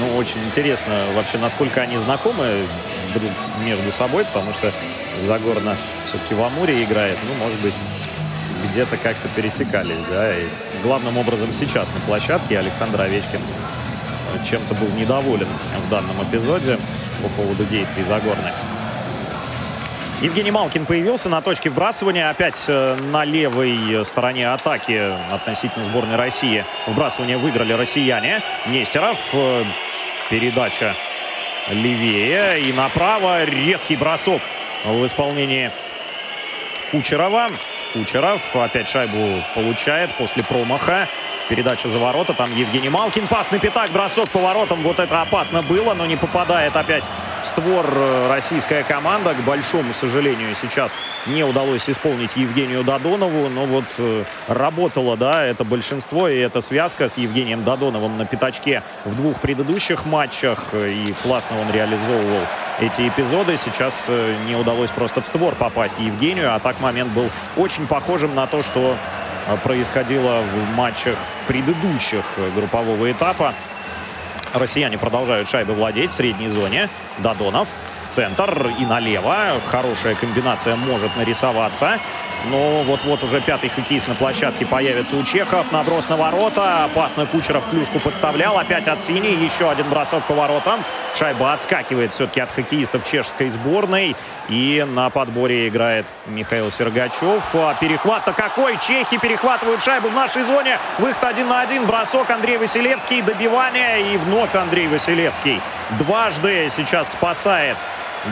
Ну, 0.00 0.16
очень 0.16 0.42
интересно 0.44 0.94
вообще, 1.14 1.38
насколько 1.38 1.80
они 1.80 1.98
знакомы 1.98 2.64
друг 3.14 3.30
между 3.64 3.90
собой, 3.92 4.24
потому 4.24 4.52
что 4.52 4.70
Загорна 5.26 5.76
все-таки 6.06 6.34
в 6.34 6.42
Амуре 6.42 6.82
играет. 6.84 7.18
Ну, 7.28 7.44
может 7.44 7.60
быть, 7.60 7.74
где-то 8.70 8.96
как-то 8.96 9.28
пересекались, 9.36 10.04
да, 10.10 10.38
и 10.38 10.46
главным 10.82 11.18
образом 11.18 11.52
сейчас 11.52 11.92
на 11.94 12.00
площадке 12.00 12.58
Александр 12.58 13.02
Овечкин 13.02 13.40
чем-то 14.48 14.74
был 14.74 14.88
недоволен 14.96 15.48
в 15.86 15.90
данном 15.90 16.16
эпизоде 16.22 16.78
по 17.22 17.28
поводу 17.28 17.64
действий 17.64 18.02
Загорной. 18.02 18.52
Евгений 20.22 20.52
Малкин 20.52 20.86
появился 20.86 21.28
на 21.28 21.42
точке 21.42 21.68
вбрасывания. 21.68 22.30
Опять 22.30 22.64
э, 22.68 22.96
на 23.10 23.24
левой 23.24 24.04
стороне 24.04 24.52
атаки 24.52 25.12
относительно 25.32 25.84
сборной 25.84 26.14
России. 26.14 26.64
Вбрасывание 26.86 27.38
выиграли 27.38 27.72
россияне. 27.72 28.40
Нестеров. 28.68 29.18
Э, 29.32 29.64
передача 30.30 30.94
левее. 31.70 32.60
И 32.60 32.72
направо 32.72 33.44
резкий 33.44 33.96
бросок 33.96 34.40
в 34.84 35.04
исполнении 35.06 35.70
Кучерова. 36.90 37.48
Кучеров 37.92 38.40
опять 38.56 38.88
шайбу 38.88 39.42
получает 39.54 40.10
после 40.14 40.42
промаха. 40.44 41.08
Передача 41.52 41.90
за 41.90 41.98
ворота. 41.98 42.32
Там 42.32 42.50
Евгений 42.56 42.88
Малкин. 42.88 43.28
Пас 43.28 43.50
на 43.50 43.58
пятак. 43.58 43.90
Бросок 43.90 44.30
по 44.30 44.38
воротам. 44.38 44.82
Вот 44.82 44.98
это 44.98 45.20
опасно 45.20 45.60
было, 45.60 45.92
но 45.92 46.06
не 46.06 46.16
попадает 46.16 46.74
опять 46.74 47.04
в 47.42 47.46
створ 47.46 47.84
э, 47.94 48.28
российская 48.30 48.82
команда. 48.84 49.34
К 49.34 49.40
большому 49.40 49.92
сожалению, 49.92 50.54
сейчас 50.54 50.96
не 51.26 51.44
удалось 51.44 51.90
исполнить 51.90 52.36
Евгению 52.36 52.84
Додонову. 52.84 53.50
Но 53.50 53.66
вот 53.66 53.84
э, 53.98 54.24
работало, 54.48 55.18
да, 55.18 55.44
это 55.44 55.62
большинство. 55.62 56.26
И 56.26 56.38
эта 56.38 56.62
связка 56.62 57.10
с 57.10 57.18
Евгением 57.18 57.64
Додоновым 57.64 58.16
на 58.16 58.24
пятачке 58.24 58.82
в 59.04 59.14
двух 59.14 59.38
предыдущих 59.38 60.06
матчах. 60.06 60.72
И 60.72 61.12
классно 61.22 61.60
он 61.60 61.70
реализовывал 61.70 62.46
эти 62.80 63.06
эпизоды. 63.06 63.58
Сейчас 63.58 64.06
э, 64.08 64.36
не 64.48 64.56
удалось 64.56 64.90
просто 64.90 65.20
в 65.20 65.26
створ 65.26 65.54
попасть 65.54 65.98
Евгению. 65.98 66.54
А 66.54 66.58
так 66.60 66.80
момент 66.80 67.12
был 67.12 67.28
очень 67.58 67.86
похожим 67.86 68.34
на 68.34 68.46
то, 68.46 68.62
что 68.62 68.96
происходило 69.64 70.42
в 70.42 70.76
матчах 70.76 71.16
предыдущих 71.46 72.24
группового 72.54 73.10
этапа. 73.10 73.54
Россияне 74.54 74.98
продолжают 74.98 75.48
шайбы 75.48 75.72
владеть 75.72 76.10
в 76.10 76.14
средней 76.14 76.48
зоне. 76.48 76.88
Дадонов 77.18 77.68
центр 78.12 78.70
и 78.78 78.84
налево. 78.84 79.34
Хорошая 79.70 80.14
комбинация 80.14 80.76
может 80.76 81.16
нарисоваться. 81.16 81.98
Но 82.50 82.82
вот-вот 82.82 83.22
уже 83.22 83.40
пятый 83.40 83.70
хоккеист 83.70 84.08
на 84.08 84.14
площадке 84.14 84.66
появится 84.66 85.16
у 85.16 85.22
Чехов. 85.22 85.70
Наброс 85.72 86.08
на 86.08 86.16
ворота. 86.16 86.84
Опасно 86.84 87.24
Кучеров 87.24 87.64
клюшку 87.70 88.00
подставлял. 88.00 88.58
Опять 88.58 88.88
от 88.88 89.02
синей. 89.02 89.34
Еще 89.34 89.70
один 89.70 89.88
бросок 89.88 90.24
по 90.24 90.34
воротам. 90.34 90.84
Шайба 91.16 91.52
отскакивает 91.52 92.12
все-таки 92.12 92.40
от 92.40 92.50
хоккеистов 92.50 93.08
чешской 93.08 93.48
сборной. 93.48 94.14
И 94.48 94.84
на 94.86 95.08
подборе 95.08 95.68
играет 95.68 96.04
Михаил 96.26 96.70
Сергачев. 96.70 97.44
А 97.54 97.74
перехват-то 97.80 98.32
какой! 98.32 98.76
Чехи 98.78 99.18
перехватывают 99.18 99.82
шайбу 99.82 100.08
в 100.08 100.14
нашей 100.14 100.42
зоне. 100.42 100.78
Выход 100.98 101.24
один 101.24 101.48
на 101.48 101.60
один. 101.60 101.86
Бросок 101.86 102.28
Андрей 102.28 102.58
Василевский. 102.58 103.22
Добивание. 103.22 104.12
И 104.12 104.16
вновь 104.18 104.54
Андрей 104.54 104.88
Василевский. 104.88 105.60
Дважды 105.98 106.68
сейчас 106.70 107.12
спасает 107.12 107.76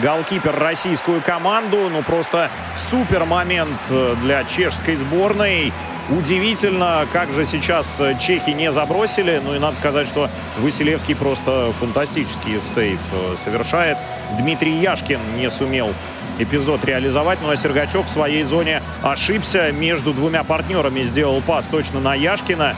голкипер 0.02 0.58
российскую 0.58 1.20
команду. 1.20 1.88
Ну, 1.90 2.02
просто 2.02 2.50
супер 2.76 3.24
момент 3.24 3.78
э, 3.90 4.16
для 4.22 4.44
чешской 4.44 4.96
сборной. 4.96 5.72
Удивительно, 6.10 7.06
как 7.12 7.30
же 7.32 7.44
сейчас 7.44 8.00
э, 8.00 8.16
чехи 8.18 8.50
не 8.50 8.72
забросили. 8.72 9.40
Ну 9.44 9.54
и 9.54 9.58
надо 9.58 9.76
сказать, 9.76 10.08
что 10.08 10.28
Василевский 10.58 11.14
просто 11.14 11.72
фантастический 11.78 12.60
сейф 12.60 13.00
э, 13.12 13.36
совершает. 13.36 13.96
Дмитрий 14.38 14.78
Яшкин 14.78 15.20
не 15.36 15.48
сумел 15.50 15.92
эпизод 16.38 16.84
реализовать. 16.84 17.38
Ну 17.42 17.50
а 17.50 17.56
Сергачев 17.56 18.06
в 18.06 18.10
своей 18.10 18.42
зоне 18.42 18.82
ошибся. 19.02 19.70
Между 19.72 20.12
двумя 20.12 20.42
партнерами 20.42 21.02
сделал 21.02 21.40
пас 21.42 21.66
точно 21.68 22.00
на 22.00 22.14
Яшкина. 22.14 22.74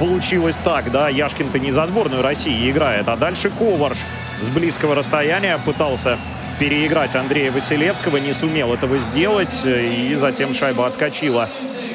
Получилось 0.00 0.58
так, 0.58 0.90
да, 0.90 1.10
Яшкин-то 1.10 1.58
не 1.58 1.70
за 1.70 1.84
сборную 1.84 2.22
России 2.22 2.70
играет, 2.70 3.06
а 3.06 3.16
дальше 3.16 3.50
Коварш 3.50 3.98
с 4.40 4.48
близкого 4.48 4.94
расстояния 4.94 5.58
пытался 5.62 6.16
переиграть 6.58 7.14
Андрея 7.14 7.52
Василевского, 7.52 8.16
не 8.16 8.32
сумел 8.32 8.72
этого 8.72 8.98
сделать, 8.98 9.62
и 9.66 10.14
затем 10.14 10.54
шайба 10.54 10.86
отскочила 10.86 11.50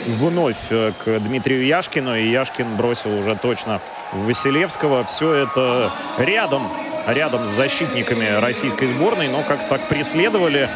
вновь 0.06 0.56
э, 0.70 0.92
к 1.04 1.20
Дмитрию 1.20 1.66
Яшкину, 1.66 2.16
и 2.16 2.30
Яшкин 2.30 2.76
бросил 2.76 3.18
уже 3.18 3.36
точно 3.36 3.82
Василевского. 4.14 5.04
Все 5.06 5.34
это 5.34 5.92
рядом, 6.20 6.72
рядом 7.08 7.48
с 7.48 7.50
защитниками 7.50 8.40
российской 8.40 8.86
сборной, 8.86 9.30
но 9.30 9.42
как 9.42 9.68
так 9.68 9.82
преследовали 9.88 10.70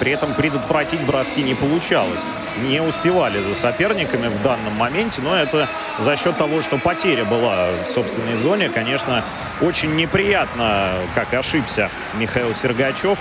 при 0.00 0.12
этом 0.12 0.34
предотвратить 0.34 1.00
броски 1.00 1.42
не 1.42 1.54
получалось. 1.54 2.20
Не 2.62 2.80
успевали 2.80 3.40
за 3.40 3.54
соперниками 3.54 4.28
в 4.28 4.42
данном 4.42 4.74
моменте, 4.74 5.20
но 5.22 5.34
это 5.36 5.68
за 5.98 6.16
счет 6.16 6.36
того, 6.36 6.62
что 6.62 6.78
потеря 6.78 7.24
была 7.24 7.68
в 7.84 7.88
собственной 7.88 8.36
зоне. 8.36 8.68
Конечно, 8.68 9.24
очень 9.60 9.94
неприятно, 9.96 10.92
как 11.14 11.32
ошибся 11.34 11.90
Михаил 12.14 12.54
Сергачев. 12.54 13.18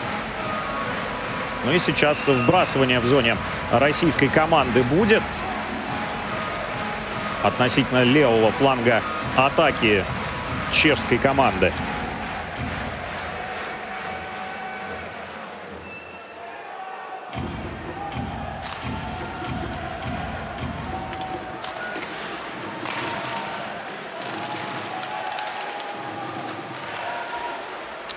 Ну 1.66 1.72
и 1.72 1.80
сейчас 1.80 2.28
вбрасывание 2.28 3.00
в 3.00 3.06
зоне 3.06 3.38
российской 3.72 4.28
команды 4.28 4.84
будет. 4.84 5.22
Относительно 7.41 8.04
левого 8.04 8.52
фланга 8.52 9.02
атаки 9.36 10.04
чешской 10.72 11.18
команды. 11.18 11.72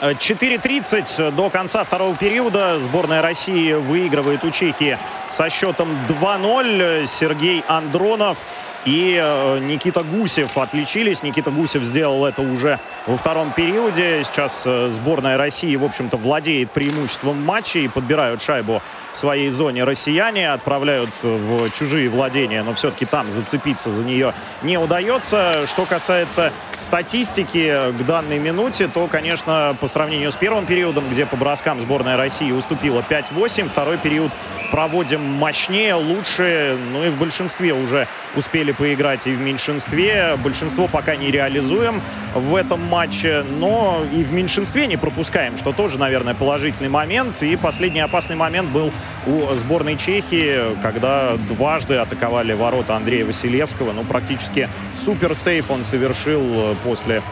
4.30 0.01 1.31
до 1.33 1.51
конца 1.51 1.85
второго 1.85 2.15
периода. 2.17 2.79
Сборная 2.79 3.23
России 3.23 3.73
выигрывает 3.73 4.45
у 4.45 4.51
Чехии 4.51 4.99
со 5.29 5.49
счетом 5.51 5.89
2-0. 6.09 7.07
Сергей 7.07 7.65
Андронов 7.67 8.39
и 8.85 9.21
э, 9.21 9.59
Никита 9.59 10.03
Гусев 10.03 10.57
отличились. 10.57 11.23
Никита 11.23 11.51
Гусев 11.51 11.83
сделал 11.83 12.25
это 12.25 12.43
уже 12.43 12.79
во 13.07 13.17
втором 13.17 13.53
периоде. 13.53 14.23
Сейчас 14.25 14.65
э, 14.65 14.89
сборная 14.91 15.37
России, 15.37 15.75
в 15.77 15.85
общем-то, 15.85 16.17
владеет 16.17 16.71
преимуществом 16.71 17.43
матча 17.43 17.81
и 17.81 17.89
подбирают 17.89 18.43
шайбу 18.43 18.83
в 19.13 19.19
своей 19.19 19.49
зоне 19.51 19.85
россияне. 19.85 20.53
Отправляют 20.53 21.11
в 21.23 21.71
чужие 21.71 22.09
владения, 22.09 22.63
но 22.63 22.75
все-таки 22.75 23.07
там 23.07 23.31
зацепиться 23.31 23.91
за 23.91 24.05
нее 24.05 24.35
не 24.63 24.79
удается. 24.79 25.67
Что 25.67 25.85
касается 25.85 26.53
статистики 26.79 27.93
к 27.99 28.05
данной 28.05 28.39
минуте, 28.39 28.89
то, 28.89 29.07
конечно, 29.07 29.77
по 29.81 29.89
сравнению 29.89 30.31
с 30.31 30.37
первым 30.37 30.67
периодом, 30.67 31.05
где 31.11 31.27
по 31.27 31.37
броскам 31.37 31.81
сборная 31.81 32.17
России 32.17 32.53
уступила 32.53 33.03
5-8, 33.09 33.69
второй 33.69 33.99
период 33.99 34.31
проводим 34.71 35.23
мощнее, 35.23 35.95
лучше. 35.95 36.77
Ну 36.93 37.05
и 37.05 37.09
в 37.09 37.19
большинстве 37.19 37.73
уже 37.73 38.07
успели 38.35 38.73
поиграть 38.73 39.27
и 39.27 39.33
в 39.33 39.41
меньшинстве. 39.41 40.37
Большинство 40.43 40.89
пока 40.89 41.17
не 41.17 41.31
реализуем 41.31 42.03
в 42.35 42.55
этом 42.55 42.83
матче, 42.83 43.45
но 43.59 44.05
и 44.13 44.23
в 44.23 44.33
меньшинстве 44.33 44.87
не 44.87 44.97
пропускаем, 44.97 45.57
что 45.57 45.73
тоже, 45.73 45.99
наверное, 45.99 46.35
положительный 46.35 46.89
момент. 46.89 47.43
И 47.43 47.57
последний 47.57 48.01
опасный 48.01 48.37
момент 48.37 48.69
был 48.71 48.93
у 49.27 49.55
сборной 49.55 49.97
Чехии, 49.97 50.77
когда 50.83 51.37
дважды 51.49 51.97
атаковали 51.97 52.53
ворота 52.53 52.97
Андрея 52.97 53.25
Василевского. 53.25 53.93
Ну, 53.93 54.05
практически 54.05 54.69
супер 54.95 55.35
сейф 55.35 55.71
он 55.71 55.85
совершил 55.85 56.77
после 56.85 57.23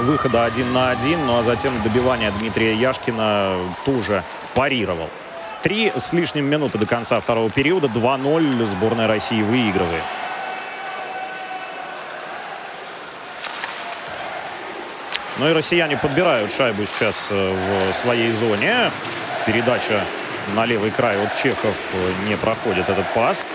выхода 0.00 0.44
один 0.44 0.72
на 0.72 0.90
один, 0.90 1.24
ну 1.26 1.38
а 1.38 1.42
затем 1.42 1.72
добивание 1.82 2.30
Дмитрия 2.38 2.74
Яшкина 2.74 3.56
тоже 3.84 4.22
парировал. 4.54 5.08
Три 5.62 5.92
с 5.96 6.12
лишним 6.12 6.46
минуты 6.46 6.78
до 6.78 6.86
конца 6.86 7.20
второго 7.20 7.48
периода. 7.48 7.86
2-0 7.86 8.66
сборная 8.66 9.06
России 9.06 9.42
выигрывает. 9.42 10.02
Ну 15.38 15.48
и 15.48 15.52
россияне 15.52 15.96
подбирают 15.96 16.52
шайбу 16.52 16.82
сейчас 16.84 17.28
э, 17.30 17.90
в 17.90 17.94
своей 17.94 18.32
зоне. 18.32 18.90
Передача 19.46 20.04
на 20.54 20.66
левый 20.66 20.90
край 20.90 21.22
от 21.22 21.36
чехов 21.36 21.74
не 22.26 22.36
проходит 22.36 22.88
этот 22.88 23.06
пас. 23.14 23.46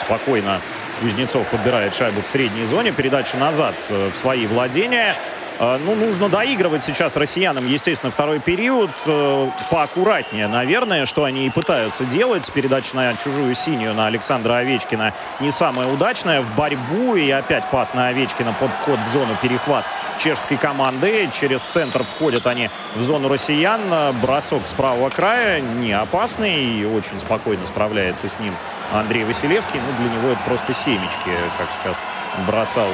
Спокойно 0.00 0.60
Кузнецов 1.00 1.46
подбирает 1.48 1.94
шайбу 1.94 2.22
в 2.22 2.26
средней 2.26 2.64
зоне. 2.64 2.92
Передача 2.92 3.36
назад 3.36 3.74
э, 3.88 4.10
в 4.12 4.16
свои 4.16 4.46
владения. 4.46 5.16
А, 5.58 5.78
ну, 5.82 5.94
нужно 5.94 6.28
доигрывать 6.28 6.84
сейчас 6.84 7.16
россиянам, 7.16 7.66
естественно, 7.66 8.12
второй 8.12 8.40
период. 8.40 8.90
Э, 9.06 9.48
поаккуратнее, 9.70 10.48
наверное, 10.48 11.06
что 11.06 11.24
они 11.24 11.46
и 11.46 11.50
пытаются 11.50 12.04
делать. 12.04 12.50
Передача 12.52 12.94
на 12.94 13.14
чужую 13.16 13.54
синюю 13.54 13.94
на 13.94 14.06
Александра 14.06 14.56
Овечкина 14.56 15.14
не 15.40 15.50
самая 15.50 15.88
удачная. 15.88 16.42
В 16.42 16.54
борьбу 16.54 17.16
и 17.16 17.30
опять 17.30 17.70
пас 17.70 17.94
на 17.94 18.08
Овечкина 18.08 18.52
под 18.60 18.70
вход 18.70 18.98
в 18.98 19.12
зону 19.12 19.34
перехват 19.40 19.86
чешской 20.22 20.58
команды. 20.58 21.30
Через 21.38 21.62
центр 21.62 22.04
входят 22.04 22.46
они 22.46 22.68
в 22.94 23.00
зону 23.00 23.28
россиян. 23.28 23.80
Бросок 24.20 24.62
с 24.66 24.74
правого 24.74 25.08
края 25.08 25.60
не 25.60 25.92
опасный. 25.92 26.64
И 26.64 26.84
очень 26.84 27.18
спокойно 27.18 27.64
справляется 27.66 28.28
с 28.28 28.38
ним 28.38 28.54
Андрей 28.92 29.24
Василевский. 29.24 29.80
Ну, 29.80 30.04
для 30.04 30.14
него 30.18 30.28
это 30.32 30.40
просто 30.44 30.74
семечки, 30.74 31.30
как 31.56 31.68
сейчас 31.80 32.02
бросал 32.46 32.88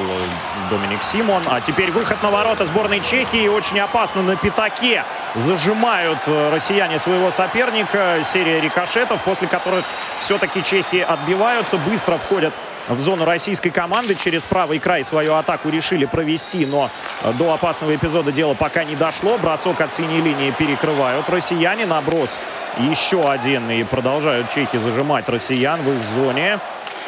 Доминик 0.69 1.01
Симон. 1.01 1.43
А 1.49 1.59
теперь 1.59 1.91
выход 1.91 2.21
на 2.23 2.29
ворота 2.29 2.65
сборной 2.65 2.99
Чехии. 3.01 3.47
Очень 3.47 3.79
опасно 3.79 4.21
на 4.21 4.35
пятаке. 4.35 5.03
Зажимают 5.35 6.19
э, 6.27 6.51
россияне 6.53 6.99
своего 6.99 7.31
соперника. 7.31 8.19
Серия 8.23 8.59
рикошетов, 8.61 9.21
после 9.23 9.47
которых 9.47 9.83
все-таки 10.19 10.63
чехи 10.63 10.97
отбиваются. 10.97 11.77
Быстро 11.77 12.17
входят 12.17 12.53
в 12.87 12.99
зону 12.99 13.25
российской 13.25 13.69
команды. 13.69 14.15
Через 14.15 14.43
правый 14.43 14.79
край 14.79 15.03
свою 15.03 15.35
атаку 15.35 15.69
решили 15.69 16.05
провести, 16.05 16.65
но 16.65 16.89
э, 17.23 17.33
до 17.33 17.53
опасного 17.53 17.95
эпизода 17.95 18.31
дело 18.31 18.53
пока 18.53 18.83
не 18.83 18.95
дошло. 18.95 19.37
Бросок 19.37 19.81
от 19.81 19.91
синей 19.93 20.21
линии 20.21 20.51
перекрывают 20.51 21.29
россияне. 21.29 21.85
Наброс 21.85 22.39
еще 22.77 23.21
один. 23.21 23.69
И 23.69 23.83
продолжают 23.83 24.51
чехи 24.53 24.77
зажимать 24.77 25.27
россиян 25.29 25.81
в 25.81 25.91
их 25.91 26.03
зоне. 26.03 26.59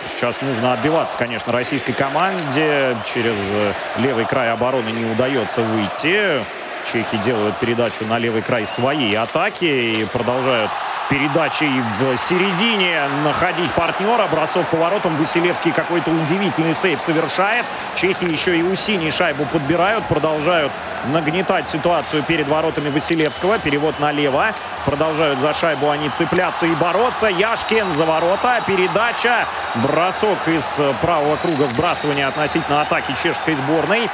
Сейчас 0.10 0.42
нужно 0.42 0.74
отбиваться, 0.74 1.18
конечно, 1.18 1.52
российской 1.52 1.94
команде. 1.94 2.96
Через 3.14 3.36
э, 3.50 3.74
левый 3.98 4.26
край 4.26 4.52
обороны 4.52 4.90
не 4.90 5.06
удается 5.12 5.62
выйти. 5.62 6.44
Чехи 6.92 7.18
делают 7.24 7.58
передачу 7.58 8.06
на 8.06 8.20
левый 8.20 8.42
край 8.42 8.66
своей 8.66 9.16
атаки 9.18 9.66
и 9.66 10.06
продолжают 10.06 10.70
передачей 11.10 11.82
в 12.00 12.18
середине 12.18 13.02
находить 13.24 13.72
партнера. 13.74 14.28
Бросок 14.28 14.68
поворотом. 14.68 15.16
Василевский 15.18 15.72
какой-то 15.72 16.12
удивительный 16.12 16.74
сейв 16.74 17.02
совершает. 17.02 17.66
Чехи 17.96 18.26
еще 18.26 18.58
и 18.58 18.64
у 18.64 18.76
синей 18.76 19.12
шайбу 19.12 19.46
подбирают. 19.46 20.06
Продолжают 20.06 20.72
нагнетать 21.12 21.68
ситуацию 21.68 22.24
перед 22.24 22.48
воротами 22.48 22.90
Василевского. 22.90 23.60
Перевод 23.60 24.00
налево. 24.00 24.48
Продолжают 24.86 25.40
за 25.40 25.54
шайбу 25.54 25.90
они 25.90 26.10
цепляться 26.10 26.66
и 26.66 26.76
бороться. 26.76 27.28
Яшкин 27.28 27.94
за 27.94 28.06
ворота. 28.06 28.62
Передача. 28.66 29.46
Бросок 29.76 30.48
из 30.48 30.80
правого 31.02 31.36
круга 31.38 31.64
вбрасывания 31.64 32.28
относительно 32.28 32.82
атаки 32.82 33.14
чешской 33.22 33.56
сборной. 33.56 34.10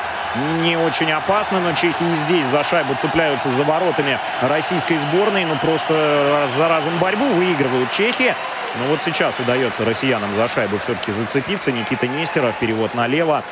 Не 0.62 0.78
очень 0.78 1.12
опасно, 1.12 1.60
но 1.60 1.74
чехи 1.74 2.04
и 2.04 2.16
здесь 2.16 2.46
за 2.46 2.64
шайбу 2.64 2.96
цепляются 2.96 3.50
за 3.50 3.64
воротами 3.64 4.18
российской 4.42 4.98
сборной. 4.98 5.46
Ну, 5.46 5.56
просто 5.58 5.94
раз 6.32 6.52
за 6.52 6.70
разом 6.70 6.98
борьбу 7.00 7.26
выигрывают 7.26 7.92
чехи. 7.92 8.34
Но 8.80 8.86
вот 8.86 9.02
сейчас 9.02 9.38
удается 9.40 9.84
россиянам 9.84 10.34
за 10.34 10.48
шайбу 10.48 10.78
все-таки 10.80 11.12
зацепиться. 11.12 11.72
Никита 11.72 12.08
Нестеров, 12.08 12.56
перевод 12.58 12.96
налево. 12.96 13.44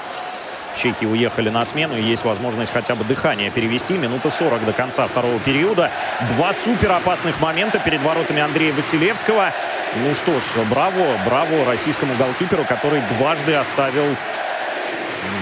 Чехи 0.78 1.04
уехали 1.04 1.50
на 1.50 1.66
смену. 1.66 1.98
И 1.98 2.02
есть 2.02 2.24
возможность 2.24 2.72
хотя 2.72 2.96
бы 2.96 3.04
дыхание 3.04 3.52
перевести. 3.52 3.96
Минута 3.96 4.30
40 4.30 4.64
до 4.64 4.72
конца 4.72 5.06
второго 5.08 5.38
периода. 5.40 5.92
Два 6.36 6.54
супер 6.54 6.94
опасных 6.94 7.42
момента 7.42 7.80
перед 7.80 8.02
воротами 8.02 8.42
Андрея 8.42 8.72
Василевского. 8.72 9.52
Ну 9.98 10.16
что 10.16 10.32
ж, 10.40 10.44
браво, 10.70 11.18
браво 11.26 11.66
российскому 11.66 12.14
голкиперу, 12.16 12.64
который 12.64 13.02
дважды 13.18 13.56
оставил 13.56 14.16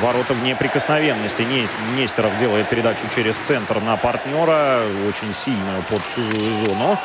ворота 0.01 0.33
в 0.33 0.43
неприкосновенности. 0.43 1.45
Нестеров 1.95 2.37
делает 2.37 2.67
передачу 2.67 3.01
через 3.15 3.37
центр 3.37 3.79
на 3.81 3.97
партнера. 3.97 4.81
Очень 5.07 5.33
сильную 5.33 5.81
под 5.89 6.01
чужую 6.15 6.65
зону. 6.65 6.97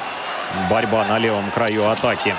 Борьба 0.70 1.04
на 1.06 1.18
левом 1.18 1.50
краю 1.50 1.88
атаки 1.88 2.34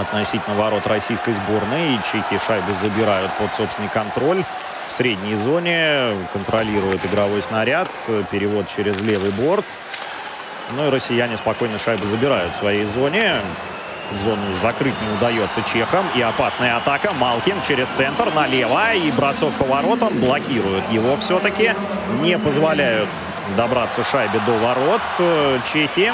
относительно 0.00 0.56
ворот 0.56 0.86
российской 0.86 1.32
сборной. 1.32 1.94
И 1.94 2.00
чехи 2.10 2.40
шайбу 2.46 2.72
забирают 2.80 3.32
под 3.38 3.54
собственный 3.54 3.88
контроль. 3.88 4.42
В 4.88 4.92
средней 4.92 5.36
зоне 5.36 6.14
контролирует 6.32 7.04
игровой 7.06 7.40
снаряд. 7.42 7.88
Перевод 8.30 8.66
через 8.68 9.00
левый 9.00 9.30
борт. 9.30 9.66
Ну 10.76 10.88
и 10.88 10.90
россияне 10.90 11.36
спокойно 11.36 11.78
шайбу 11.78 12.06
забирают 12.06 12.52
в 12.52 12.56
своей 12.56 12.84
зоне. 12.84 13.40
Зону 14.10 14.54
закрыть 14.60 14.94
не 15.00 15.14
удается 15.14 15.62
чехам. 15.62 16.04
И 16.14 16.20
опасная 16.20 16.76
атака. 16.76 17.12
Малкин 17.14 17.56
через 17.66 17.88
центр 17.88 18.32
налево. 18.34 18.92
И 18.94 19.10
бросок 19.12 19.52
поворотом 19.54 20.18
блокируют 20.18 20.84
его 20.90 21.16
все-таки. 21.18 21.74
Не 22.20 22.38
позволяют 22.38 23.08
добраться 23.56 24.04
шайбе 24.04 24.40
до 24.46 24.52
ворот. 24.58 25.00
Чехи 25.72 26.12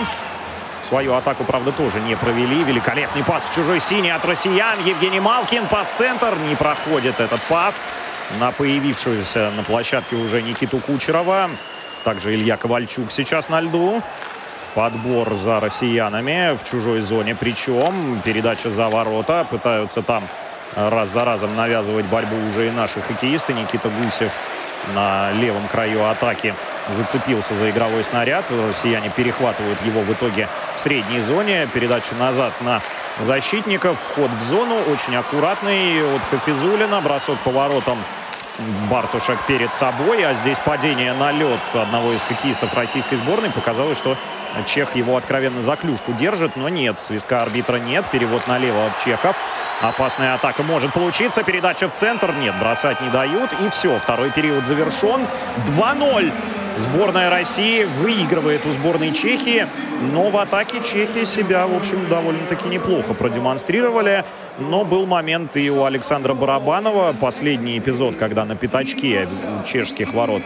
свою 0.81 1.15
атаку, 1.15 1.43
правда, 1.43 1.73
тоже 1.73 1.99
не 2.01 2.15
провели. 2.15 2.63
Великолепный 2.63 3.25
пас 3.25 3.47
к 3.47 3.55
чужой 3.55 3.81
синей 3.81 4.11
от 4.11 4.25
россиян. 4.25 4.79
Евгений 4.85 5.21
Малкин. 5.21 5.67
Пас-центр. 5.67 6.37
Не 6.49 6.55
проходит 6.55 7.19
этот 7.19 7.41
пас 7.43 7.85
на 8.39 8.53
появившегося 8.53 9.51
на 9.57 9.63
площадке 9.63 10.15
уже 10.15 10.43
Никиту 10.43 10.79
Кучерова. 10.79 11.51
Также 12.05 12.35
Илья 12.35 12.57
Ковальчук 12.57 13.11
сейчас 13.11 13.49
на 13.49 13.61
льду. 13.61 14.03
Подбор 14.79 15.35
за 15.35 15.59
россиянами 15.59 16.57
в 16.57 16.63
чужой 16.63 17.01
зоне. 17.01 17.35
Причем 17.35 18.21
передача 18.25 18.71
за 18.71 18.89
ворота. 18.89 19.45
Пытаются 19.51 20.03
там 20.03 20.23
раз 20.77 21.09
за 21.09 21.25
разом 21.25 21.57
навязывать 21.57 22.07
борьбу 22.07 22.37
уже 22.49 22.69
и 22.69 22.71
наши 22.71 23.01
хоккеисты. 23.01 23.55
Никита 23.55 23.89
Гусев 23.89 24.31
на 24.95 25.33
левом 25.33 25.67
краю 25.67 26.09
атаки 26.09 26.55
зацепился 26.89 27.55
за 27.55 27.71
игровой 27.71 28.05
снаряд. 28.05 28.45
Россияне 28.69 29.11
перехватывают 29.11 29.85
его 29.85 30.03
в 30.03 30.13
итоге 30.13 30.47
в 30.77 30.79
средней 30.79 31.19
зоне. 31.19 31.67
Передача 31.75 32.15
назад 32.15 32.53
на 32.61 32.81
защитников. 33.19 33.99
Вход 34.13 34.31
в 34.31 34.43
зону 34.45 34.77
очень 34.93 35.17
аккуратный 35.17 36.05
от 36.15 36.23
Хафизулина. 36.31 37.01
Бросок 37.01 37.37
поворотом 37.41 37.99
Бартушек 38.89 39.39
перед 39.47 39.73
собой, 39.73 40.25
а 40.25 40.35
здесь 40.35 40.59
падение 40.65 41.13
на 41.15 41.31
лед 41.31 41.61
одного 41.75 42.13
из 42.13 42.23
хоккеистов 42.23 42.75
российской 42.75 43.15
сборной 43.15 43.51
показалось, 43.51 43.97
что 43.97 44.17
Чех 44.67 44.97
его 44.97 45.17
откровенно 45.17 45.63
за 45.63 45.77
клюшку 45.77 46.13
держит, 46.13 46.57
но 46.57 46.69
нет, 46.69 46.99
свистка 46.99 47.41
арбитра 47.41 47.77
нет, 47.77 48.05
перевод 48.11 48.47
налево 48.47 48.87
от 48.87 49.05
Чехов. 49.05 49.37
Опасная 49.81 50.35
атака 50.35 50.63
может 50.63 50.93
получиться, 50.93 51.45
передача 51.45 51.89
в 51.89 51.95
центр, 51.95 52.35
нет, 52.35 52.55
бросать 52.59 53.01
не 53.01 53.11
дают, 53.11 53.51
и 53.65 53.69
все, 53.71 53.99
второй 53.99 54.31
период 54.31 54.65
завершен. 54.65 55.21
2-0 55.79 56.33
Сборная 56.79 57.29
России 57.29 57.83
выигрывает 57.83 58.65
у 58.65 58.71
сборной 58.71 59.11
Чехии, 59.11 59.67
но 60.13 60.31
в 60.31 60.37
атаке 60.37 60.77
Чехии 60.81 61.25
себя, 61.25 61.67
в 61.67 61.75
общем, 61.75 62.07
довольно-таки 62.09 62.69
неплохо 62.69 63.15
продемонстрировали. 63.15 64.25
Но 64.61 64.85
был 64.85 65.05
момент 65.05 65.57
и 65.57 65.69
у 65.71 65.83
Александра 65.83 66.35
Барабанова. 66.35 67.17
Последний 67.21 67.79
эпизод, 67.79 68.15
когда 68.15 68.45
на 68.45 68.55
пятачке 68.55 69.29
чешских 69.67 70.15
ворот 70.15 70.43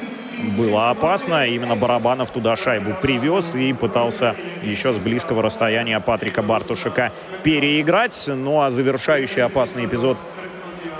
было 0.56 0.90
опасно. 0.90 1.46
Именно 1.46 1.76
Барабанов 1.76 2.30
туда 2.30 2.56
шайбу 2.56 2.94
привез 3.00 3.54
и 3.54 3.72
пытался 3.72 4.34
еще 4.62 4.92
с 4.92 4.98
близкого 4.98 5.42
расстояния 5.42 6.00
Патрика 6.00 6.42
Бартушека 6.42 7.12
переиграть. 7.42 8.24
Ну 8.28 8.60
а 8.60 8.70
завершающий 8.70 9.42
опасный 9.42 9.86
эпизод 9.86 10.18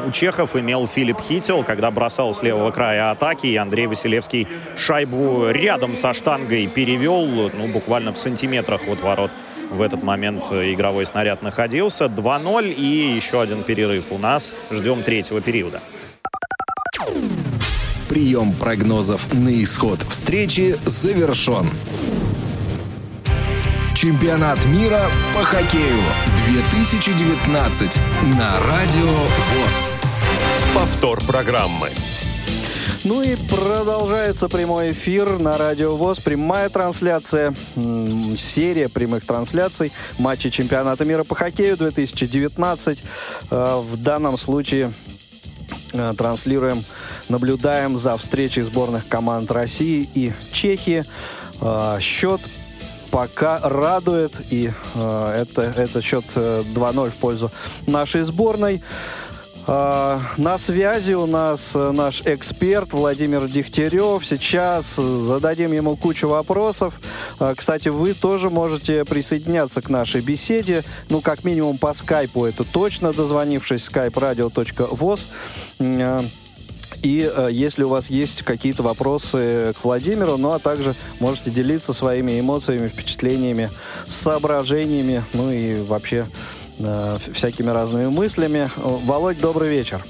у 0.06 0.10
чехов 0.10 0.56
имел 0.56 0.86
Филипп 0.86 1.20
Хител, 1.20 1.62
когда 1.62 1.90
бросал 1.90 2.32
с 2.32 2.42
левого 2.42 2.70
края 2.70 3.10
атаки, 3.10 3.46
и 3.46 3.56
Андрей 3.56 3.86
Василевский 3.86 4.48
шайбу 4.76 5.48
рядом 5.50 5.94
со 5.94 6.12
штангой 6.12 6.66
перевел, 6.66 7.50
ну, 7.54 7.68
буквально 7.68 8.12
в 8.12 8.18
сантиметрах 8.18 8.88
от 8.88 9.00
ворот. 9.00 9.30
В 9.70 9.80
этот 9.80 10.02
момент 10.02 10.42
игровой 10.50 11.06
снаряд 11.06 11.42
находился. 11.42 12.06
2-0 12.06 12.72
и 12.72 13.14
еще 13.14 13.40
один 13.40 13.62
перерыв 13.62 14.12
у 14.12 14.18
нас. 14.18 14.52
Ждем 14.70 15.02
третьего 15.02 15.40
периода. 15.40 15.80
Прием 18.12 18.52
прогнозов 18.52 19.32
на 19.32 19.62
исход 19.62 20.02
встречи 20.10 20.76
завершен. 20.84 21.66
Чемпионат 23.94 24.66
мира 24.66 25.04
по 25.34 25.42
хоккею 25.42 25.96
2019 26.46 27.98
на 28.38 28.60
Радио 28.60 29.08
ВОЗ. 29.08 29.90
Повтор 30.74 31.22
программы. 31.24 31.88
Ну 33.04 33.22
и 33.22 33.34
продолжается 33.48 34.50
прямой 34.50 34.92
эфир 34.92 35.38
на 35.38 35.56
Радио 35.56 35.96
ВОЗ. 35.96 36.18
Прямая 36.20 36.68
трансляция, 36.68 37.54
серия 38.36 38.90
прямых 38.90 39.24
трансляций 39.24 39.90
матча 40.18 40.50
чемпионата 40.50 41.06
мира 41.06 41.24
по 41.24 41.34
хоккею 41.34 41.78
2019. 41.78 43.04
Э, 43.50 43.82
в 43.82 43.96
данном 44.02 44.36
случае 44.36 44.92
транслируем, 46.16 46.84
наблюдаем 47.28 47.96
за 47.96 48.16
встречей 48.16 48.62
сборных 48.62 49.06
команд 49.08 49.50
России 49.50 50.08
и 50.14 50.32
Чехии. 50.52 51.04
Э, 51.60 51.98
счет 52.00 52.40
пока 53.10 53.58
радует. 53.62 54.32
И 54.50 54.72
э, 54.94 55.42
это, 55.42 55.62
это 55.62 56.00
счет 56.00 56.24
2-0 56.34 57.06
э, 57.06 57.10
в 57.10 57.14
пользу 57.14 57.50
нашей 57.86 58.22
сборной. 58.22 58.82
Uh, 59.64 60.18
на 60.38 60.58
связи 60.58 61.12
у 61.12 61.26
нас 61.26 61.76
uh, 61.76 61.92
наш 61.92 62.22
эксперт 62.22 62.92
Владимир 62.92 63.46
Дегтярев. 63.46 64.26
Сейчас 64.26 64.96
зададим 64.96 65.72
ему 65.72 65.94
кучу 65.96 66.26
вопросов. 66.26 66.94
Uh, 67.38 67.54
кстати, 67.54 67.88
вы 67.88 68.14
тоже 68.14 68.50
можете 68.50 69.04
присоединяться 69.04 69.80
к 69.80 69.88
нашей 69.88 70.20
беседе. 70.20 70.82
Ну, 71.10 71.20
как 71.20 71.44
минимум 71.44 71.78
по 71.78 71.94
скайпу 71.94 72.44
это 72.44 72.64
точно, 72.64 73.12
дозвонившись 73.12 73.88
skype-radio.voz. 73.88 75.28
И 77.02 77.28
э, 77.34 77.48
если 77.50 77.82
у 77.82 77.88
вас 77.88 78.10
есть 78.10 78.42
какие-то 78.42 78.82
вопросы 78.84 79.74
к 79.80 79.84
Владимиру, 79.84 80.36
ну 80.36 80.52
а 80.52 80.60
также 80.60 80.94
можете 81.18 81.50
делиться 81.50 81.92
своими 81.92 82.38
эмоциями, 82.38 82.86
впечатлениями, 82.86 83.70
соображениями, 84.06 85.24
ну 85.32 85.50
и 85.50 85.80
вообще 85.82 86.26
э, 86.78 87.18
всякими 87.32 87.70
разными 87.70 88.06
мыслями. 88.06 88.70
Володь, 88.76 89.40
добрый 89.40 89.70
вечер. 89.70 90.04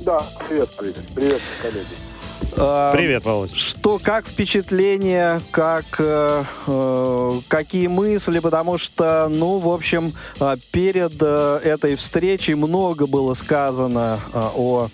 Да, 0.00 0.22
привет, 0.48 0.70
привет, 0.76 1.00
привет, 1.14 1.40
коллеги. 1.60 2.08
А, 2.56 2.92
Привет, 2.92 3.24
Володь. 3.24 3.54
Что, 3.54 4.00
как 4.02 4.26
впечатление, 4.26 5.40
как, 5.50 5.84
э, 5.98 6.44
э, 6.66 7.40
какие 7.48 7.86
мысли, 7.86 8.38
потому 8.38 8.78
что, 8.78 9.28
ну, 9.28 9.58
в 9.58 9.68
общем, 9.68 10.12
э, 10.40 10.56
перед 10.72 11.14
э, 11.20 11.60
этой 11.62 11.96
встречей 11.96 12.54
много 12.54 13.06
было 13.06 13.34
сказано 13.34 14.18
э, 14.32 14.88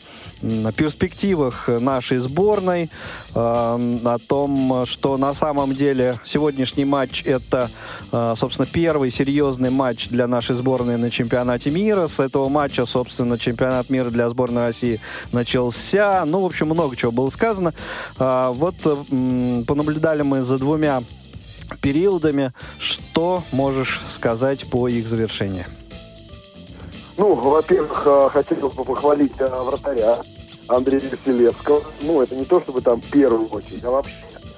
о 0.65 0.73
перспективах 0.73 1.69
нашей 1.69 2.19
сборной, 2.19 2.85
э, 2.85 2.89
о 3.35 4.19
том, 4.27 4.85
что 4.87 5.17
на 5.17 5.33
самом 5.35 5.73
деле 5.73 6.21
сегодняшний 6.25 6.85
матч 6.85 7.23
это, 7.25 7.71
э, 8.13 8.35
собственно, 8.37 8.67
первый 8.67 9.11
серьезный 9.11 9.71
матч 9.71 10.09
для 10.09 10.27
нашей 10.27 10.55
сборной 10.57 10.99
на 10.99 11.11
чемпионате 11.11 11.71
мира. 11.71 12.07
С 12.07 12.21
этого 12.21 12.49
матча, 12.49 12.85
собственно, 12.87 13.39
чемпионат 13.39 13.91
мира 13.91 14.11
для 14.11 14.29
сборной 14.29 14.67
России 14.67 15.01
начался. 15.33 16.25
Ну, 16.27 16.41
в 16.41 16.47
общем, 16.47 16.67
много 16.67 16.97
чего 16.97 17.13
было 17.13 17.31
сказано. 17.31 17.73
Э, 18.19 18.53
вот 18.55 18.77
понаблюдали 18.81 20.23
мы 20.23 20.43
за 20.43 20.59
двумя 20.59 21.03
периодами. 21.81 22.53
Что 22.79 23.43
можешь 23.53 24.01
сказать 24.09 24.69
по 24.71 24.89
их 24.89 25.07
завершению? 25.07 25.65
Ну, 27.17 27.35
во-первых, 27.35 28.03
э, 28.07 28.29
хотел 28.33 28.69
бы 28.71 28.85
похвалить 28.85 29.39
вратаря 29.39 30.19
Андрея 30.69 31.03
Василевского. 31.11 31.83
Ну, 32.03 32.23
это 32.23 32.35
не 32.37 32.45
то, 32.45 32.61
чтобы 32.61 32.81
там 32.81 33.01
первую 33.01 33.49
очередь, 33.49 33.85
а 33.85 33.91
вообще 33.91 34.15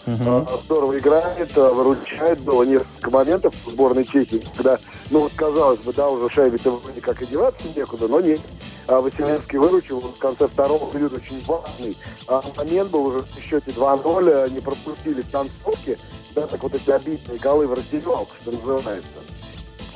Uh-huh. 0.06 0.62
здорово 0.62 0.96
играет, 0.98 1.56
выручает. 1.56 2.38
Было 2.38 2.62
несколько 2.62 3.10
моментов 3.10 3.52
в 3.64 3.70
сборной 3.70 4.04
Чехии, 4.04 4.40
когда, 4.56 4.78
ну 5.10 5.22
вот 5.22 5.32
казалось 5.34 5.80
бы, 5.80 5.92
да, 5.92 6.08
уже 6.08 6.32
шайбе-то 6.32 6.70
вроде 6.70 7.00
как 7.00 7.20
и 7.22 7.26
деваться 7.26 7.66
некуда, 7.74 8.06
но 8.06 8.20
нет. 8.20 8.38
А 8.86 9.00
Василевский 9.00 9.58
выручил 9.58 9.98
в 9.98 10.16
конце 10.18 10.46
второго 10.46 10.88
периода 10.92 11.16
очень 11.16 11.42
важный 11.44 11.96
а, 12.28 12.40
момент 12.56 12.90
был 12.90 13.06
уже 13.06 13.22
в 13.22 13.42
счете 13.42 13.72
2-0, 13.72 14.52
не 14.52 14.60
пропустили 14.60 15.22
концовки, 15.22 15.98
да, 16.36 16.46
так 16.46 16.62
вот 16.62 16.76
эти 16.76 16.90
обидные 16.90 17.38
голы 17.40 17.66
в 17.66 17.74
раздевалку, 17.74 18.30
что 18.42 18.52
называется. 18.52 19.18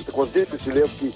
Так 0.05 0.17
вот 0.17 0.31
здесь 0.31 0.49
Василевский 0.51 1.15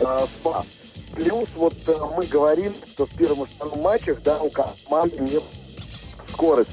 а, 0.00 0.26
спас. 0.26 0.66
Плюс 1.14 1.48
вот 1.56 1.74
а, 1.86 2.06
мы 2.16 2.26
говорим, 2.26 2.74
что 2.92 3.06
в 3.06 3.10
первом 3.10 3.44
и 3.44 3.46
втором 3.46 3.80
матчах, 3.80 4.22
да, 4.22 4.40
у 4.40 4.50
команды 4.50 5.18
нет 5.20 5.42
скорости. 6.30 6.72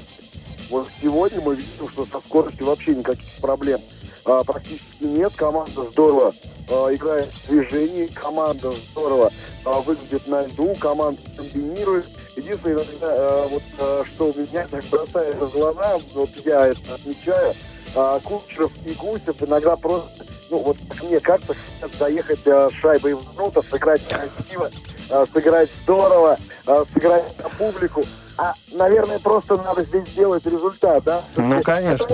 Вот 0.70 0.88
сегодня 1.02 1.40
мы 1.40 1.56
видим, 1.56 1.88
что 1.88 2.06
со 2.06 2.20
скоростью 2.20 2.66
вообще 2.66 2.94
никаких 2.94 3.28
проблем 3.40 3.80
а, 4.24 4.42
практически 4.44 5.04
нет. 5.04 5.32
Команда 5.36 5.84
здорово 5.90 6.34
а, 6.68 6.94
играет 6.94 7.28
в 7.32 7.48
движении, 7.48 8.06
команда 8.06 8.72
здорово 8.92 9.30
а, 9.64 9.80
выглядит 9.80 10.26
на 10.26 10.42
льду, 10.46 10.74
команда 10.78 11.20
комбинирует. 11.36 12.06
Единственное, 12.36 12.76
иногда, 12.76 13.08
а, 13.10 13.48
вот, 13.48 13.62
а, 13.78 14.04
что 14.06 14.32
меня 14.36 14.66
так 14.70 14.84
бросает 14.84 15.36
в 15.36 15.50
глаза, 15.50 15.98
вот 16.14 16.30
я 16.44 16.68
это 16.68 16.94
отмечаю, 16.94 17.54
а, 17.94 18.20
Кучеров 18.20 18.72
и 18.86 18.92
Гусев 18.92 19.42
иногда 19.42 19.76
просто, 19.76 20.24
ну 20.50 20.58
вот 20.58 20.76
мне 21.02 21.20
кажется, 21.20 21.54
хотят 21.80 21.98
заехать 21.98 22.46
а, 22.46 22.68
шайбой 22.70 23.14
в 23.14 23.34
ворота, 23.34 23.62
сыграть 23.62 24.02
красиво, 24.06 24.70
а, 25.08 25.24
сыграть 25.32 25.70
здорово, 25.82 26.38
а, 26.66 26.84
сыграть 26.92 27.38
на 27.42 27.48
публику. 27.50 28.04
А, 28.36 28.54
наверное, 28.72 29.18
просто 29.18 29.56
надо 29.56 29.82
здесь 29.82 30.08
сделать 30.08 30.44
результат, 30.46 31.04
да? 31.04 31.22
Ну, 31.36 31.62
конечно. 31.62 32.06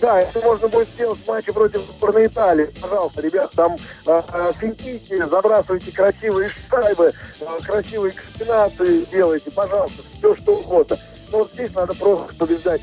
Да, 0.00 0.18
это 0.20 0.40
можно 0.40 0.68
будет 0.68 0.88
сделать 0.88 1.18
в 1.18 1.28
матче 1.28 1.52
против 1.52 1.82
сборной 1.82 2.26
Италии. 2.26 2.70
Пожалуйста, 2.80 3.20
ребят, 3.20 3.50
там 3.54 3.76
э, 4.06 4.22
финтите, 4.58 5.26
забрасывайте 5.26 5.92
красивые 5.92 6.50
шайбы, 6.70 7.12
э, 7.40 7.46
красивые 7.62 8.12
комбинации 8.12 9.04
делайте, 9.12 9.50
пожалуйста, 9.50 10.02
все 10.16 10.34
что 10.36 10.56
угодно. 10.56 10.96
Но 11.30 11.38
вот 11.38 11.50
здесь 11.52 11.74
надо 11.74 11.94
просто 11.94 12.34
побеждать 12.34 12.80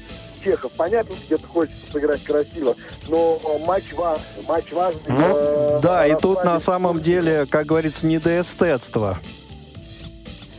чехов. 0.47 0.71
Понятно, 0.77 1.13
где-то 1.25 1.47
хочется 1.47 1.91
сыграть 1.91 2.23
красиво, 2.23 2.75
но 3.07 3.39
матч 3.65 3.93
важный, 3.93 4.43
матч 4.47 4.71
важный. 4.71 5.01
Ну, 5.07 5.37
э, 5.37 5.79
да, 5.81 6.07
и 6.07 6.15
тут 6.15 6.43
на 6.43 6.59
самом 6.59 7.01
деле, 7.01 7.45
как 7.45 7.65
говорится, 7.65 8.05
не 8.05 8.17
до 8.19 8.39
эстетства. 8.39 9.19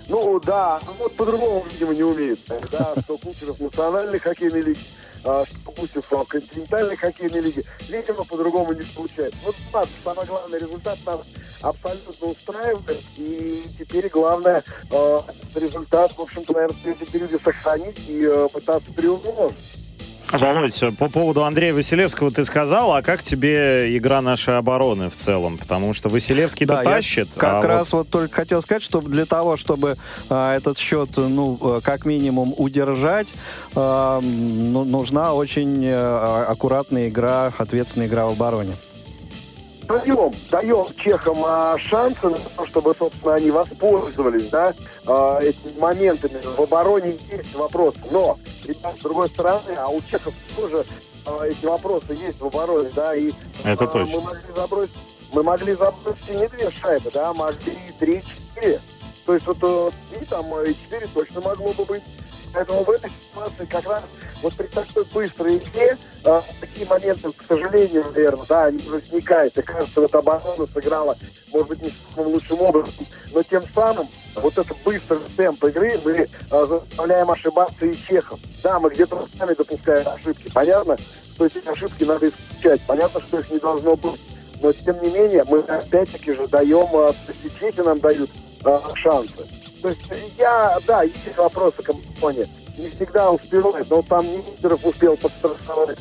Ну 0.09 0.41
да, 0.41 0.81
ну 0.87 0.93
вот 0.99 1.17
по-другому, 1.17 1.65
видимо, 1.73 1.95
не 1.95 2.03
умеет. 2.03 2.41
Да, 2.71 2.95
что 3.03 3.19
Кучеров 3.19 3.59
в 3.59 3.63
национальной 3.63 4.19
хоккейной 4.19 4.63
лиге, 4.63 4.81
а, 5.25 5.45
что 5.45 5.73
Гусев 5.73 6.11
в 6.11 6.25
континентальной 6.25 6.97
хоккейной 6.97 7.41
лиге. 7.41 7.65
Видимо, 7.89 8.25
по-другому 8.25 8.73
не 8.73 8.83
получается. 8.83 9.39
Вот 9.45 9.55
ладно, 9.73 9.93
самый 10.05 10.27
главный 10.27 10.59
результат 10.59 10.99
нас 11.05 11.21
абсолютно 11.61 12.29
устраивает. 12.29 13.03
И 13.17 13.65
теперь 13.79 14.09
главное 14.09 14.65
э, 14.91 15.21
результат, 15.55 16.13
в 16.17 16.21
общем-то, 16.21 16.53
наверное, 16.53 16.77
в 16.77 16.83
третьем 16.83 17.07
периоде 17.07 17.39
сохранить 17.39 18.09
и 18.09 18.23
э, 18.25 18.49
пытаться 18.53 18.91
приумножить. 18.93 19.78
Володь, 20.33 20.83
по 20.99 21.09
поводу 21.09 21.45
Андрея 21.45 21.73
Василевского 21.73 22.31
ты 22.31 22.45
сказал, 22.45 22.95
а 22.95 23.03
как 23.03 23.23
тебе 23.23 23.97
игра 23.97 24.21
нашей 24.21 24.59
обороны 24.59 25.11
в 25.11 25.17
целом? 25.17 25.59
Потому 25.59 25.95
что 25.95 26.09
Василевский-то 26.09 26.75
да, 26.75 26.85
тащит. 26.85 27.29
как 27.37 27.65
а 27.65 27.69
раз 27.69 27.93
вот... 27.93 27.99
вот 27.99 28.11
только 28.11 28.37
хотел 28.37 28.61
сказать, 28.63 28.83
что 28.83 29.01
для 29.01 29.25
того, 29.25 29.57
чтобы 29.57 29.97
а, 30.29 30.57
этот 30.57 30.79
счет, 30.79 31.11
ну, 31.17 31.59
э, 31.61 31.81
как 31.83 32.05
минимум 32.05 32.55
удержать, 32.57 33.33
а, 33.75 34.21
ну, 34.21 34.85
нужна 34.85 35.33
очень 35.35 35.85
а, 35.87 36.47
аккуратная 36.49 37.09
игра, 37.09 37.53
ответственная 37.59 38.07
игра 38.07 38.27
в 38.27 38.33
обороне 38.33 38.75
даем, 39.89 40.33
даем 40.51 40.87
чехам 40.97 41.39
а, 41.45 41.77
шансы 41.79 42.29
на 42.29 42.39
то, 42.39 42.67
чтобы, 42.67 42.95
собственно, 42.97 43.35
они 43.35 43.51
воспользовались, 43.51 44.49
да, 44.49 44.75
а, 45.07 45.39
этими 45.41 45.79
моментами. 45.79 46.39
В 46.57 46.61
обороне 46.61 47.17
есть 47.31 47.55
вопросы, 47.55 47.99
но, 48.11 48.39
ребят, 48.65 48.95
с 48.99 49.03
другой 49.03 49.29
стороны, 49.29 49.73
а 49.77 49.89
у 49.89 50.01
чехов 50.03 50.35
тоже 50.55 50.85
а, 51.27 51.45
эти 51.45 51.65
вопросы 51.65 52.13
есть 52.13 52.41
в 52.41 52.47
обороне, 52.47 52.91
да, 52.95 53.15
и 53.15 53.31
Это 53.65 53.85
а, 53.85 53.87
точно. 53.87 54.17
мы 54.17 54.21
могли 54.21 54.55
забросить, 54.55 54.95
мы 55.33 55.43
могли 55.43 55.73
забросить 55.75 56.29
не 56.31 56.47
две 56.49 56.71
шайбы, 56.71 57.11
да, 57.13 57.33
могли 57.33 57.77
три-четыре. 57.99 58.81
То 59.25 59.35
есть 59.35 59.47
вот 59.47 59.59
э, 59.61 59.91
и 60.23 60.25
там 60.25 60.47
и 60.63 60.75
четыре 60.75 61.07
точно 61.13 61.43
могло 61.43 61.71
бы 61.75 61.85
быть. 61.85 62.03
Поэтому 62.53 62.85
в 62.85 62.91
этой 62.91 63.11
ситуации 63.11 63.65
как 63.67 63.87
раз 63.87 64.05
вот 64.43 64.55
при 64.55 64.67
такой 64.67 65.05
быстрой 65.13 65.57
игре 65.59 65.97
э, 66.25 66.41
такие 66.61 66.87
моменты, 66.87 67.33
к 67.33 67.45
сожалению, 67.47 68.05
наверное, 68.15 68.47
да, 68.49 68.65
они 68.67 68.79
возникают. 68.89 69.57
И 69.59 69.63
кажется, 69.63 70.01
вот 70.01 70.15
оборона 70.15 70.67
сыграла, 70.73 71.17
может 71.53 71.69
быть, 71.69 71.83
не 71.83 71.93
самым 72.15 72.33
лучшим 72.33 72.61
образом, 72.61 73.07
но 73.33 73.43
тем 73.43 73.63
самым 73.75 74.09
вот 74.37 74.57
этот 74.57 74.77
быстрый 74.85 75.19
темп 75.37 75.65
игры 75.65 76.01
мы 76.05 76.13
э, 76.13 76.27
заставляем 76.51 77.31
ошибаться 77.31 77.87
и 77.87 77.95
чехов. 77.95 78.39
Да, 78.63 78.79
мы 78.81 78.91
где-то 78.91 79.25
сами 79.39 79.55
допускаем 79.55 80.09
ошибки. 80.09 80.51
Понятно, 80.53 80.97
что 81.35 81.47
эти 81.47 81.69
ошибки 81.69 82.05
надо 82.05 82.29
исключать. 82.29 82.81
Понятно, 82.87 83.21
что 83.21 83.41
их 83.41 83.51
не 83.51 83.59
должно 83.59 83.97
быть. 83.97 84.21
Но, 84.61 84.73
тем 84.73 85.01
не 85.03 85.11
менее, 85.11 85.45
мы 85.45 85.61
опять-таки 85.61 86.33
же 86.33 86.49
даем, 86.49 86.89
э, 86.93 87.13
чехи 87.61 87.81
нам 87.81 88.01
дают 88.01 88.31
э, 88.65 88.81
шансы. 88.95 89.47
То 89.83 89.89
есть 89.89 90.01
я, 90.39 90.79
да, 90.87 91.03
есть 91.03 91.37
вопросы 91.37 91.83
к 91.83 91.91
Амазоне. 91.91 92.47
Не 92.77 92.89
всегда 92.91 93.33
успевает, 93.33 93.91
но 93.91 94.03
там 94.03 94.25
Нестеров 94.25 94.85
успел 94.85 95.17
подстраховать. 95.17 95.99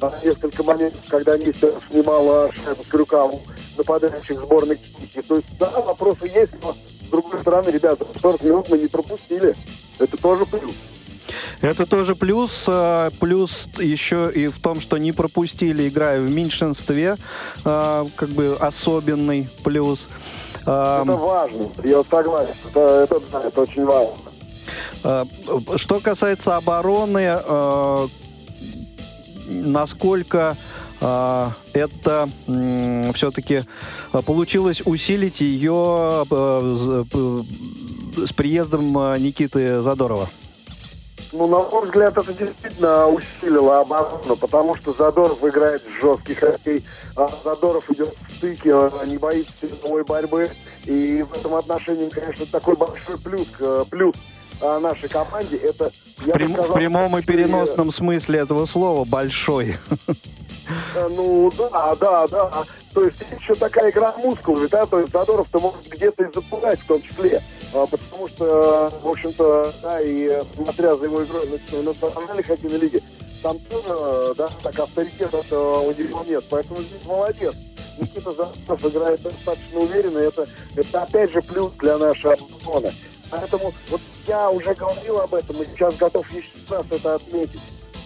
А, 0.00 0.12
несколько 0.22 0.62
моментов, 0.62 1.00
когда 1.08 1.36
Нестеров 1.36 1.82
снимал 1.90 2.30
а, 2.30 2.50
шайбу 2.52 2.84
с 2.84 2.86
крюка 2.86 3.24
у 3.24 3.40
нападающих 3.76 4.38
сборной 4.38 4.76
Киевки. 4.76 5.22
То 5.22 5.36
есть, 5.36 5.48
да, 5.58 5.70
вопросы 5.80 6.26
есть, 6.26 6.52
но 6.62 6.74
с 6.74 7.10
другой 7.10 7.40
стороны, 7.40 7.70
ребята, 7.70 8.06
40 8.20 8.42
минут 8.42 8.68
мы 8.68 8.78
не 8.78 8.86
пропустили. 8.86 9.54
Это 9.98 10.16
тоже 10.16 10.46
плюс. 10.46 10.74
Это 11.60 11.86
тоже 11.86 12.14
плюс. 12.14 12.68
Плюс 13.18 13.68
еще 13.78 14.30
и 14.32 14.48
в 14.48 14.60
том, 14.60 14.80
что 14.80 14.98
не 14.98 15.12
пропустили, 15.12 15.88
играя 15.88 16.20
в 16.20 16.30
меньшинстве, 16.30 17.16
как 17.64 18.28
бы 18.28 18.56
особенный 18.60 19.48
плюс. 19.64 20.08
Это 20.66 21.16
важно, 21.16 21.68
я 21.84 22.02
согласен, 22.10 22.54
это, 22.68 22.80
это, 22.80 23.20
да, 23.30 23.42
это 23.42 23.60
очень 23.60 23.84
важно. 23.84 24.14
А, 25.04 25.24
что 25.76 26.00
касается 26.00 26.56
обороны, 26.56 27.24
а, 27.28 28.08
насколько 29.48 30.56
а, 31.00 31.52
это 31.72 32.28
все-таки 33.14 33.62
получилось 34.24 34.82
усилить 34.84 35.40
ее 35.40 36.24
с 38.16 38.32
приездом 38.32 38.92
Никиты 39.22 39.80
Задорова? 39.80 40.28
Ну, 41.32 41.46
на 41.48 41.58
мой 41.58 41.84
взгляд, 41.84 42.16
это 42.16 42.32
действительно 42.32 43.08
усилило 43.08 43.80
оборону, 43.80 44.36
потому 44.36 44.74
что 44.76 44.92
Задоров 44.94 45.44
играет 45.44 45.82
в 45.82 46.00
жесткий 46.00 46.34
хоккей, 46.34 46.84
а 47.14 47.28
Задоров 47.44 47.88
идет 47.90 48.14
в 48.36 48.38
стыке, 48.38 48.90
не 49.06 49.18
боится 49.18 49.52
силовой 49.60 50.04
борьбы. 50.04 50.50
И 50.84 51.24
в 51.28 51.36
этом 51.36 51.54
отношении, 51.54 52.08
конечно, 52.08 52.46
такой 52.46 52.76
большой 52.76 53.18
плюс, 53.18 53.48
плюс 53.90 54.14
а, 54.60 54.80
нашей 54.80 55.08
команде. 55.08 55.56
Это, 55.56 55.90
в, 56.16 56.30
прям, 56.30 56.52
сказал, 56.52 56.70
в 56.70 56.74
прямом 56.74 57.18
и 57.18 57.22
переносном 57.22 57.90
смысле 57.90 58.40
этого 58.40 58.66
слова 58.66 59.04
большой. 59.04 59.76
Э, 60.94 61.08
ну, 61.08 61.50
да, 61.56 61.94
да, 61.96 62.26
да. 62.26 62.64
То 62.92 63.04
есть 63.04 63.16
еще 63.38 63.54
такая 63.54 63.90
игра 63.90 64.14
мускулами, 64.16 64.66
да, 64.66 64.86
то 64.86 64.98
есть 64.98 65.12
Задоров-то 65.12 65.60
может 65.60 65.86
где-то 65.88 66.24
и 66.24 66.32
запугать 66.32 66.80
в 66.80 66.86
том 66.86 67.02
числе. 67.02 67.42
А, 67.74 67.86
потому 67.86 68.28
что, 68.28 68.92
в 69.02 69.08
общем-то, 69.08 69.72
да, 69.82 70.00
и 70.00 70.40
смотря 70.54 70.96
за 70.96 71.04
его 71.04 71.22
игрой 71.22 71.46
на 71.72 71.82
национальной 71.82 72.42
хоккейной 72.42 72.78
лиге, 72.78 73.02
там 73.42 73.58
тоже, 73.58 74.34
да, 74.34 74.48
так 74.62 74.78
авторитета 74.78 75.36
у 75.58 75.92
него 75.92 76.24
нет. 76.26 76.44
Поэтому 76.48 76.80
здесь 76.80 77.04
молодец. 77.06 77.54
Никита 77.98 78.32
Задоров 78.32 78.84
играет 78.84 79.22
достаточно 79.22 79.80
уверенно. 79.80 80.18
Это, 80.18 80.46
это 80.76 81.02
опять 81.02 81.32
же 81.32 81.42
плюс 81.42 81.72
для 81.78 81.98
нашей 81.98 82.34
обороны. 82.34 82.92
Поэтому 83.30 83.72
вот 83.90 84.00
я 84.26 84.50
уже 84.50 84.74
говорил 84.74 85.20
об 85.20 85.34
этом, 85.34 85.60
и 85.62 85.66
сейчас 85.66 85.96
готов 85.96 86.30
еще 86.30 86.48
раз 86.70 86.86
это 86.90 87.14
отметить, 87.16 87.60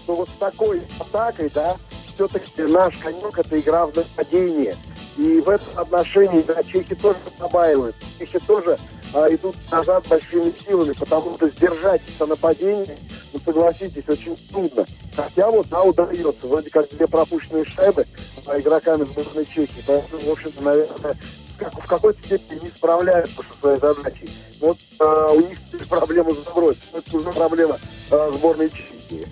что 0.04 0.14
вот 0.14 0.28
с 0.28 0.38
такой 0.38 0.82
атакой, 0.98 1.50
да, 1.54 1.76
все-таки 2.14 2.62
наш 2.62 2.96
конек 2.96 3.38
это 3.38 3.60
игра 3.60 3.86
в 3.86 3.94
нападение. 3.94 4.76
И 5.16 5.40
в 5.40 5.48
этом 5.48 5.68
отношении, 5.76 6.40
да, 6.42 6.62
чехи 6.62 6.94
тоже 6.94 7.18
побаивают. 7.38 7.96
Чехи 8.18 8.38
тоже 8.40 8.78
а, 9.14 9.32
идут 9.34 9.56
назад 9.70 10.06
большими 10.08 10.52
силами, 10.52 10.92
потому 10.92 11.34
что 11.34 11.48
сдержать 11.48 12.02
это 12.14 12.26
нападение, 12.26 12.98
ну, 13.32 13.40
согласитесь, 13.44 14.08
очень 14.08 14.36
трудно. 14.50 14.86
Хотя 15.14 15.50
вот, 15.50 15.68
да, 15.68 15.82
удается. 15.82 16.46
Вроде 16.46 16.70
как 16.70 16.88
две 16.90 17.06
пропущенные 17.06 17.64
шайбы 17.64 18.06
а 18.46 18.58
игроками 18.58 19.04
сборной 19.04 19.44
Чехии. 19.44 19.82
Поэтому, 19.86 20.22
в 20.22 20.30
общем-то, 20.30 20.62
наверное, 20.62 21.16
как, 21.58 21.74
в 21.74 21.86
какой-то 21.86 22.22
степени 22.24 22.64
не 22.64 22.68
справляются 22.70 23.36
со 23.36 23.58
своей 23.60 23.80
задачей. 23.80 24.30
Вот 24.60 24.78
э, 24.98 25.26
у 25.34 25.40
них 25.40 25.58
проблема 25.88 26.30
забросить. 26.32 26.82
Это 26.92 27.16
уже 27.16 27.30
проблема 27.32 27.78
э, 28.10 28.30
сборной 28.34 28.70
Чехии. 28.70 29.26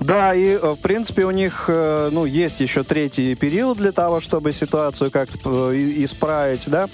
Да, 0.00 0.34
и 0.34 0.50
э, 0.50 0.58
в 0.58 0.80
принципе 0.80 1.24
у 1.24 1.30
них 1.30 1.64
э, 1.68 2.10
ну, 2.12 2.24
есть 2.24 2.60
еще 2.60 2.82
третий 2.84 3.34
период 3.34 3.78
для 3.78 3.92
того, 3.92 4.20
чтобы 4.20 4.52
ситуацию 4.52 5.10
как-то 5.10 5.72
э, 5.72 5.76
исправить, 5.76 6.64
да. 6.66 6.88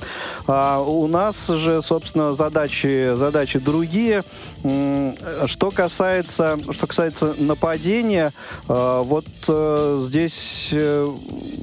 А 0.46 0.80
у 0.80 1.06
нас 1.06 1.48
же, 1.48 1.82
собственно, 1.82 2.34
задачи, 2.34 3.14
задачи 3.14 3.58
другие. 3.58 4.24
Что 5.46 5.70
касается, 5.70 6.58
что 6.70 6.86
касается 6.86 7.34
нападения, 7.38 8.32
вот 8.66 9.26
здесь 9.46 10.72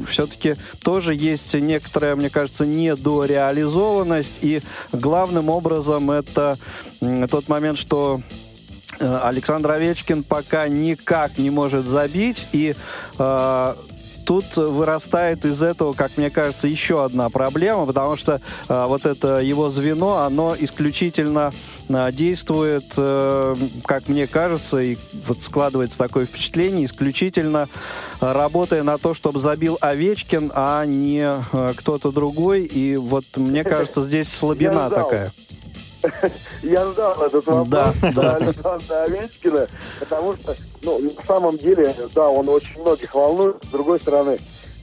все-таки 0.07 0.55
тоже 0.83 1.15
есть 1.15 1.53
некоторая, 1.55 2.15
мне 2.15 2.29
кажется, 2.29 2.65
недореализованность, 2.65 4.39
и 4.41 4.61
главным 4.91 5.49
образом 5.49 6.11
это 6.11 6.57
тот 7.29 7.47
момент, 7.47 7.77
что 7.79 8.21
Александр 9.01 9.71
Овечкин 9.71 10.23
пока 10.23 10.67
никак 10.67 11.37
не 11.37 11.49
может 11.49 11.85
забить, 11.85 12.49
и 12.51 12.75
э, 13.17 13.75
тут 14.25 14.55
вырастает 14.55 15.45
из 15.45 15.61
этого, 15.61 15.93
как 15.93 16.17
мне 16.17 16.29
кажется, 16.29 16.67
еще 16.67 17.03
одна 17.03 17.29
проблема, 17.29 17.85
потому 17.85 18.15
что 18.15 18.39
э, 18.69 18.85
вот 18.87 19.05
это 19.05 19.39
его 19.39 19.69
звено, 19.69 20.19
оно 20.19 20.55
исключительно 20.57 21.51
э, 21.89 22.11
действует, 22.11 22.85
э, 22.97 23.55
как 23.85 24.07
мне 24.07 24.27
кажется, 24.27 24.79
и 24.79 24.97
вот 25.27 25.41
складывается 25.41 25.97
такое 25.97 26.25
впечатление, 26.25 26.85
исключительно 26.85 27.67
э, 28.21 28.31
работая 28.31 28.83
на 28.83 28.97
то, 28.97 29.13
чтобы 29.13 29.39
забил 29.39 29.77
Овечкин, 29.81 30.51
а 30.55 30.85
не 30.85 31.21
э, 31.23 31.73
кто-то 31.75 32.11
другой. 32.11 32.63
И 32.63 32.95
вот 32.95 33.25
мне 33.35 33.63
кажется, 33.63 34.01
здесь 34.01 34.31
слабина 34.31 34.89
такая. 34.89 35.33
Я 36.63 36.91
ждал 36.91 37.21
этот 37.21 37.45
вопрос 37.45 37.67
да, 37.67 37.93
да. 38.13 38.35
Александра 38.35 39.03
Овечкина, 39.03 39.67
потому 39.99 40.33
что, 40.33 40.55
ну, 40.83 40.99
на 40.99 41.25
самом 41.25 41.57
деле, 41.57 41.95
да, 42.13 42.29
он 42.29 42.49
очень 42.49 42.79
многих 42.79 43.13
волнует. 43.13 43.63
С 43.63 43.67
другой 43.67 43.99
стороны, 43.99 44.37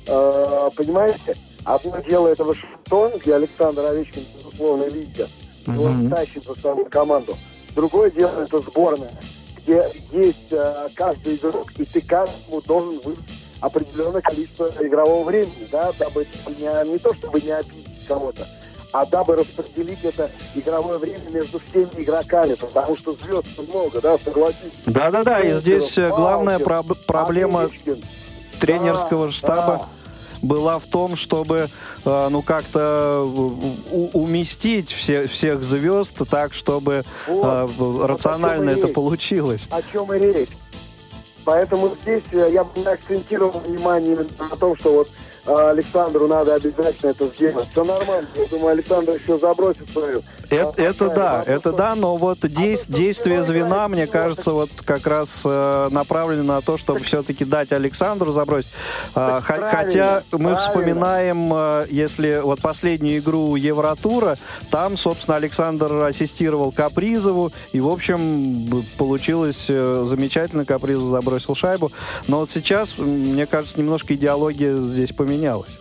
э, 0.06 0.70
понимаете, 0.76 1.36
одно 1.64 1.98
дело 2.00 2.28
это 2.28 2.44
Вашингтон, 2.44 3.12
где 3.18 3.34
Александр 3.34 3.84
Овечкин, 3.86 4.22
безусловно, 4.36 4.84
лидер, 4.84 5.28
mm-hmm. 5.66 5.86
он 5.86 6.10
тащит 6.10 6.44
за 6.44 6.54
собой 6.60 6.86
команду. 6.86 7.36
Другое 7.74 8.10
дело 8.10 8.40
это 8.40 8.60
сборная, 8.60 9.12
где 9.58 9.90
есть 10.12 10.52
э, 10.52 10.88
каждый 10.94 11.36
игрок, 11.36 11.70
и 11.76 11.84
ты 11.84 12.00
каждому 12.00 12.60
должен 12.62 13.00
выдать 13.00 13.24
определенное 13.60 14.20
количество 14.20 14.72
игрового 14.80 15.24
времени, 15.24 15.66
да, 15.70 15.90
дабы 15.98 16.26
не, 16.58 16.90
не 16.90 16.98
то 16.98 17.12
чтобы 17.14 17.40
не 17.40 17.50
обидеть 17.50 18.06
кого-то, 18.06 18.46
а 18.92 19.04
дабы 19.06 19.36
распределить 19.36 20.04
это 20.04 20.30
игровое 20.54 20.98
время 20.98 21.30
между 21.30 21.60
всеми 21.60 21.90
игроками, 22.02 22.54
потому 22.54 22.96
что 22.96 23.14
звезд 23.14 23.46
много, 23.58 24.00
да, 24.00 24.16
согласитесь. 24.18 24.72
Да-да-да, 24.86 25.40
и 25.40 25.52
здесь 25.54 25.96
Малкин, 25.96 26.16
главная 26.16 26.58
про- 26.58 26.82
проблема 26.82 27.62
Амичкин. 27.62 28.02
тренерского 28.60 29.26
да, 29.26 29.32
штаба. 29.32 29.76
Да 29.80 29.88
была 30.40 30.78
в 30.78 30.86
том, 30.86 31.16
чтобы 31.16 31.68
э, 32.04 32.28
ну 32.30 32.42
как-то 32.42 33.24
уместить 34.12 34.92
все, 34.92 35.26
всех 35.26 35.62
звезд 35.62 36.22
так, 36.30 36.54
чтобы 36.54 37.04
вот, 37.26 37.70
э, 37.78 38.06
рационально 38.06 38.70
это 38.70 38.88
получилось. 38.88 39.66
О 39.70 39.82
чем 39.82 40.12
и 40.12 40.18
речь. 40.18 40.50
Поэтому 41.44 41.96
здесь 42.02 42.22
э, 42.32 42.50
я 42.52 42.64
бы 42.64 42.82
акцентировал 42.82 43.60
внимание 43.60 44.18
на 44.38 44.56
том, 44.56 44.76
что 44.76 44.92
вот 44.92 45.08
Александру 45.48 46.28
надо 46.28 46.54
обязательно 46.54 47.10
это 47.10 47.26
сделать. 47.28 47.68
Все 47.70 47.84
нормально. 47.84 48.28
Я 48.34 48.46
думаю, 48.46 48.68
Александр 48.68 49.12
еще 49.12 49.38
забросит 49.38 49.88
свою. 49.90 50.22
Это, 50.50 50.82
это 50.82 51.10
да, 51.10 51.42
это 51.46 51.72
да, 51.72 51.94
но 51.94 52.16
вот 52.16 52.38
действ, 52.40 52.86
действие 52.88 53.42
звена, 53.42 53.88
мне 53.88 54.06
кажется, 54.06 54.52
вот 54.52 54.70
как 54.84 55.06
раз 55.06 55.42
э, 55.44 55.88
направлено 55.90 56.42
на 56.42 56.60
то, 56.60 56.78
чтобы 56.78 57.00
все-таки 57.00 57.44
дать 57.44 57.72
Александру 57.72 58.32
забросить. 58.32 58.70
Э, 59.14 59.40
хотя 59.42 60.22
мы 60.32 60.56
вспоминаем, 60.56 61.52
э, 61.52 61.86
если 61.90 62.40
вот 62.42 62.60
последнюю 62.62 63.18
игру 63.18 63.56
Евротура, 63.56 64.36
там, 64.70 64.96
собственно, 64.96 65.36
Александр 65.36 65.92
ассистировал 66.02 66.72
Капризову, 66.72 67.52
и, 67.72 67.80
в 67.80 67.88
общем, 67.88 68.70
получилось 68.96 69.66
э, 69.68 70.04
замечательно, 70.06 70.64
Капризов 70.64 71.10
забросил 71.10 71.54
шайбу. 71.54 71.92
Но 72.26 72.40
вот 72.40 72.50
сейчас, 72.50 72.96
мне 72.96 73.46
кажется, 73.46 73.78
немножко 73.78 74.14
идеология 74.14 74.74
здесь 74.76 75.12
поменялась? 75.12 75.78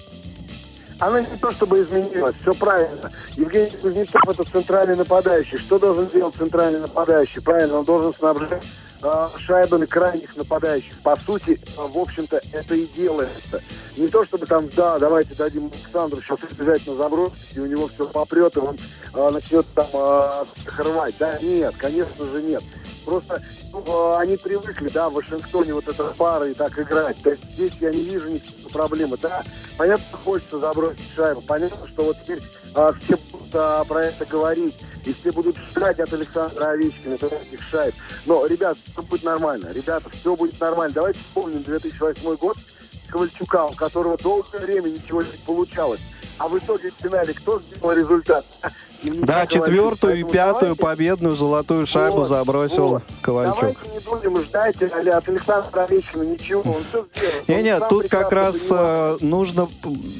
Она 1.00 1.22
не 1.22 1.38
то 1.38 1.52
чтобы 1.52 1.82
изменилась, 1.82 2.36
все 2.42 2.54
правильно. 2.54 3.12
Евгений 3.36 3.70
Кузнецов 3.70 4.22
это 4.28 4.44
центральный 4.44 4.96
нападающий. 4.96 5.58
Что 5.58 5.78
должен 5.78 6.08
делать 6.08 6.36
центральный 6.36 6.80
нападающий? 6.80 7.42
Правильно, 7.42 7.80
он 7.80 7.86
должен 7.86 8.14
снабжать 8.14 8.64
э, 9.04 9.30
шайбами 9.38 9.86
крайних 9.86 10.36
нападающих. 10.36 10.94
По 11.04 11.16
сути, 11.16 11.60
э, 11.62 11.82
в 11.88 11.98
общем-то, 11.98 12.42
это 12.52 12.76
и 12.76 12.88
делается. 12.88 13.62
Не 13.96 14.08
то 14.08 14.26
чтобы 14.26 14.48
там, 14.48 14.70
да, 14.76 14.98
давайте 14.98 15.36
дадим 15.36 15.72
Александру 15.74 16.22
сейчас 16.22 16.40
обязательно 16.52 16.96
забросить, 16.96 17.56
и 17.56 17.60
у 17.60 17.68
него 17.68 17.90
все 17.94 18.08
попрет, 18.08 18.56
и 18.58 18.60
он 18.60 18.76
э, 19.14 19.30
начнет 19.30 19.68
там 19.76 19.88
э, 19.94 20.44
рвать. 20.80 21.16
Да, 21.20 21.38
нет, 21.42 21.76
конечно 21.78 22.26
же 22.26 22.42
нет. 22.42 22.64
Просто 23.06 23.42
они 24.18 24.38
привыкли, 24.38 24.90
да, 24.90 25.10
в 25.10 25.14
Вашингтоне 25.14 25.74
вот 25.74 25.88
эта 25.88 26.04
пара 26.18 26.48
и 26.48 26.54
так 26.54 26.78
играть. 26.80 27.22
То 27.22 27.32
есть 27.32 27.44
здесь 27.54 27.74
я 27.80 27.92
не 27.92 28.04
вижу 28.04 28.30
никаких 28.30 28.70
проблемы. 28.72 29.18
Да, 29.18 29.44
понятно, 29.78 30.18
хочется 30.18 30.60
забросить 30.60 31.12
шайбу. 31.16 31.42
Понятно, 31.42 31.88
что 31.88 32.04
вот 32.04 32.18
теперь 32.24 32.42
а, 32.74 32.94
все 32.94 33.18
будут 33.32 33.56
а, 33.56 33.84
про 33.86 34.06
это 34.06 34.26
говорить. 34.26 34.76
И 35.06 35.14
все 35.14 35.32
будут 35.32 35.58
ждать 35.58 36.00
от 36.00 36.12
Александра 36.12 36.72
Овечкина 36.72 37.14
этих 37.14 37.62
шайб. 37.62 37.96
Но, 38.26 38.46
ребят, 38.46 38.78
все 38.84 39.02
будет 39.02 39.24
нормально. 39.24 39.70
Ребята, 39.72 40.10
все 40.10 40.36
будет 40.36 40.60
нормально. 40.60 40.94
Давайте 40.94 41.20
вспомним 41.20 41.64
2008 41.64 42.36
год 42.36 42.58
Ковальчука, 43.08 43.66
у 43.66 43.74
которого 43.74 44.18
долгое 44.18 44.60
время 44.60 44.90
ничего 44.90 45.22
не 45.22 45.38
получалось. 45.46 46.02
А 46.38 46.48
в 46.48 46.58
итоге 46.58 46.92
в 46.92 47.02
финале 47.02 47.34
кто 47.34 47.60
сделал 47.60 47.94
результат? 47.94 48.46
Да, 49.04 49.46
четвертую 49.46 50.20
и 50.20 50.24
пятую 50.24 50.76
победную 50.76 51.36
золотую 51.36 51.86
шайбу 51.86 52.20
вот, 52.20 52.30
забросил 52.30 52.88
вот. 52.88 53.04
Ковальчук. 53.22 53.60
Давайте 53.60 53.90
не 53.94 54.00
будем 54.00 54.44
ждать 54.44 54.76
от 54.82 55.30
Александра 55.30 55.84
Овечкина 55.84 56.24
ничего, 56.24 56.62
он 56.62 56.84
все 56.90 57.06
сделал. 57.14 57.44
Не, 57.48 57.64
нет, 57.64 57.84
тут 57.90 58.10
как 58.10 58.32
раз 58.32 58.68
э, 58.72 59.18
нужно 59.22 59.68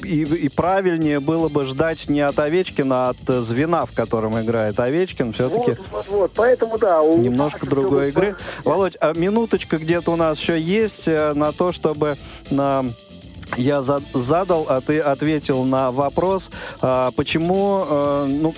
и, 0.04 0.22
и 0.22 0.50
правильнее 0.50 1.20
было 1.20 1.50
бы 1.50 1.66
ждать 1.66 2.10
не 2.10 2.22
от 2.22 2.38
Овечкина, 2.38 3.08
а 3.08 3.10
от 3.10 3.30
э, 3.30 3.42
звена, 3.42 3.86
в 3.86 3.92
котором 3.94 4.40
играет 4.40 4.80
Овечкин. 4.80 5.34
Все-таки 5.34 5.72
вот, 5.72 5.88
вот, 5.92 6.08
вот. 6.08 6.32
Поэтому, 6.36 6.78
да, 6.78 7.02
у 7.02 7.18
немножко 7.18 7.66
другой 7.66 8.10
игры. 8.10 8.36
Володь, 8.64 8.98
а 9.00 9.14
минуточка 9.14 9.78
где-то 9.78 10.12
у 10.12 10.16
нас 10.16 10.40
еще 10.40 10.60
есть 10.60 11.08
э, 11.08 11.34
на 11.34 11.52
то, 11.52 11.72
чтобы 11.72 12.18
на 12.50 12.86
я 13.58 13.82
задал, 13.82 14.66
а 14.70 14.82
ты 14.82 15.00
ответил 15.00 15.64
на 15.64 15.92
вопрос, 15.92 16.50
а, 16.82 17.12
почему, 17.12 17.84
э, 17.88 18.26
ну, 18.28 18.54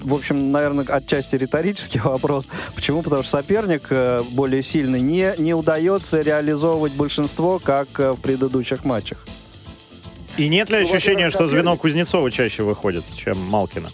в 0.00 0.14
общем, 0.14 0.50
наверное, 0.50 0.84
отчасти 0.84 1.36
риторический 1.36 1.98
вопрос. 2.04 2.48
Почему? 2.74 3.02
Потому 3.02 3.22
что 3.22 3.38
соперник 3.38 3.86
э, 3.90 4.22
более 4.30 4.62
сильный 4.62 5.00
не, 5.00 5.34
не 5.38 5.54
удается 5.54 6.20
реализовывать 6.20 6.92
большинство, 6.92 7.58
как 7.58 7.88
э, 7.98 8.12
в 8.12 8.20
предыдущих 8.20 8.84
матчах. 8.84 9.24
И 10.36 10.48
нет 10.48 10.70
ли 10.70 10.78
ну, 10.78 10.84
ощущения, 10.84 11.28
что 11.28 11.46
звено 11.46 11.76
Кузнецова 11.76 12.30
чаще 12.30 12.62
выходит, 12.62 13.04
чем 13.14 13.38
Малкина? 13.38 13.90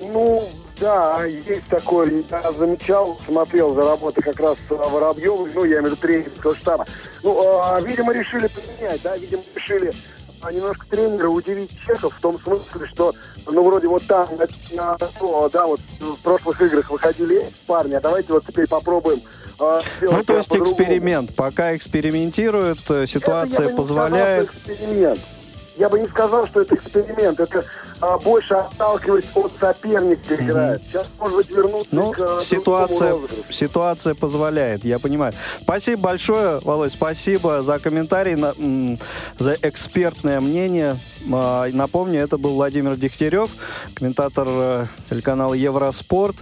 Ну, 0.00 0.48
да, 0.82 1.24
есть 1.24 1.66
такое. 1.68 2.24
Я 2.28 2.52
замечал, 2.52 3.18
смотрел 3.24 3.74
за 3.74 3.82
работой 3.82 4.22
как 4.22 4.38
раз 4.40 4.58
Воробьева, 4.68 5.48
ну, 5.54 5.64
я 5.64 5.78
имею 5.78 5.82
в 5.82 5.86
виду 5.86 5.96
тренерского 5.96 6.56
штаба. 6.56 6.84
Ну, 7.22 7.60
а, 7.62 7.80
видимо, 7.80 8.12
решили 8.12 8.48
поменять, 8.48 9.00
да, 9.02 9.16
видимо, 9.16 9.42
решили 9.54 9.92
а, 10.40 10.52
немножко 10.52 10.84
тренера 10.88 11.28
удивить 11.28 11.70
чехов 11.86 12.14
в 12.14 12.20
том 12.20 12.38
смысле, 12.40 12.86
что, 12.88 13.14
ну, 13.46 13.62
вроде 13.62 13.86
вот 13.86 14.04
там, 14.06 14.26
на, 14.36 14.46
на, 14.74 15.48
да, 15.48 15.66
вот 15.66 15.80
в 16.00 16.16
прошлых 16.16 16.60
играх 16.60 16.90
выходили 16.90 17.46
парни, 17.66 17.94
а 17.94 18.00
давайте 18.00 18.32
вот 18.32 18.44
теперь 18.44 18.66
попробуем 18.66 19.22
а, 19.60 19.80
ну, 20.00 20.24
то 20.24 20.36
есть 20.36 20.56
эксперимент. 20.56 21.36
Пока 21.36 21.76
экспериментируют, 21.76 22.90
э, 22.90 23.06
ситуация 23.06 23.66
Это, 23.66 23.76
позволяет... 23.76 24.48
Сказал, 24.48 24.74
эксперимент. 24.74 25.20
Я 25.76 25.88
бы 25.88 26.00
не 26.00 26.08
сказал, 26.08 26.46
что 26.48 26.62
это 26.62 26.74
эксперимент. 26.74 27.38
Это 27.38 27.64
а, 28.02 28.18
больше 28.18 28.54
отталкиваясь 28.54 29.24
от 29.34 29.52
соперника 29.60 30.34
играет. 30.34 30.82
Сейчас, 30.88 31.08
может 31.20 31.36
быть, 31.36 31.50
вернуться 31.50 31.88
Ну, 31.94 32.10
к 32.10 32.18
э, 32.18 32.38
ситуация, 32.40 33.14
ситуация 33.48 34.14
позволяет, 34.14 34.84
я 34.84 34.98
понимаю. 34.98 35.32
Спасибо 35.60 36.02
большое, 36.02 36.58
Володь, 36.64 36.92
спасибо 36.92 37.62
за 37.62 37.78
комментарий, 37.78 38.34
на- 38.34 38.54
м, 38.58 38.98
за 39.38 39.54
экспертное 39.62 40.40
мнение. 40.40 40.96
А, 41.32 41.68
Напомню, 41.72 42.20
это 42.20 42.38
был 42.38 42.54
Владимир 42.54 42.96
Дегтярев, 42.96 43.50
комментатор 43.94 44.46
э, 44.50 44.86
телеканала 45.08 45.54
Евроспорт. 45.54 46.36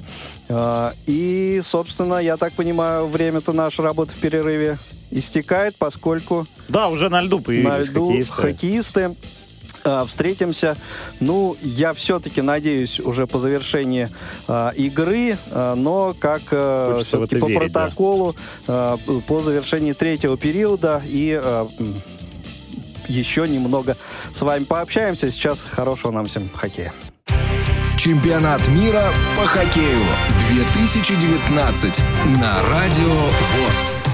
А, 0.49 0.93
И, 1.07 1.61
собственно, 1.65 2.15
я 2.19 2.37
так 2.39 2.55
понимаю, 2.55 3.07
время-то 3.07 3.53
нашей 3.53 3.85
работы 3.85 4.13
в 4.13 4.17
перерыве 4.17 4.79
истекает, 5.11 5.77
поскольку 5.77 6.47
Да, 6.69 6.89
уже 6.89 7.09
на 7.11 7.21
льду 7.21 7.37
на 7.39 7.43
появились 7.43 7.89
льду 7.89 8.07
хоккеисты. 8.07 8.35
хоккеисты. 8.35 9.15
А, 9.91 10.07
Встретимся. 10.07 10.77
Ну, 11.19 11.57
я 11.63 11.93
все-таки 11.95 12.43
надеюсь 12.43 13.01
уже 13.01 13.27
по 13.27 13.39
завершении 13.39 14.09
а, 14.47 14.71
игры, 14.71 15.37
а, 15.51 15.75
но 15.75 16.15
как 16.19 16.43
в 16.51 17.03
все-таки 17.05 17.37
по 17.37 17.47
верить, 17.47 17.73
да. 17.73 17.81
протоколу 17.81 18.37
а, 18.69 18.97
по 19.27 19.41
завершении 19.41 19.93
третьего 19.93 20.37
периода 20.37 21.03
и 21.07 21.41
м, 21.43 22.03
еще 23.09 23.49
немного 23.49 23.97
с 24.33 24.41
вами 24.41 24.65
пообщаемся. 24.65 25.31
Сейчас 25.31 25.65
хорошего 25.69 26.13
нам 26.13 26.27
всем 26.27 26.49
хоккея. 26.55 26.93
Чемпионат 27.97 28.67
мира 28.69 29.13
по 29.37 29.45
хоккею 29.45 30.01
2019 30.51 32.01
на 32.39 32.63
Радио 32.63 33.13
ВОЗ. 33.13 34.10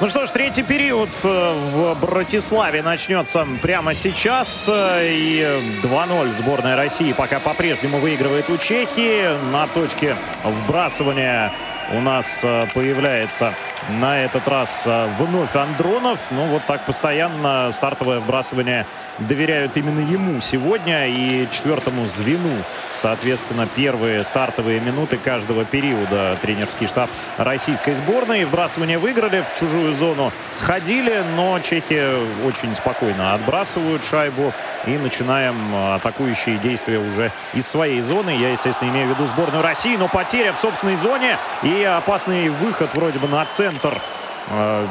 Ну 0.00 0.08
что 0.08 0.26
ж, 0.26 0.30
третий 0.30 0.62
период 0.62 1.10
э, 1.24 1.52
в 1.74 1.94
Братиславе 2.00 2.82
начнется 2.82 3.46
прямо 3.60 3.94
сейчас. 3.94 4.64
э, 4.66 5.08
И 5.12 5.42
2-0 5.82 6.32
сборная 6.38 6.74
России 6.74 7.12
пока 7.12 7.38
по-прежнему 7.38 7.98
выигрывает 7.98 8.48
у 8.48 8.56
Чехии. 8.56 9.28
На 9.52 9.66
точке 9.66 10.16
вбрасывания 10.42 11.52
у 11.90 12.00
нас 12.00 12.40
э, 12.42 12.66
появляется 12.74 13.54
на 13.88 14.24
этот 14.24 14.46
раз 14.48 14.84
э, 14.86 15.08
вновь 15.18 15.54
Андронов. 15.56 16.20
Ну 16.30 16.46
вот 16.46 16.62
так 16.66 16.86
постоянно 16.86 17.70
стартовое 17.72 18.20
вбрасывание 18.20 18.86
доверяют 19.18 19.76
именно 19.76 20.00
ему 20.00 20.40
сегодня 20.40 21.06
и 21.06 21.46
четвертому 21.50 22.06
звену. 22.06 22.50
Соответственно, 22.94 23.68
первые 23.74 24.24
стартовые 24.24 24.80
минуты 24.80 25.18
каждого 25.18 25.64
периода 25.64 26.36
тренерский 26.40 26.86
штаб 26.86 27.10
российской 27.36 27.94
сборной. 27.94 28.44
Вбрасывание 28.44 28.98
выиграли, 28.98 29.44
в 29.54 29.58
чужую 29.58 29.94
зону 29.94 30.32
сходили, 30.52 31.22
но 31.36 31.58
чехи 31.60 32.04
очень 32.46 32.74
спокойно 32.74 33.34
отбрасывают 33.34 34.02
шайбу. 34.10 34.52
И 34.86 34.96
начинаем 34.96 35.54
э, 35.74 35.94
атакующие 35.96 36.56
действия 36.56 36.98
уже 36.98 37.30
из 37.52 37.66
своей 37.66 38.00
зоны. 38.00 38.30
Я, 38.30 38.52
естественно, 38.52 38.88
имею 38.88 39.08
в 39.08 39.10
виду 39.10 39.26
сборную 39.26 39.62
России, 39.62 39.94
но 39.96 40.08
потеря 40.08 40.52
в 40.52 40.56
собственной 40.58 40.96
зоне 40.96 41.36
и 41.62 41.79
опасный 41.84 42.48
выход 42.48 42.90
вроде 42.94 43.18
бы 43.18 43.28
на 43.28 43.44
центр 43.46 43.98
э, 44.48 44.86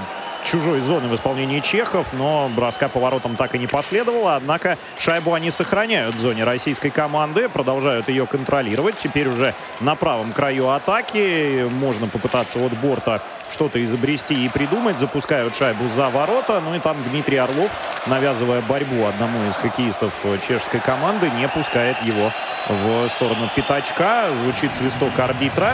чужой 0.45 0.82
зоны 0.82 1.07
в 1.07 1.16
исполнении 1.16 1.60
чехов, 1.60 2.07
но 2.14 2.49
броска 2.56 2.88
по 2.88 2.99
воротам 2.99 3.36
так 3.36 3.56
и 3.56 3.60
не 3.60 3.68
последовало. 3.68 4.36
Однако 4.36 4.78
шайбу 4.99 5.34
они 5.34 5.52
сохраняют 5.52 6.16
в 6.16 6.20
зоне 6.20 6.44
российской 6.44 6.90
команды, 6.90 7.49
продолжают 7.49 8.10
ее 8.10 8.26
контролировать. 8.26 8.95
Теперь 9.02 9.28
уже 9.28 9.53
на 9.80 9.95
правом 9.95 10.32
краю 10.32 10.70
атаки 10.70 11.68
можно 11.72 12.07
попытаться 12.07 12.60
от 12.60 12.74
борта 12.74 13.22
что-то 13.52 13.84
изобрести 13.84 14.34
и 14.34 14.49
придумать. 14.49 14.98
Запускают 14.99 15.56
шайбу 15.56 15.88
за 15.90 16.10
ворота. 16.10 16.61
Ну 16.64 16.76
и 16.76 16.80
там 16.80 16.98
Дмитрий 17.10 17.38
Орлов, 17.38 17.72
навязывая 18.07 18.61
борьбу 18.61 19.06
одному 19.06 19.48
из 19.48 19.56
хоккеистов 19.56 20.14
чешской 20.48 20.80
команды, 20.80 21.30
не 21.32 21.48
пускает 21.48 21.98
его 22.03 22.32
в 22.68 23.10
сторону 23.10 23.49
пятачка. 23.56 24.30
Звучит 24.36 24.74
свисток 24.76 25.18
арбитра. 25.18 25.74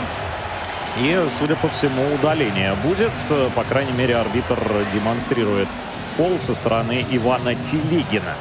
И, 0.98 1.18
судя 1.38 1.56
по 1.56 1.68
всему, 1.68 2.02
удаление 2.14 2.74
будет. 2.82 3.10
По 3.54 3.64
крайней 3.64 3.92
мере, 3.92 4.16
арбитр 4.16 4.58
демонстрирует 4.94 5.68
фол 6.16 6.38
со 6.38 6.54
стороны 6.54 7.04
Ивана 7.10 7.54
Телегина. 7.54 8.34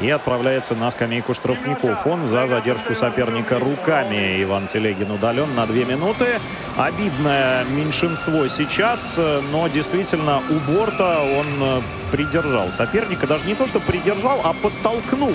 И 0.00 0.10
отправляется 0.10 0.74
на 0.74 0.90
скамейку 0.90 1.32
штрафников. 1.34 2.06
Он 2.06 2.26
за 2.26 2.46
задержку 2.48 2.94
соперника 2.94 3.58
руками. 3.58 4.42
Иван 4.42 4.66
Телегин 4.66 5.10
удален 5.10 5.54
на 5.54 5.66
две 5.66 5.84
минуты. 5.84 6.38
Обидное 6.76 7.64
меньшинство 7.64 8.48
сейчас, 8.48 9.18
но 9.52 9.68
действительно 9.68 10.40
у 10.50 10.72
борта 10.72 11.20
он 11.20 11.82
придержал 12.10 12.68
соперника. 12.70 13.26
Даже 13.26 13.46
не 13.46 13.54
то, 13.54 13.66
что 13.66 13.80
придержал, 13.80 14.40
а 14.42 14.54
подтолкнул 14.54 15.34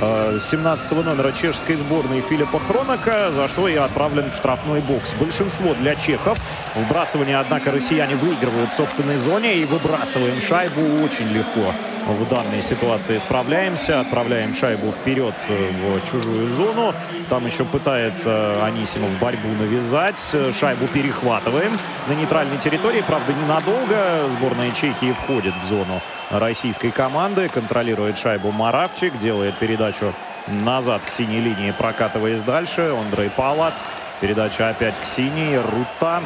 17 0.00 0.92
номера 1.04 1.30
чешской 1.32 1.76
сборной 1.76 2.22
Филиппа 2.22 2.58
Хронака, 2.58 3.30
за 3.30 3.48
что 3.48 3.68
и 3.68 3.74
отправлен 3.74 4.30
в 4.30 4.34
штрафной 4.34 4.80
бокс. 4.80 5.12
Большинство 5.14 5.74
для 5.74 5.94
чехов. 5.94 6.38
Вбрасывание, 6.74 7.36
однако, 7.36 7.70
россияне 7.70 8.16
выигрывают 8.16 8.72
в 8.72 8.76
собственной 8.76 9.16
зоне 9.18 9.56
и 9.56 9.66
выбрасываем 9.66 10.40
шайбу 10.40 10.80
очень 11.04 11.28
легко. 11.32 11.74
В 12.06 12.28
данной 12.30 12.62
ситуации 12.62 13.18
справляемся, 13.18 14.00
отправляем 14.00 14.54
шайбу 14.54 14.90
вперед 14.90 15.34
э, 15.48 15.70
в 15.70 16.10
чужую 16.10 16.48
зону. 16.48 16.94
Там 17.28 17.44
еще 17.44 17.66
пытается 17.66 18.64
Анисимов 18.64 19.10
борьбу 19.20 19.48
навязать. 19.48 20.18
Шайбу 20.58 20.86
перехватываем 20.86 21.78
на 22.08 22.12
нейтральной 22.14 22.56
территории. 22.56 23.04
Правда, 23.06 23.34
ненадолго. 23.34 24.20
Сборная 24.38 24.70
Чехии 24.70 25.12
входит 25.12 25.52
в 25.62 25.68
зону 25.68 26.00
российской 26.30 26.90
команды. 26.90 27.48
Контролирует 27.48 28.18
шайбу 28.18 28.50
Маравчик. 28.52 29.16
Делает 29.18 29.54
передачу 29.56 30.14
назад 30.46 31.02
к 31.04 31.10
синей 31.10 31.40
линии, 31.40 31.72
прокатываясь 31.72 32.42
дальше. 32.42 32.94
Андрей 32.98 33.30
Палат. 33.30 33.74
Передача 34.20 34.68
опять 34.68 34.98
к 34.98 35.04
синей. 35.04 35.58
Рута 35.58 36.22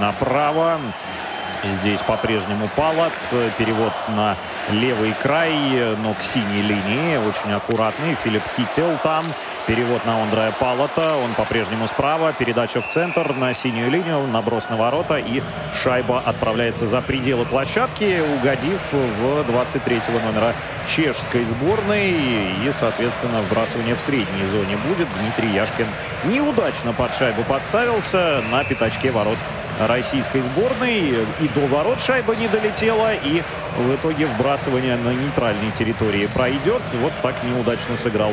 направо. 0.00 0.80
Здесь 1.64 2.00
по-прежнему 2.00 2.68
Палат. 2.76 3.12
Перевод 3.58 3.92
на 4.08 4.36
левый 4.70 5.14
край, 5.22 5.52
но 6.02 6.14
к 6.14 6.22
синей 6.22 6.62
линии. 6.62 7.16
Очень 7.16 7.52
аккуратный. 7.52 8.16
Филипп 8.24 8.42
Хител 8.56 8.96
там. 9.02 9.24
Перевод 9.64 10.04
на 10.04 10.20
Андрея 10.20 10.52
Палата. 10.58 11.14
Он 11.14 11.34
по-прежнему 11.34 11.86
справа. 11.86 12.32
Передача 12.36 12.82
в 12.82 12.88
центр 12.88 13.32
на 13.32 13.54
синюю 13.54 13.92
линию. 13.92 14.26
Наброс 14.26 14.68
на 14.68 14.76
ворота. 14.76 15.18
И 15.18 15.40
шайба 15.80 16.18
отправляется 16.18 16.84
за 16.84 17.00
пределы 17.00 17.44
площадки, 17.44 18.22
угодив 18.34 18.80
в 18.90 19.48
23-го 19.48 20.18
номера 20.18 20.52
чешской 20.88 21.44
сборной. 21.44 22.10
И, 22.10 22.72
соответственно, 22.72 23.40
вбрасывание 23.42 23.94
в 23.94 24.00
средней 24.00 24.44
зоне 24.50 24.76
будет. 24.88 25.06
Дмитрий 25.20 25.54
Яшкин 25.54 25.86
неудачно 26.24 26.92
под 26.92 27.14
шайбу 27.16 27.44
подставился 27.44 28.42
на 28.50 28.64
пятачке 28.64 29.12
ворот 29.12 29.38
российской 29.78 30.40
сборной. 30.40 31.14
И 31.38 31.48
до 31.54 31.66
ворот 31.68 32.00
шайба 32.00 32.34
не 32.34 32.48
долетела, 32.48 33.14
и 33.14 33.42
в 33.78 33.94
итоге 33.94 34.26
вбрасывание 34.26 34.96
на 34.96 35.10
нейтральной 35.10 35.70
территории 35.70 36.26
пройдет. 36.26 36.82
Вот 37.00 37.12
так 37.22 37.36
неудачно 37.44 37.96
сыграл 37.96 38.32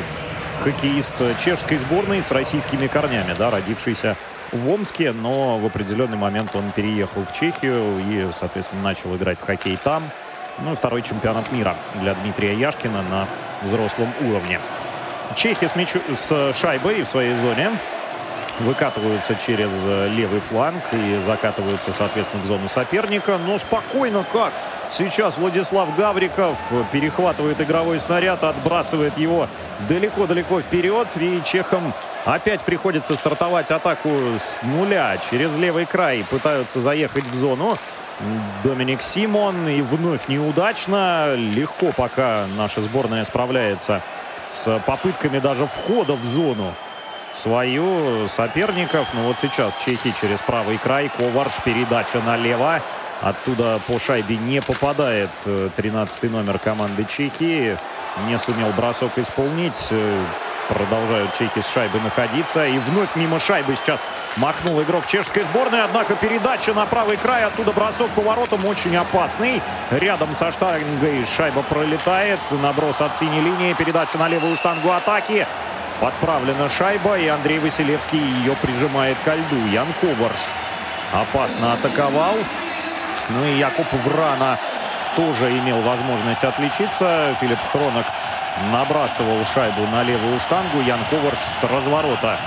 хоккеист 0.64 1.14
чешской 1.44 1.78
сборной 1.78 2.22
с 2.22 2.32
российскими 2.32 2.88
корнями, 2.88 3.34
да, 3.38 3.50
родившийся 3.50 4.16
в 4.52 4.70
Омске, 4.70 5.12
но 5.12 5.58
в 5.58 5.66
определенный 5.66 6.18
момент 6.18 6.56
он 6.56 6.72
переехал 6.72 7.24
в 7.24 7.34
Чехию 7.34 8.00
и, 8.00 8.30
соответственно, 8.34 8.82
начал 8.82 9.16
играть 9.16 9.40
в 9.40 9.46
хоккей 9.46 9.78
там. 9.84 10.04
Ну, 10.60 10.74
и 10.74 10.76
второй 10.76 11.02
чемпионат 11.02 11.52
мира 11.52 11.76
для 11.96 12.14
Дмитрия 12.16 12.54
Яшкина 12.54 13.02
на 13.04 13.28
взрослом 13.62 14.10
уровне. 14.22 14.60
Чехи 15.36 15.68
с, 15.68 15.76
мячу- 15.76 16.02
с 16.16 16.54
шайбой 16.60 17.04
в 17.04 17.08
своей 17.08 17.36
зоне 17.36 17.70
выкатываются 18.60 19.36
через 19.46 19.72
э, 19.86 20.10
левый 20.10 20.42
фланг 20.42 20.84
и 20.92 21.18
закатываются, 21.20 21.94
соответственно, 21.94 22.44
в 22.44 22.48
зону 22.48 22.68
соперника. 22.68 23.38
Но 23.38 23.58
спокойно 23.58 24.26
как? 24.32 24.52
Сейчас 24.92 25.38
Владислав 25.38 25.96
Гавриков 25.96 26.58
перехватывает 26.92 27.62
игровой 27.62 28.00
снаряд, 28.00 28.44
отбрасывает 28.44 29.18
его 29.18 29.48
далеко-далеко 29.88 30.62
вперед. 30.62 31.08
И 31.20 31.42
чехам 31.46 31.94
опять 32.26 32.62
приходится 32.62 33.16
стартовать 33.16 33.70
атаку 33.72 34.10
с 34.38 34.62
нуля. 34.64 35.16
Через 35.30 35.56
левый 35.58 35.86
край 35.86 36.26
пытаются 36.30 36.80
заехать 36.80 37.26
в 37.26 37.36
зону. 37.36 37.78
Доминик 38.64 39.02
Симон 39.02 39.68
и 39.68 39.82
вновь 39.82 40.28
неудачно. 40.28 41.36
Легко 41.36 41.92
пока 41.96 42.46
наша 42.58 42.82
сборная 42.82 43.24
справляется 43.24 44.02
с 44.50 44.80
попытками 44.86 45.40
даже 45.40 45.68
входа 45.68 46.14
в 46.14 46.26
зону 46.26 46.74
свою 47.32 48.28
соперников. 48.28 49.08
Но 49.14 49.22
вот 49.22 49.38
сейчас 49.40 49.76
чехи 49.86 50.14
через 50.20 50.42
правый 50.42 50.78
край. 50.80 51.10
Коварш, 51.16 51.54
передача 51.64 52.20
налево. 52.26 52.82
Оттуда 53.22 53.80
по 53.88 54.00
шайбе 54.00 54.38
не 54.38 54.62
попадает 54.62 55.30
13 55.76 56.32
номер 56.32 56.58
команды 56.60 57.06
Чехии. 57.06 57.78
Не 58.28 58.38
сумел 58.38 58.70
бросок 58.72 59.18
исполнить. 59.18 59.88
Э, 59.92 60.24
Продолжают 60.70 61.36
чехи 61.36 61.62
с 61.62 61.74
шайбой 61.74 62.00
находиться. 62.02 62.64
И 62.68 62.78
вновь 62.78 63.16
мимо 63.16 63.40
шайбы 63.40 63.76
сейчас 63.76 64.04
махнул 64.38 64.80
игрок 64.80 65.08
чешской 65.08 65.44
сборной. 65.44 65.84
Однако 65.84 66.16
передача 66.16 66.76
на 66.76 66.86
правый 66.86 67.18
край. 67.18 67.44
Оттуда 67.46 67.72
бросок 67.72 68.08
поворотом 68.12 68.64
очень 68.66 68.96
опасный. 68.96 69.64
Рядом 69.90 70.36
со 70.36 70.52
штангой 70.52 71.26
шайба 71.36 71.64
пролетает. 71.64 72.40
Наброс 72.52 73.02
от 73.02 73.16
синей 73.16 73.42
линии. 73.42 73.74
Передача 73.74 74.20
на 74.20 74.28
левую 74.28 74.58
штангу 74.58 74.92
атаки. 74.92 75.48
Подправлена 76.00 76.70
шайба. 76.70 77.18
И 77.18 77.28
Андрей 77.28 77.58
Василевский 77.58 78.20
ее 78.20 78.56
прижимает 78.62 79.18
ко 79.26 79.34
льду. 79.34 79.66
Ян 79.72 79.88
Коварш 80.02 80.38
опасно 81.12 81.74
атаковал. 81.74 82.36
Ну 83.30 83.46
и 83.46 83.58
Якуб 83.60 83.88
Врана 84.06 84.58
тоже 85.16 85.58
имел 85.58 85.82
возможность 85.82 86.44
отличиться. 86.44 87.36
Филипп 87.40 87.60
Хронок 87.72 88.06
набрасывал 88.72 89.46
шайбу 89.54 89.86
на 89.88 90.04
левую 90.04 90.40
штангу. 90.40 90.82
Ян 90.82 91.00
Коварш 91.10 91.40
с 91.40 91.64
разворота 91.64 92.38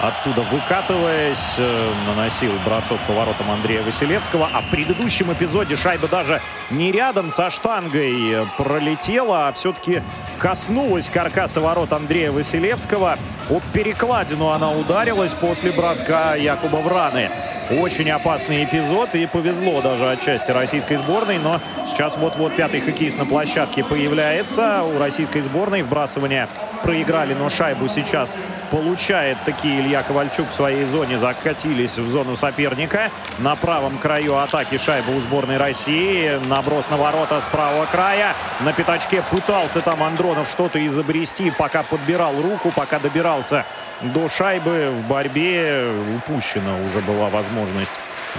оттуда 0.00 0.40
выкатываясь, 0.42 1.54
э, 1.58 1.92
наносил 2.06 2.52
бросок 2.64 2.98
поворотом 3.06 3.50
Андрея 3.50 3.82
Василевского. 3.82 4.48
А 4.52 4.62
в 4.62 4.70
предыдущем 4.70 5.32
эпизоде 5.32 5.76
шайба 5.76 6.08
даже 6.08 6.40
не 6.70 6.90
рядом 6.90 7.30
со 7.30 7.50
штангой 7.50 8.46
пролетела, 8.56 9.48
а 9.48 9.52
все-таки 9.52 10.02
коснулась 10.38 11.08
каркаса 11.08 11.60
ворот 11.60 11.92
Андрея 11.92 12.32
Василевского. 12.32 13.18
Об 13.50 13.62
перекладину 13.72 14.48
она 14.48 14.70
ударилась 14.70 15.32
после 15.32 15.72
броска 15.72 16.34
Якуба 16.34 16.76
Враны. 16.76 17.30
Очень 17.70 18.10
опасный 18.10 18.64
эпизод 18.64 19.14
и 19.14 19.26
повезло 19.26 19.80
даже 19.80 20.10
отчасти 20.10 20.50
российской 20.50 20.96
сборной, 20.96 21.38
но 21.38 21.60
сейчас 21.86 22.16
вот-вот 22.16 22.56
пятый 22.56 22.80
хоккеист 22.80 23.16
на 23.16 23.26
площадке 23.26 23.84
появляется. 23.84 24.82
У 24.82 24.98
российской 24.98 25.40
сборной 25.42 25.82
вбрасывание 25.82 26.48
проиграли, 26.82 27.32
но 27.34 27.48
шайбу 27.48 27.86
сейчас 27.86 28.36
получает 28.70 29.38
такие 29.44 29.80
Илья 29.80 30.02
Ковальчук 30.02 30.50
в 30.50 30.54
своей 30.54 30.84
зоне. 30.84 31.18
Закатились 31.18 31.98
в 31.98 32.10
зону 32.10 32.36
соперника. 32.36 33.10
На 33.38 33.56
правом 33.56 33.98
краю 33.98 34.36
атаки 34.36 34.78
шайба 34.78 35.10
у 35.10 35.20
сборной 35.20 35.56
России. 35.56 36.40
Наброс 36.48 36.90
на 36.90 36.96
ворота 36.96 37.40
с 37.40 37.46
правого 37.48 37.86
края. 37.86 38.34
На 38.60 38.72
пятачке 38.72 39.22
пытался 39.30 39.80
там 39.80 40.02
Андронов 40.02 40.48
что-то 40.48 40.84
изобрести, 40.86 41.50
пока 41.50 41.82
подбирал 41.82 42.40
руку, 42.40 42.72
пока 42.74 42.98
добирался 42.98 43.64
до 44.02 44.28
шайбы 44.28 44.90
в 44.90 45.08
борьбе 45.08 45.92
упущена 46.16 46.74
уже 46.76 47.04
была 47.06 47.28
возможность 47.28 47.92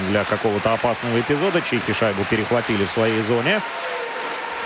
для 0.09 0.23
какого-то 0.23 0.73
опасного 0.73 1.19
эпизода. 1.19 1.61
Чехи 1.61 1.93
шайбу 1.93 2.23
перехватили 2.29 2.85
в 2.85 2.91
своей 2.91 3.21
зоне. 3.21 3.61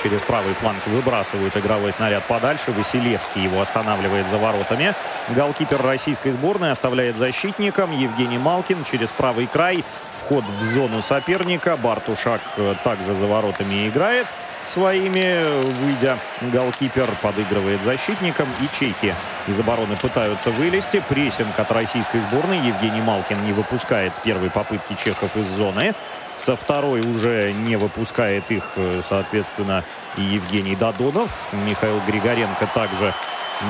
Через 0.06 0.22
правый 0.22 0.54
фланг 0.54 0.86
выбрасывают 0.86 1.58
игровой 1.58 1.92
снаряд 1.92 2.24
подальше. 2.26 2.72
Василевский 2.78 3.42
его 3.42 3.60
останавливает 3.60 4.30
за 4.30 4.38
воротами. 4.38 4.94
Голкипер 5.30 5.82
российской 5.82 6.30
сборной 6.30 6.70
оставляет 6.70 7.18
защитникам. 7.18 7.92
Евгений 7.92 8.38
Малкин 8.38 8.84
через 8.84 9.12
правый 9.12 9.48
край. 9.48 9.84
Вход 10.20 10.46
в 10.46 10.62
зону 10.64 11.02
соперника. 11.02 11.76
Бартошак 11.76 12.40
э, 12.58 12.76
также 12.84 13.16
за 13.16 13.26
воротами 13.26 13.90
играет 13.90 14.28
своими, 14.68 15.44
выйдя. 15.82 16.20
Голкипер 16.54 17.10
подыгрывает 17.24 17.82
защитникам. 17.82 18.48
И 18.62 18.80
чехи 18.80 19.16
из 19.48 19.60
обороны 19.60 19.98
пытаются 19.98 20.52
вылезти. 20.52 21.02
Прессинг 21.10 21.58
от 21.60 21.72
российской 21.72 22.20
сборной. 22.20 22.60
Евгений 22.60 23.02
Малкин 23.02 23.44
не 23.44 23.54
выпускает 23.54 24.14
с 24.14 24.20
первой 24.20 24.52
попытки 24.52 24.96
чехов 25.04 25.36
из 25.36 25.48
зоны. 25.48 25.96
Со 26.38 26.56
второй 26.56 27.02
уже 27.02 27.54
не 27.54 27.76
выпускает 27.76 28.50
их, 28.52 28.64
э, 28.76 29.02
соответственно, 29.02 29.84
Евгений 30.18 30.76
Дадонов. 30.76 31.32
Михаил 31.54 32.00
Григоренко 32.06 32.68
также 32.74 33.14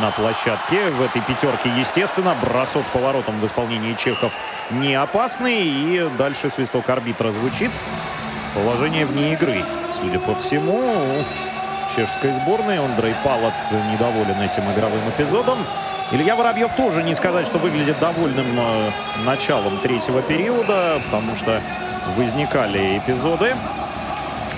на 0.01 0.11
площадке. 0.11 0.89
В 0.89 1.01
этой 1.01 1.21
пятерке, 1.21 1.69
естественно, 1.79 2.35
бросок 2.41 2.83
поворотом 2.93 3.39
в 3.39 3.45
исполнении 3.45 3.93
чехов 3.93 4.31
не 4.71 4.95
опасный. 4.95 5.63
И 5.63 6.09
дальше 6.17 6.49
свисток 6.49 6.89
арбитра 6.89 7.31
звучит. 7.31 7.71
Положение 8.55 9.05
вне 9.05 9.33
игры 9.33 9.61
судя 10.05 10.19
по 10.19 10.35
всему, 10.35 10.93
чешской 11.95 12.31
сборной. 12.41 12.77
Андрей 12.77 13.15
Палат 13.23 13.53
недоволен 13.91 14.39
этим 14.41 14.71
игровым 14.71 15.09
эпизодом. 15.09 15.57
Илья 16.11 16.35
Воробьев 16.35 16.71
тоже 16.75 17.01
не 17.03 17.15
сказать, 17.15 17.47
что 17.47 17.57
выглядит 17.57 17.97
довольным 17.99 18.45
э, 18.45 18.91
началом 19.25 19.79
третьего 19.79 20.21
периода, 20.21 21.01
потому 21.05 21.35
что 21.35 21.59
возникали 22.15 22.98
эпизоды. 22.98 23.56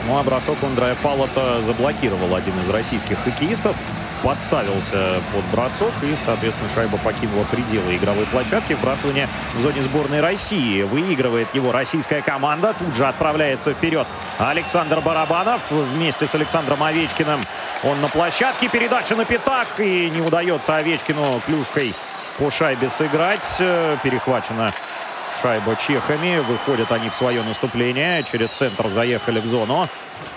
Ну 0.07 0.18
а 0.18 0.24
бросок 0.24 0.57
Андрея 0.64 0.95
Палата 1.02 1.61
заблокировал 1.61 2.36
один 2.36 2.60
из 2.60 2.69
российских 2.69 3.18
хоккеистов 3.24 3.76
подставился 4.24 5.22
под 5.34 5.45
бросок 5.52 5.91
и, 6.02 6.15
соответственно, 6.15 6.69
шайба 6.74 6.98
покинула 6.98 7.44
пределы 7.45 7.95
игровой 7.95 8.26
площадки. 8.26 8.74
Вбрасывание 8.74 9.28
в 9.53 9.61
зоне 9.61 9.82
сборной 9.82 10.22
России. 10.22 10.84
Выигрывает 10.84 11.53
его 11.53 11.72
российская 11.72 12.22
команда. 12.22 12.74
Тут 12.78 12.95
же 12.95 13.06
отправляется 13.06 13.74
вперед 13.74 14.07
Александр 14.38 15.02
Барабанов 15.02 15.61
вместе 15.69 16.26
с 16.26 16.36
Александром 16.36 16.82
Овечкиным. 16.84 17.40
Он 17.84 18.02
на 18.02 18.07
площадке. 18.07 18.69
Передача 18.69 19.15
на 19.15 19.26
пятак. 19.26 19.68
И 19.80 20.10
не 20.10 20.22
удается 20.22 20.76
Овечкину 20.76 21.40
клюшкой 21.45 21.94
по 22.38 22.49
шайбе 22.49 22.90
сыграть. 22.90 23.45
Перехвачена 24.03 24.74
шайба 25.41 25.76
чехами. 25.76 26.39
Выходят 26.39 26.91
они 26.91 27.09
в 27.09 27.15
свое 27.15 27.43
наступление. 27.43 28.23
Через 28.23 28.51
центр 28.51 28.89
заехали 28.89 29.39
в 29.39 29.45
зону. 29.45 29.88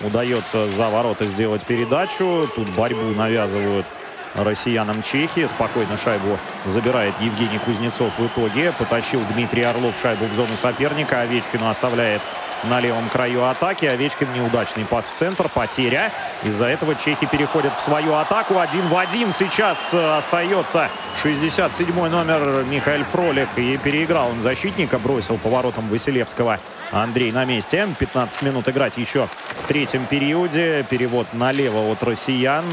Удается 0.02 0.66
за 0.68 0.89
ворота 0.89 1.24
сделать 1.27 1.64
передачу. 1.64 2.48
Тут 2.55 2.68
борьбу 2.70 3.06
навязывают 3.16 3.86
россиянам 4.35 5.02
Чехии. 5.02 5.47
Спокойно 5.47 5.98
шайбу 6.02 6.39
забирает 6.64 7.14
Евгений 7.20 7.59
Кузнецов 7.59 8.12
в 8.18 8.27
итоге. 8.27 8.72
Потащил 8.72 9.20
Дмитрий 9.35 9.62
Орлов 9.62 9.94
шайбу 10.02 10.27
в 10.27 10.35
зону 10.35 10.56
соперника. 10.56 11.20
Овечкину 11.20 11.68
оставляет 11.68 12.22
на 12.65 12.81
левом 12.81 13.09
краю 13.09 13.45
атаки. 13.47 13.87
Овечкин 13.87 14.32
неудачный 14.32 14.85
пас 14.85 15.09
в 15.09 15.15
центр. 15.15 15.49
Потеря. 15.49 16.11
Из-за 16.43 16.66
этого 16.66 16.95
чехи 16.95 17.27
переходят 17.27 17.73
в 17.77 17.81
свою 17.81 18.15
атаку. 18.15 18.59
Один 18.59 18.87
в 18.89 18.97
один 18.97 19.32
сейчас 19.35 19.93
э, 19.93 20.19
остается 20.19 20.89
67-й 21.23 22.11
номер 22.11 22.65
Михаил 22.65 23.05
Фролик. 23.12 23.49
И 23.57 23.77
переиграл 23.78 24.31
он 24.31 24.43
защитника. 24.43 24.99
Бросил 24.99 25.39
поворотом 25.39 25.89
Василевского. 25.89 26.59
Андрей 26.93 27.32
на 27.32 27.45
месте. 27.45 27.89
15 27.99 28.43
минут 28.43 28.69
играть 28.69 28.97
еще 28.97 29.28
в 29.62 29.66
третьем 29.69 30.07
периоде. 30.07 30.85
Перевод 30.89 31.27
налево 31.32 31.91
от 31.91 32.03
россиян. 32.03 32.65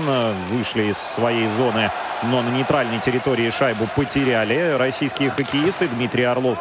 Вышли 0.50 0.84
из 0.92 0.98
своей 0.98 1.48
зоны, 1.50 1.92
но 2.24 2.42
на 2.42 2.50
нейтральной 2.50 3.00
территории 3.00 3.52
шайбу 3.52 3.88
потеряли. 3.96 4.76
Российские 4.78 5.30
хоккеисты. 5.30 5.88
Дмитрий 5.88 6.24
Орлов 6.24 6.58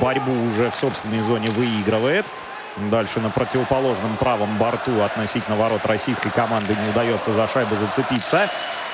борьбу 0.00 0.32
уже 0.32 0.70
в 0.70 0.74
собственной 0.74 1.20
зоне 1.20 1.48
выигрывает. 1.50 2.26
Дальше 2.76 3.20
на 3.20 3.30
противоположном 3.30 4.16
правом 4.18 4.58
борту 4.58 5.00
относительно 5.00 5.56
ворот 5.56 5.84
российской 5.86 6.28
команды 6.28 6.76
не 6.80 6.90
удается 6.90 7.32
за 7.32 7.48
шайбу 7.48 7.74
зацепиться. 7.76 8.50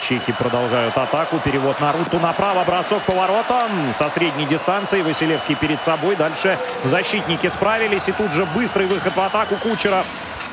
Чехи 0.09 0.33
продолжают 0.33 0.97
атаку. 0.97 1.39
Перевод 1.39 1.81
на 1.81 1.93
руту 1.93 2.21
направо. 2.21 2.63
Бросок 2.65 3.03
поворотом 3.03 3.93
со 3.93 4.09
средней 4.09 4.47
дистанции. 4.47 5.03
Василевский 5.03 5.57
перед 5.57 5.83
собой. 5.83 6.15
Дальше 6.15 6.57
защитники 6.85 7.49
справились. 7.49 8.09
И 8.09 8.13
тут 8.13 8.31
же 8.33 8.47
быстрый 8.47 8.87
выход 8.87 9.17
в 9.17 9.21
атаку 9.21 9.57
Кучера. 9.57 10.05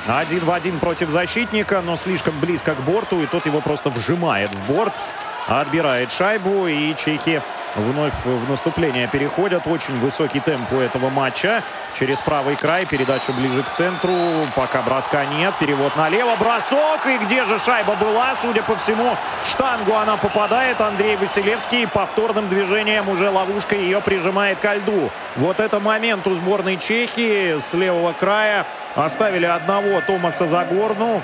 Один 0.08 0.40
в 0.40 0.52
один 0.52 0.80
против 0.80 1.10
защитника, 1.10 1.82
но 1.82 1.98
слишком 1.98 2.40
близко 2.40 2.74
к 2.74 2.82
борту. 2.82 3.22
И 3.22 3.28
тот 3.28 3.46
его 3.46 3.62
просто 3.62 3.92
вжимает 3.92 4.50
в 4.54 4.72
борт. 4.72 4.94
Отбирает 5.48 6.12
шайбу. 6.12 6.68
И 6.68 6.96
чехи 6.96 7.42
вновь 7.76 8.14
в 8.26 8.50
наступление 8.50 9.08
переходят. 9.08 9.68
Очень 9.68 10.00
высокий 10.00 10.40
темп 10.40 10.72
у 10.74 10.78
этого 10.80 11.10
матча. 11.10 11.64
Через 11.98 12.20
правый 12.20 12.56
край, 12.56 12.86
передача 12.86 13.32
ближе 13.32 13.64
к 13.64 13.72
центру. 13.72 14.14
Пока 14.56 14.82
броска 14.82 15.26
нет. 15.26 15.54
Перевод 15.60 15.96
налево. 15.96 16.36
Бросок. 16.38 17.06
И 17.08 17.18
где 17.18 17.44
же 17.46 17.60
шайба 17.60 17.96
была? 17.96 18.36
Судя 18.42 18.64
по 18.64 18.76
всему, 18.76 19.16
штангу 19.50 19.96
она 19.96 20.18
попадает. 20.18 20.80
Андрей 20.82 21.16
Василевский 21.18 21.88
повторным 21.88 22.48
движением 22.50 23.10
уже 23.10 23.30
ловушкой 23.30 23.80
ее 23.80 24.02
прижимает 24.02 24.60
ко 24.60 24.76
льду. 24.76 25.10
Вот 25.36 25.60
это 25.60 25.80
момент 25.80 26.28
у 26.28 26.36
сборной 26.36 26.78
Чехии 26.78 27.60
с 27.60 27.74
левого 27.74 28.14
края. 28.14 28.66
Оставили 28.96 29.46
одного 29.46 30.02
Томаса 30.02 30.48
Загорну. 30.48 31.22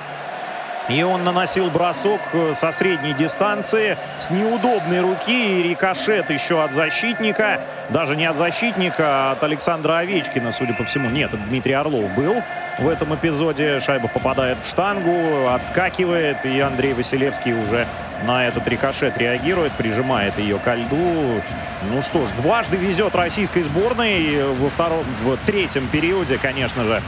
И 0.87 1.01
он 1.01 1.23
наносил 1.23 1.69
бросок 1.71 2.21
э, 2.33 2.53
со 2.53 2.71
средней 2.71 3.13
дистанции 3.13 3.97
с 4.17 4.29
неудобной 4.29 5.01
руки. 5.01 5.59
И 5.59 5.63
рикошет 5.69 6.29
еще 6.29 6.63
от 6.63 6.73
защитника. 6.73 7.61
Даже 7.89 8.15
не 8.15 8.25
от 8.25 8.37
защитника, 8.37 9.03
а 9.07 9.31
от 9.31 9.43
Александра 9.43 9.97
Овечкина, 9.97 10.51
судя 10.51 10.73
по 10.73 10.83
всему. 10.83 11.09
Нет, 11.09 11.33
это 11.33 11.41
Дмитрий 11.43 11.73
Орлов 11.73 12.13
был 12.13 12.41
в 12.77 12.87
этом 12.87 13.15
эпизоде. 13.15 13.79
Шайба 13.79 14.07
попадает 14.07 14.57
в 14.63 14.69
штангу, 14.69 15.47
отскакивает. 15.49 16.45
И 16.45 16.59
Андрей 16.59 16.93
Василевский 16.93 17.53
уже 17.53 17.87
на 18.23 18.47
этот 18.47 18.67
рикошет 18.67 19.17
реагирует, 19.17 19.71
прижимает 19.73 20.37
ее 20.37 20.59
ко 20.59 20.75
льду. 20.75 21.41
Ну 21.89 22.01
что 22.03 22.27
ж, 22.27 22.29
дважды 22.41 22.77
везет 22.77 23.15
российской 23.15 23.63
сборной. 23.63 24.53
Во 24.53 24.69
втором, 24.69 25.03
в 25.23 25.37
третьем 25.45 25.87
периоде, 25.87 26.37
конечно 26.37 26.83
же, 26.83 27.01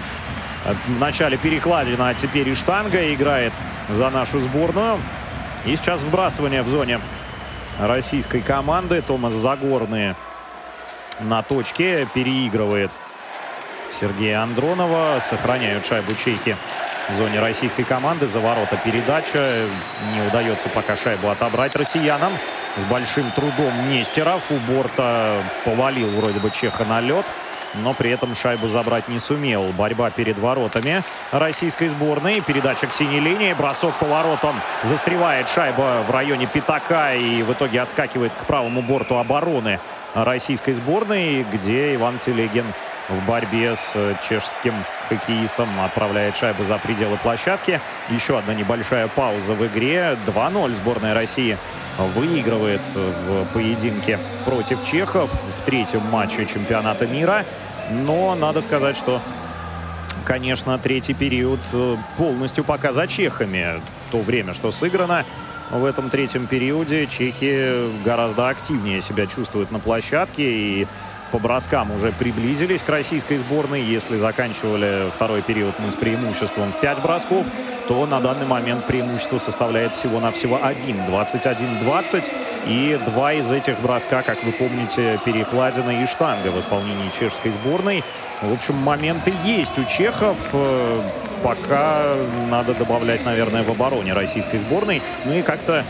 в 0.73 0.99
начале 0.99 1.38
перекладина, 1.38 2.10
а 2.10 2.14
теперь 2.14 2.49
и 2.49 2.56
штанга 2.56 3.14
играет 3.14 3.53
за 3.89 4.10
нашу 4.10 4.39
сборную. 4.39 4.99
И 5.65 5.76
сейчас 5.76 6.02
вбрасывание 6.02 6.61
в 6.61 6.68
зоне 6.68 6.99
российской 7.80 8.41
команды. 8.41 9.02
Томас 9.02 9.34
Загорный 9.34 10.15
на 11.19 11.41
точке 11.41 12.07
переигрывает 12.14 12.91
Сергея 13.99 14.41
Андронова. 14.41 15.19
Сохраняют 15.22 15.85
шайбу 15.85 16.14
чехи 16.23 16.56
в 17.10 17.15
зоне 17.15 17.39
российской 17.39 17.84
команды. 17.84 18.27
За 18.27 18.39
ворота 18.39 18.77
передача. 18.84 19.53
Не 20.14 20.27
удается 20.27 20.69
пока 20.69 20.95
шайбу 20.95 21.30
отобрать 21.30 21.76
россиянам. 21.76 22.34
С 22.77 22.84
большим 22.84 23.30
трудом 23.31 23.89
Нестеров 23.89 24.44
у 24.52 24.56
борта 24.72 25.41
повалил 25.65 26.10
вроде 26.10 26.39
бы 26.39 26.52
Чеха 26.52 26.85
на 26.85 27.02
лед 27.02 27.26
но 27.76 27.94
при 27.94 28.10
этом 28.11 28.35
шайбу 28.35 28.68
забрать 28.68 29.07
не 29.07 29.19
сумел. 29.19 29.64
Борьба 29.77 30.10
перед 30.10 30.38
воротами 30.38 31.03
российской 31.31 31.88
сборной. 31.88 32.41
Передача 32.41 32.88
к 32.88 32.94
синей 32.94 33.19
линии. 33.19 33.53
Бросок 33.53 33.94
по 33.95 34.06
воротам. 34.06 34.56
Застревает 34.84 35.49
шайба 35.49 36.03
в 36.07 36.11
районе 36.11 36.48
пятака 36.48 37.14
и 37.14 37.44
в 37.44 37.53
итоге 37.53 37.81
отскакивает 37.81 38.31
к 38.34 38.45
правому 38.45 38.81
борту 38.81 39.15
обороны 39.15 39.80
российской 40.14 40.73
сборной, 40.73 41.45
где 41.52 41.95
Иван 41.95 42.18
Телегин 42.19 42.65
в 43.09 43.25
борьбе 43.25 43.75
с 43.75 43.93
чешским 44.27 44.73
хоккеистом 45.09 45.69
отправляет 45.79 46.35
шайбу 46.35 46.63
за 46.65 46.77
пределы 46.77 47.17
площадки. 47.17 47.79
Еще 48.09 48.38
одна 48.38 48.53
небольшая 48.53 49.07
пауза 49.07 49.53
в 49.53 49.65
игре. 49.67 50.17
2-0 50.27 50.75
сборная 50.75 51.13
России 51.13 51.57
выигрывает 52.15 52.81
в 52.93 53.45
поединке 53.53 54.19
против 54.45 54.84
чехов 54.85 55.29
в 55.31 55.65
третьем 55.65 56.01
матче 56.11 56.45
чемпионата 56.45 57.07
мира. 57.07 57.45
Но 57.89 58.35
надо 58.35 58.61
сказать, 58.61 58.97
что, 58.97 59.21
конечно, 60.25 60.77
третий 60.77 61.13
период 61.13 61.59
э, 61.71 61.95
полностью 62.17 62.65
пока 62.65 62.91
за 62.91 63.07
чехами. 63.07 63.81
То 64.11 64.19
время, 64.19 64.53
что 64.53 64.71
сыграно 64.71 65.25
в 65.71 65.85
этом 65.85 66.09
третьем 66.09 66.47
периоде, 66.47 67.07
чехи 67.07 67.89
гораздо 68.03 68.49
активнее 68.49 69.01
себя 69.01 69.25
чувствуют 69.25 69.71
на 69.71 69.79
площадке 69.79 70.43
и 70.43 70.88
по 71.32 71.40
броскам 71.40 71.91
уже 71.91 72.12
приблизились 72.12 72.82
к 72.82 72.90
российской 72.90 73.38
сборной. 73.38 73.82
Если 73.82 74.18
заканчивали 74.18 75.10
второй 75.16 75.41
период 75.41 75.74
мы 75.80 75.91
с 75.91 75.95
преимуществом 75.95 76.72
в 76.72 76.80
5 76.80 77.02
бросков, 77.02 77.45
то 77.88 78.06
на 78.06 78.20
данный 78.20 78.45
момент 78.45 78.86
преимущество 78.86 79.38
составляет 79.38 79.94
всего-навсего 79.94 80.60
один, 80.62 80.95
21-20. 81.10 82.24
И 82.68 82.99
два 83.06 83.34
из 83.34 83.49
этих 83.49 83.80
броска, 83.80 84.22
как 84.24 84.44
вы 84.44 84.52
помните, 84.52 85.20
перекладина 85.24 86.04
и 86.04 86.06
штанга 86.06 86.49
в 86.49 86.60
исполнении 86.60 87.10
чешской 87.18 87.52
сборной. 87.52 88.04
В 88.41 88.54
общем, 88.54 88.76
моменты 88.76 89.34
есть 89.45 89.78
у 89.80 89.86
чехов. 89.86 90.36
Э, 90.54 91.02
пока 91.44 92.16
надо 92.49 92.74
добавлять, 92.74 93.24
наверное, 93.26 93.64
в 93.64 93.70
обороне 93.70 94.14
российской 94.14 94.58
сборной. 94.58 95.02
Ну 95.26 95.34
и 95.34 95.41
как-то 95.41 95.86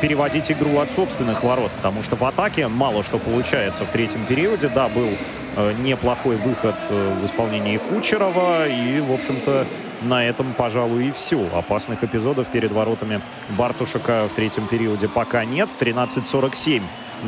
переводить 0.00 0.50
игру 0.50 0.78
от 0.78 0.90
собственных 0.90 1.42
ворот, 1.42 1.70
потому 1.72 2.02
что 2.02 2.16
в 2.16 2.24
атаке 2.24 2.68
мало 2.68 3.02
что 3.02 3.18
получается 3.18 3.84
в 3.84 3.88
третьем 3.88 4.24
периоде. 4.26 4.68
Да, 4.68 4.88
был 4.88 5.08
э, 5.56 5.72
неплохой 5.82 6.36
выход 6.36 6.76
в 6.88 7.26
исполнении 7.26 7.76
Кучерова, 7.78 8.68
и, 8.68 9.00
в 9.00 9.12
общем-то, 9.12 9.66
на 10.04 10.24
этом, 10.24 10.52
пожалуй, 10.56 11.08
и 11.08 11.12
все. 11.12 11.46
Опасных 11.54 12.02
эпизодов 12.04 12.46
перед 12.48 12.72
воротами 12.72 13.20
Бартушека 13.50 14.28
в 14.28 14.34
третьем 14.34 14.66
периоде 14.66 15.08
пока 15.08 15.44
нет. 15.44 15.68
13.47 15.78 16.82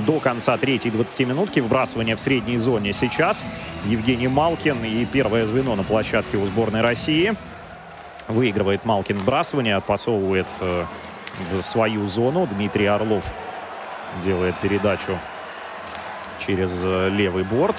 до 0.07 0.19
конца 0.19 0.57
третьей 0.57 0.91
20 0.91 1.29
минутки. 1.29 1.61
Вбрасывание 1.61 2.17
в 2.17 2.21
средней 2.21 2.59
зоне 2.59 2.93
сейчас. 2.93 3.45
Евгений 3.87 4.29
Малкин 4.29 4.85
и 4.85 5.05
первое 5.05 5.47
звено 5.47 5.77
на 5.77 5.83
площадке 5.83 6.37
у 6.37 6.47
сборной 6.47 6.81
России. 6.81 7.35
Выигрывает 8.27 8.85
Малкин 8.85 9.19
вбрасывание, 9.19 9.77
отпасовывает 9.77 10.47
э, 10.61 10.85
в 11.53 11.63
свою 11.63 12.07
зону. 12.07 12.47
Дмитрий 12.47 12.87
Орлов 12.87 13.25
делает 14.25 14.57
передачу 14.59 15.19
через 16.47 16.73
э, 16.83 17.09
левый 17.11 17.45
борт. 17.45 17.77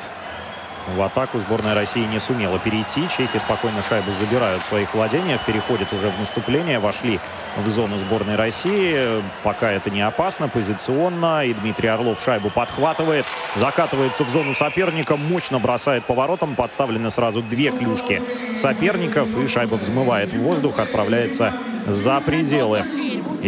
В 0.95 1.01
атаку 1.01 1.39
сборная 1.39 1.73
России 1.73 2.05
не 2.05 2.19
сумела 2.19 2.59
перейти. 2.59 3.07
Чехи 3.09 3.39
спокойно 3.39 3.81
шайбу 3.89 4.11
забирают 4.19 4.61
в 4.61 4.67
своих 4.67 4.93
владениях, 4.93 5.41
переходят 5.43 5.91
уже 5.91 6.09
в 6.09 6.19
наступление, 6.19 6.77
вошли 6.77 7.19
в 7.57 7.67
зону 7.67 7.97
сборной 7.97 8.35
России. 8.35 9.23
Пока 9.41 9.71
это 9.71 9.89
не 9.89 10.01
опасно, 10.01 10.47
позиционно. 10.47 11.43
И 11.43 11.55
Дмитрий 11.55 11.87
Орлов 11.87 12.21
шайбу 12.23 12.51
подхватывает, 12.51 13.25
закатывается 13.55 14.23
в 14.23 14.29
зону 14.29 14.53
соперника, 14.53 15.17
мощно 15.17 15.57
бросает 15.57 16.05
поворотом. 16.05 16.53
Подставлены 16.53 17.09
сразу 17.09 17.41
две 17.41 17.71
клюшки 17.71 18.21
соперников, 18.53 19.27
и 19.39 19.47
шайба 19.47 19.75
взмывает 19.75 20.29
в 20.29 20.37
воздух, 20.43 20.77
отправляется 20.77 21.51
за 21.87 22.21
пределы 22.21 22.83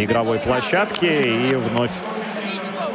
игровой 0.03 0.39
площадки. 0.39 1.05
И 1.05 1.55
вновь 1.55 1.91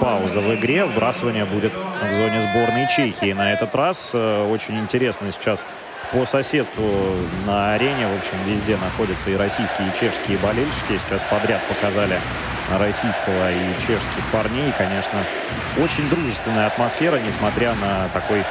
пауза 0.00 0.40
в 0.40 0.54
игре. 0.54 0.84
Вбрасывание 0.84 1.44
будет 1.44 1.72
в 1.74 2.12
зоне 2.12 2.40
сборной 2.42 2.88
Чехии. 2.88 3.32
На 3.32 3.52
этот 3.52 3.74
раз 3.74 4.10
э, 4.14 4.48
очень 4.50 4.78
интересно 4.80 5.30
сейчас 5.30 5.64
по 6.12 6.24
соседству 6.26 6.90
на 7.46 7.74
арене. 7.74 8.06
В 8.06 8.16
общем, 8.16 8.36
везде 8.46 8.76
находятся 8.76 9.30
и 9.30 9.36
российские, 9.36 9.88
и 9.88 10.00
чешские 10.00 10.38
болельщики. 10.38 11.00
Сейчас 11.06 11.22
подряд 11.30 11.60
показали 11.68 12.18
российского 12.78 13.52
и 13.52 13.72
чешских 13.86 14.24
парней. 14.32 14.72
Конечно, 14.76 15.18
очень 15.78 16.08
дружественная 16.10 16.66
атмосфера, 16.66 17.18
несмотря 17.18 17.74
на 17.74 18.08
такой 18.12 18.44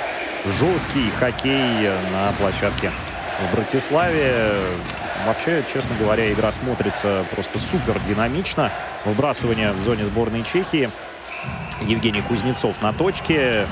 жесткий 0.59 1.09
хоккей 1.19 1.89
на 2.11 2.31
площадке 2.39 2.91
в 3.41 3.55
Братиславе. 3.55 4.53
Вообще, 5.25 5.63
честно 5.71 5.95
говоря, 5.99 6.31
игра 6.31 6.51
смотрится 6.51 7.25
просто 7.33 7.59
супер 7.59 7.99
динамично. 8.07 8.71
Выбрасывание 9.05 9.71
в 9.71 9.81
зоне 9.81 10.05
сборной 10.05 10.43
Чехии– 10.43 10.89
Евгений 11.81 12.21
Кузнецов 12.21 12.81
на 12.81 12.93
точке. 12.93 13.65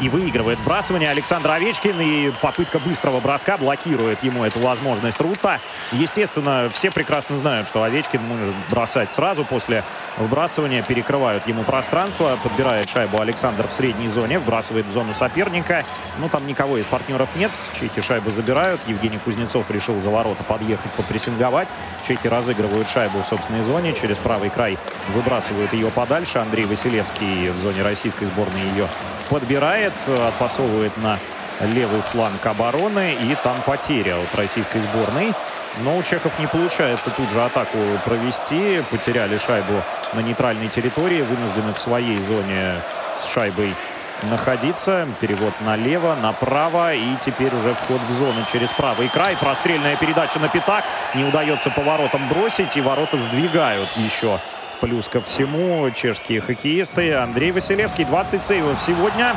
И 0.00 0.08
выигрывает 0.08 0.58
бросывание 0.60 1.10
Александр 1.10 1.50
Овечкин. 1.50 2.00
И 2.00 2.30
попытка 2.40 2.78
быстрого 2.78 3.20
броска 3.20 3.56
блокирует 3.56 4.22
ему 4.22 4.44
эту 4.44 4.60
возможность 4.60 5.20
Рута. 5.20 5.58
Естественно, 5.92 6.70
все 6.72 6.90
прекрасно 6.90 7.36
знают, 7.36 7.68
что 7.68 7.82
Овечкин 7.82 8.22
может 8.22 8.54
бросать 8.70 9.10
сразу 9.10 9.44
после 9.44 9.82
вбрасывания. 10.16 10.82
Перекрывают 10.82 11.46
ему 11.48 11.64
пространство. 11.64 12.38
Подбирает 12.42 12.88
шайбу 12.88 13.20
Александр 13.20 13.66
в 13.66 13.72
средней 13.72 14.08
зоне. 14.08 14.38
Вбрасывает 14.38 14.86
в 14.86 14.92
зону 14.92 15.14
соперника. 15.14 15.84
Ну, 16.18 16.28
там 16.28 16.46
никого 16.46 16.78
из 16.78 16.84
партнеров 16.86 17.28
нет. 17.34 17.50
Чехи 17.78 18.00
шайбу 18.00 18.30
забирают. 18.30 18.80
Евгений 18.86 19.18
Кузнецов 19.18 19.70
решил 19.70 20.00
за 20.00 20.10
ворота 20.10 20.44
подъехать, 20.44 20.92
попрессинговать. 20.92 21.68
Чехи 22.06 22.28
разыгрывают 22.28 22.88
шайбу 22.88 23.22
в 23.22 23.26
собственной 23.26 23.62
зоне. 23.64 23.94
Через 23.94 24.16
правый 24.18 24.50
край 24.50 24.78
выбрасывают 25.12 25.72
ее 25.72 25.88
подальше. 25.88 26.38
Андрей 26.38 26.66
Василевский 26.66 27.50
в 27.50 27.58
зоне 27.58 27.82
российской 27.82 28.26
сборной 28.26 28.62
ее 28.74 28.86
подбирает, 29.28 29.92
отпасовывает 30.06 30.96
на 30.98 31.18
левый 31.60 32.02
фланг 32.02 32.44
обороны. 32.44 33.16
И 33.22 33.34
там 33.42 33.56
потеря 33.64 34.16
от 34.16 34.34
российской 34.34 34.80
сборной. 34.80 35.32
Но 35.80 35.96
у 35.96 36.02
чехов 36.02 36.38
не 36.38 36.46
получается 36.46 37.10
тут 37.10 37.28
же 37.30 37.42
атаку 37.42 37.78
провести. 38.04 38.82
Потеряли 38.90 39.38
шайбу 39.38 39.74
на 40.14 40.20
нейтральной 40.20 40.68
территории. 40.68 41.22
Вынуждены 41.22 41.72
в 41.74 41.78
своей 41.78 42.18
зоне 42.20 42.80
с 43.16 43.32
шайбой 43.32 43.74
находиться. 44.22 45.06
Перевод 45.20 45.52
налево, 45.60 46.16
направо. 46.20 46.94
И 46.94 47.16
теперь 47.24 47.54
уже 47.54 47.74
вход 47.74 48.00
в 48.08 48.12
зону 48.12 48.44
через 48.52 48.70
правый 48.70 49.08
край. 49.08 49.36
Прострельная 49.36 49.96
передача 49.96 50.38
на 50.38 50.48
пятак. 50.48 50.84
Не 51.14 51.24
удается 51.24 51.70
поворотом 51.70 52.28
бросить. 52.28 52.76
И 52.76 52.80
ворота 52.80 53.18
сдвигают 53.18 53.88
еще 53.96 54.40
Плюс 54.80 55.08
ко 55.08 55.20
всему 55.20 55.90
чешские 55.90 56.40
хоккеисты. 56.40 57.12
Андрей 57.14 57.50
Василевский, 57.50 58.04
20 58.04 58.44
сейвов 58.44 58.78
сегодня. 58.86 59.34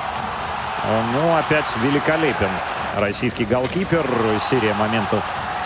Ну, 1.14 1.36
опять 1.36 1.66
великолепен 1.84 2.50
российский 2.98 3.46
голкипер. 3.46 4.06
Серия 4.50 4.76
моментов 4.76 5.24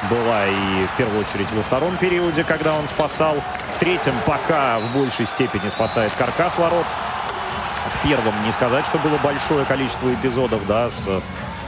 была 0.09 0.45
и 0.45 0.85
в 0.85 0.97
первую 0.97 1.19
очередь 1.19 1.51
во 1.51 1.61
втором 1.61 1.97
периоде, 1.97 2.45
когда 2.45 2.73
он 2.73 2.87
спасал. 2.87 3.35
В 3.75 3.79
третьем 3.79 4.13
пока 4.25 4.79
в 4.79 4.93
большей 4.93 5.25
степени 5.25 5.67
спасает 5.67 6.13
каркас 6.17 6.57
ворот. 6.57 6.85
В 7.93 8.07
первом 8.07 8.33
не 8.45 8.53
сказать, 8.53 8.85
что 8.85 8.97
было 8.99 9.17
большое 9.17 9.65
количество 9.65 10.13
эпизодов, 10.13 10.65
да, 10.67 10.89
с 10.89 11.07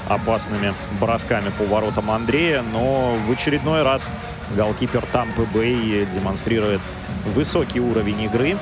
опасными 0.07 0.73
бросками 1.01 1.49
по 1.57 1.65
воротам 1.65 2.09
Андрея, 2.09 2.63
но 2.71 3.15
в 3.27 3.31
очередной 3.31 3.83
раз 3.83 4.07
голкипер 4.55 5.03
Тампы 5.11 5.45
Бэй 5.53 6.07
демонстрирует 6.13 6.79
высокий 7.33 7.79
уровень 7.79 8.21
игры. 8.23 8.57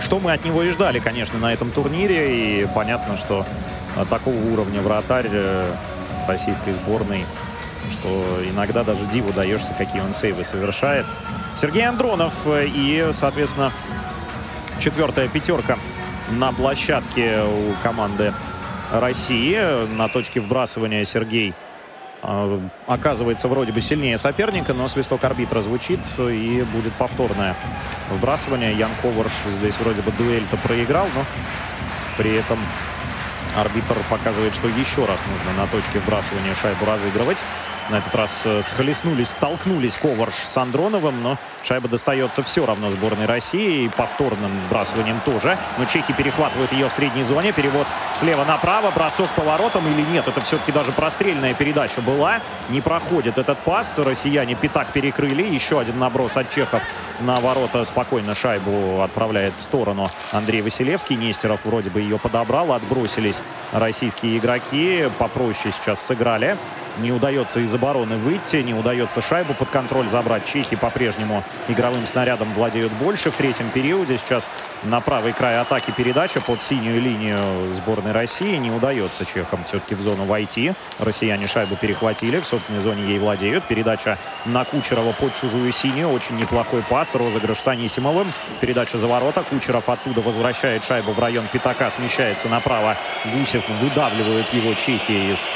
Что 0.00 0.18
мы 0.18 0.32
от 0.32 0.44
него 0.44 0.62
и 0.62 0.70
ждали, 0.70 0.98
конечно, 0.98 1.38
на 1.38 1.52
этом 1.52 1.70
турнире. 1.70 2.62
И 2.62 2.66
понятно, 2.74 3.16
что 3.16 3.46
такого 4.10 4.36
уровня 4.52 4.80
вратарь 4.80 5.28
э, 5.30 5.72
российской 6.26 6.72
сборной, 6.72 7.24
что 7.92 8.40
иногда 8.50 8.84
даже 8.84 9.04
диву 9.12 9.32
даешься, 9.32 9.74
какие 9.76 10.00
он 10.00 10.12
сейвы 10.12 10.44
совершает. 10.44 11.06
Сергей 11.56 11.86
Андронов 11.86 12.32
э, 12.46 12.66
и, 12.66 13.10
соответственно, 13.12 13.70
четвертая 14.80 15.28
пятерка 15.28 15.78
на 16.30 16.52
площадке 16.52 17.42
у 17.42 17.74
команды 17.82 18.32
России. 18.92 19.58
На 19.96 20.08
точке 20.08 20.40
вбрасывания 20.40 21.04
Сергей 21.04 21.50
э, 21.50 21.71
оказывается 22.86 23.48
вроде 23.48 23.72
бы 23.72 23.82
сильнее 23.82 24.16
соперника, 24.16 24.72
но 24.74 24.86
свисток 24.88 25.24
арбитра 25.24 25.60
звучит 25.60 26.00
и 26.18 26.64
будет 26.72 26.92
повторное 26.92 27.56
вбрасывание. 28.10 28.72
Ян 28.72 28.90
Коварш 29.02 29.32
здесь 29.58 29.76
вроде 29.78 30.02
бы 30.02 30.12
дуэль-то 30.12 30.56
проиграл, 30.58 31.06
но 31.14 31.24
при 32.16 32.34
этом 32.34 32.58
арбитр 33.56 33.96
показывает, 34.08 34.54
что 34.54 34.68
еще 34.68 35.04
раз 35.04 35.20
нужно 35.26 35.60
на 35.60 35.66
точке 35.66 35.98
вбрасывания 35.98 36.54
шайбу 36.54 36.84
разыгрывать. 36.84 37.38
На 37.90 37.96
этот 37.96 38.14
раз 38.14 38.42
э, 38.44 38.62
схлестнулись, 38.62 39.30
столкнулись 39.30 39.96
Коварш 39.96 40.34
с 40.46 40.56
Андроновым, 40.56 41.22
но 41.22 41.36
шайба 41.64 41.88
достается 41.88 42.42
все 42.42 42.64
равно 42.64 42.90
сборной 42.90 43.26
России. 43.26 43.84
И 43.84 43.88
повторным 43.88 44.52
бросанием 44.70 45.20
тоже. 45.24 45.58
Но 45.78 45.84
чехи 45.84 46.12
перехватывают 46.12 46.72
ее 46.72 46.88
в 46.88 46.92
средней 46.92 47.24
зоне. 47.24 47.52
Перевод 47.52 47.86
слева 48.14 48.44
направо. 48.44 48.90
Бросок 48.90 49.28
поворотом 49.30 49.86
или 49.86 50.02
нет. 50.02 50.26
Это 50.28 50.40
все-таки 50.40 50.72
даже 50.72 50.92
прострельная 50.92 51.54
передача 51.54 52.00
была. 52.00 52.40
Не 52.68 52.80
проходит 52.80 53.38
этот 53.38 53.58
пас. 53.58 53.98
Россияне 53.98 54.54
пятак 54.54 54.88
перекрыли. 54.92 55.42
Еще 55.42 55.80
один 55.80 55.98
наброс 55.98 56.36
от 56.36 56.50
чехов 56.50 56.82
на 57.24 57.36
ворота. 57.36 57.84
Спокойно 57.84 58.34
шайбу 58.34 59.02
отправляет 59.02 59.54
в 59.58 59.62
сторону 59.62 60.06
Андрей 60.32 60.62
Василевский. 60.62 61.16
Нестеров 61.16 61.60
вроде 61.64 61.90
бы 61.90 62.00
ее 62.00 62.18
подобрал. 62.18 62.72
Отбросились 62.72 63.40
российские 63.72 64.38
игроки. 64.38 65.08
Попроще 65.18 65.72
сейчас 65.72 66.04
сыграли. 66.04 66.56
Не 66.98 67.10
удается 67.10 67.60
из 67.60 67.74
обороны 67.74 68.18
выйти, 68.18 68.56
не 68.56 68.74
удается 68.74 69.22
шайбу 69.22 69.54
под 69.54 69.70
контроль 69.70 70.10
забрать. 70.10 70.44
Чехи 70.44 70.76
по-прежнему 70.76 71.42
игровым 71.68 72.06
снарядом 72.06 72.52
владеют 72.52 72.92
больше. 72.92 73.30
В 73.30 73.36
третьем 73.36 73.70
периоде 73.70 74.18
сейчас 74.18 74.50
на 74.82 75.00
правый 75.00 75.32
край 75.32 75.58
атаки 75.58 75.90
передача 75.90 76.42
под 76.42 76.60
синюю 76.60 77.00
линию 77.00 77.38
сборной 77.74 78.12
России. 78.12 78.56
Не 78.56 78.70
удается 78.70 79.24
чехам 79.24 79.64
все-таки 79.66 79.94
в 79.94 80.02
зону 80.02 80.26
войти. 80.26 80.74
Россияне 80.98 81.46
шайбу 81.46 81.76
перехватили, 81.76 82.40
в 82.40 82.46
собственной 82.46 82.82
зоне 82.82 83.04
ей 83.04 83.18
владеют. 83.18 83.64
Передача 83.64 84.18
на 84.44 84.64
Кучерова 84.64 85.12
под 85.12 85.34
чужую 85.40 85.72
синюю. 85.72 86.10
Очень 86.10 86.36
неплохой 86.36 86.82
пас. 86.82 87.11
Розыгрыш 87.14 87.60
с 87.60 87.68
Анисимовым. 87.68 88.32
Передача 88.60 88.98
за 88.98 89.06
ворота. 89.06 89.42
Кучеров 89.42 89.88
оттуда 89.88 90.20
возвращает 90.20 90.84
шайбу 90.84 91.12
в 91.12 91.18
район 91.18 91.44
пятака. 91.52 91.90
Смещается 91.90 92.48
направо. 92.48 92.96
Гусев 93.24 93.68
выдавливает 93.80 94.52
его 94.52 94.74
чехи 94.74 95.32
из 95.32 95.48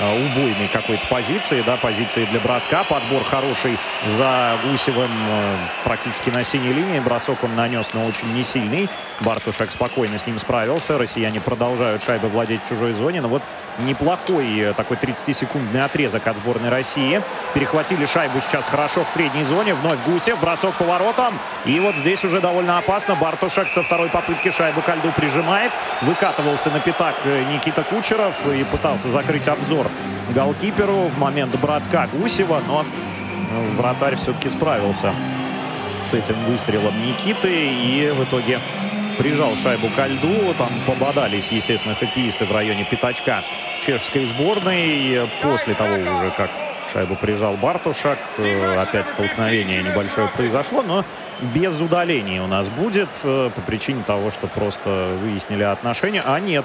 Э, 0.00 0.16
убойной 0.16 0.68
какой-то 0.72 1.06
позиции, 1.08 1.62
да, 1.66 1.76
позиции 1.76 2.24
для 2.24 2.40
броска. 2.40 2.84
Подбор 2.84 3.22
хороший 3.22 3.78
за 4.06 4.56
Гусевым 4.64 5.10
э, 5.10 5.56
практически 5.84 6.30
на 6.30 6.42
синей 6.42 6.72
линии. 6.72 7.00
Бросок 7.00 7.44
он 7.44 7.54
нанес, 7.54 7.92
но 7.92 8.06
очень 8.06 8.32
не 8.32 8.42
сильный. 8.42 8.88
Бартушек 9.20 9.70
спокойно 9.70 10.18
с 10.18 10.26
ним 10.26 10.38
справился. 10.38 10.96
Россияне 10.96 11.38
продолжают 11.38 12.02
шайбы 12.02 12.28
владеть 12.28 12.62
в 12.64 12.68
чужой 12.70 12.94
зоне. 12.94 13.20
Но 13.20 13.28
вот 13.28 13.42
неплохой 13.84 14.58
э, 14.58 14.72
такой 14.74 14.96
30-секундный 14.96 15.82
отрезок 15.82 16.26
от 16.26 16.36
сборной 16.36 16.68
России. 16.68 17.22
Перехватили 17.54 18.06
шайбу 18.06 18.40
сейчас 18.40 18.66
хорошо 18.66 19.04
в 19.04 19.10
средней 19.10 19.44
зоне. 19.44 19.74
Вновь 19.74 19.98
Гусев, 20.06 20.40
бросок 20.40 20.74
поворотом. 20.74 21.34
И 21.64 21.78
вот 21.80 21.96
здесь 21.96 22.24
уже 22.24 22.40
довольно 22.40 22.78
опасно. 22.78 23.14
Бартушек 23.14 23.68
со 23.68 23.82
второй 23.82 24.08
попытки 24.08 24.50
шайбу 24.50 24.80
ко 24.82 24.94
льду 24.94 25.10
прижимает. 25.16 25.72
Выкатывался 26.02 26.70
на 26.70 26.80
пятак 26.80 27.14
Никита 27.52 27.82
Кучеров 27.82 28.34
и 28.46 28.64
пытался 28.64 29.08
закрыть 29.08 29.48
обзор 29.48 29.86
голкиперу 30.34 31.08
в 31.08 31.18
момент 31.18 31.58
броска 31.60 32.08
Гусева, 32.12 32.60
но 32.66 32.84
ну, 33.52 33.62
вратарь 33.76 34.16
все-таки 34.16 34.48
справился 34.48 35.12
с 36.04 36.14
этим 36.14 36.34
выстрелом 36.46 36.94
Никиты 37.04 37.50
и 37.50 38.10
в 38.14 38.24
итоге 38.24 38.60
прижал 39.20 39.54
шайбу 39.54 39.88
ко 39.94 40.06
льду. 40.06 40.54
Там 40.56 40.70
пободались, 40.86 41.48
естественно, 41.50 41.94
хоккеисты 41.94 42.46
в 42.46 42.52
районе 42.52 42.86
пятачка 42.90 43.42
чешской 43.84 44.24
сборной. 44.24 45.28
После 45.42 45.74
того 45.74 45.94
уже, 45.94 46.32
как 46.36 46.50
шайбу 46.90 47.16
прижал 47.16 47.56
Бартушак, 47.56 48.18
э, 48.38 48.76
опять 48.76 49.08
столкновение 49.08 49.82
небольшое 49.82 50.28
произошло, 50.28 50.82
но 50.82 51.04
без 51.54 51.80
удалений 51.80 52.40
у 52.40 52.46
нас 52.46 52.68
будет 52.70 53.10
э, 53.22 53.50
по 53.54 53.60
причине 53.60 54.02
того, 54.06 54.30
что 54.30 54.46
просто 54.46 55.14
выяснили 55.22 55.64
отношения. 55.64 56.22
А 56.24 56.40
нет, 56.40 56.64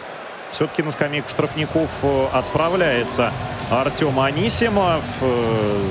все-таки 0.54 0.82
на 0.82 0.92
скамейку 0.92 1.28
штрафников 1.30 1.90
э, 2.04 2.28
отправляется 2.32 3.34
Артем 3.70 4.18
Анисимов 4.18 5.04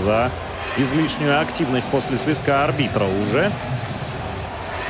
за 0.02 0.30
излишнюю 0.78 1.40
активность 1.40 1.86
после 1.90 2.16
свистка 2.16 2.64
арбитра 2.64 3.04
уже. 3.04 3.50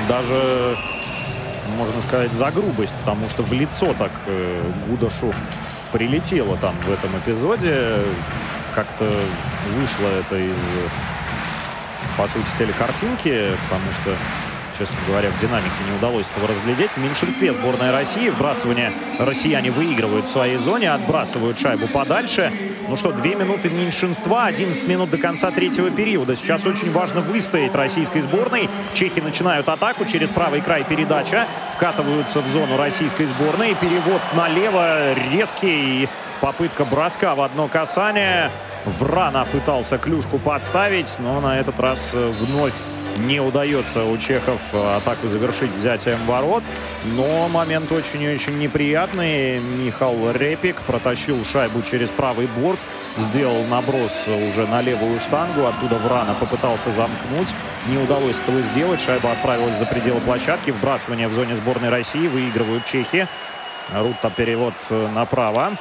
Даже, 0.09 0.77
можно 1.75 2.01
сказать, 2.03 2.33
за 2.33 2.51
грубость, 2.51 2.95
потому 3.05 3.29
что 3.29 3.43
в 3.43 3.53
лицо 3.53 3.95
так 3.99 4.11
э, 4.27 4.73
Гудашу 4.89 5.33
прилетело 5.93 6.57
там 6.57 6.75
в 6.83 6.91
этом 6.91 7.11
эпизоде. 7.19 7.99
Как-то 8.75 9.05
вышло 9.05 10.09
это 10.21 10.37
из, 10.37 10.57
по 12.17 12.27
сути, 12.27 12.47
телекартинки, 12.59 13.53
потому 13.69 13.85
что 14.03 14.17
честно 14.79 14.97
говоря, 15.07 15.31
в 15.31 15.41
динамике 15.41 15.71
не 15.89 15.97
удалось 15.97 16.27
этого 16.31 16.49
разглядеть. 16.49 16.91
В 16.91 16.99
меньшинстве 16.99 17.53
сборная 17.53 17.93
России. 17.93 18.29
Вбрасывание 18.29 18.93
россияне 19.19 19.71
выигрывают 19.71 20.27
в 20.27 20.31
своей 20.33 20.57
зоне, 20.57 20.91
отбрасывают 20.91 21.59
шайбу 21.59 21.87
подальше. 21.89 22.53
Ну 22.87 22.97
что, 22.97 23.13
две 23.13 23.35
минуты 23.35 23.71
меньшинства, 23.71 24.45
11 24.45 24.87
минут 24.87 25.11
до 25.11 25.17
конца 25.17 25.51
третьего 25.51 25.91
периода. 25.91 26.37
Сейчас 26.37 26.67
очень 26.67 26.93
важно 26.93 27.23
выстоять 27.23 27.75
российской 27.75 28.21
сборной. 28.21 28.69
Чехи 28.93 29.21
начинают 29.21 29.69
атаку 29.69 30.05
через 30.05 30.31
правый 30.31 30.61
край 30.61 30.85
передача. 30.85 31.47
Вкатываются 31.75 32.41
в 32.41 32.47
зону 32.49 32.77
российской 32.77 33.25
сборной. 33.25 33.75
Перевод 33.81 34.21
налево 34.35 35.15
резкий. 35.33 36.09
Попытка 36.41 36.85
броска 36.85 37.35
в 37.35 37.41
одно 37.41 37.69
касание. 37.69 38.51
Врана 38.85 39.47
пытался 39.47 39.97
клюшку 39.97 40.39
подставить, 40.39 41.17
но 41.19 41.41
на 41.41 41.59
этот 41.59 41.81
раз 41.81 42.13
вновь 42.13 42.75
не 43.19 43.41
удается 43.41 44.05
у 44.05 44.17
чехов 44.19 44.61
э, 44.73 44.97
атаку 44.97 45.29
завершить 45.29 45.71
взятием 45.73 46.19
ворот. 46.27 46.63
Но 47.17 47.49
момент 47.49 47.91
очень-очень 47.93 48.59
неприятный. 48.59 49.61
Михал 49.61 50.15
Репик 50.33 50.77
протащил 50.83 51.37
шайбу 51.45 51.83
через 51.89 52.11
правый 52.11 52.47
борт. 52.59 52.79
Сделал 53.17 53.63
наброс 53.65 54.27
уже 54.27 54.67
на 54.67 54.83
левую 54.83 55.21
штангу. 55.21 55.67
Оттуда 55.67 55.97
Врана 55.97 56.35
попытался 56.35 56.91
замкнуть. 56.91 57.49
Не 57.89 57.99
удалось 57.99 58.41
этого 58.41 58.61
сделать. 58.63 59.01
Шайба 59.01 59.33
отправилась 59.33 59.77
за 59.77 59.87
пределы 59.87 60.21
площадки. 60.21 60.71
Вбрасывание 60.71 61.29
в 61.29 61.33
зоне 61.33 61.55
сборной 61.55 61.91
России. 61.91 62.27
Выигрывают 62.27 62.85
чехи. 62.87 63.29
Рута 63.93 64.31
перевод 64.31 64.75
э, 64.91 65.09
направо. 65.15 65.73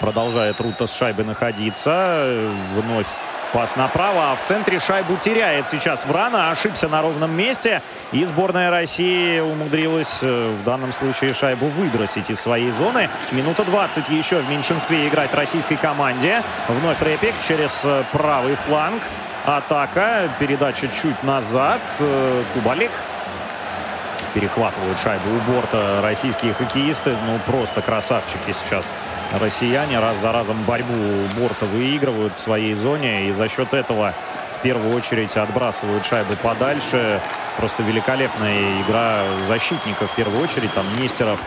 Продолжает 0.00 0.60
Рута 0.60 0.86
с 0.86 0.94
шайбой 0.94 1.24
находиться. 1.24 2.48
Вновь 2.74 3.08
Пас 3.52 3.74
направо, 3.74 4.30
а 4.30 4.36
в 4.36 4.42
центре 4.42 4.78
шайбу 4.78 5.16
теряет 5.16 5.68
сейчас 5.68 6.04
Врана. 6.04 6.52
Ошибся 6.52 6.86
на 6.88 7.02
ровном 7.02 7.36
месте. 7.36 7.82
И 8.12 8.24
сборная 8.24 8.70
России 8.70 9.40
умудрилась 9.40 10.18
э, 10.22 10.50
в 10.50 10.64
данном 10.64 10.92
случае 10.92 11.34
шайбу 11.34 11.66
выбросить 11.66 12.30
из 12.30 12.40
своей 12.40 12.70
зоны. 12.70 13.08
Минута 13.32 13.64
20 13.64 14.08
еще 14.08 14.38
в 14.38 14.48
меньшинстве 14.48 15.08
играть 15.08 15.34
российской 15.34 15.76
команде. 15.76 16.42
Вновь 16.68 17.02
Репик 17.02 17.34
через 17.48 17.84
э, 17.84 18.04
правый 18.12 18.54
фланг. 18.66 19.02
Атака. 19.44 20.28
Передача 20.38 20.86
чуть 21.02 21.20
назад. 21.24 21.80
Э, 21.98 22.42
Кубалик 22.54 22.92
перехватывают 24.32 24.96
шайбу 25.00 25.28
у 25.28 25.52
борта 25.52 26.00
российские 26.02 26.54
хоккеисты. 26.54 27.16
Ну, 27.26 27.38
просто 27.46 27.82
красавчики 27.82 28.54
сейчас 28.60 28.84
россияне 29.38 29.98
раз 30.00 30.18
за 30.18 30.32
разом 30.32 30.62
борьбу 30.64 30.94
борта 31.38 31.66
выигрывают 31.66 32.34
в 32.36 32.40
своей 32.40 32.74
зоне. 32.74 33.28
И 33.28 33.32
за 33.32 33.48
счет 33.48 33.72
этого 33.74 34.14
в 34.58 34.62
первую 34.62 34.94
очередь 34.94 35.36
отбрасывают 35.36 36.04
шайбу 36.04 36.34
подальше. 36.42 37.20
Просто 37.56 37.82
великолепная 37.82 38.82
игра 38.82 39.22
защитников 39.46 40.10
в 40.10 40.14
первую 40.14 40.42
очередь. 40.42 40.72
Там 40.74 40.84
Нестеров 41.00 41.40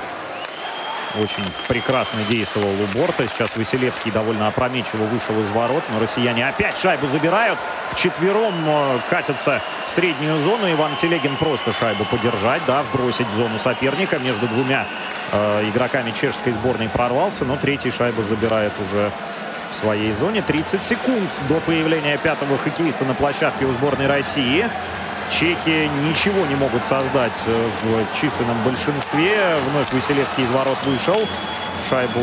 очень 1.21 1.43
прекрасно 1.67 2.19
действовал 2.29 2.69
у 2.69 2.97
борта. 2.97 3.27
Сейчас 3.27 3.55
Василевский 3.55 4.11
довольно 4.11 4.47
опрометчиво 4.47 5.03
вышел 5.05 5.39
из 5.41 5.49
ворот. 5.51 5.83
Но 5.91 5.99
россияне 5.99 6.47
опять 6.47 6.77
шайбу 6.77 7.07
забирают. 7.07 7.57
Вчетвером 7.91 8.53
э, 8.65 8.99
катятся 9.09 9.61
в 9.87 9.91
среднюю 9.91 10.37
зону. 10.39 10.71
Иван 10.71 10.95
Телегин 10.95 11.35
просто 11.37 11.73
шайбу 11.73 12.05
подержать, 12.05 12.61
да, 12.65 12.83
вбросить 12.83 13.27
в 13.27 13.35
зону 13.35 13.59
соперника 13.59 14.19
между 14.19 14.47
двумя 14.47 14.85
э, 15.31 15.69
игроками 15.69 16.11
чешской 16.11 16.53
сборной 16.53 16.89
прорвался, 16.89 17.45
но 17.45 17.55
третий 17.57 17.91
шайбу 17.91 18.23
забирает 18.23 18.73
уже 18.89 19.11
в 19.71 19.75
своей 19.75 20.11
зоне. 20.11 20.41
30 20.41 20.83
секунд 20.83 21.29
до 21.49 21.59
появления 21.61 22.17
пятого 22.17 22.57
хоккеиста 22.57 23.05
на 23.05 23.13
площадке 23.13 23.65
у 23.65 23.71
сборной 23.73 24.07
России. 24.07 24.69
Чехи 25.31 25.89
ничего 26.03 26.45
не 26.45 26.55
могут 26.55 26.85
создать 26.85 27.37
э, 27.45 27.69
в 27.81 28.19
численном 28.19 28.61
большинстве. 28.63 29.55
Вновь 29.69 29.91
Василевский 29.91 30.43
из 30.43 30.51
ворот 30.51 30.77
вышел. 30.85 31.19
Шайбу 31.89 32.21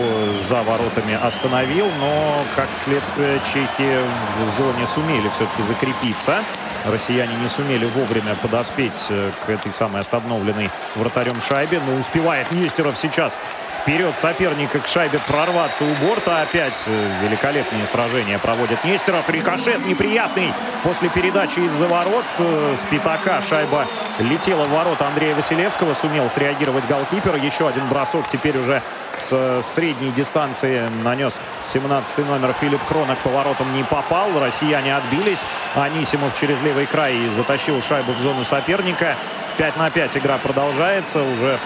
за 0.48 0.62
воротами 0.62 1.18
остановил, 1.22 1.86
но, 1.98 2.42
как 2.56 2.68
следствие, 2.76 3.40
чехи 3.52 3.98
в 4.42 4.48
зоне 4.56 4.86
сумели 4.86 5.28
все-таки 5.36 5.62
закрепиться. 5.62 6.42
Россияне 6.86 7.34
не 7.34 7.48
сумели 7.48 7.84
вовремя 7.84 8.34
подоспеть 8.36 9.06
э, 9.10 9.30
к 9.44 9.50
этой 9.50 9.72
самой 9.72 10.00
остановленной 10.00 10.70
вратарем 10.94 11.40
шайбе. 11.40 11.80
Но 11.86 11.96
успевает 11.96 12.50
Нестеров 12.52 12.96
сейчас 12.96 13.36
вперед 13.80 14.16
соперника 14.16 14.78
к 14.78 14.86
шайбе 14.86 15.18
прорваться 15.26 15.84
у 15.84 15.94
борта. 16.06 16.42
Опять 16.42 16.74
э, 16.86 17.22
великолепные 17.22 17.86
сражения 17.86 18.38
проводит 18.38 18.84
Нестеров. 18.84 19.28
Рикошет 19.28 19.86
неприятный 19.86 20.52
после 20.82 21.08
передачи 21.08 21.60
из-за 21.60 21.86
ворот. 21.88 22.24
Э, 22.38 22.74
с 22.76 22.84
пятака 22.84 23.40
шайба 23.48 23.86
летела 24.18 24.64
в 24.64 24.70
ворота 24.70 25.06
Андрея 25.06 25.34
Василевского. 25.34 25.94
Сумел 25.94 26.28
среагировать 26.28 26.86
голкипер. 26.86 27.36
Еще 27.36 27.66
один 27.66 27.86
бросок 27.88 28.28
теперь 28.30 28.58
уже 28.58 28.82
с 29.14 29.62
средней 29.62 30.10
дистанции 30.10 30.82
нанес 31.02 31.40
17 31.64 32.18
номер 32.26 32.54
Филипп 32.60 32.84
Хронок. 32.86 33.18
По 33.18 33.30
воротам 33.30 33.72
не 33.74 33.82
попал. 33.82 34.28
Россияне 34.38 34.94
отбились. 34.94 35.40
Анисимов 35.74 36.38
через 36.38 36.60
левый 36.62 36.86
край 36.86 37.16
затащил 37.34 37.82
шайбу 37.82 38.12
в 38.12 38.20
зону 38.20 38.44
соперника. 38.44 39.16
5 39.56 39.76
на 39.76 39.90
5 39.90 40.16
игра 40.18 40.38
продолжается. 40.38 41.22
Уже 41.22 41.58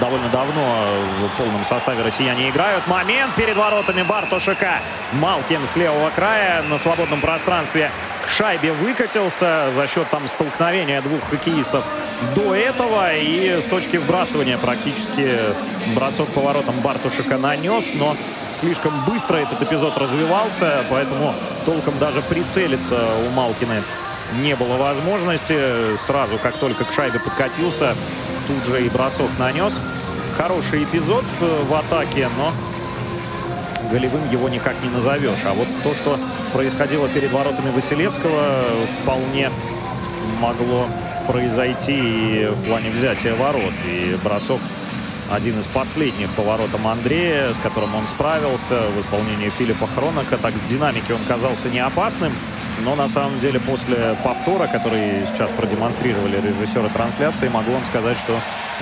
довольно 0.00 0.28
давно 0.28 0.86
в 1.20 1.36
полном 1.36 1.64
составе 1.64 2.02
россияне 2.02 2.50
играют. 2.50 2.86
Момент 2.86 3.34
перед 3.34 3.56
воротами 3.56 4.02
Бартошика. 4.02 4.80
Малкин 5.12 5.66
с 5.66 5.76
левого 5.76 6.10
края 6.10 6.62
на 6.62 6.78
свободном 6.78 7.20
пространстве 7.20 7.90
к 8.24 8.28
шайбе 8.28 8.72
выкатился 8.72 9.70
за 9.74 9.86
счет 9.86 10.08
там 10.10 10.28
столкновения 10.28 11.02
двух 11.02 11.22
хоккеистов 11.28 11.84
до 12.34 12.54
этого. 12.54 13.12
И 13.14 13.60
с 13.62 13.66
точки 13.66 13.98
вбрасывания 13.98 14.58
практически 14.58 15.38
бросок 15.94 16.28
по 16.28 16.40
воротам 16.40 16.74
Бартушика 16.80 17.38
нанес, 17.38 17.92
но 17.94 18.16
слишком 18.52 18.92
быстро 19.06 19.36
этот 19.36 19.62
эпизод 19.62 19.96
развивался, 19.98 20.84
поэтому 20.90 21.34
толком 21.64 21.98
даже 21.98 22.22
прицелиться 22.22 22.98
у 23.26 23.30
Малкина 23.34 23.82
не 24.40 24.56
было 24.56 24.76
возможности. 24.76 25.96
Сразу, 25.96 26.38
как 26.38 26.56
только 26.56 26.84
к 26.84 26.92
шайбе 26.92 27.20
подкатился, 27.20 27.94
тут 28.46 28.64
же 28.66 28.84
и 28.84 28.88
бросок 28.88 29.30
нанес. 29.38 29.80
Хороший 30.36 30.84
эпизод 30.84 31.24
э, 31.40 31.62
в 31.68 31.74
атаке, 31.74 32.28
но 32.36 32.52
голевым 33.90 34.28
его 34.30 34.48
никак 34.48 34.74
не 34.82 34.90
назовешь. 34.90 35.44
А 35.44 35.52
вот 35.52 35.68
то, 35.82 35.94
что 35.94 36.18
происходило 36.52 37.08
перед 37.08 37.30
воротами 37.32 37.70
Василевского, 37.70 38.46
вполне 39.02 39.50
могло 40.40 40.86
произойти 41.26 41.92
и 41.96 42.50
в 42.50 42.68
плане 42.68 42.90
взятия 42.90 43.34
ворот. 43.34 43.72
И 43.86 44.16
бросок 44.22 44.60
один 45.32 45.58
из 45.58 45.66
последних 45.66 46.28
поворотом 46.30 46.86
Андрея, 46.86 47.52
с 47.52 47.58
которым 47.58 47.94
он 47.94 48.06
справился 48.06 48.80
в 48.94 49.00
исполнении 49.00 49.50
Филиппа 49.50 49.86
Хронока. 49.94 50.36
Так 50.36 50.52
в 50.52 50.68
динамике 50.68 51.14
он 51.14 51.20
казался 51.26 51.68
не 51.68 51.80
опасным, 51.80 52.32
но 52.80 52.94
на 52.94 53.08
самом 53.08 53.38
деле 53.40 53.60
после 53.60 54.16
повтора, 54.22 54.66
который 54.66 55.26
сейчас 55.32 55.50
продемонстрировали 55.52 56.40
режиссеры 56.40 56.88
трансляции, 56.88 57.48
могу 57.48 57.72
вам 57.72 57.84
сказать, 57.84 58.16
что 58.24 58.38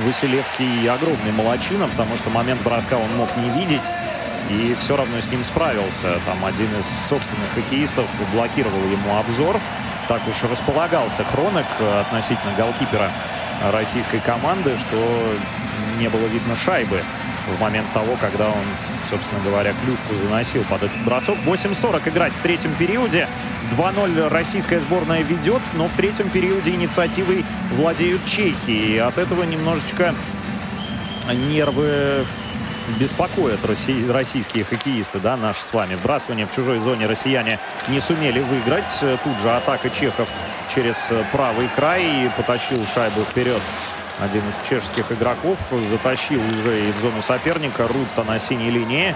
Василевский 0.07 0.89
огромный 0.89 1.33
молочина, 1.33 1.87
потому 1.89 2.17
что 2.17 2.31
момент 2.31 2.63
броска 2.63 2.97
он 2.97 3.17
мог 3.17 3.29
не 3.37 3.51
видеть 3.61 3.83
и 4.51 4.77
все 4.81 4.97
равно 4.97 5.19
с 5.21 5.31
ним 5.31 5.43
справился. 5.45 6.19
Там 6.27 6.45
один 6.45 6.69
из 6.79 6.87
собственных 6.87 7.51
хоккеистов 7.55 8.07
блокировал 8.33 8.83
ему 8.91 9.17
обзор. 9.19 9.59
Так 10.09 10.21
уж 10.27 10.51
располагался 10.51 11.25
Хронок 11.25 11.67
относительно 12.01 12.53
голкипера 12.57 13.09
российской 13.73 14.21
команды, 14.21 14.73
что 14.89 15.33
не 15.99 16.09
было 16.09 16.27
видно 16.27 16.57
шайбы 16.57 17.01
в 17.47 17.61
момент 17.61 17.87
того, 17.93 18.17
когда 18.21 18.49
он, 18.49 18.65
собственно 19.09 19.41
говоря, 19.45 19.73
клюшку 19.85 20.15
заносил 20.29 20.65
под 20.65 20.83
этот 20.83 20.99
бросок. 21.05 21.37
8.40 21.47 22.09
играть 22.09 22.33
в 22.33 22.41
третьем 22.43 22.75
периоде. 22.75 23.29
2-0 23.77 24.29
российская 24.29 24.81
сборная 24.81 25.23
ведет, 25.23 25.63
но 25.75 25.89
в 25.89 25.93
третьем 25.93 26.29
периоде 26.29 26.71
инициативой 26.71 27.45
владеют 27.71 28.25
чехи. 28.27 28.71
И 28.71 28.99
от 28.99 29.19
этого 29.19 29.45
немножечко 29.45 30.15
нервы 31.49 32.25
беспокоят 32.99 33.61
российские 33.65 34.65
хоккеисты, 34.65 35.21
да, 35.21 35.37
наши 35.37 35.65
с 35.65 35.73
вами. 35.73 35.95
Вбрасывание 35.95 36.47
в 36.47 36.55
чужой 36.55 36.81
зоне 36.81 37.07
россияне 37.07 37.59
не 37.89 38.01
сумели 38.01 38.41
выиграть. 38.41 38.89
Тут 39.01 39.39
же 39.41 39.51
атака 39.51 39.89
чехов 39.91 40.29
через 40.75 41.11
правый 41.31 41.69
край 41.75 42.27
и 42.27 42.31
потащил 42.37 42.85
шайбу 42.95 43.23
вперед 43.23 43.63
один 44.21 44.43
из 44.43 44.69
чешских 44.69 45.11
игроков 45.11 45.59
затащил 45.91 46.41
уже 46.41 46.89
и 46.89 46.93
в 46.93 46.99
зону 46.99 47.23
соперника. 47.23 47.89
Рутта 47.89 48.25
на 48.25 48.39
синей 48.39 48.71
линии 48.71 49.15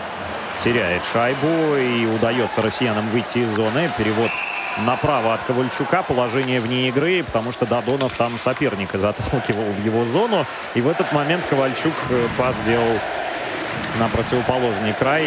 теряет 0.63 1.03
шайбу 1.13 1.77
и 1.77 2.07
удается 2.07 2.63
россиянам 2.63 3.09
выйти 3.11 3.39
из 3.39 3.51
зоны. 3.51 3.91
Перевод 3.97 4.31
направо 4.79 5.35
от 5.35 5.43
Ковальчука. 5.43 6.03
Положение 6.03 6.61
вне 6.61 6.89
игры, 6.89 7.23
потому 7.25 7.53
что 7.53 7.67
Дадонов 7.67 8.17
там 8.17 8.39
соперника 8.39 8.99
заталкивал 8.99 9.65
в 9.65 9.85
его 9.85 10.05
зону. 10.05 10.45
И 10.75 10.81
в 10.81 10.89
этот 10.89 11.13
момент 11.13 11.45
Ковальчук 11.49 11.95
э, 12.11 12.27
пас 12.39 12.55
сделал 12.65 12.99
на 13.99 14.09
противоположный 14.09 14.93
край 14.93 15.25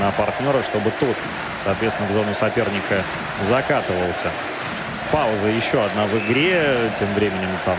на 0.00 0.10
партнера, 0.12 0.62
чтобы 0.62 0.92
тот, 1.00 1.16
соответственно, 1.64 2.08
в 2.08 2.12
зону 2.12 2.34
соперника 2.34 3.02
закатывался. 3.42 4.30
Пауза 5.10 5.48
еще 5.48 5.84
одна 5.84 6.06
в 6.06 6.18
игре. 6.18 6.90
Тем 6.98 7.12
временем 7.14 7.50
там 7.64 7.76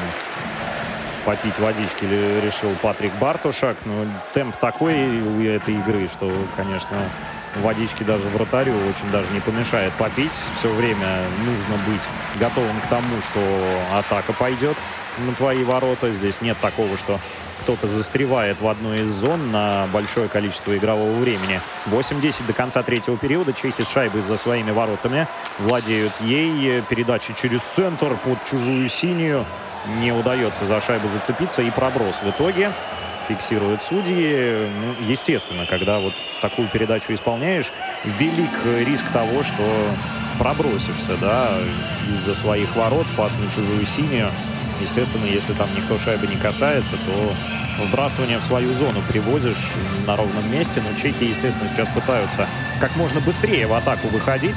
попить 1.27 1.59
водички 1.59 2.05
решил 2.41 2.73
Патрик 2.81 3.11
Бартушак. 3.19 3.75
Но 3.83 4.05
темп 4.33 4.55
такой 4.55 4.93
у 4.93 5.43
этой 5.43 5.73
игры, 5.73 6.07
что, 6.07 6.31
конечно, 6.55 6.95
водички 7.55 8.03
даже 8.03 8.23
вратарю 8.29 8.71
очень 8.73 9.11
даже 9.11 9.27
не 9.33 9.41
помешает 9.41 9.91
попить. 9.93 10.31
Все 10.57 10.69
время 10.69 11.25
нужно 11.45 11.83
быть 11.85 12.01
готовым 12.39 12.79
к 12.79 12.87
тому, 12.87 13.17
что 13.29 13.97
атака 13.97 14.31
пойдет 14.31 14.77
на 15.17 15.33
твои 15.33 15.65
ворота. 15.65 16.13
Здесь 16.13 16.39
нет 16.39 16.55
такого, 16.61 16.95
что 16.97 17.19
кто-то 17.63 17.87
застревает 17.87 18.61
в 18.61 18.67
одной 18.69 19.01
из 19.01 19.09
зон 19.09 19.51
на 19.51 19.85
большое 19.91 20.29
количество 20.29 20.77
игрового 20.77 21.11
времени. 21.19 21.59
8-10 21.87 22.47
до 22.47 22.53
конца 22.53 22.83
третьего 22.83 23.17
периода. 23.17 23.51
Чехи 23.51 23.83
с 23.83 23.89
шайбой 23.89 24.21
за 24.21 24.37
своими 24.37 24.71
воротами 24.71 25.27
владеют 25.59 26.13
ей. 26.21 26.81
Передача 26.83 27.33
через 27.33 27.63
центр 27.63 28.15
под 28.23 28.37
чужую 28.49 28.87
синюю 28.87 29.45
не 29.85 30.11
удается 30.11 30.65
за 30.65 30.81
шайбу 30.81 31.07
зацепиться 31.07 31.61
и 31.61 31.71
проброс 31.71 32.21
в 32.21 32.29
итоге 32.29 32.71
фиксируют 33.27 33.83
судьи. 33.83 34.69
Ну, 34.79 34.95
естественно, 35.05 35.65
когда 35.65 35.99
вот 35.99 36.13
такую 36.41 36.69
передачу 36.69 37.13
исполняешь, 37.13 37.71
велик 38.05 38.51
риск 38.85 39.05
того, 39.11 39.43
что 39.43 39.63
пробросишься, 40.39 41.17
да, 41.19 41.49
из-за 42.13 42.33
своих 42.35 42.73
ворот, 42.75 43.05
пас 43.17 43.37
на 43.37 43.49
чужую 43.49 43.85
синюю. 43.85 44.29
Естественно, 44.79 45.25
если 45.25 45.53
там 45.53 45.67
никто 45.75 45.97
шайбы 45.99 46.27
не 46.27 46.37
касается, 46.37 46.95
то 46.95 47.33
вбрасывание 47.83 48.37
в 48.37 48.43
свою 48.43 48.73
зону 48.75 49.01
приводишь 49.09 49.71
на 50.05 50.15
ровном 50.15 50.51
месте. 50.51 50.81
Но 50.81 51.01
чехи, 51.01 51.25
естественно, 51.25 51.69
сейчас 51.75 51.89
пытаются 51.89 52.47
как 52.79 52.95
можно 52.95 53.19
быстрее 53.19 53.67
в 53.67 53.73
атаку 53.73 54.07
выходить. 54.07 54.55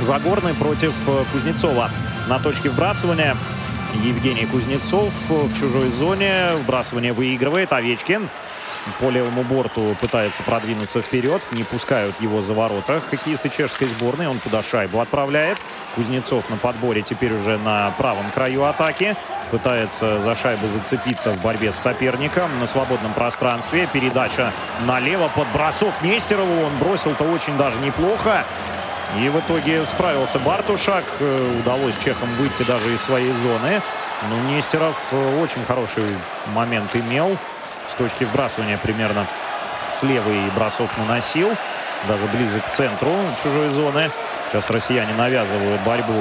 Загорный 0.00 0.54
против 0.54 0.94
Кузнецова 1.32 1.90
на 2.28 2.38
точке 2.38 2.70
вбрасывания. 2.70 3.36
Евгений 3.94 4.46
Кузнецов 4.46 5.12
в 5.28 5.58
чужой 5.58 5.88
зоне. 5.88 6.52
Вбрасывание 6.56 7.12
выигрывает. 7.12 7.72
Овечкин 7.72 8.28
по 9.00 9.10
левому 9.10 9.42
борту 9.42 9.96
пытается 10.00 10.42
продвинуться 10.42 11.00
вперед. 11.00 11.42
Не 11.52 11.64
пускают 11.64 12.20
его 12.20 12.42
за 12.42 12.52
ворота. 12.52 13.00
Хоккеисты 13.10 13.48
чешской 13.48 13.88
сборной. 13.88 14.28
Он 14.28 14.38
туда 14.38 14.62
шайбу 14.62 15.00
отправляет. 15.00 15.58
Кузнецов 15.94 16.48
на 16.50 16.56
подборе 16.56 17.02
теперь 17.02 17.32
уже 17.32 17.58
на 17.58 17.90
правом 17.98 18.26
краю 18.34 18.64
атаки. 18.64 19.16
Пытается 19.50 20.20
за 20.20 20.36
шайбу 20.36 20.68
зацепиться 20.68 21.32
в 21.32 21.40
борьбе 21.40 21.72
с 21.72 21.76
соперником 21.76 22.50
на 22.60 22.66
свободном 22.66 23.14
пространстве. 23.14 23.88
Передача 23.92 24.52
налево 24.86 25.28
под 25.34 25.48
бросок 25.52 25.94
Нестерову. 26.02 26.64
Он 26.66 26.76
бросил-то 26.78 27.24
очень 27.24 27.56
даже 27.56 27.76
неплохо. 27.78 28.44
И 29.16 29.28
в 29.28 29.38
итоге 29.38 29.84
справился 29.86 30.38
Бартушак. 30.38 31.04
Э, 31.20 31.60
удалось 31.60 31.94
чехам 32.04 32.28
выйти 32.38 32.62
даже 32.62 32.92
из 32.92 33.00
своей 33.00 33.32
зоны. 33.32 33.80
Но 34.28 34.38
Нестеров 34.50 34.96
э, 35.12 35.40
очень 35.40 35.64
хороший 35.64 36.04
момент 36.54 36.94
имел. 36.94 37.36
С 37.88 37.94
точки 37.94 38.24
вбрасывания 38.24 38.76
примерно 38.78 39.26
с 39.88 40.02
левой 40.02 40.40
бросок 40.54 40.90
наносил. 40.98 41.50
Даже 42.06 42.26
ближе 42.26 42.60
к 42.60 42.70
центру 42.70 43.10
чужой 43.42 43.70
зоны. 43.70 44.10
Сейчас 44.50 44.70
россияне 44.70 45.14
навязывают 45.14 45.80
борьбу 45.82 46.12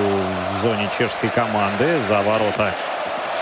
в 0.53 0.57
зоне 0.57 0.89
чешской 0.97 1.29
команды. 1.29 1.99
За 2.07 2.21
ворота 2.21 2.73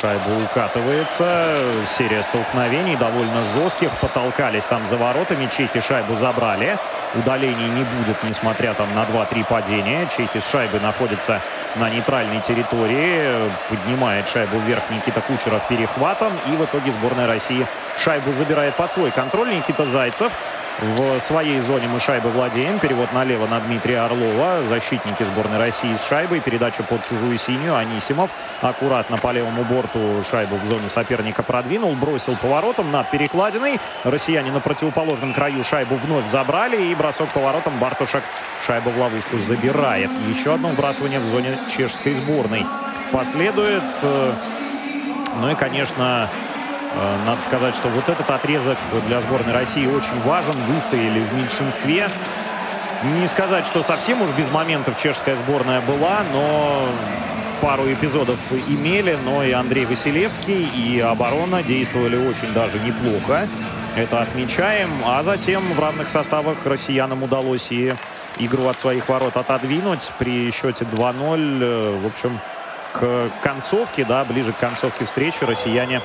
шайба 0.01 0.43
укатывается. 0.43 1.57
Серия 1.97 2.23
столкновений 2.23 2.95
довольно 2.95 3.43
жестких. 3.53 3.91
Потолкались 3.99 4.65
там 4.65 4.85
за 4.87 4.97
воротами. 4.97 5.49
Чехи 5.55 5.81
шайбу 5.81 6.15
забрали. 6.15 6.77
Удалений 7.15 7.69
не 7.69 7.83
будет, 7.83 8.21
несмотря 8.23 8.73
там 8.73 8.87
на 8.93 9.03
2-3 9.03 9.45
падения. 9.45 10.07
Чехи 10.15 10.39
с 10.39 10.51
шайбой 10.51 10.79
находятся 10.81 11.41
на 11.75 11.89
нейтральной 11.89 12.41
территории. 12.41 13.49
Поднимает 13.69 14.27
шайбу 14.27 14.57
вверх 14.59 14.83
Никита 14.89 15.21
Кучеров 15.21 15.67
перехватом. 15.67 16.33
И 16.47 16.51
в 16.51 16.65
итоге 16.65 16.91
сборная 16.91 17.27
России 17.27 17.65
шайбу 18.03 18.33
забирает 18.33 18.75
под 18.75 18.91
свой 18.91 19.11
контроль. 19.11 19.55
Никита 19.55 19.85
Зайцев 19.85 20.31
в 20.81 21.19
своей 21.21 21.61
зоне 21.61 21.87
мы 21.87 21.99
шайбы 21.99 22.29
владеем. 22.29 22.79
Перевод 22.79 23.11
налево 23.13 23.47
на 23.47 23.59
Дмитрия 23.61 23.99
Орлова. 23.99 24.61
Защитники 24.63 25.23
сборной 25.23 25.57
России 25.57 25.95
с 25.95 26.07
шайбой. 26.07 26.41
Передача 26.41 26.83
под 26.83 27.07
чужую 27.07 27.37
синюю. 27.37 27.75
Анисимов 27.75 28.29
аккуратно 28.61 29.17
по 29.17 29.31
левому 29.31 29.63
борту 29.63 30.21
шайбу 30.29 30.57
в 30.57 30.65
зону 30.65 30.89
соперника 30.89 31.43
продвинул. 31.43 31.93
Бросил 31.93 32.35
поворотом 32.35 32.91
над 32.91 33.09
перекладиной. 33.09 33.79
Россияне 34.03 34.51
на 34.51 34.59
противоположном 34.59 35.33
краю 35.33 35.63
шайбу 35.63 35.95
вновь 35.95 36.27
забрали. 36.29 36.91
И 36.91 36.95
бросок 36.95 37.29
поворотом 37.29 37.77
Бартушек 37.79 38.23
шайбу 38.67 38.89
в 38.89 38.99
ловушку 38.99 39.37
забирает. 39.37 40.11
Еще 40.27 40.53
одно 40.53 40.69
вбрасывание 40.69 41.19
в 41.19 41.27
зоне 41.27 41.57
чешской 41.75 42.13
сборной. 42.15 42.65
Последует. 43.11 43.83
Э, 44.01 44.33
ну 45.39 45.51
и, 45.51 45.55
конечно, 45.55 46.29
надо 47.25 47.41
сказать, 47.41 47.75
что 47.75 47.89
вот 47.89 48.07
этот 48.09 48.29
отрезок 48.29 48.77
для 49.07 49.21
сборной 49.21 49.53
России 49.53 49.85
очень 49.87 50.21
важен. 50.23 50.53
Выстояли 50.67 51.19
в 51.19 51.33
меньшинстве. 51.33 52.09
Не 53.19 53.27
сказать, 53.27 53.65
что 53.65 53.83
совсем 53.83 54.21
уж 54.21 54.31
без 54.31 54.49
моментов 54.49 54.97
чешская 55.01 55.35
сборная 55.35 55.81
была, 55.81 56.21
но 56.31 56.87
пару 57.61 57.91
эпизодов 57.91 58.37
имели, 58.67 59.17
но 59.25 59.43
и 59.43 59.51
Андрей 59.51 59.85
Василевский, 59.85 60.63
и 60.63 60.99
оборона 60.99 61.63
действовали 61.63 62.15
очень 62.15 62.53
даже 62.53 62.79
неплохо. 62.79 63.47
Это 63.95 64.21
отмечаем. 64.21 64.89
А 65.05 65.23
затем 65.23 65.61
в 65.73 65.79
равных 65.79 66.09
составах 66.09 66.57
россиянам 66.65 67.23
удалось 67.23 67.71
и 67.71 67.93
игру 68.39 68.67
от 68.67 68.77
своих 68.77 69.07
ворот 69.07 69.37
отодвинуть 69.37 70.11
при 70.17 70.51
счете 70.51 70.85
2-0. 70.85 71.59
Э, 71.61 71.99
в 72.01 72.05
общем, 72.07 72.39
к 72.93 73.29
концовке, 73.41 74.05
да, 74.05 74.23
ближе 74.25 74.51
к 74.53 74.57
концовке 74.57 75.05
встречи 75.05 75.43
россияне 75.43 76.01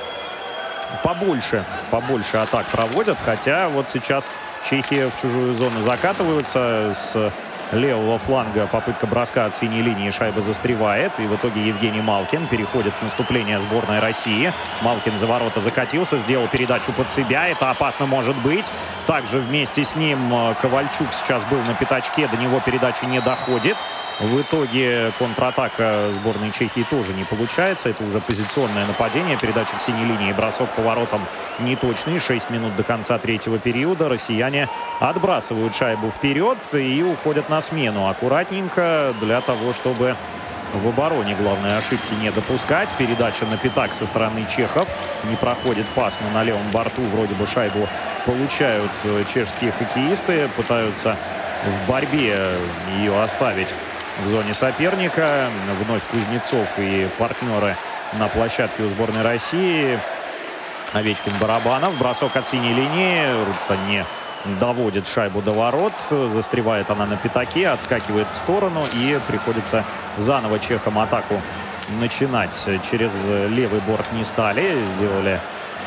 побольше, 1.03 1.63
побольше 1.89 2.37
атак 2.37 2.65
проводят. 2.67 3.17
Хотя 3.23 3.69
вот 3.69 3.89
сейчас 3.89 4.29
Чехия 4.69 5.09
в 5.09 5.21
чужую 5.21 5.53
зону 5.55 5.81
закатываются 5.81 6.93
с 6.93 7.31
левого 7.71 8.19
фланга 8.19 8.67
попытка 8.67 9.07
броска 9.07 9.45
от 9.45 9.55
синей 9.55 9.81
линии 9.81 10.11
шайба 10.11 10.41
застревает. 10.41 11.11
И 11.19 11.25
в 11.25 11.35
итоге 11.35 11.65
Евгений 11.67 12.01
Малкин 12.01 12.47
переходит 12.47 12.93
в 12.99 13.03
наступление 13.03 13.59
сборной 13.59 13.99
России. 13.99 14.51
Малкин 14.81 15.17
за 15.17 15.25
ворота 15.25 15.61
закатился, 15.61 16.17
сделал 16.17 16.47
передачу 16.47 16.91
под 16.91 17.09
себя. 17.09 17.47
Это 17.47 17.69
опасно 17.69 18.05
может 18.05 18.35
быть. 18.37 18.65
Также 19.07 19.39
вместе 19.39 19.85
с 19.85 19.95
ним 19.95 20.33
э, 20.33 20.55
Ковальчук 20.61 21.07
сейчас 21.13 21.43
был 21.45 21.61
на 21.61 21.73
пятачке. 21.73 22.27
До 22.27 22.37
него 22.37 22.59
передача 22.59 23.05
не 23.05 23.21
доходит. 23.21 23.77
В 24.21 24.39
итоге 24.39 25.11
контратака 25.17 26.11
сборной 26.13 26.51
Чехии 26.51 26.85
тоже 26.87 27.11
не 27.13 27.23
получается. 27.23 27.89
Это 27.89 28.03
уже 28.03 28.19
позиционное 28.19 28.85
нападение. 28.85 29.35
Передача 29.35 29.75
к 29.75 29.81
синей 29.81 30.05
линии. 30.05 30.31
Бросок 30.31 30.69
поворотом 30.69 31.25
неточный. 31.57 32.19
6 32.19 32.51
минут 32.51 32.75
до 32.75 32.83
конца 32.83 33.17
третьего 33.17 33.57
периода. 33.57 34.09
Россияне 34.09 34.69
отбрасывают 34.99 35.75
шайбу 35.75 36.11
вперед 36.11 36.59
и 36.73 37.01
уходят 37.01 37.49
на 37.49 37.61
смену. 37.61 38.07
Аккуратненько 38.09 39.15
для 39.21 39.41
того, 39.41 39.73
чтобы 39.73 40.15
в 40.75 40.87
обороне 40.87 41.35
главное 41.35 41.79
ошибки 41.79 42.13
не 42.21 42.29
допускать. 42.29 42.89
Передача 42.99 43.45
на 43.47 43.57
пятак 43.57 43.95
со 43.95 44.05
стороны 44.05 44.45
чехов. 44.55 44.87
Не 45.23 45.35
проходит 45.35 45.87
пас, 45.95 46.19
но 46.21 46.29
на 46.29 46.43
левом 46.43 46.69
борту 46.71 47.01
вроде 47.07 47.33
бы 47.33 47.47
шайбу 47.47 47.89
получают 48.27 48.91
чешские 49.33 49.71
хоккеисты. 49.71 50.47
Пытаются 50.55 51.17
в 51.65 51.89
борьбе 51.89 52.39
ее 52.99 53.19
оставить 53.19 53.69
в 54.23 54.27
зоне 54.27 54.53
соперника. 54.53 55.49
Вновь 55.83 56.01
Кузнецов 56.11 56.67
и 56.77 57.07
партнеры 57.17 57.75
на 58.13 58.27
площадке 58.27 58.83
у 58.83 58.89
сборной 58.89 59.21
России. 59.21 59.99
Овечкин 60.93 61.33
Барабанов. 61.39 61.97
Бросок 61.97 62.35
от 62.35 62.47
синей 62.47 62.73
линии. 62.73 63.45
Рутта 63.45 63.77
не 63.87 64.05
доводит 64.59 65.07
шайбу 65.07 65.41
до 65.41 65.51
ворот. 65.51 65.93
Застревает 66.09 66.89
она 66.89 67.05
на 67.05 67.17
пятаке, 67.17 67.69
отскакивает 67.69 68.27
в 68.31 68.37
сторону 68.37 68.85
и 68.93 69.19
приходится 69.27 69.83
заново 70.17 70.59
чехам 70.59 70.99
атаку 70.99 71.41
начинать. 71.99 72.57
Через 72.89 73.13
левый 73.25 73.81
борт 73.81 74.05
не 74.13 74.23
стали. 74.23 74.77
Сделали 74.95 75.39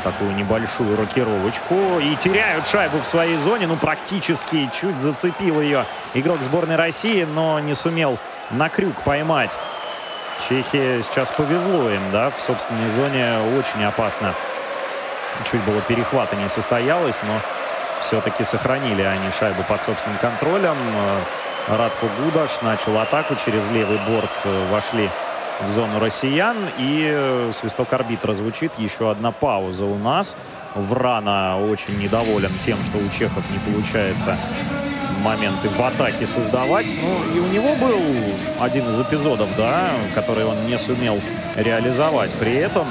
такую 0.05 0.35
небольшую 0.37 0.97
рокировочку. 0.97 1.99
И 1.99 2.15
теряют 2.17 2.69
шайбу 2.69 2.99
в 2.99 3.07
своей 3.07 3.37
зоне. 3.37 3.67
Ну, 3.67 3.77
практически 3.77 4.71
чуть 4.81 5.01
зацепил 5.01 5.61
ее 5.61 5.87
игрок 6.13 6.41
сборной 6.43 6.77
России, 6.77 7.25
но 7.25 7.59
не 7.59 7.75
сумел 7.75 8.19
на 8.51 8.69
крюк 8.69 8.95
поймать. 9.03 9.51
Чехия 10.49 11.03
сейчас 11.03 11.31
повезло 11.31 11.91
им, 11.91 12.03
да, 12.13 12.31
в 12.31 12.41
собственной 12.41 12.91
зоне 12.91 13.39
очень 13.59 13.85
опасно. 13.85 14.35
Чуть 15.51 15.63
было 15.63 15.81
перехвата 15.81 16.37
не 16.37 16.49
состоялось, 16.49 17.17
но 17.23 17.41
все-таки 18.03 18.45
сохранили 18.45 19.03
они 19.03 19.31
шайбу 19.39 19.63
под 19.63 19.83
собственным 19.83 20.19
контролем. 20.19 20.77
Радко 21.67 22.07
Гудаш 22.19 22.61
начал 22.61 22.99
атаку 22.99 23.35
через 23.43 23.67
левый 23.71 23.99
борт, 24.07 24.31
вошли 24.71 25.09
в 25.61 25.71
зону 25.71 25.99
россиян. 25.99 26.57
И 26.79 27.09
э, 27.11 27.51
свисток 27.53 27.93
арбитра 27.93 28.35
звучит. 28.35 28.73
Еще 28.79 29.11
одна 29.11 29.33
пауза 29.33 29.85
у 29.85 29.99
нас. 29.99 30.37
Врана 30.75 31.59
очень 31.59 31.99
недоволен 31.99 32.51
тем, 32.65 32.77
что 32.91 32.99
у 32.99 33.09
чехов 33.11 33.45
не 33.51 33.59
получается 33.59 34.37
моменты 35.23 35.69
в 35.69 35.81
атаке 35.81 36.27
создавать. 36.27 36.87
Ну, 37.01 37.35
и 37.35 37.41
у 37.41 37.47
него 37.47 37.75
был 37.77 38.01
один 38.61 38.89
из 38.89 39.01
эпизодов, 39.01 39.49
да, 39.57 39.91
который 40.15 40.45
он 40.45 40.67
не 40.67 40.79
сумел 40.79 41.19
реализовать 41.57 42.31
при 42.33 42.55
этом. 42.55 42.87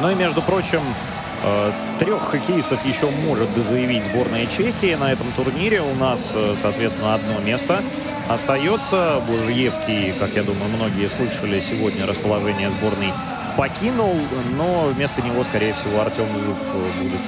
Ну 0.00 0.10
и, 0.10 0.14
между 0.14 0.42
прочим, 0.42 0.80
трех 1.98 2.22
хоккеистов 2.22 2.84
еще 2.84 3.10
может 3.10 3.48
заявить 3.68 4.04
сборная 4.04 4.46
Чехии 4.46 4.94
на 4.94 5.12
этом 5.12 5.26
турнире. 5.36 5.80
У 5.80 5.94
нас, 5.94 6.32
э, 6.34 6.54
соответственно, 6.60 7.14
одно 7.14 7.38
место 7.40 7.82
остается. 8.28 9.20
Бужиевский, 9.26 10.12
как 10.12 10.34
я 10.34 10.42
думаю, 10.42 10.68
многие 10.76 11.08
слышали 11.08 11.60
сегодня 11.60 12.06
расположение 12.06 12.70
сборной 12.70 13.12
покинул, 13.56 14.14
но 14.56 14.88
вместо 14.94 15.22
него, 15.22 15.42
скорее 15.44 15.72
всего, 15.74 16.00
Артем 16.02 16.26
Зуб 16.44 16.56
будет 17.00 17.20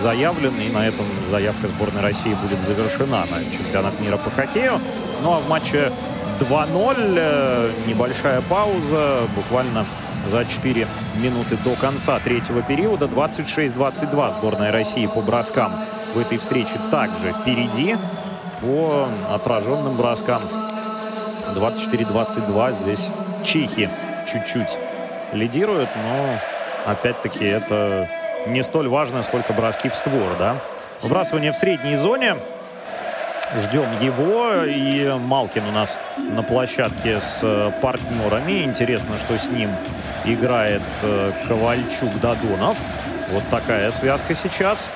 заявлен, 0.00 0.54
и 0.60 0.70
на 0.70 0.86
этом 0.86 1.06
заявка 1.28 1.68
сборной 1.68 2.02
России 2.02 2.36
будет 2.42 2.62
завершена 2.62 3.26
на 3.30 3.44
чемпионат 3.56 3.98
мира 4.00 4.16
по 4.16 4.30
хоккею. 4.30 4.80
Ну 5.22 5.32
а 5.32 5.38
в 5.38 5.48
матче 5.48 5.90
2-0 6.40 7.14
э, 7.16 7.70
небольшая 7.86 8.40
пауза, 8.42 9.20
буквально 9.34 9.84
за 10.26 10.44
4 10.44 10.86
минуты 11.16 11.56
до 11.64 11.74
конца 11.76 12.18
третьего 12.18 12.62
периода. 12.62 13.06
26-22 13.06 14.32
сборная 14.38 14.72
России 14.72 15.06
по 15.06 15.20
броскам 15.20 15.72
в 16.14 16.18
этой 16.18 16.38
встрече 16.38 16.80
также 16.90 17.32
впереди 17.32 17.96
по 18.60 19.08
отраженным 19.30 19.96
броскам. 19.96 20.42
24-22 21.54 22.82
здесь 22.82 23.08
чехи 23.44 23.88
чуть-чуть 24.30 24.78
лидируют, 25.32 25.90
но 25.96 26.38
опять-таки 26.90 27.44
это 27.44 28.06
не 28.48 28.62
столь 28.62 28.88
важно, 28.88 29.22
сколько 29.22 29.52
броски 29.52 29.88
в 29.88 29.96
створ, 29.96 30.36
да. 30.38 30.56
Выбрасывание 31.02 31.52
в 31.52 31.56
средней 31.56 31.96
зоне. 31.96 32.36
Ждем 33.54 34.00
его. 34.00 34.64
И 34.64 35.12
Малкин 35.18 35.66
у 35.66 35.72
нас 35.72 35.98
на 36.16 36.42
площадке 36.42 37.20
с 37.20 37.72
партнерами. 37.82 38.62
Интересно, 38.62 39.16
что 39.18 39.38
с 39.38 39.50
ним 39.50 39.68
играет 40.24 40.82
э, 41.02 41.32
Ковальчук-Дадонов. 41.48 42.76
Вот 43.30 43.42
такая 43.50 43.90
связка 43.92 44.34
сейчас. 44.34 44.90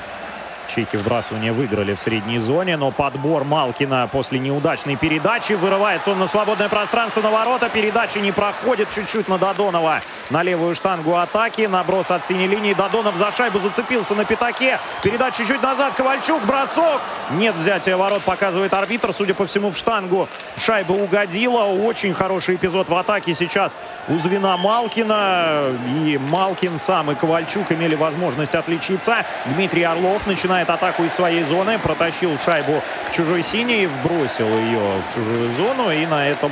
Чехи 0.68 0.96
вбрасывание 0.96 1.52
выиграли 1.52 1.94
в 1.94 2.00
средней 2.00 2.38
зоне, 2.38 2.76
но 2.76 2.90
подбор 2.90 3.44
Малкина 3.44 4.08
после 4.10 4.38
неудачной 4.38 4.96
передачи. 4.96 5.52
Вырывается 5.52 6.10
он 6.10 6.18
на 6.18 6.26
свободное 6.26 6.68
пространство 6.68 7.20
на 7.20 7.30
ворота. 7.30 7.68
Передача 7.68 8.20
не 8.20 8.32
проходит 8.32 8.88
чуть-чуть 8.94 9.28
на 9.28 9.38
Додонова. 9.38 10.00
На 10.30 10.42
левую 10.42 10.74
штангу 10.74 11.14
атаки. 11.16 11.62
Наброс 11.62 12.10
от 12.10 12.26
синей 12.26 12.46
линии. 12.46 12.74
Додонов 12.74 13.16
за 13.16 13.30
шайбу 13.32 13.60
зацепился 13.60 14.14
на 14.14 14.24
пятаке. 14.24 14.80
Передача 15.02 15.44
чуть 15.46 15.62
назад. 15.62 15.94
Ковальчук. 15.94 16.44
Бросок. 16.44 17.00
Нет 17.32 17.54
взятия 17.54 17.96
ворот, 17.96 18.22
показывает 18.22 18.74
арбитр. 18.74 19.12
Судя 19.12 19.34
по 19.34 19.46
всему, 19.46 19.70
в 19.70 19.76
штангу 19.76 20.28
шайба 20.58 20.92
угодила. 20.92 21.64
Очень 21.64 22.14
хороший 22.14 22.56
эпизод 22.56 22.88
в 22.88 22.94
атаке 22.94 23.34
сейчас 23.34 23.76
у 24.08 24.18
звена 24.18 24.56
Малкина. 24.56 25.70
И 26.04 26.18
Малкин 26.30 26.78
сам 26.78 27.10
и 27.10 27.14
Ковальчук 27.14 27.70
имели 27.70 27.94
возможность 27.94 28.54
отличиться. 28.54 29.24
Дмитрий 29.46 29.84
Орлов 29.84 30.26
начинает 30.26 30.55
начинает 30.56 30.70
атаку 30.70 31.04
из 31.04 31.12
своей 31.12 31.42
зоны, 31.42 31.78
протащил 31.78 32.38
шайбу 32.44 32.82
к 33.10 33.14
чужой 33.14 33.42
синей, 33.42 33.86
вбросил 33.86 34.48
ее 34.48 34.80
в 34.80 35.14
чужую 35.14 35.50
зону. 35.52 35.90
И 35.90 36.06
на 36.06 36.26
этом, 36.26 36.50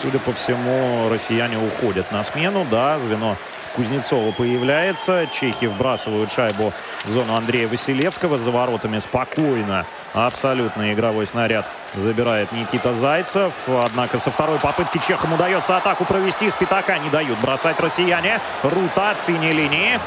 судя 0.00 0.18
по 0.18 0.32
всему, 0.32 1.08
россияне 1.08 1.56
уходят 1.56 2.10
на 2.10 2.24
смену. 2.24 2.66
Да, 2.68 2.98
звено 2.98 3.36
Кузнецова 3.76 4.32
появляется. 4.32 5.28
Чехи 5.32 5.66
вбрасывают 5.66 6.32
шайбу 6.32 6.72
в 7.04 7.10
зону 7.10 7.36
Андрея 7.36 7.68
Василевского. 7.68 8.36
За 8.36 8.50
воротами 8.50 8.98
спокойно. 8.98 9.86
Абсолютно 10.12 10.92
игровой 10.92 11.28
снаряд 11.28 11.66
забирает 11.94 12.50
Никита 12.50 12.94
Зайцев. 12.94 13.52
Однако 13.68 14.18
со 14.18 14.32
второй 14.32 14.58
попытки 14.58 15.00
чехам 15.06 15.34
удается 15.34 15.76
атаку 15.76 16.04
провести. 16.04 16.50
С 16.50 16.54
пятака 16.54 16.98
не 16.98 17.10
дают 17.10 17.38
бросать 17.38 17.78
россияне. 17.78 18.40
Рута 18.64 19.14
синей 19.24 19.52
линии. 19.52 20.00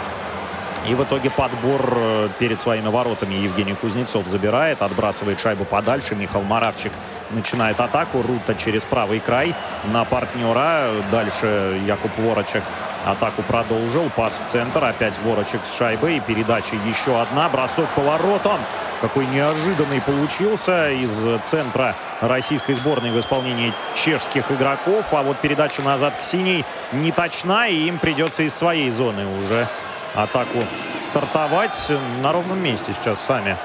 И 0.88 0.96
в 0.96 1.04
итоге 1.04 1.30
подбор 1.30 1.94
э, 1.96 2.30
перед 2.40 2.60
своими 2.60 2.88
воротами 2.88 3.34
Евгений 3.36 3.74
Кузнецов 3.74 4.28
забирает, 4.28 4.82
отбрасывает 4.82 5.40
шайбу 5.40 5.66
подальше. 5.66 6.16
Михаил 6.16 6.44
Маравчик 6.44 6.92
начинает 7.32 7.80
атаку. 7.80 8.22
Рута 8.22 8.56
через 8.56 8.86
правый 8.86 9.20
край 9.20 9.54
на 9.92 10.06
партнера. 10.06 10.90
Дальше 11.12 11.80
Якуб 11.86 12.12
Ворочек 12.18 12.64
атаку 13.06 13.42
продолжил. 13.44 14.10
Пас 14.16 14.40
в 14.44 14.50
центр. 14.50 14.84
Опять 14.84 15.20
Ворочек 15.24 15.62
с 15.66 15.78
шайбой. 15.78 16.18
И 16.18 16.20
передача 16.22 16.76
еще 16.88 17.20
одна. 17.22 17.50
Бросок 17.50 17.88
поворотом. 17.90 18.60
Какой 19.02 19.26
неожиданный 19.28 20.02
получился 20.02 20.92
из 20.92 21.26
центра 21.46 21.96
российской 22.22 22.74
сборной 22.74 23.12
в 23.12 23.20
исполнении 23.20 23.74
чешских 23.96 24.50
игроков. 24.52 25.06
А 25.12 25.24
вот 25.24 25.38
передача 25.38 25.82
назад 25.82 26.14
к 26.20 26.24
синей 26.24 26.66
не 26.94 27.12
точна. 27.12 27.68
И 27.68 27.88
им 27.88 28.00
придется 28.00 28.44
из 28.44 28.56
своей 28.56 28.90
зоны 28.92 29.26
уже 29.46 29.68
атаку 30.16 30.64
стартовать. 31.00 31.92
На 32.22 32.32
ровном 32.32 32.62
месте 32.62 32.94
сейчас 32.94 33.20
сами 33.20 33.58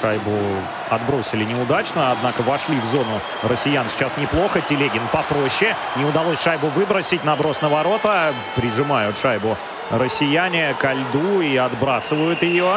шайбу 0.00 0.36
отбросили 0.90 1.44
неудачно, 1.44 2.12
однако 2.12 2.42
вошли 2.42 2.78
в 2.78 2.84
зону 2.86 3.20
россиян 3.42 3.86
сейчас 3.90 4.16
неплохо. 4.16 4.60
Телегин 4.60 5.02
попроще. 5.12 5.76
Не 5.96 6.04
удалось 6.04 6.42
шайбу 6.42 6.68
выбросить. 6.68 7.24
Наброс 7.24 7.62
на 7.62 7.68
ворота. 7.68 8.32
Прижимают 8.56 9.18
шайбу 9.18 9.56
россияне 9.90 10.74
ко 10.78 10.92
льду 10.92 11.40
и 11.40 11.56
отбрасывают 11.56 12.42
ее. 12.42 12.70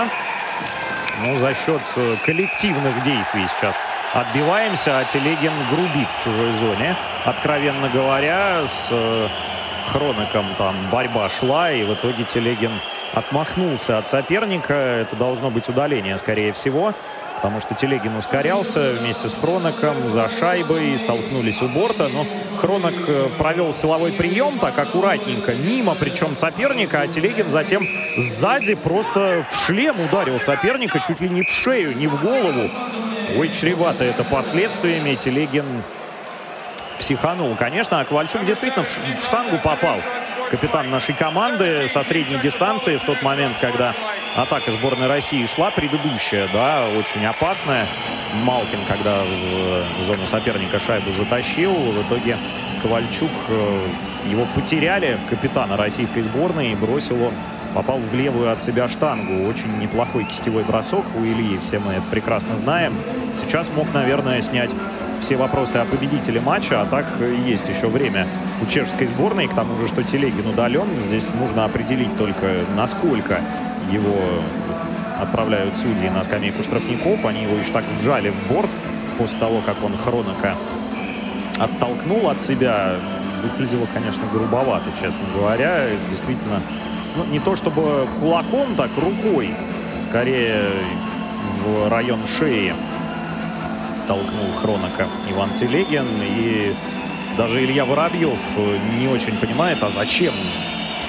Ну, 1.21 1.37
за 1.37 1.53
счет 1.53 1.81
э, 1.95 2.15
коллективных 2.25 3.01
действий 3.03 3.47
сейчас 3.55 3.77
отбиваемся, 4.13 4.99
а 4.99 5.05
Телегин 5.05 5.53
грубит 5.69 6.09
в 6.09 6.23
чужой 6.23 6.51
зоне. 6.53 6.95
Откровенно 7.23 7.87
говоря, 7.89 8.67
с 8.67 8.89
э, 8.91 9.27
Хроноком 9.87 10.45
там 10.57 10.75
борьба 10.91 11.29
шла, 11.29 11.71
и 11.71 11.83
в 11.83 11.93
итоге 11.93 12.23
Телегин 12.23 12.71
отмахнулся 13.15 13.97
от 13.97 14.07
соперника. 14.07 14.73
Это 14.73 15.15
должно 15.15 15.49
быть 15.49 15.67
удаление, 15.67 16.17
скорее 16.17 16.53
всего. 16.53 16.93
Потому 17.35 17.59
что 17.61 17.75
Телегин 17.75 18.15
ускорялся 18.15 18.91
вместе 18.91 19.27
с 19.27 19.35
Хроноком 19.35 20.07
за 20.07 20.29
шайбой, 20.29 20.97
столкнулись 20.97 21.61
у 21.61 21.67
борта. 21.67 22.07
Но 22.07 22.25
Хронок 22.59 22.93
э, 23.07 23.29
провел 23.37 23.73
силовой 23.73 24.13
прием 24.13 24.57
так 24.57 24.79
аккуратненько, 24.79 25.53
мимо 25.53 25.95
причем 25.95 26.33
соперника, 26.33 27.01
а 27.01 27.07
Телегин 27.07 27.49
затем 27.49 27.87
сзади 28.17 28.75
просто 28.75 29.45
в 29.51 29.65
шлем 29.65 29.99
ударил 29.99 30.39
соперника, 30.39 30.99
чуть 31.05 31.19
ли 31.19 31.29
не 31.29 31.43
в 31.43 31.49
шею, 31.49 31.95
не 31.95 32.07
в 32.07 32.21
голову. 32.21 32.69
Ой, 33.37 33.49
чревато 33.49 34.05
это 34.05 34.23
последствиями. 34.23 35.15
Телегин 35.15 35.83
психанул. 36.97 37.53
Конечно, 37.55 37.99
а 37.99 38.05
Ковальчук 38.05 38.45
действительно 38.45 38.85
в 38.85 39.25
штангу 39.25 39.57
попал 39.63 39.99
капитан 40.49 40.89
нашей 40.89 41.15
команды 41.15 41.87
со 41.87 42.03
средней 42.03 42.37
дистанции 42.39 42.97
в 42.97 43.03
тот 43.03 43.21
момент, 43.21 43.55
когда 43.59 43.93
атака 44.35 44.71
сборной 44.71 45.07
России 45.07 45.45
шла, 45.47 45.71
предыдущая, 45.71 46.47
да, 46.53 46.85
очень 46.97 47.25
опасная. 47.25 47.87
Малкин, 48.43 48.79
когда 48.87 49.23
в 49.97 50.01
зону 50.01 50.25
соперника 50.25 50.79
шайбу 50.79 51.11
затащил, 51.13 51.73
в 51.73 52.07
итоге 52.07 52.37
Ковальчук, 52.81 53.31
э, 53.47 53.87
его 54.25 54.45
потеряли, 54.53 55.17
капитана 55.29 55.77
российской 55.77 56.21
сборной, 56.21 56.71
и 56.71 56.75
бросил 56.75 57.23
он 57.23 57.33
попал 57.73 57.99
в 57.99 58.15
левую 58.15 58.51
от 58.51 58.61
себя 58.61 58.87
штангу. 58.87 59.47
Очень 59.47 59.77
неплохой 59.79 60.23
кистевой 60.23 60.63
бросок 60.63 61.05
у 61.17 61.23
Ильи, 61.23 61.59
все 61.59 61.79
мы 61.79 61.93
это 61.93 62.03
прекрасно 62.09 62.57
знаем. 62.57 62.93
Сейчас 63.41 63.69
мог, 63.75 63.93
наверное, 63.93 64.41
снять 64.41 64.71
все 65.25 65.37
вопросы 65.37 65.77
о 65.77 65.85
победителе 65.85 66.39
матча, 66.39 66.81
а 66.81 66.85
так 66.85 67.03
есть 67.47 67.67
еще 67.67 67.87
время 67.87 68.27
у 68.61 68.67
чешской 68.67 69.07
сборной. 69.07 69.47
К 69.47 69.55
тому 69.55 69.75
же, 69.81 69.87
что 69.87 70.03
Телегин 70.03 70.45
удален, 70.45 70.85
здесь 71.07 71.33
нужно 71.33 71.65
определить 71.65 72.15
только, 72.15 72.53
насколько 72.75 73.39
его 73.91 74.43
отправляют 75.19 75.75
судьи 75.75 76.09
на 76.09 76.23
скамейку 76.23 76.61
штрафников. 76.61 77.25
Они 77.25 77.41
его 77.41 77.57
лишь 77.57 77.71
так 77.73 77.83
вжали 77.99 78.29
в 78.29 78.53
борт 78.53 78.69
после 79.17 79.39
того, 79.39 79.61
как 79.65 79.83
он 79.83 79.97
Хронока 79.97 80.53
оттолкнул 81.57 82.29
от 82.29 82.39
себя. 82.43 82.91
Выглядело, 83.41 83.87
конечно, 83.95 84.21
грубовато, 84.31 84.91
честно 85.01 85.23
говоря. 85.35 85.87
Действительно, 86.11 86.61
ну, 87.15 87.25
не 87.31 87.39
то 87.39 87.55
чтобы 87.55 88.07
кулаком, 88.19 88.75
так 88.77 88.91
рукой. 89.01 89.55
Скорее 90.07 90.65
в 91.63 91.89
район 91.89 92.19
шеи 92.37 92.75
толкнул 94.07 94.51
Хронока 94.61 95.07
Иван 95.29 95.53
Телегин. 95.53 96.07
И 96.21 96.73
даже 97.37 97.63
Илья 97.63 97.85
Воробьев 97.85 98.39
не 98.97 99.07
очень 99.07 99.37
понимает, 99.37 99.83
а 99.83 99.89
зачем 99.89 100.33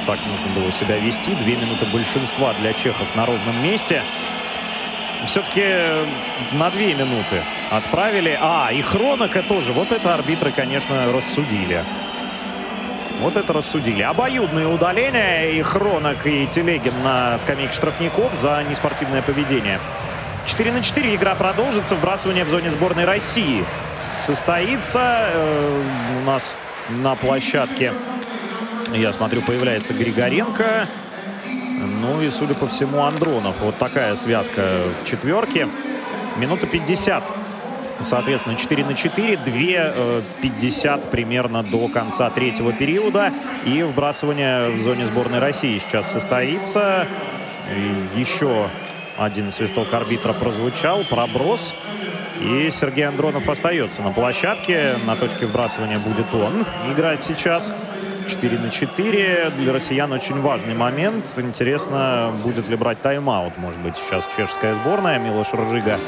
так 0.06 0.18
нужно 0.26 0.60
было 0.60 0.72
себя 0.72 0.98
вести. 0.98 1.34
Две 1.34 1.56
минуты 1.56 1.86
большинства 1.86 2.52
для 2.60 2.72
чехов 2.72 3.14
на 3.16 3.26
ровном 3.26 3.62
месте. 3.62 4.02
Все-таки 5.26 5.64
на 6.52 6.70
две 6.70 6.94
минуты 6.94 7.42
отправили. 7.70 8.38
А, 8.40 8.70
и 8.72 8.80
Хронока 8.82 9.42
тоже. 9.42 9.72
Вот 9.72 9.90
это 9.92 10.14
арбитры, 10.14 10.52
конечно, 10.52 11.12
рассудили. 11.12 11.84
Вот 13.20 13.36
это 13.36 13.52
рассудили. 13.52 14.02
Обоюдные 14.02 14.68
удаления. 14.68 15.50
И 15.50 15.62
Хронок, 15.62 16.26
и 16.26 16.46
Телегин 16.46 16.94
на 17.02 17.38
скамейке 17.38 17.72
штрафников 17.72 18.34
за 18.34 18.62
неспортивное 18.68 19.22
поведение. 19.22 19.80
4 20.46 20.72
на 20.72 20.82
4 20.82 21.14
игра 21.14 21.34
продолжится. 21.34 21.96
Вбрасывание 21.96 22.44
в 22.44 22.48
зоне 22.48 22.70
сборной 22.70 23.04
России 23.04 23.64
состоится. 24.16 25.28
Э, 25.32 25.82
у 26.22 26.24
нас 26.24 26.54
на 26.88 27.14
площадке, 27.16 27.92
я 28.94 29.12
смотрю, 29.12 29.42
появляется 29.42 29.92
Григоренко. 29.92 30.86
Ну 32.00 32.22
и, 32.22 32.30
судя 32.30 32.54
по 32.54 32.68
всему, 32.68 33.02
Андронов. 33.02 33.56
Вот 33.60 33.76
такая 33.76 34.14
связка 34.14 34.82
в 35.02 35.08
четверке. 35.08 35.68
Минута 36.36 36.66
50 36.66 37.24
Соответственно, 37.98 38.56
4 38.56 38.84
на 38.84 38.94
4, 38.94 39.36
2 39.38 39.46
50 40.42 41.10
примерно 41.10 41.62
до 41.62 41.88
конца 41.88 42.28
третьего 42.30 42.72
периода. 42.72 43.32
И 43.64 43.82
вбрасывание 43.82 44.68
в 44.68 44.78
зоне 44.80 45.06
сборной 45.06 45.38
России 45.38 45.78
сейчас 45.78 46.12
состоится. 46.12 47.06
И 47.74 48.20
еще 48.20 48.68
один 49.18 49.52
свисток 49.52 49.92
арбитра 49.92 50.32
прозвучал. 50.32 51.02
Проброс. 51.08 51.86
И 52.40 52.70
Сергей 52.70 53.08
Андронов 53.08 53.48
остается 53.48 54.02
на 54.02 54.12
площадке. 54.12 54.90
На 55.06 55.16
точке 55.16 55.46
вбрасывания 55.46 55.98
будет 55.98 56.26
он 56.34 56.64
играть 56.92 57.22
сейчас. 57.22 57.72
4 58.28 58.58
на 58.58 58.70
4. 58.70 59.50
Для 59.58 59.72
россиян 59.72 60.12
очень 60.12 60.40
важный 60.40 60.74
момент. 60.74 61.24
Интересно, 61.36 62.34
будет 62.42 62.68
ли 62.68 62.76
брать 62.76 63.00
тайм-аут, 63.00 63.56
может 63.58 63.80
быть, 63.80 63.96
сейчас 63.96 64.28
чешская 64.36 64.74
сборная. 64.74 65.18
Милош 65.18 65.48
Ржига 65.52 65.98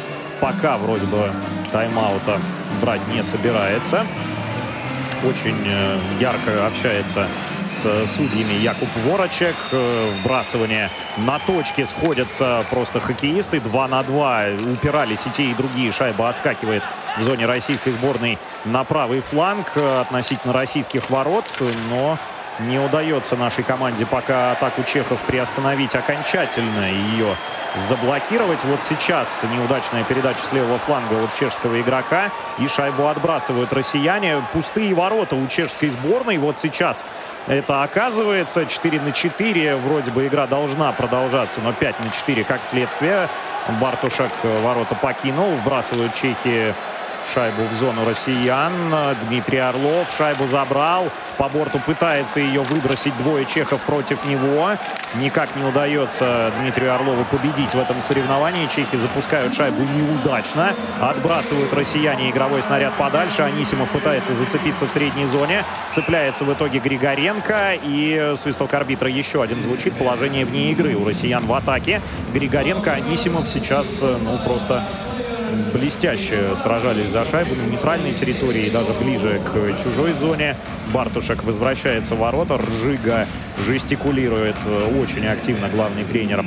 пока 0.40 0.76
вроде 0.76 1.06
бы 1.06 1.30
тайм-аута 1.72 2.38
брать 2.80 3.00
не 3.14 3.22
собирается. 3.22 4.04
Очень 5.24 5.56
э, 5.66 5.98
ярко 6.20 6.66
общается 6.66 7.26
с 7.68 8.06
судьями 8.06 8.54
Якуб 8.54 8.88
Ворочек. 9.04 9.54
Э, 9.72 10.10
вбрасывание 10.20 10.90
на 11.18 11.38
точке 11.38 11.84
сходятся 11.84 12.64
просто 12.70 13.00
хоккеисты. 13.00 13.60
2 13.60 13.88
на 13.88 14.02
2 14.02 14.44
упирались 14.72 15.26
и 15.26 15.30
те, 15.30 15.44
и 15.44 15.54
другие. 15.54 15.92
Шайба 15.92 16.28
отскакивает 16.28 16.82
в 17.18 17.22
зоне 17.22 17.46
российской 17.46 17.90
сборной 17.90 18.38
на 18.64 18.84
правый 18.84 19.20
фланг 19.20 19.76
относительно 19.76 20.52
российских 20.52 21.10
ворот. 21.10 21.44
Но 21.90 22.18
не 22.60 22.78
удается 22.78 23.36
нашей 23.36 23.64
команде 23.64 24.06
пока 24.06 24.52
атаку 24.52 24.82
чехов 24.82 25.18
приостановить 25.26 25.94
окончательно. 25.94 26.90
Ее 26.90 27.34
заблокировать. 27.76 28.58
Вот 28.64 28.80
сейчас 28.82 29.44
неудачная 29.52 30.02
передача 30.04 30.40
с 30.42 30.52
левого 30.52 30.78
фланга 30.78 31.22
от 31.22 31.34
чешского 31.38 31.80
игрока. 31.80 32.30
И 32.58 32.66
шайбу 32.66 33.06
отбрасывают 33.06 33.72
россияне. 33.72 34.42
Пустые 34.52 34.94
ворота 34.94 35.36
у 35.36 35.46
чешской 35.48 35.90
сборной. 35.90 36.38
Вот 36.38 36.58
сейчас 36.58 37.04
это 37.48 37.82
оказывается. 37.82 38.66
4 38.66 39.00
на 39.00 39.12
4. 39.12 39.76
Вроде 39.76 40.10
бы 40.10 40.26
игра 40.26 40.46
должна 40.46 40.92
продолжаться, 40.92 41.60
но 41.60 41.72
5 41.72 42.04
на 42.04 42.10
4 42.10 42.44
как 42.44 42.62
следствие. 42.62 43.28
Бартушек 43.80 44.30
ворота 44.62 44.94
покинул. 44.94 45.50
Вбрасывают 45.56 46.14
чехи 46.14 46.74
шайбу 47.34 47.62
в 47.70 47.74
зону 47.74 48.04
россиян. 48.04 48.72
Дмитрий 49.28 49.58
Орлов 49.58 50.06
шайбу 50.16 50.46
забрал. 50.46 51.08
По 51.36 51.48
борту 51.48 51.78
пытается 51.78 52.40
ее 52.40 52.62
выбросить 52.62 53.16
двое 53.18 53.46
чехов 53.46 53.80
против 53.82 54.24
него. 54.24 54.72
Никак 55.14 55.54
не 55.54 55.64
удается 55.64 56.50
Дмитрию 56.58 56.94
Орлову 56.94 57.24
победить 57.24 57.72
в 57.74 57.78
этом 57.78 58.00
соревновании. 58.00 58.66
Чехи 58.66 58.96
запускают 58.96 59.54
шайбу 59.54 59.82
неудачно. 59.82 60.72
Отбрасывают 61.00 61.72
россияне 61.72 62.30
игровой 62.30 62.62
снаряд 62.62 62.92
подальше. 62.94 63.42
Анисимов 63.42 63.88
пытается 63.90 64.34
зацепиться 64.34 64.86
в 64.86 64.90
средней 64.90 65.26
зоне. 65.26 65.64
Цепляется 65.90 66.44
в 66.44 66.52
итоге 66.52 66.80
Григоренко. 66.80 67.74
И 67.84 68.32
свисток 68.36 68.74
арбитра 68.74 69.08
еще 69.08 69.42
один 69.42 69.62
звучит. 69.62 69.96
Положение 69.96 70.44
вне 70.44 70.72
игры 70.72 70.96
у 70.96 71.04
россиян 71.04 71.46
в 71.46 71.52
атаке. 71.52 72.02
Григоренко, 72.34 72.92
Анисимов 72.92 73.48
сейчас, 73.48 74.00
ну, 74.00 74.38
просто 74.44 74.82
блестяще 75.72 76.54
сражались 76.56 77.10
за 77.10 77.24
шайбу 77.24 77.54
на 77.54 77.62
нейтральной 77.62 78.12
территории 78.12 78.66
и 78.66 78.70
даже 78.70 78.92
ближе 78.92 79.40
к 79.44 79.82
чужой 79.82 80.12
зоне. 80.12 80.56
Бартушек 80.92 81.44
возвращается 81.44 82.14
в 82.14 82.18
ворота. 82.18 82.58
Ржига 82.58 83.26
жестикулирует 83.66 84.56
очень 85.00 85.26
активно 85.26 85.68
главный 85.68 86.04
тренер 86.04 86.44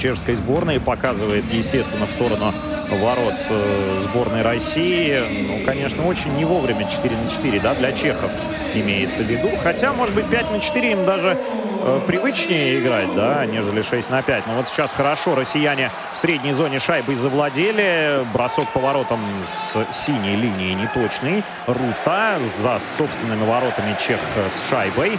чешской 0.00 0.34
сборной. 0.34 0.80
Показывает, 0.80 1.44
естественно, 1.52 2.06
в 2.06 2.12
сторону 2.12 2.52
ворот 2.90 3.34
э, 3.48 3.98
сборной 4.02 4.42
России. 4.42 5.18
Ну, 5.46 5.64
конечно, 5.64 6.06
очень 6.06 6.34
не 6.36 6.44
вовремя 6.44 6.88
4 6.90 7.16
на 7.16 7.30
4, 7.30 7.60
да, 7.60 7.74
для 7.74 7.92
чехов 7.92 8.30
имеется 8.74 9.22
в 9.22 9.26
виду. 9.26 9.50
Хотя, 9.62 9.92
может 9.92 10.14
быть, 10.14 10.26
5 10.26 10.52
на 10.52 10.60
4 10.60 10.92
им 10.92 11.04
даже 11.04 11.36
э, 11.36 11.59
привычнее 12.06 12.80
играть, 12.80 13.14
да, 13.14 13.44
нежели 13.46 13.82
6 13.82 14.10
на 14.10 14.22
5. 14.22 14.46
Но 14.46 14.54
вот 14.54 14.68
сейчас 14.68 14.92
хорошо 14.92 15.34
россияне 15.34 15.90
в 16.14 16.18
средней 16.18 16.52
зоне 16.52 16.78
шайбой 16.78 17.14
завладели. 17.14 18.24
Бросок 18.32 18.68
по 18.70 18.80
воротам 18.80 19.18
с 19.46 19.76
синей 19.94 20.36
линии 20.36 20.74
неточный. 20.74 21.42
Рута 21.66 22.38
за 22.58 22.78
собственными 22.78 23.44
воротами 23.44 23.96
чех 24.06 24.20
с 24.48 24.70
шайбой. 24.70 25.18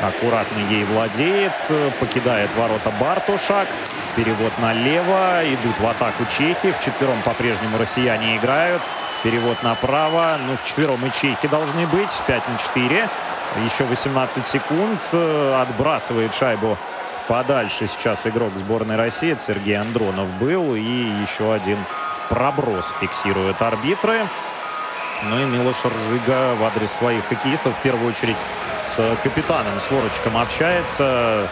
Аккуратно 0.00 0.58
ей 0.70 0.84
владеет, 0.84 1.52
покидает 1.98 2.48
ворота 2.56 2.90
Бартушак. 2.98 3.68
Перевод 4.16 4.52
налево, 4.58 5.42
идут 5.44 5.78
в 5.78 5.86
атаку 5.86 6.24
чехи. 6.38 6.72
В 6.72 6.84
четвером 6.84 7.20
по-прежнему 7.22 7.78
россияне 7.78 8.36
играют. 8.36 8.82
Перевод 9.22 9.62
направо. 9.62 10.38
Ну, 10.46 10.56
в 10.56 10.66
четвером 10.66 11.04
и 11.04 11.10
чехи 11.20 11.46
должны 11.48 11.86
быть. 11.86 12.10
5 12.26 12.48
на 12.48 12.58
4. 12.58 13.08
Еще 13.64 13.84
18 13.84 14.46
секунд. 14.46 15.00
Отбрасывает 15.12 16.32
шайбу 16.34 16.78
подальше 17.26 17.86
сейчас 17.86 18.26
игрок 18.26 18.52
сборной 18.56 18.96
России. 18.96 19.36
Сергей 19.38 19.76
Андронов 19.76 20.28
был. 20.40 20.74
И 20.74 20.80
еще 20.80 21.52
один 21.52 21.78
проброс 22.28 22.94
фиксируют 23.00 23.60
арбитры. 23.60 24.20
Ну 25.24 25.38
и 25.38 25.44
Милош 25.44 25.76
Ржига 25.84 26.54
в 26.54 26.64
адрес 26.64 26.90
своих 26.90 27.24
хоккеистов 27.26 27.76
в 27.76 27.82
первую 27.82 28.08
очередь 28.10 28.36
с 28.82 28.96
капитаном, 29.22 29.78
с 29.78 29.90
Ворочком 29.90 30.36
общается. 30.36 31.48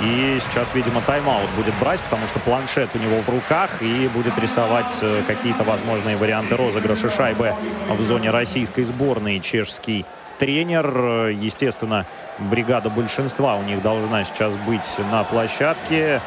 И 0.00 0.40
сейчас, 0.40 0.74
видимо, 0.74 1.00
тайм-аут 1.02 1.48
будет 1.50 1.74
брать, 1.78 2.00
потому 2.00 2.26
что 2.26 2.40
планшет 2.40 2.90
у 2.94 2.98
него 2.98 3.20
в 3.20 3.28
руках 3.28 3.70
и 3.80 4.08
будет 4.08 4.36
рисовать 4.38 4.90
э, 5.00 5.22
какие-то 5.28 5.62
возможные 5.62 6.16
варианты 6.16 6.56
розыгрыша 6.56 7.10
шайбы 7.14 7.54
в 7.88 8.00
зоне 8.00 8.30
российской 8.30 8.82
сборной. 8.82 9.38
Чешский 9.38 10.04
тренер, 10.42 11.28
естественно, 11.28 12.04
бригада 12.40 12.90
большинства 12.90 13.54
у 13.54 13.62
них 13.62 13.80
должна 13.80 14.24
сейчас 14.24 14.56
быть 14.56 14.82
на 15.12 15.22
площадке. 15.22 16.20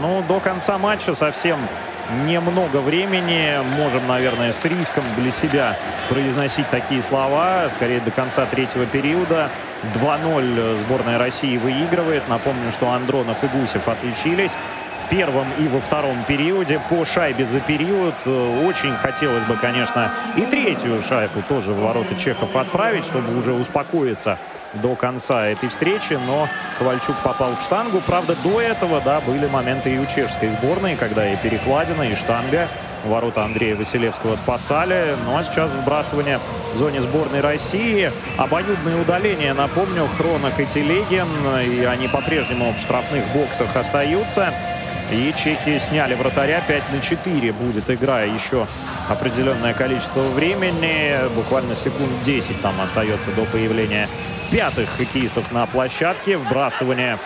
Ну, 0.00 0.20
до 0.26 0.40
конца 0.40 0.78
матча 0.78 1.14
совсем 1.14 1.60
немного 2.26 2.78
времени. 2.78 3.58
Можем, 3.76 4.08
наверное, 4.08 4.50
с 4.50 4.64
риском 4.64 5.04
для 5.16 5.30
себя 5.30 5.76
произносить 6.08 6.68
такие 6.70 7.04
слова. 7.04 7.68
Скорее, 7.70 8.00
до 8.00 8.10
конца 8.10 8.46
третьего 8.46 8.84
периода. 8.84 9.48
2-0 9.94 10.78
сборная 10.78 11.18
России 11.18 11.56
выигрывает. 11.56 12.28
Напомню, 12.28 12.72
что 12.72 12.90
Андронов 12.90 13.44
и 13.44 13.46
Гусев 13.46 13.86
отличились 13.86 14.50
первом 15.12 15.46
и 15.58 15.68
во 15.68 15.78
втором 15.80 16.24
периоде 16.24 16.80
по 16.88 17.04
шайбе 17.04 17.44
за 17.44 17.60
период. 17.60 18.14
Очень 18.26 18.96
хотелось 18.96 19.44
бы, 19.44 19.56
конечно, 19.56 20.10
и 20.36 20.40
третью 20.42 21.02
шайбу 21.06 21.42
тоже 21.48 21.72
в 21.72 21.80
ворота 21.80 22.16
чехов 22.16 22.56
отправить, 22.56 23.04
чтобы 23.04 23.38
уже 23.38 23.52
успокоиться 23.52 24.38
до 24.72 24.94
конца 24.94 25.48
этой 25.48 25.68
встречи, 25.68 26.18
но 26.26 26.48
Ковальчук 26.78 27.16
попал 27.22 27.54
в 27.56 27.62
штангу. 27.62 28.00
Правда, 28.06 28.34
до 28.42 28.58
этого, 28.62 29.02
да, 29.02 29.20
были 29.20 29.46
моменты 29.46 29.94
и 29.94 29.98
у 29.98 30.06
чешской 30.06 30.48
сборной, 30.48 30.96
когда 30.96 31.30
и 31.30 31.36
перекладина, 31.36 32.04
и 32.04 32.14
штанга 32.14 32.66
Ворота 33.04 33.44
Андрея 33.44 33.76
Василевского 33.76 34.36
спасали. 34.36 35.14
Ну 35.26 35.36
а 35.36 35.42
сейчас 35.44 35.72
вбрасывание 35.72 36.38
в 36.72 36.76
зоне 36.78 37.02
сборной 37.02 37.40
России. 37.40 38.10
Обоюдные 38.38 38.96
удаления, 38.96 39.52
напомню, 39.54 40.06
Хронок 40.16 40.58
и 40.58 40.64
Телегин. 40.64 41.26
И 41.66 41.84
они 41.84 42.08
по-прежнему 42.08 42.72
в 42.72 42.80
штрафных 42.80 43.24
боксах 43.34 43.74
остаются. 43.76 44.54
И 45.10 45.34
чехи 45.36 45.78
сняли 45.78 46.14
вратаря 46.14 46.60
5 46.66 46.82
на 46.92 47.00
4. 47.00 47.52
Будет 47.52 47.90
игра 47.90 48.22
еще 48.22 48.66
определенное 49.08 49.74
количество 49.74 50.20
времени. 50.20 51.28
Буквально 51.34 51.74
секунд 51.74 52.10
10 52.24 52.60
там 52.62 52.80
остается 52.80 53.30
до 53.32 53.44
появления 53.44 54.08
пятых 54.50 54.88
хоккеистов 54.96 55.50
на 55.52 55.66
площадке. 55.66 56.36
Вбрасывание 56.36 57.18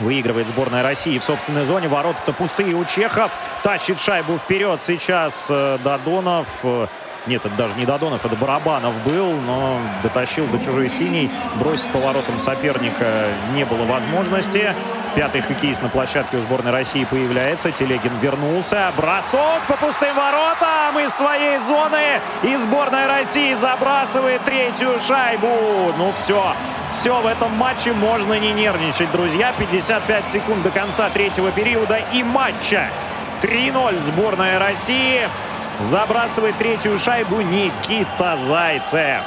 Выигрывает 0.00 0.46
сборная 0.46 0.82
России 0.82 1.18
в 1.18 1.24
собственной 1.24 1.64
зоне. 1.64 1.88
Ворота-то 1.88 2.32
пустые 2.32 2.74
у 2.74 2.84
чехов. 2.84 3.32
Тащит 3.64 3.98
шайбу 3.98 4.38
вперед 4.38 4.80
сейчас 4.80 5.48
э, 5.50 5.78
Додонов. 5.82 6.46
Э, 6.62 6.86
нет, 7.26 7.44
это 7.44 7.54
даже 7.56 7.74
не 7.74 7.84
Додонов, 7.84 8.24
это 8.24 8.36
Барабанов 8.36 8.94
был, 9.02 9.32
но 9.32 9.80
дотащил 10.04 10.46
до 10.46 10.58
чужой 10.58 10.88
синей. 10.88 11.28
Бросить 11.56 11.90
поворотом 11.90 12.38
соперника 12.38 13.26
не 13.54 13.64
было 13.64 13.84
возможности. 13.84 14.74
Пятый 15.14 15.40
хоккеист 15.40 15.82
на 15.82 15.88
площадке 15.88 16.36
у 16.36 16.40
сборной 16.40 16.70
России 16.70 17.04
появляется. 17.04 17.72
Телегин 17.72 18.12
вернулся. 18.20 18.92
Бросок 18.96 19.62
по 19.66 19.76
пустым 19.76 20.14
воротам 20.14 20.98
из 21.00 21.10
своей 21.12 21.58
зоны. 21.58 22.20
И 22.42 22.56
сборная 22.56 23.08
России 23.08 23.54
забрасывает 23.54 24.42
третью 24.42 24.90
шайбу. 25.06 25.92
Ну 25.96 26.12
все, 26.12 26.52
все 26.92 27.20
в 27.20 27.26
этом 27.26 27.52
матче 27.52 27.92
можно 27.92 28.34
не 28.34 28.52
нервничать, 28.52 29.10
друзья. 29.10 29.52
55 29.58 30.28
секунд 30.28 30.62
до 30.62 30.70
конца 30.70 31.08
третьего 31.10 31.50
периода 31.50 31.98
и 32.12 32.22
матча. 32.22 32.88
3-0 33.42 34.02
сборная 34.04 34.58
России. 34.58 35.28
Забрасывает 35.80 36.56
третью 36.56 36.98
шайбу 36.98 37.40
Никита 37.40 38.36
Зайцев. 38.46 39.22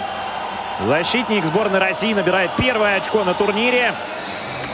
Защитник 0.82 1.46
сборной 1.46 1.80
России 1.80 2.14
набирает 2.14 2.52
первое 2.58 2.98
очко 2.98 3.24
на 3.24 3.34
турнире. 3.34 3.94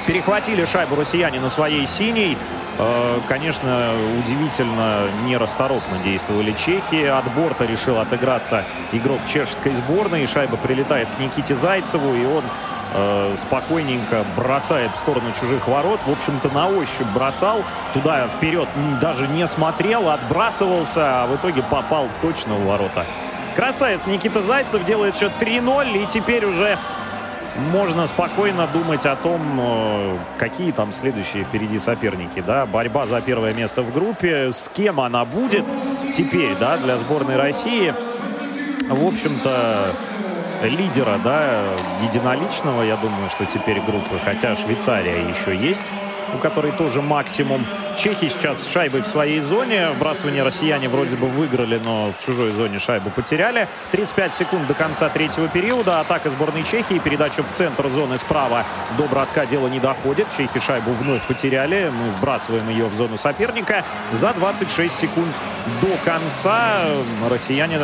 Перехватили 0.08 0.64
шайбу 0.64 0.96
россияне 0.96 1.42
на 1.42 1.50
своей 1.50 1.86
синей. 1.86 2.38
Э, 2.80 3.20
конечно, 3.28 3.92
удивительно 4.20 5.02
нерасторопно 5.26 5.98
действовали 6.02 6.54
чехи. 6.54 7.06
От 7.08 7.30
борта 7.34 7.66
решил 7.66 8.00
отыграться 8.00 8.64
игрок 8.94 9.20
чешской 9.28 9.74
сборной. 9.74 10.26
Шайба 10.26 10.56
прилетает 10.56 11.10
к 11.10 11.20
Никите 11.20 11.56
Зайцеву, 11.56 12.16
и 12.16 12.26
он 12.26 12.46
э, 12.94 13.36
спокойненько 13.38 14.24
бросает 14.38 14.92
в 14.96 14.98
сторону 14.98 15.34
чужих 15.42 15.68
ворот. 15.68 16.00
В 16.06 16.12
общем-то, 16.12 16.56
на 16.56 16.70
ощупь 16.70 17.08
бросал. 17.14 17.62
Туда 17.94 18.30
вперед 18.38 18.70
даже 19.02 19.28
не 19.28 19.46
смотрел, 19.46 20.08
отбрасывался, 20.08 21.24
а 21.24 21.28
в 21.28 21.36
итоге 21.36 21.64
попал 21.64 22.08
точно 22.22 22.54
в 22.54 22.66
ворота. 22.66 23.06
Красавец 23.58 24.06
Никита 24.06 24.42
Зайцев 24.42 24.86
делает 24.86 25.18
счет 25.18 25.34
3-0. 25.42 26.04
И 26.04 26.06
теперь 26.06 26.46
уже 26.46 26.78
можно 27.72 28.08
спокойно 28.08 28.68
думать 28.68 29.06
о 29.06 29.16
том, 29.16 29.42
э, 29.60 30.18
какие 30.38 30.72
там 30.72 30.94
следующие 30.94 31.44
впереди 31.44 31.80
соперники. 31.80 32.44
Да? 32.46 32.66
Борьба 32.66 33.06
за 33.06 33.22
первое 33.22 33.54
место 33.54 33.82
в 33.82 33.92
группе. 33.94 34.52
С 34.52 34.70
кем 34.74 35.00
она 35.00 35.26
будет 35.26 35.66
теперь 36.14 36.56
да, 36.60 36.78
для 36.78 36.98
сборной 36.98 37.36
России. 37.36 37.94
В 38.90 39.06
общем-то, 39.06 39.94
лидера, 40.64 41.20
да, 41.24 41.64
единоличного, 42.04 42.84
я 42.84 42.96
думаю, 42.96 43.30
что 43.30 43.46
теперь 43.46 43.82
группы, 43.82 44.18
хотя 44.24 44.56
Швейцария 44.56 45.18
еще 45.30 45.56
есть, 45.56 45.92
у 46.34 46.38
которой 46.38 46.72
тоже 46.72 47.02
максимум. 47.02 47.66
Чехи 47.98 48.30
сейчас 48.30 48.62
с 48.62 48.68
в 48.68 49.08
своей 49.08 49.40
зоне. 49.40 49.90
Вбрасывание 49.96 50.44
россияне 50.44 50.88
вроде 50.88 51.16
бы 51.16 51.28
выиграли, 51.28 51.82
но 51.84 52.12
в 52.12 52.26
чужой 52.26 52.52
зоне 52.52 52.80
шайбу 52.80 53.10
потеряли. 53.10 53.68
35 53.92 54.34
секунд 54.34 54.68
до 54.68 54.74
конца 54.74 55.10
третьего 55.10 55.48
периода. 55.48 56.00
Атака 56.00 56.30
сборной 56.30 56.64
Чехии. 56.64 57.00
Передача 57.00 57.44
в 57.44 57.52
центр 57.54 57.90
зоны 57.90 58.18
справа. 58.18 58.66
До 58.98 59.04
броска 59.06 59.46
дело 59.46 59.68
не 59.68 59.80
доходит. 59.80 60.28
Чехи 60.38 60.60
шайбу 60.60 60.92
вновь 60.92 61.24
потеряли. 61.24 61.92
Мы 61.92 62.12
вбрасываем 62.12 62.70
ее 62.70 62.86
в 62.86 62.94
зону 62.94 63.18
соперника. 63.18 63.84
За 64.12 64.34
26 64.34 64.94
секунд 64.94 65.34
до 65.82 65.98
конца 66.06 66.86
россияне 67.30 67.80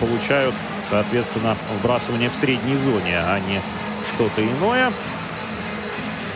получают, 0.00 0.54
соответственно, 0.84 1.56
вбрасывание 1.78 2.28
в 2.28 2.34
средней 2.34 2.76
зоне, 2.76 3.18
а 3.18 3.38
не 3.38 3.60
что-то 4.14 4.42
иное. 4.42 4.90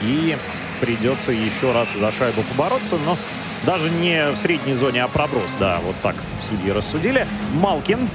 И 0.02 0.36
придется 0.80 1.32
еще 1.32 1.72
раз 1.72 1.92
за 1.92 2.12
шайбу 2.12 2.42
побороться, 2.42 2.96
но 3.04 3.16
даже 3.64 3.90
не 3.90 4.30
в 4.30 4.36
средней 4.36 4.74
зоне, 4.74 5.04
а 5.04 5.08
проброс. 5.08 5.56
Да, 5.58 5.78
вот 5.84 5.96
так 6.02 6.14
судьи 6.42 6.70
рассудили. 6.70 7.26
Малкин 7.54 8.08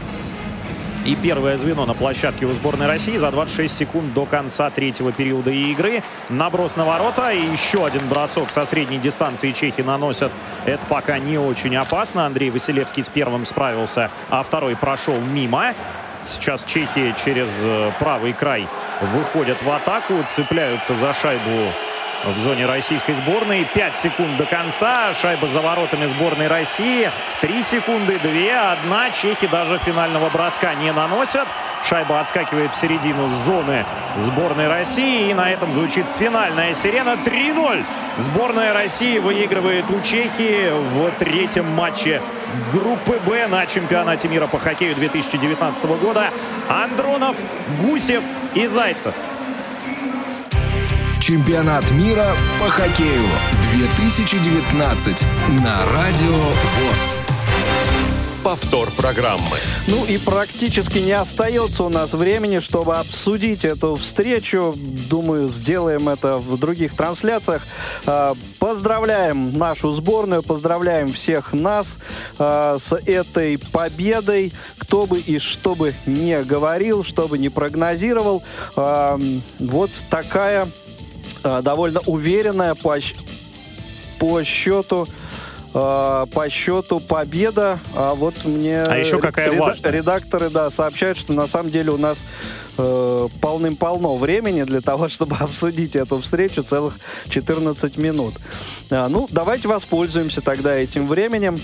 и 1.03 1.15
первое 1.15 1.57
звено 1.57 1.87
на 1.87 1.95
площадке 1.95 2.45
у 2.45 2.51
сборной 2.51 2.85
России 2.85 3.17
за 3.17 3.31
26 3.31 3.75
секунд 3.75 4.13
до 4.13 4.25
конца 4.25 4.69
третьего 4.69 5.11
периода 5.11 5.49
игры. 5.49 6.03
Наброс 6.29 6.75
на 6.75 6.85
ворота 6.85 7.31
и 7.31 7.41
еще 7.41 7.83
один 7.83 8.07
бросок 8.07 8.51
со 8.51 8.65
средней 8.65 8.99
дистанции 8.99 9.51
чехи 9.51 9.81
наносят. 9.81 10.31
Это 10.65 10.85
пока 10.87 11.17
не 11.17 11.39
очень 11.39 11.75
опасно. 11.75 12.27
Андрей 12.27 12.51
Василевский 12.51 13.03
с 13.03 13.09
первым 13.09 13.45
справился, 13.45 14.11
а 14.29 14.43
второй 14.43 14.75
прошел 14.75 15.19
мимо. 15.19 15.73
Сейчас 16.23 16.63
чехи 16.63 17.15
через 17.25 17.49
э, 17.63 17.91
правый 17.97 18.33
край 18.33 18.67
выходят 19.01 19.61
в 19.61 19.69
атаку, 19.71 20.13
цепляются 20.29 20.95
за 20.95 21.13
шайбу 21.13 21.71
в 22.23 22.37
зоне 22.37 22.65
российской 22.65 23.13
сборной. 23.13 23.65
5 23.73 23.95
секунд 23.95 24.37
до 24.37 24.45
конца. 24.45 25.13
Шайба 25.15 25.47
за 25.47 25.61
воротами 25.61 26.05
сборной 26.05 26.47
России. 26.47 27.11
3 27.41 27.63
секунды, 27.63 28.19
2, 28.19 28.71
1. 28.73 29.13
Чехи 29.13 29.47
даже 29.47 29.79
финального 29.79 30.29
броска 30.29 30.73
не 30.75 30.91
наносят. 30.91 31.47
Шайба 31.87 32.19
отскакивает 32.19 32.71
в 32.71 32.79
середину 32.79 33.29
зоны 33.45 33.85
сборной 34.17 34.67
России. 34.67 35.29
И 35.29 35.33
на 35.33 35.51
этом 35.51 35.71
звучит 35.71 36.05
финальная 36.19 36.75
сирена. 36.75 37.17
3-0. 37.25 37.83
Сборная 38.17 38.73
России 38.73 39.19
выигрывает 39.19 39.85
у 39.89 40.01
Чехии 40.01 40.71
в 40.71 41.11
третьем 41.17 41.65
матче 41.71 42.21
группы 42.73 43.19
«Б» 43.25 43.47
на 43.47 43.65
чемпионате 43.65 44.27
мира 44.27 44.47
по 44.47 44.59
хоккею 44.59 44.95
2019 44.95 45.85
года. 46.01 46.29
Андронов, 46.69 47.35
Гусев 47.81 48.23
и 48.53 48.67
Зайцев. 48.67 49.13
Чемпионат 51.19 51.91
мира 51.91 52.31
по 52.59 52.67
хоккею 52.67 53.23
2019 53.73 55.23
на 55.61 55.85
Радио 55.85 56.35
ВОЗ. 56.35 57.30
Повтор 58.51 58.91
программы. 58.97 59.55
Ну 59.87 60.03
и 60.03 60.17
практически 60.17 60.97
не 60.97 61.13
остается 61.13 61.85
у 61.85 61.89
нас 61.89 62.11
времени, 62.11 62.59
чтобы 62.59 62.97
обсудить 62.97 63.63
эту 63.63 63.95
встречу. 63.95 64.75
Думаю, 65.09 65.47
сделаем 65.47 66.09
это 66.09 66.37
в 66.37 66.59
других 66.59 66.93
трансляциях. 66.93 67.65
А, 68.05 68.33
поздравляем 68.59 69.57
нашу 69.57 69.93
сборную, 69.93 70.43
поздравляем 70.43 71.13
всех 71.13 71.53
нас 71.53 71.97
а, 72.39 72.77
с 72.77 72.93
этой 72.93 73.57
победой. 73.57 74.51
Кто 74.77 75.05
бы 75.05 75.19
и 75.19 75.39
что 75.39 75.73
бы 75.73 75.93
не 76.05 76.41
говорил, 76.41 77.05
что 77.05 77.29
бы 77.29 77.37
не 77.37 77.47
прогнозировал. 77.47 78.43
А, 78.75 79.17
вот 79.59 79.91
такая 80.09 80.67
довольно 81.41 82.01
уверенная 82.01 82.75
по, 82.75 82.97
по 84.19 84.43
счету 84.43 85.07
э, 85.73 86.25
по 86.33 86.49
счету 86.49 86.99
победа. 86.99 87.79
А 87.95 88.13
вот 88.13 88.33
мне 88.45 88.83
а 88.83 88.97
еще 88.97 89.19
какая 89.19 89.51
реда- 89.51 89.59
важная. 89.59 89.91
редакторы 89.91 90.49
да, 90.49 90.69
сообщают, 90.69 91.17
что 91.17 91.33
на 91.33 91.47
самом 91.47 91.71
деле 91.71 91.91
у 91.91 91.97
нас 91.97 92.19
э, 92.77 93.27
полным-полно 93.41 94.17
времени 94.17 94.63
для 94.63 94.81
того, 94.81 95.07
чтобы 95.09 95.35
обсудить 95.37 95.95
эту 95.95 96.19
встречу 96.21 96.63
целых 96.63 96.95
14 97.29 97.97
минут. 97.97 98.33
А, 98.89 99.07
ну, 99.09 99.27
давайте 99.31 99.67
воспользуемся 99.67 100.41
тогда 100.41 100.75
этим 100.75 101.07
временем. 101.07 101.57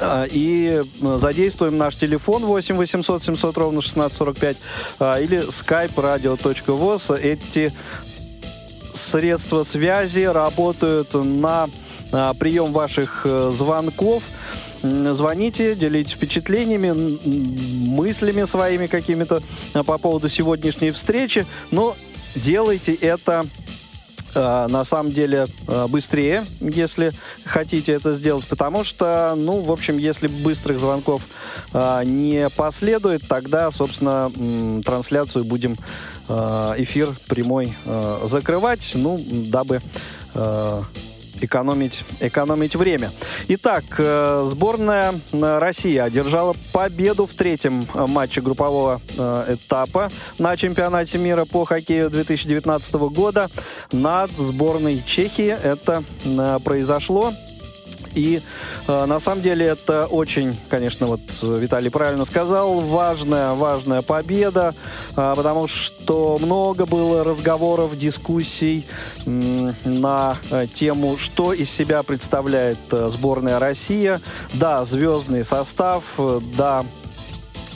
А, 0.00 0.24
и 0.30 0.82
задействуем 1.00 1.76
наш 1.76 1.96
телефон 1.96 2.44
8 2.46 2.76
800 2.76 3.22
700 3.22 3.58
ровно 3.58 3.80
1645 3.80 4.56
а, 5.00 5.20
или 5.20 5.46
skype 5.48 5.94
radio.voz. 5.94 7.18
Эти 7.18 7.72
средства 8.94 9.62
связи 9.64 10.20
работают 10.24 11.14
на 11.14 11.68
прием 12.38 12.72
ваших 12.72 13.22
э, 13.24 13.50
звонков. 13.50 14.22
Звоните, 14.82 15.76
делитесь 15.76 16.12
впечатлениями, 16.12 16.90
мыслями 17.88 18.44
своими 18.44 18.88
какими-то 18.88 19.40
а, 19.74 19.84
по 19.84 19.96
поводу 19.96 20.28
сегодняшней 20.28 20.90
встречи. 20.90 21.46
Но 21.70 21.94
делайте 22.34 22.92
это 22.92 23.46
а, 24.34 24.66
на 24.66 24.84
самом 24.84 25.12
деле 25.12 25.46
быстрее, 25.88 26.44
если 26.60 27.12
хотите 27.44 27.92
это 27.92 28.12
сделать, 28.12 28.46
потому 28.48 28.82
что, 28.82 29.34
ну, 29.36 29.60
в 29.60 29.70
общем, 29.70 29.98
если 29.98 30.26
быстрых 30.26 30.80
звонков 30.80 31.22
не 31.72 32.48
последует, 32.56 33.28
тогда, 33.28 33.70
собственно, 33.70 34.32
трансляцию 34.84 35.44
будем, 35.44 35.76
эфир 36.28 37.14
прямой 37.28 37.72
закрывать, 38.24 38.92
ну, 38.94 39.20
дабы 39.28 39.80
экономить, 41.42 42.04
экономить 42.20 42.76
время. 42.76 43.12
Итак, 43.48 43.84
э, 43.98 44.46
сборная 44.48 45.20
э, 45.32 45.58
России 45.58 45.96
одержала 45.96 46.54
победу 46.72 47.26
в 47.26 47.34
третьем 47.34 47.84
э, 47.94 48.06
матче 48.06 48.40
группового 48.40 49.00
этапа 49.48 50.10
на 50.38 50.56
чемпионате 50.56 51.18
мира 51.18 51.44
по 51.44 51.64
хоккею 51.64 52.10
2019 52.10 52.94
года 52.94 53.50
над 53.92 54.30
сборной 54.30 55.02
Чехии. 55.04 55.56
Это 55.62 56.02
произошло 56.64 57.32
и 58.14 58.42
э, 58.88 59.04
на 59.06 59.20
самом 59.20 59.42
деле 59.42 59.66
это 59.66 60.06
очень, 60.06 60.56
конечно, 60.68 61.06
вот 61.06 61.20
Виталий 61.42 61.90
правильно 61.90 62.24
сказал, 62.24 62.80
важная, 62.80 63.52
важная 63.52 64.02
победа, 64.02 64.74
э, 65.16 65.34
потому 65.36 65.66
что 65.66 66.38
много 66.40 66.86
было 66.86 67.24
разговоров, 67.24 67.96
дискуссий 67.96 68.86
э, 69.24 69.72
на 69.84 70.36
тему, 70.74 71.16
что 71.18 71.52
из 71.52 71.70
себя 71.70 72.02
представляет 72.02 72.78
э, 72.90 73.08
сборная 73.10 73.58
Россия. 73.58 74.20
Да, 74.54 74.84
звездный 74.84 75.44
состав, 75.44 76.04
э, 76.18 76.40
да, 76.56 76.84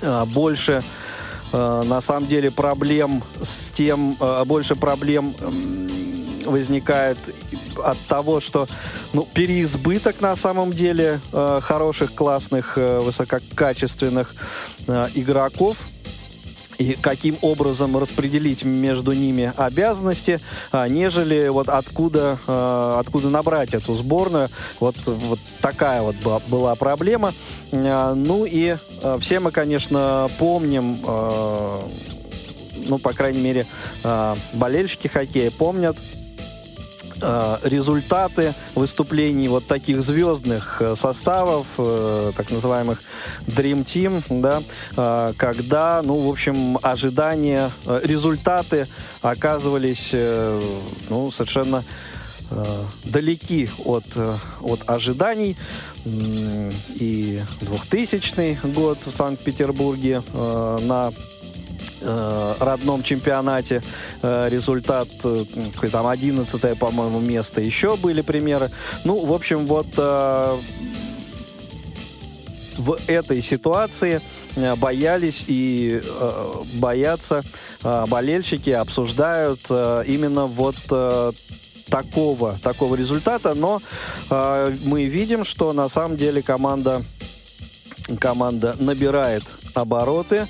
э, 0.02 0.24
больше 0.26 0.82
э, 1.52 1.82
на 1.86 2.00
самом 2.00 2.26
деле 2.26 2.50
проблем 2.50 3.22
с 3.42 3.70
тем, 3.70 4.16
э, 4.20 4.44
больше 4.44 4.76
проблем 4.76 5.34
возникает 6.46 7.18
от 7.82 7.98
того, 8.06 8.40
что 8.40 8.66
ну, 9.12 9.26
переизбыток 9.34 10.20
на 10.20 10.36
самом 10.36 10.72
деле 10.72 11.20
э, 11.32 11.60
хороших, 11.62 12.14
классных, 12.14 12.76
э, 12.76 12.98
высококачественных 13.00 14.34
э, 14.86 15.06
игроков 15.14 15.76
и 16.78 16.94
каким 17.00 17.36
образом 17.42 17.96
распределить 17.96 18.64
между 18.64 19.12
ними 19.12 19.52
обязанности, 19.56 20.40
а, 20.72 20.88
нежели 20.88 21.48
вот 21.48 21.68
откуда, 21.68 22.38
а, 22.46 23.00
откуда 23.00 23.30
набрать 23.30 23.74
эту 23.74 23.94
сборную. 23.94 24.48
Вот, 24.80 24.96
вот 25.06 25.38
такая 25.60 26.02
вот 26.02 26.16
была, 26.16 26.40
была 26.48 26.74
проблема. 26.74 27.32
А, 27.72 28.14
ну 28.14 28.44
и 28.44 28.76
а, 29.02 29.18
все 29.18 29.40
мы, 29.40 29.50
конечно, 29.50 30.28
помним, 30.38 30.98
ну, 32.88 32.98
по 32.98 33.12
крайней 33.12 33.40
мере, 33.40 33.66
болельщики 34.52 35.08
хоккея 35.08 35.50
помнят, 35.50 35.96
Э, 35.98 36.15
результаты 37.62 38.54
выступлений 38.74 39.48
вот 39.48 39.66
таких 39.66 40.02
звездных 40.02 40.80
э, 40.80 40.94
составов, 40.96 41.66
э, 41.78 42.32
так 42.36 42.50
называемых 42.50 43.00
Dream 43.46 43.84
Team, 43.84 44.22
да, 44.28 44.62
когда, 45.36 46.02
ну, 46.02 46.20
в 46.26 46.30
общем, 46.30 46.78
ожидания, 46.82 47.70
результаты 48.02 48.86
оказывались, 49.22 50.14
ну, 51.08 51.30
совершенно 51.30 51.84
далеки 53.04 53.68
от, 53.84 54.04
от 54.60 54.80
ожиданий. 54.86 55.56
И 56.04 57.42
2000 57.62 58.58
год 58.74 58.98
в 59.04 59.14
Санкт-Петербурге 59.14 60.22
на 60.32 61.12
э, 62.06 62.54
родном 62.60 63.02
чемпионате 63.02 63.82
э, 64.22 64.48
результат 64.50 65.08
э, 65.24 65.44
там 65.90 66.06
11 66.06 66.78
по-моему, 66.78 67.20
место. 67.20 67.60
Еще 67.60 67.96
были 67.96 68.22
примеры. 68.22 68.70
Ну, 69.04 69.24
в 69.24 69.32
общем, 69.32 69.66
вот 69.66 69.86
э, 69.96 70.56
в 72.78 72.98
этой 73.06 73.42
ситуации 73.42 74.20
боялись 74.76 75.44
и 75.46 76.00
боятся 76.74 77.42
болельщики, 77.82 78.70
обсуждают 78.70 79.60
именно 79.70 80.46
вот 80.46 80.76
такого, 81.90 82.58
такого 82.62 82.94
результата, 82.94 83.54
но 83.54 83.82
мы 84.30 85.04
видим, 85.04 85.44
что 85.44 85.72
на 85.72 85.88
самом 85.88 86.16
деле 86.16 86.42
команда, 86.42 87.02
команда 88.18 88.76
набирает 88.78 89.44
обороты, 89.74 90.46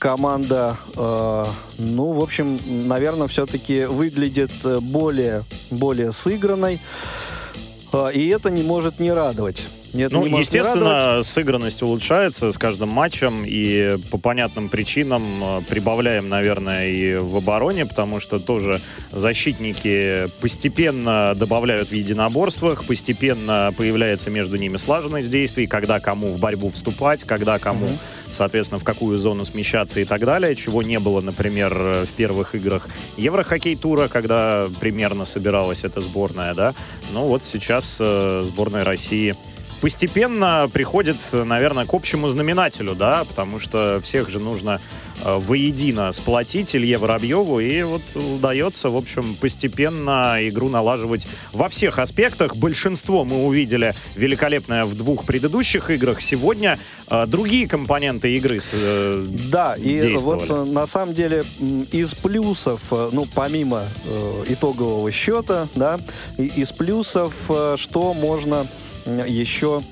команда, 0.00 0.76
э, 0.96 1.44
ну, 1.78 2.12
в 2.12 2.22
общем, 2.22 2.58
наверное, 2.88 3.28
все-таки 3.28 3.84
выглядит 3.84 4.50
э, 4.64 4.80
более, 4.80 5.44
более 5.70 6.10
сыгранной. 6.10 6.80
Э, 7.92 8.10
и 8.12 8.26
это 8.28 8.50
не 8.50 8.62
может 8.62 8.98
не 8.98 9.12
радовать. 9.12 9.68
Нет, 9.92 10.12
ну, 10.12 10.24
естественно, 10.24 11.22
сыгранность 11.22 11.82
улучшается 11.82 12.52
с 12.52 12.58
каждым 12.58 12.90
матчем, 12.90 13.42
и 13.44 13.96
по 14.10 14.18
понятным 14.18 14.68
причинам 14.68 15.22
э, 15.42 15.60
прибавляем, 15.68 16.28
наверное, 16.28 16.88
и 16.88 17.16
в 17.16 17.36
обороне, 17.36 17.86
потому 17.86 18.20
что 18.20 18.38
тоже 18.38 18.80
защитники 19.10 20.28
постепенно 20.40 21.34
добавляют 21.34 21.88
в 21.88 21.92
единоборствах, 21.92 22.84
постепенно 22.84 23.72
появляется 23.76 24.30
между 24.30 24.56
ними 24.56 24.76
слаженность 24.76 25.30
действий, 25.30 25.66
когда 25.66 25.98
кому 25.98 26.34
в 26.34 26.40
борьбу 26.40 26.70
вступать, 26.70 27.24
когда 27.24 27.58
кому, 27.58 27.86
mm-hmm. 27.86 28.30
соответственно, 28.30 28.78
в 28.78 28.84
какую 28.84 29.18
зону 29.18 29.44
смещаться 29.44 30.00
и 30.00 30.04
так 30.04 30.20
далее, 30.20 30.54
чего 30.54 30.82
не 30.82 31.00
было, 31.00 31.20
например, 31.20 31.74
в 31.74 32.08
первых 32.16 32.54
играх 32.54 32.88
Еврохоккей-тура, 33.16 34.08
когда 34.08 34.68
примерно 34.78 35.24
собиралась 35.24 35.82
эта 35.82 36.00
сборная, 36.00 36.54
да. 36.54 36.74
Ну 37.12 37.26
вот 37.26 37.42
сейчас 37.42 37.98
э, 38.00 38.44
сборная 38.46 38.84
России 38.84 39.34
постепенно 39.80 40.68
приходит, 40.72 41.16
наверное, 41.32 41.86
к 41.86 41.94
общему 41.94 42.28
знаменателю, 42.28 42.94
да, 42.94 43.24
потому 43.24 43.58
что 43.58 44.00
всех 44.02 44.28
же 44.28 44.38
нужно 44.38 44.80
э, 45.24 45.38
воедино 45.38 46.12
сплотить 46.12 46.76
Илье 46.76 46.98
Воробьеву, 46.98 47.60
и 47.60 47.82
вот 47.82 48.02
удается, 48.14 48.90
в 48.90 48.96
общем, 48.96 49.34
постепенно 49.40 50.36
игру 50.40 50.68
налаживать 50.68 51.26
во 51.52 51.68
всех 51.68 51.98
аспектах. 51.98 52.56
Большинство 52.56 53.24
мы 53.24 53.44
увидели 53.44 53.94
великолепное 54.16 54.84
в 54.84 54.96
двух 54.96 55.24
предыдущих 55.24 55.90
играх. 55.90 56.20
Сегодня 56.20 56.78
э, 57.08 57.26
другие 57.26 57.66
компоненты 57.66 58.34
игры 58.34 58.58
э, 58.72 59.26
Да, 59.50 59.76
и 59.76 60.16
вот 60.16 60.48
на 60.68 60.86
самом 60.86 61.14
деле 61.14 61.42
из 61.90 62.14
плюсов, 62.14 62.80
ну, 62.90 63.26
помимо 63.34 63.82
э, 64.04 64.44
итогового 64.48 65.10
счета, 65.10 65.68
да, 65.74 65.98
из 66.36 66.70
плюсов, 66.72 67.32
что 67.76 68.14
можно 68.14 68.66
еще 69.06 69.82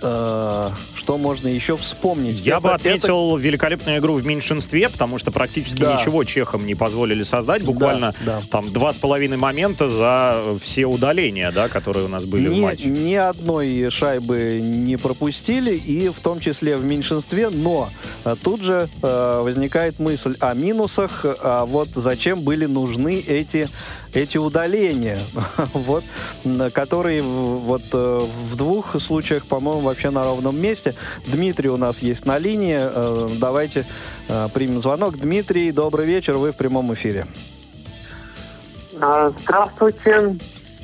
э, 0.00 0.70
что 0.94 1.18
можно 1.18 1.48
еще 1.48 1.76
вспомнить? 1.76 2.40
Я 2.40 2.54
это, 2.54 2.60
бы 2.60 2.72
отметил 2.72 3.36
это... 3.36 3.46
великолепную 3.46 3.98
игру 3.98 4.14
в 4.14 4.26
меньшинстве, 4.26 4.88
потому 4.88 5.18
что 5.18 5.30
практически 5.30 5.80
да. 5.80 5.94
ничего 5.94 6.24
чехам 6.24 6.66
не 6.66 6.74
позволили 6.74 7.22
создать. 7.22 7.64
Буквально 7.64 8.14
да, 8.24 8.40
да. 8.40 8.42
там 8.50 8.72
два 8.72 8.92
с 8.92 8.96
половиной 8.96 9.36
момента 9.36 9.88
за 9.88 10.42
все 10.62 10.86
удаления, 10.86 11.50
да, 11.50 11.68
которые 11.68 12.06
у 12.06 12.08
нас 12.08 12.24
были 12.24 12.48
ни, 12.48 12.60
в 12.60 12.62
матче. 12.62 12.88
Ни 12.88 13.14
одной 13.14 13.90
шайбы 13.90 14.60
не 14.62 14.96
пропустили, 14.96 15.74
и 15.74 16.08
в 16.08 16.20
том 16.20 16.40
числе 16.40 16.76
в 16.76 16.84
меньшинстве, 16.84 17.50
но 17.50 17.88
э, 18.24 18.36
тут 18.42 18.62
же 18.62 18.88
э, 19.02 19.40
возникает 19.42 19.98
мысль 19.98 20.36
о 20.40 20.54
минусах, 20.54 21.24
а 21.24 21.64
вот 21.64 21.88
зачем 21.88 22.42
были 22.42 22.66
нужны 22.66 23.22
эти 23.26 23.68
эти 24.14 24.38
удаления, 24.38 25.18
вот, 25.74 26.04
которые 26.72 27.22
вот 27.22 27.82
э, 27.92 28.20
в 28.50 28.56
двух 28.56 29.00
случаях, 29.00 29.46
по-моему, 29.46 29.80
вообще 29.88 30.10
на 30.10 30.24
ровном 30.24 30.60
месте. 30.60 30.94
Дмитрий 31.26 31.68
у 31.68 31.76
нас 31.76 31.98
есть 32.00 32.26
на 32.26 32.38
линии. 32.38 32.78
Э, 32.80 33.28
давайте 33.40 33.84
э, 34.28 34.48
примем 34.54 34.80
звонок. 34.80 35.18
Дмитрий, 35.18 35.72
добрый 35.72 36.06
вечер, 36.06 36.36
вы 36.36 36.52
в 36.52 36.56
прямом 36.56 36.92
эфире. 36.94 37.26
А, 39.00 39.32
здравствуйте. 39.42 40.36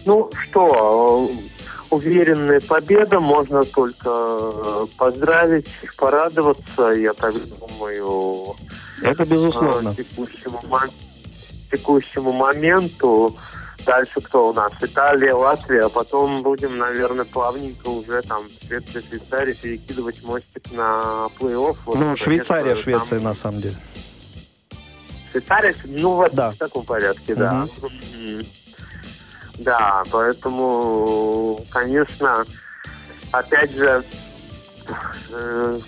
Ну 0.04 0.30
что, 0.34 1.30
уверенная 1.90 2.60
победа, 2.60 3.20
можно 3.20 3.62
только 3.64 4.86
поздравить, 4.98 5.66
порадоваться, 5.96 6.82
я 6.90 7.12
так 7.14 7.34
думаю. 7.58 8.54
Это 9.02 9.24
безусловно. 9.24 9.94
Текущему, 9.94 10.60
текущему 11.70 12.32
моменту. 12.32 13.36
Дальше 13.84 14.20
кто 14.20 14.48
у 14.48 14.52
нас? 14.52 14.72
Италия, 14.80 15.34
Латвия. 15.34 15.84
А 15.84 15.88
потом 15.88 16.42
будем, 16.42 16.78
наверное, 16.78 17.24
плавненько 17.24 17.88
уже 17.88 18.22
там 18.22 18.44
Швеция, 18.66 19.02
Швейцария 19.02 19.54
перекидывать 19.54 20.22
мостик 20.22 20.72
на 20.72 21.28
плей-офф. 21.38 21.76
Вот, 21.84 21.98
ну, 21.98 22.16
Швейцария, 22.16 22.74
Швеция, 22.76 23.18
там... 23.18 23.24
на 23.24 23.34
самом 23.34 23.60
деле. 23.60 23.76
Швейцария, 25.30 25.74
ну, 25.84 26.14
вот 26.14 26.32
да. 26.32 26.50
в 26.52 26.56
таком 26.56 26.84
порядке, 26.84 27.34
да. 27.34 27.66
Угу. 27.82 28.46
Да, 29.58 30.02
поэтому, 30.10 31.64
конечно, 31.70 32.44
опять 33.32 33.72
же, 33.72 34.02
э, 35.30 35.78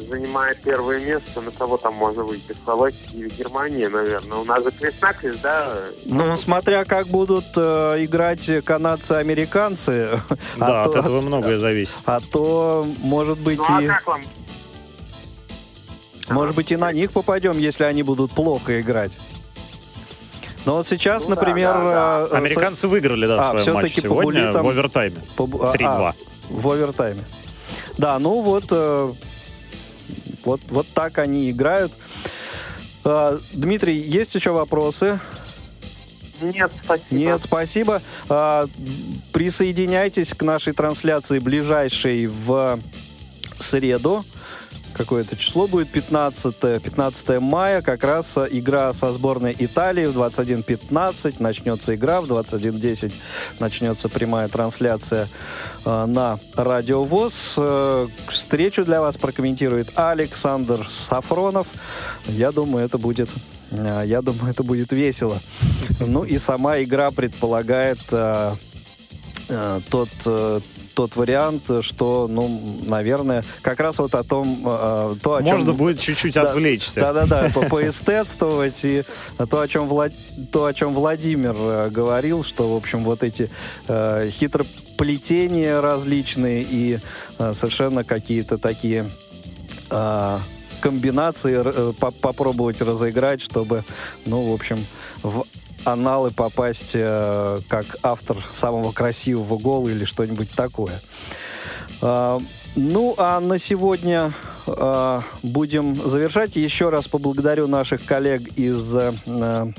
занимает 0.00 0.60
первое 0.62 1.00
место. 1.00 1.40
На 1.40 1.50
кого 1.50 1.76
там 1.76 1.94
можно 1.94 2.22
выйти? 2.22 2.54
Словакия 2.64 2.98
или 3.12 3.28
Германия, 3.28 3.88
наверное. 3.88 4.38
У 4.38 4.44
нас 4.44 4.62
же 4.62 4.70
крест 4.70 5.04
да? 5.42 5.76
Ну, 6.04 6.36
смотря 6.36 6.84
как 6.84 7.08
будут 7.08 7.46
э, 7.56 7.96
играть 8.04 8.50
канадцы-американцы. 8.64 10.20
Да, 10.56 10.82
а 10.82 10.84
от 10.84 10.92
то, 10.92 10.98
этого 10.98 11.20
многое 11.20 11.58
зависит. 11.58 11.98
А 12.04 12.20
то, 12.20 12.86
может 13.02 13.38
быть, 13.38 13.58
ну, 13.58 13.64
а 13.68 13.82
и... 13.82 13.86
как 13.86 14.06
вам? 14.06 14.22
Может 16.28 16.54
быть, 16.54 16.70
и 16.70 16.76
на 16.76 16.92
них 16.92 17.12
попадем, 17.12 17.58
если 17.58 17.84
они 17.84 18.02
будут 18.02 18.32
плохо 18.32 18.80
играть. 18.80 19.18
Но 20.64 20.76
вот 20.76 20.86
сейчас, 20.86 21.24
ну, 21.24 21.30
например... 21.30 21.72
Да, 21.72 21.82
да, 21.82 22.28
да. 22.28 22.36
Э, 22.36 22.38
Американцы 22.38 22.86
выиграли, 22.86 23.26
да, 23.26 23.50
а, 23.50 23.60
свой 23.60 23.74
матч 23.74 23.94
сегодня 23.94 24.52
там... 24.52 24.64
в 24.64 24.68
овертайме. 24.68 25.16
По... 25.36 25.44
3-2. 25.44 25.78
А, 25.82 26.14
в 26.48 26.68
овертайме. 26.70 27.24
Да, 27.98 28.18
ну 28.18 28.40
вот 28.40 28.64
э, 28.70 29.12
вот, 30.44 30.60
вот 30.68 30.86
так 30.94 31.18
они 31.18 31.50
играют. 31.50 31.92
А, 33.04 33.38
Дмитрий, 33.52 33.98
есть 33.98 34.34
еще 34.34 34.52
вопросы? 34.52 35.20
Нет, 36.40 36.72
спасибо. 36.82 37.14
Нет, 37.14 37.40
спасибо. 37.42 38.02
А, 38.28 38.66
присоединяйтесь 39.32 40.34
к 40.34 40.42
нашей 40.42 40.72
трансляции 40.72 41.38
ближайшей 41.38 42.26
в 42.26 42.80
среду 43.58 44.24
какое-то 44.92 45.36
число 45.36 45.66
будет, 45.66 45.88
15, 45.88 46.82
15 46.82 47.40
мая, 47.40 47.82
как 47.82 48.04
раз 48.04 48.38
игра 48.50 48.92
со 48.92 49.12
сборной 49.12 49.54
Италии 49.58 50.06
в 50.06 50.16
21.15, 50.16 51.36
начнется 51.38 51.94
игра, 51.94 52.20
в 52.20 52.30
21.10 52.30 53.12
начнется 53.60 54.08
прямая 54.08 54.48
трансляция 54.48 55.28
э, 55.84 56.06
на 56.06 56.38
Радио 56.54 57.04
ВОЗ. 57.04 57.54
Э, 57.56 58.08
встречу 58.28 58.84
для 58.84 59.00
вас 59.00 59.16
прокомментирует 59.16 59.92
Александр 59.94 60.86
Сафронов. 60.88 61.66
Я 62.28 62.52
думаю, 62.52 62.84
это 62.84 62.98
будет 62.98 63.30
э, 63.70 64.02
я 64.06 64.22
думаю, 64.22 64.50
это 64.50 64.62
будет 64.62 64.92
весело. 64.92 65.40
Ну 66.00 66.24
и 66.24 66.38
сама 66.38 66.82
игра 66.82 67.10
предполагает 67.10 68.00
э, 68.10 68.54
э, 69.48 69.80
тот, 69.90 70.08
э, 70.26 70.60
тот 70.94 71.16
вариант, 71.16 71.64
что, 71.80 72.26
ну, 72.28 72.60
наверное, 72.82 73.44
как 73.62 73.80
раз 73.80 73.98
вот 73.98 74.14
о 74.14 74.22
том, 74.22 74.62
э, 74.64 75.16
то, 75.22 75.36
о 75.36 75.42
чем... 75.42 75.56
Можно 75.56 75.72
будет 75.72 76.00
чуть-чуть 76.00 76.34
да, 76.34 76.42
отвлечься. 76.42 77.00
Да-да-да, 77.00 77.50
поэстетствовать, 77.70 78.84
и 78.84 79.04
то, 79.50 79.60
о 79.60 79.68
чем, 79.68 79.88
Влад... 79.88 80.12
то, 80.50 80.66
о 80.66 80.74
чем 80.74 80.94
Владимир 80.94 81.54
э, 81.56 81.90
говорил, 81.90 82.44
что, 82.44 82.72
в 82.72 82.76
общем, 82.76 83.04
вот 83.04 83.22
эти 83.22 83.50
э, 83.88 84.30
хитроплетения 84.30 85.80
различные 85.80 86.62
и 86.62 86.98
э, 87.38 87.52
совершенно 87.54 88.04
какие-то 88.04 88.58
такие... 88.58 89.10
Э, 89.90 90.38
комбинации 90.82 91.62
э, 91.64 91.92
попробовать 92.20 92.82
разыграть, 92.82 93.40
чтобы, 93.40 93.84
ну, 94.26 94.50
в 94.50 94.52
общем, 94.52 94.84
в 95.22 95.44
аналы 95.84 96.30
попасть 96.30 96.92
э, 96.94 97.58
как 97.68 97.84
автор 98.02 98.36
самого 98.52 98.92
красивого 98.92 99.58
гола 99.58 99.88
или 99.88 100.04
что-нибудь 100.04 100.50
такое. 100.50 101.00
Э, 102.00 102.38
ну, 102.76 103.14
а 103.18 103.40
на 103.40 103.58
сегодня 103.58 104.32
э, 104.66 105.20
будем 105.42 105.94
завершать. 105.94 106.56
Еще 106.56 106.88
раз 106.88 107.08
поблагодарю 107.08 107.66
наших 107.66 108.04
коллег 108.04 108.42
из 108.56 108.96
э, 108.96 109.72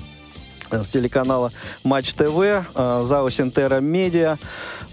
с 0.72 0.88
телеканала 0.88 1.52
Матч 1.84 2.14
ТВ, 2.14 2.40
э, 2.40 3.02
ЗАО 3.04 3.30
Синтера 3.30 3.80
Медиа, 3.80 4.38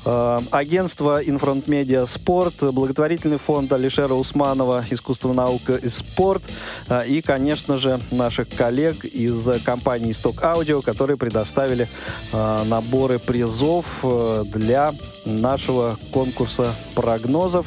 э, 0.05 0.41
агентство 0.51 1.23
Infront 1.23 1.69
Media 1.69 2.07
Sport, 2.07 2.55
благотворительный 2.61 3.39
фонд 3.39 3.73
Алишера 3.73 4.15
Усманова 4.15 4.85
«Искусство, 4.91 5.33
наука 5.33 5.77
и 5.77 5.89
спорт» 5.89 6.43
э, 6.89 7.07
и, 7.07 7.23
конечно 7.23 7.77
же, 7.77 8.01
наших 8.11 8.49
коллег 8.49 9.05
из 9.05 9.49
компании 9.65 10.11
«Исток 10.11 10.43
Аудио», 10.43 10.81
которые 10.81 11.17
предоставили 11.17 11.89
наборы 12.33 13.19
призов 13.19 14.05
для 14.47 14.93
нашего 15.25 15.97
конкурса 16.13 16.75
прогнозов. 16.95 17.67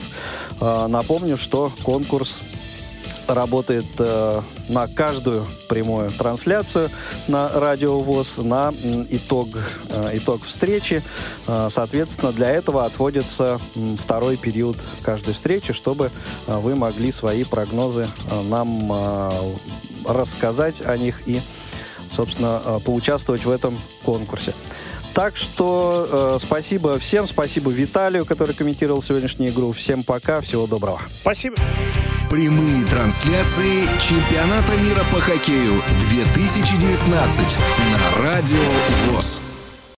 Напомню, 0.60 1.38
что 1.38 1.72
конкурс 1.84 2.42
работает 3.28 3.86
э, 4.00 4.42
на 4.70 4.88
каждую 4.88 5.46
прямую 5.70 6.10
трансляцию 6.10 6.90
на 7.28 7.50
Радио 7.50 8.00
ВОЗ, 8.00 8.38
на 8.38 8.74
итог, 9.10 9.50
э, 9.90 10.12
итог 10.14 10.44
встречи. 10.44 11.02
Э, 11.48 11.70
соответственно, 11.72 12.32
для 12.32 12.50
этого 12.50 12.86
отводится 12.86 13.60
второй 13.98 14.38
период 14.38 14.78
каждой 15.02 15.34
встречи, 15.34 15.74
чтобы 15.74 16.12
э, 16.48 16.58
вы 16.58 16.76
могли 16.76 17.12
свои 17.12 17.44
прогнозы 17.44 18.08
нам 18.46 19.32
рассказать 20.06 20.86
о 20.86 20.98
них 20.98 21.28
и, 21.28 21.42
собственно, 22.12 22.82
поучаствовать 22.86 23.46
в 23.46 23.50
этом 23.50 23.80
конкурсе. 24.04 24.54
Так 25.14 25.38
что 25.38 26.38
э, 26.38 26.38
спасибо 26.44 26.98
всем, 26.98 27.28
спасибо 27.28 27.70
Виталию, 27.70 28.26
который 28.26 28.56
комментировал 28.56 29.02
сегодняшнюю 29.02 29.52
игру. 29.52 29.72
Всем 29.72 30.04
пока, 30.04 30.42
всего 30.42 30.66
доброго. 30.66 31.02
Спасибо. 31.22 31.56
Прямые 32.34 32.84
трансляции 32.84 33.88
чемпионата 34.00 34.76
мира 34.78 35.06
по 35.12 35.22
хоккею 35.22 35.84
2019 36.10 37.58
на 37.92 38.24
Радио 38.24 38.58
ВОЗ. 39.12 39.53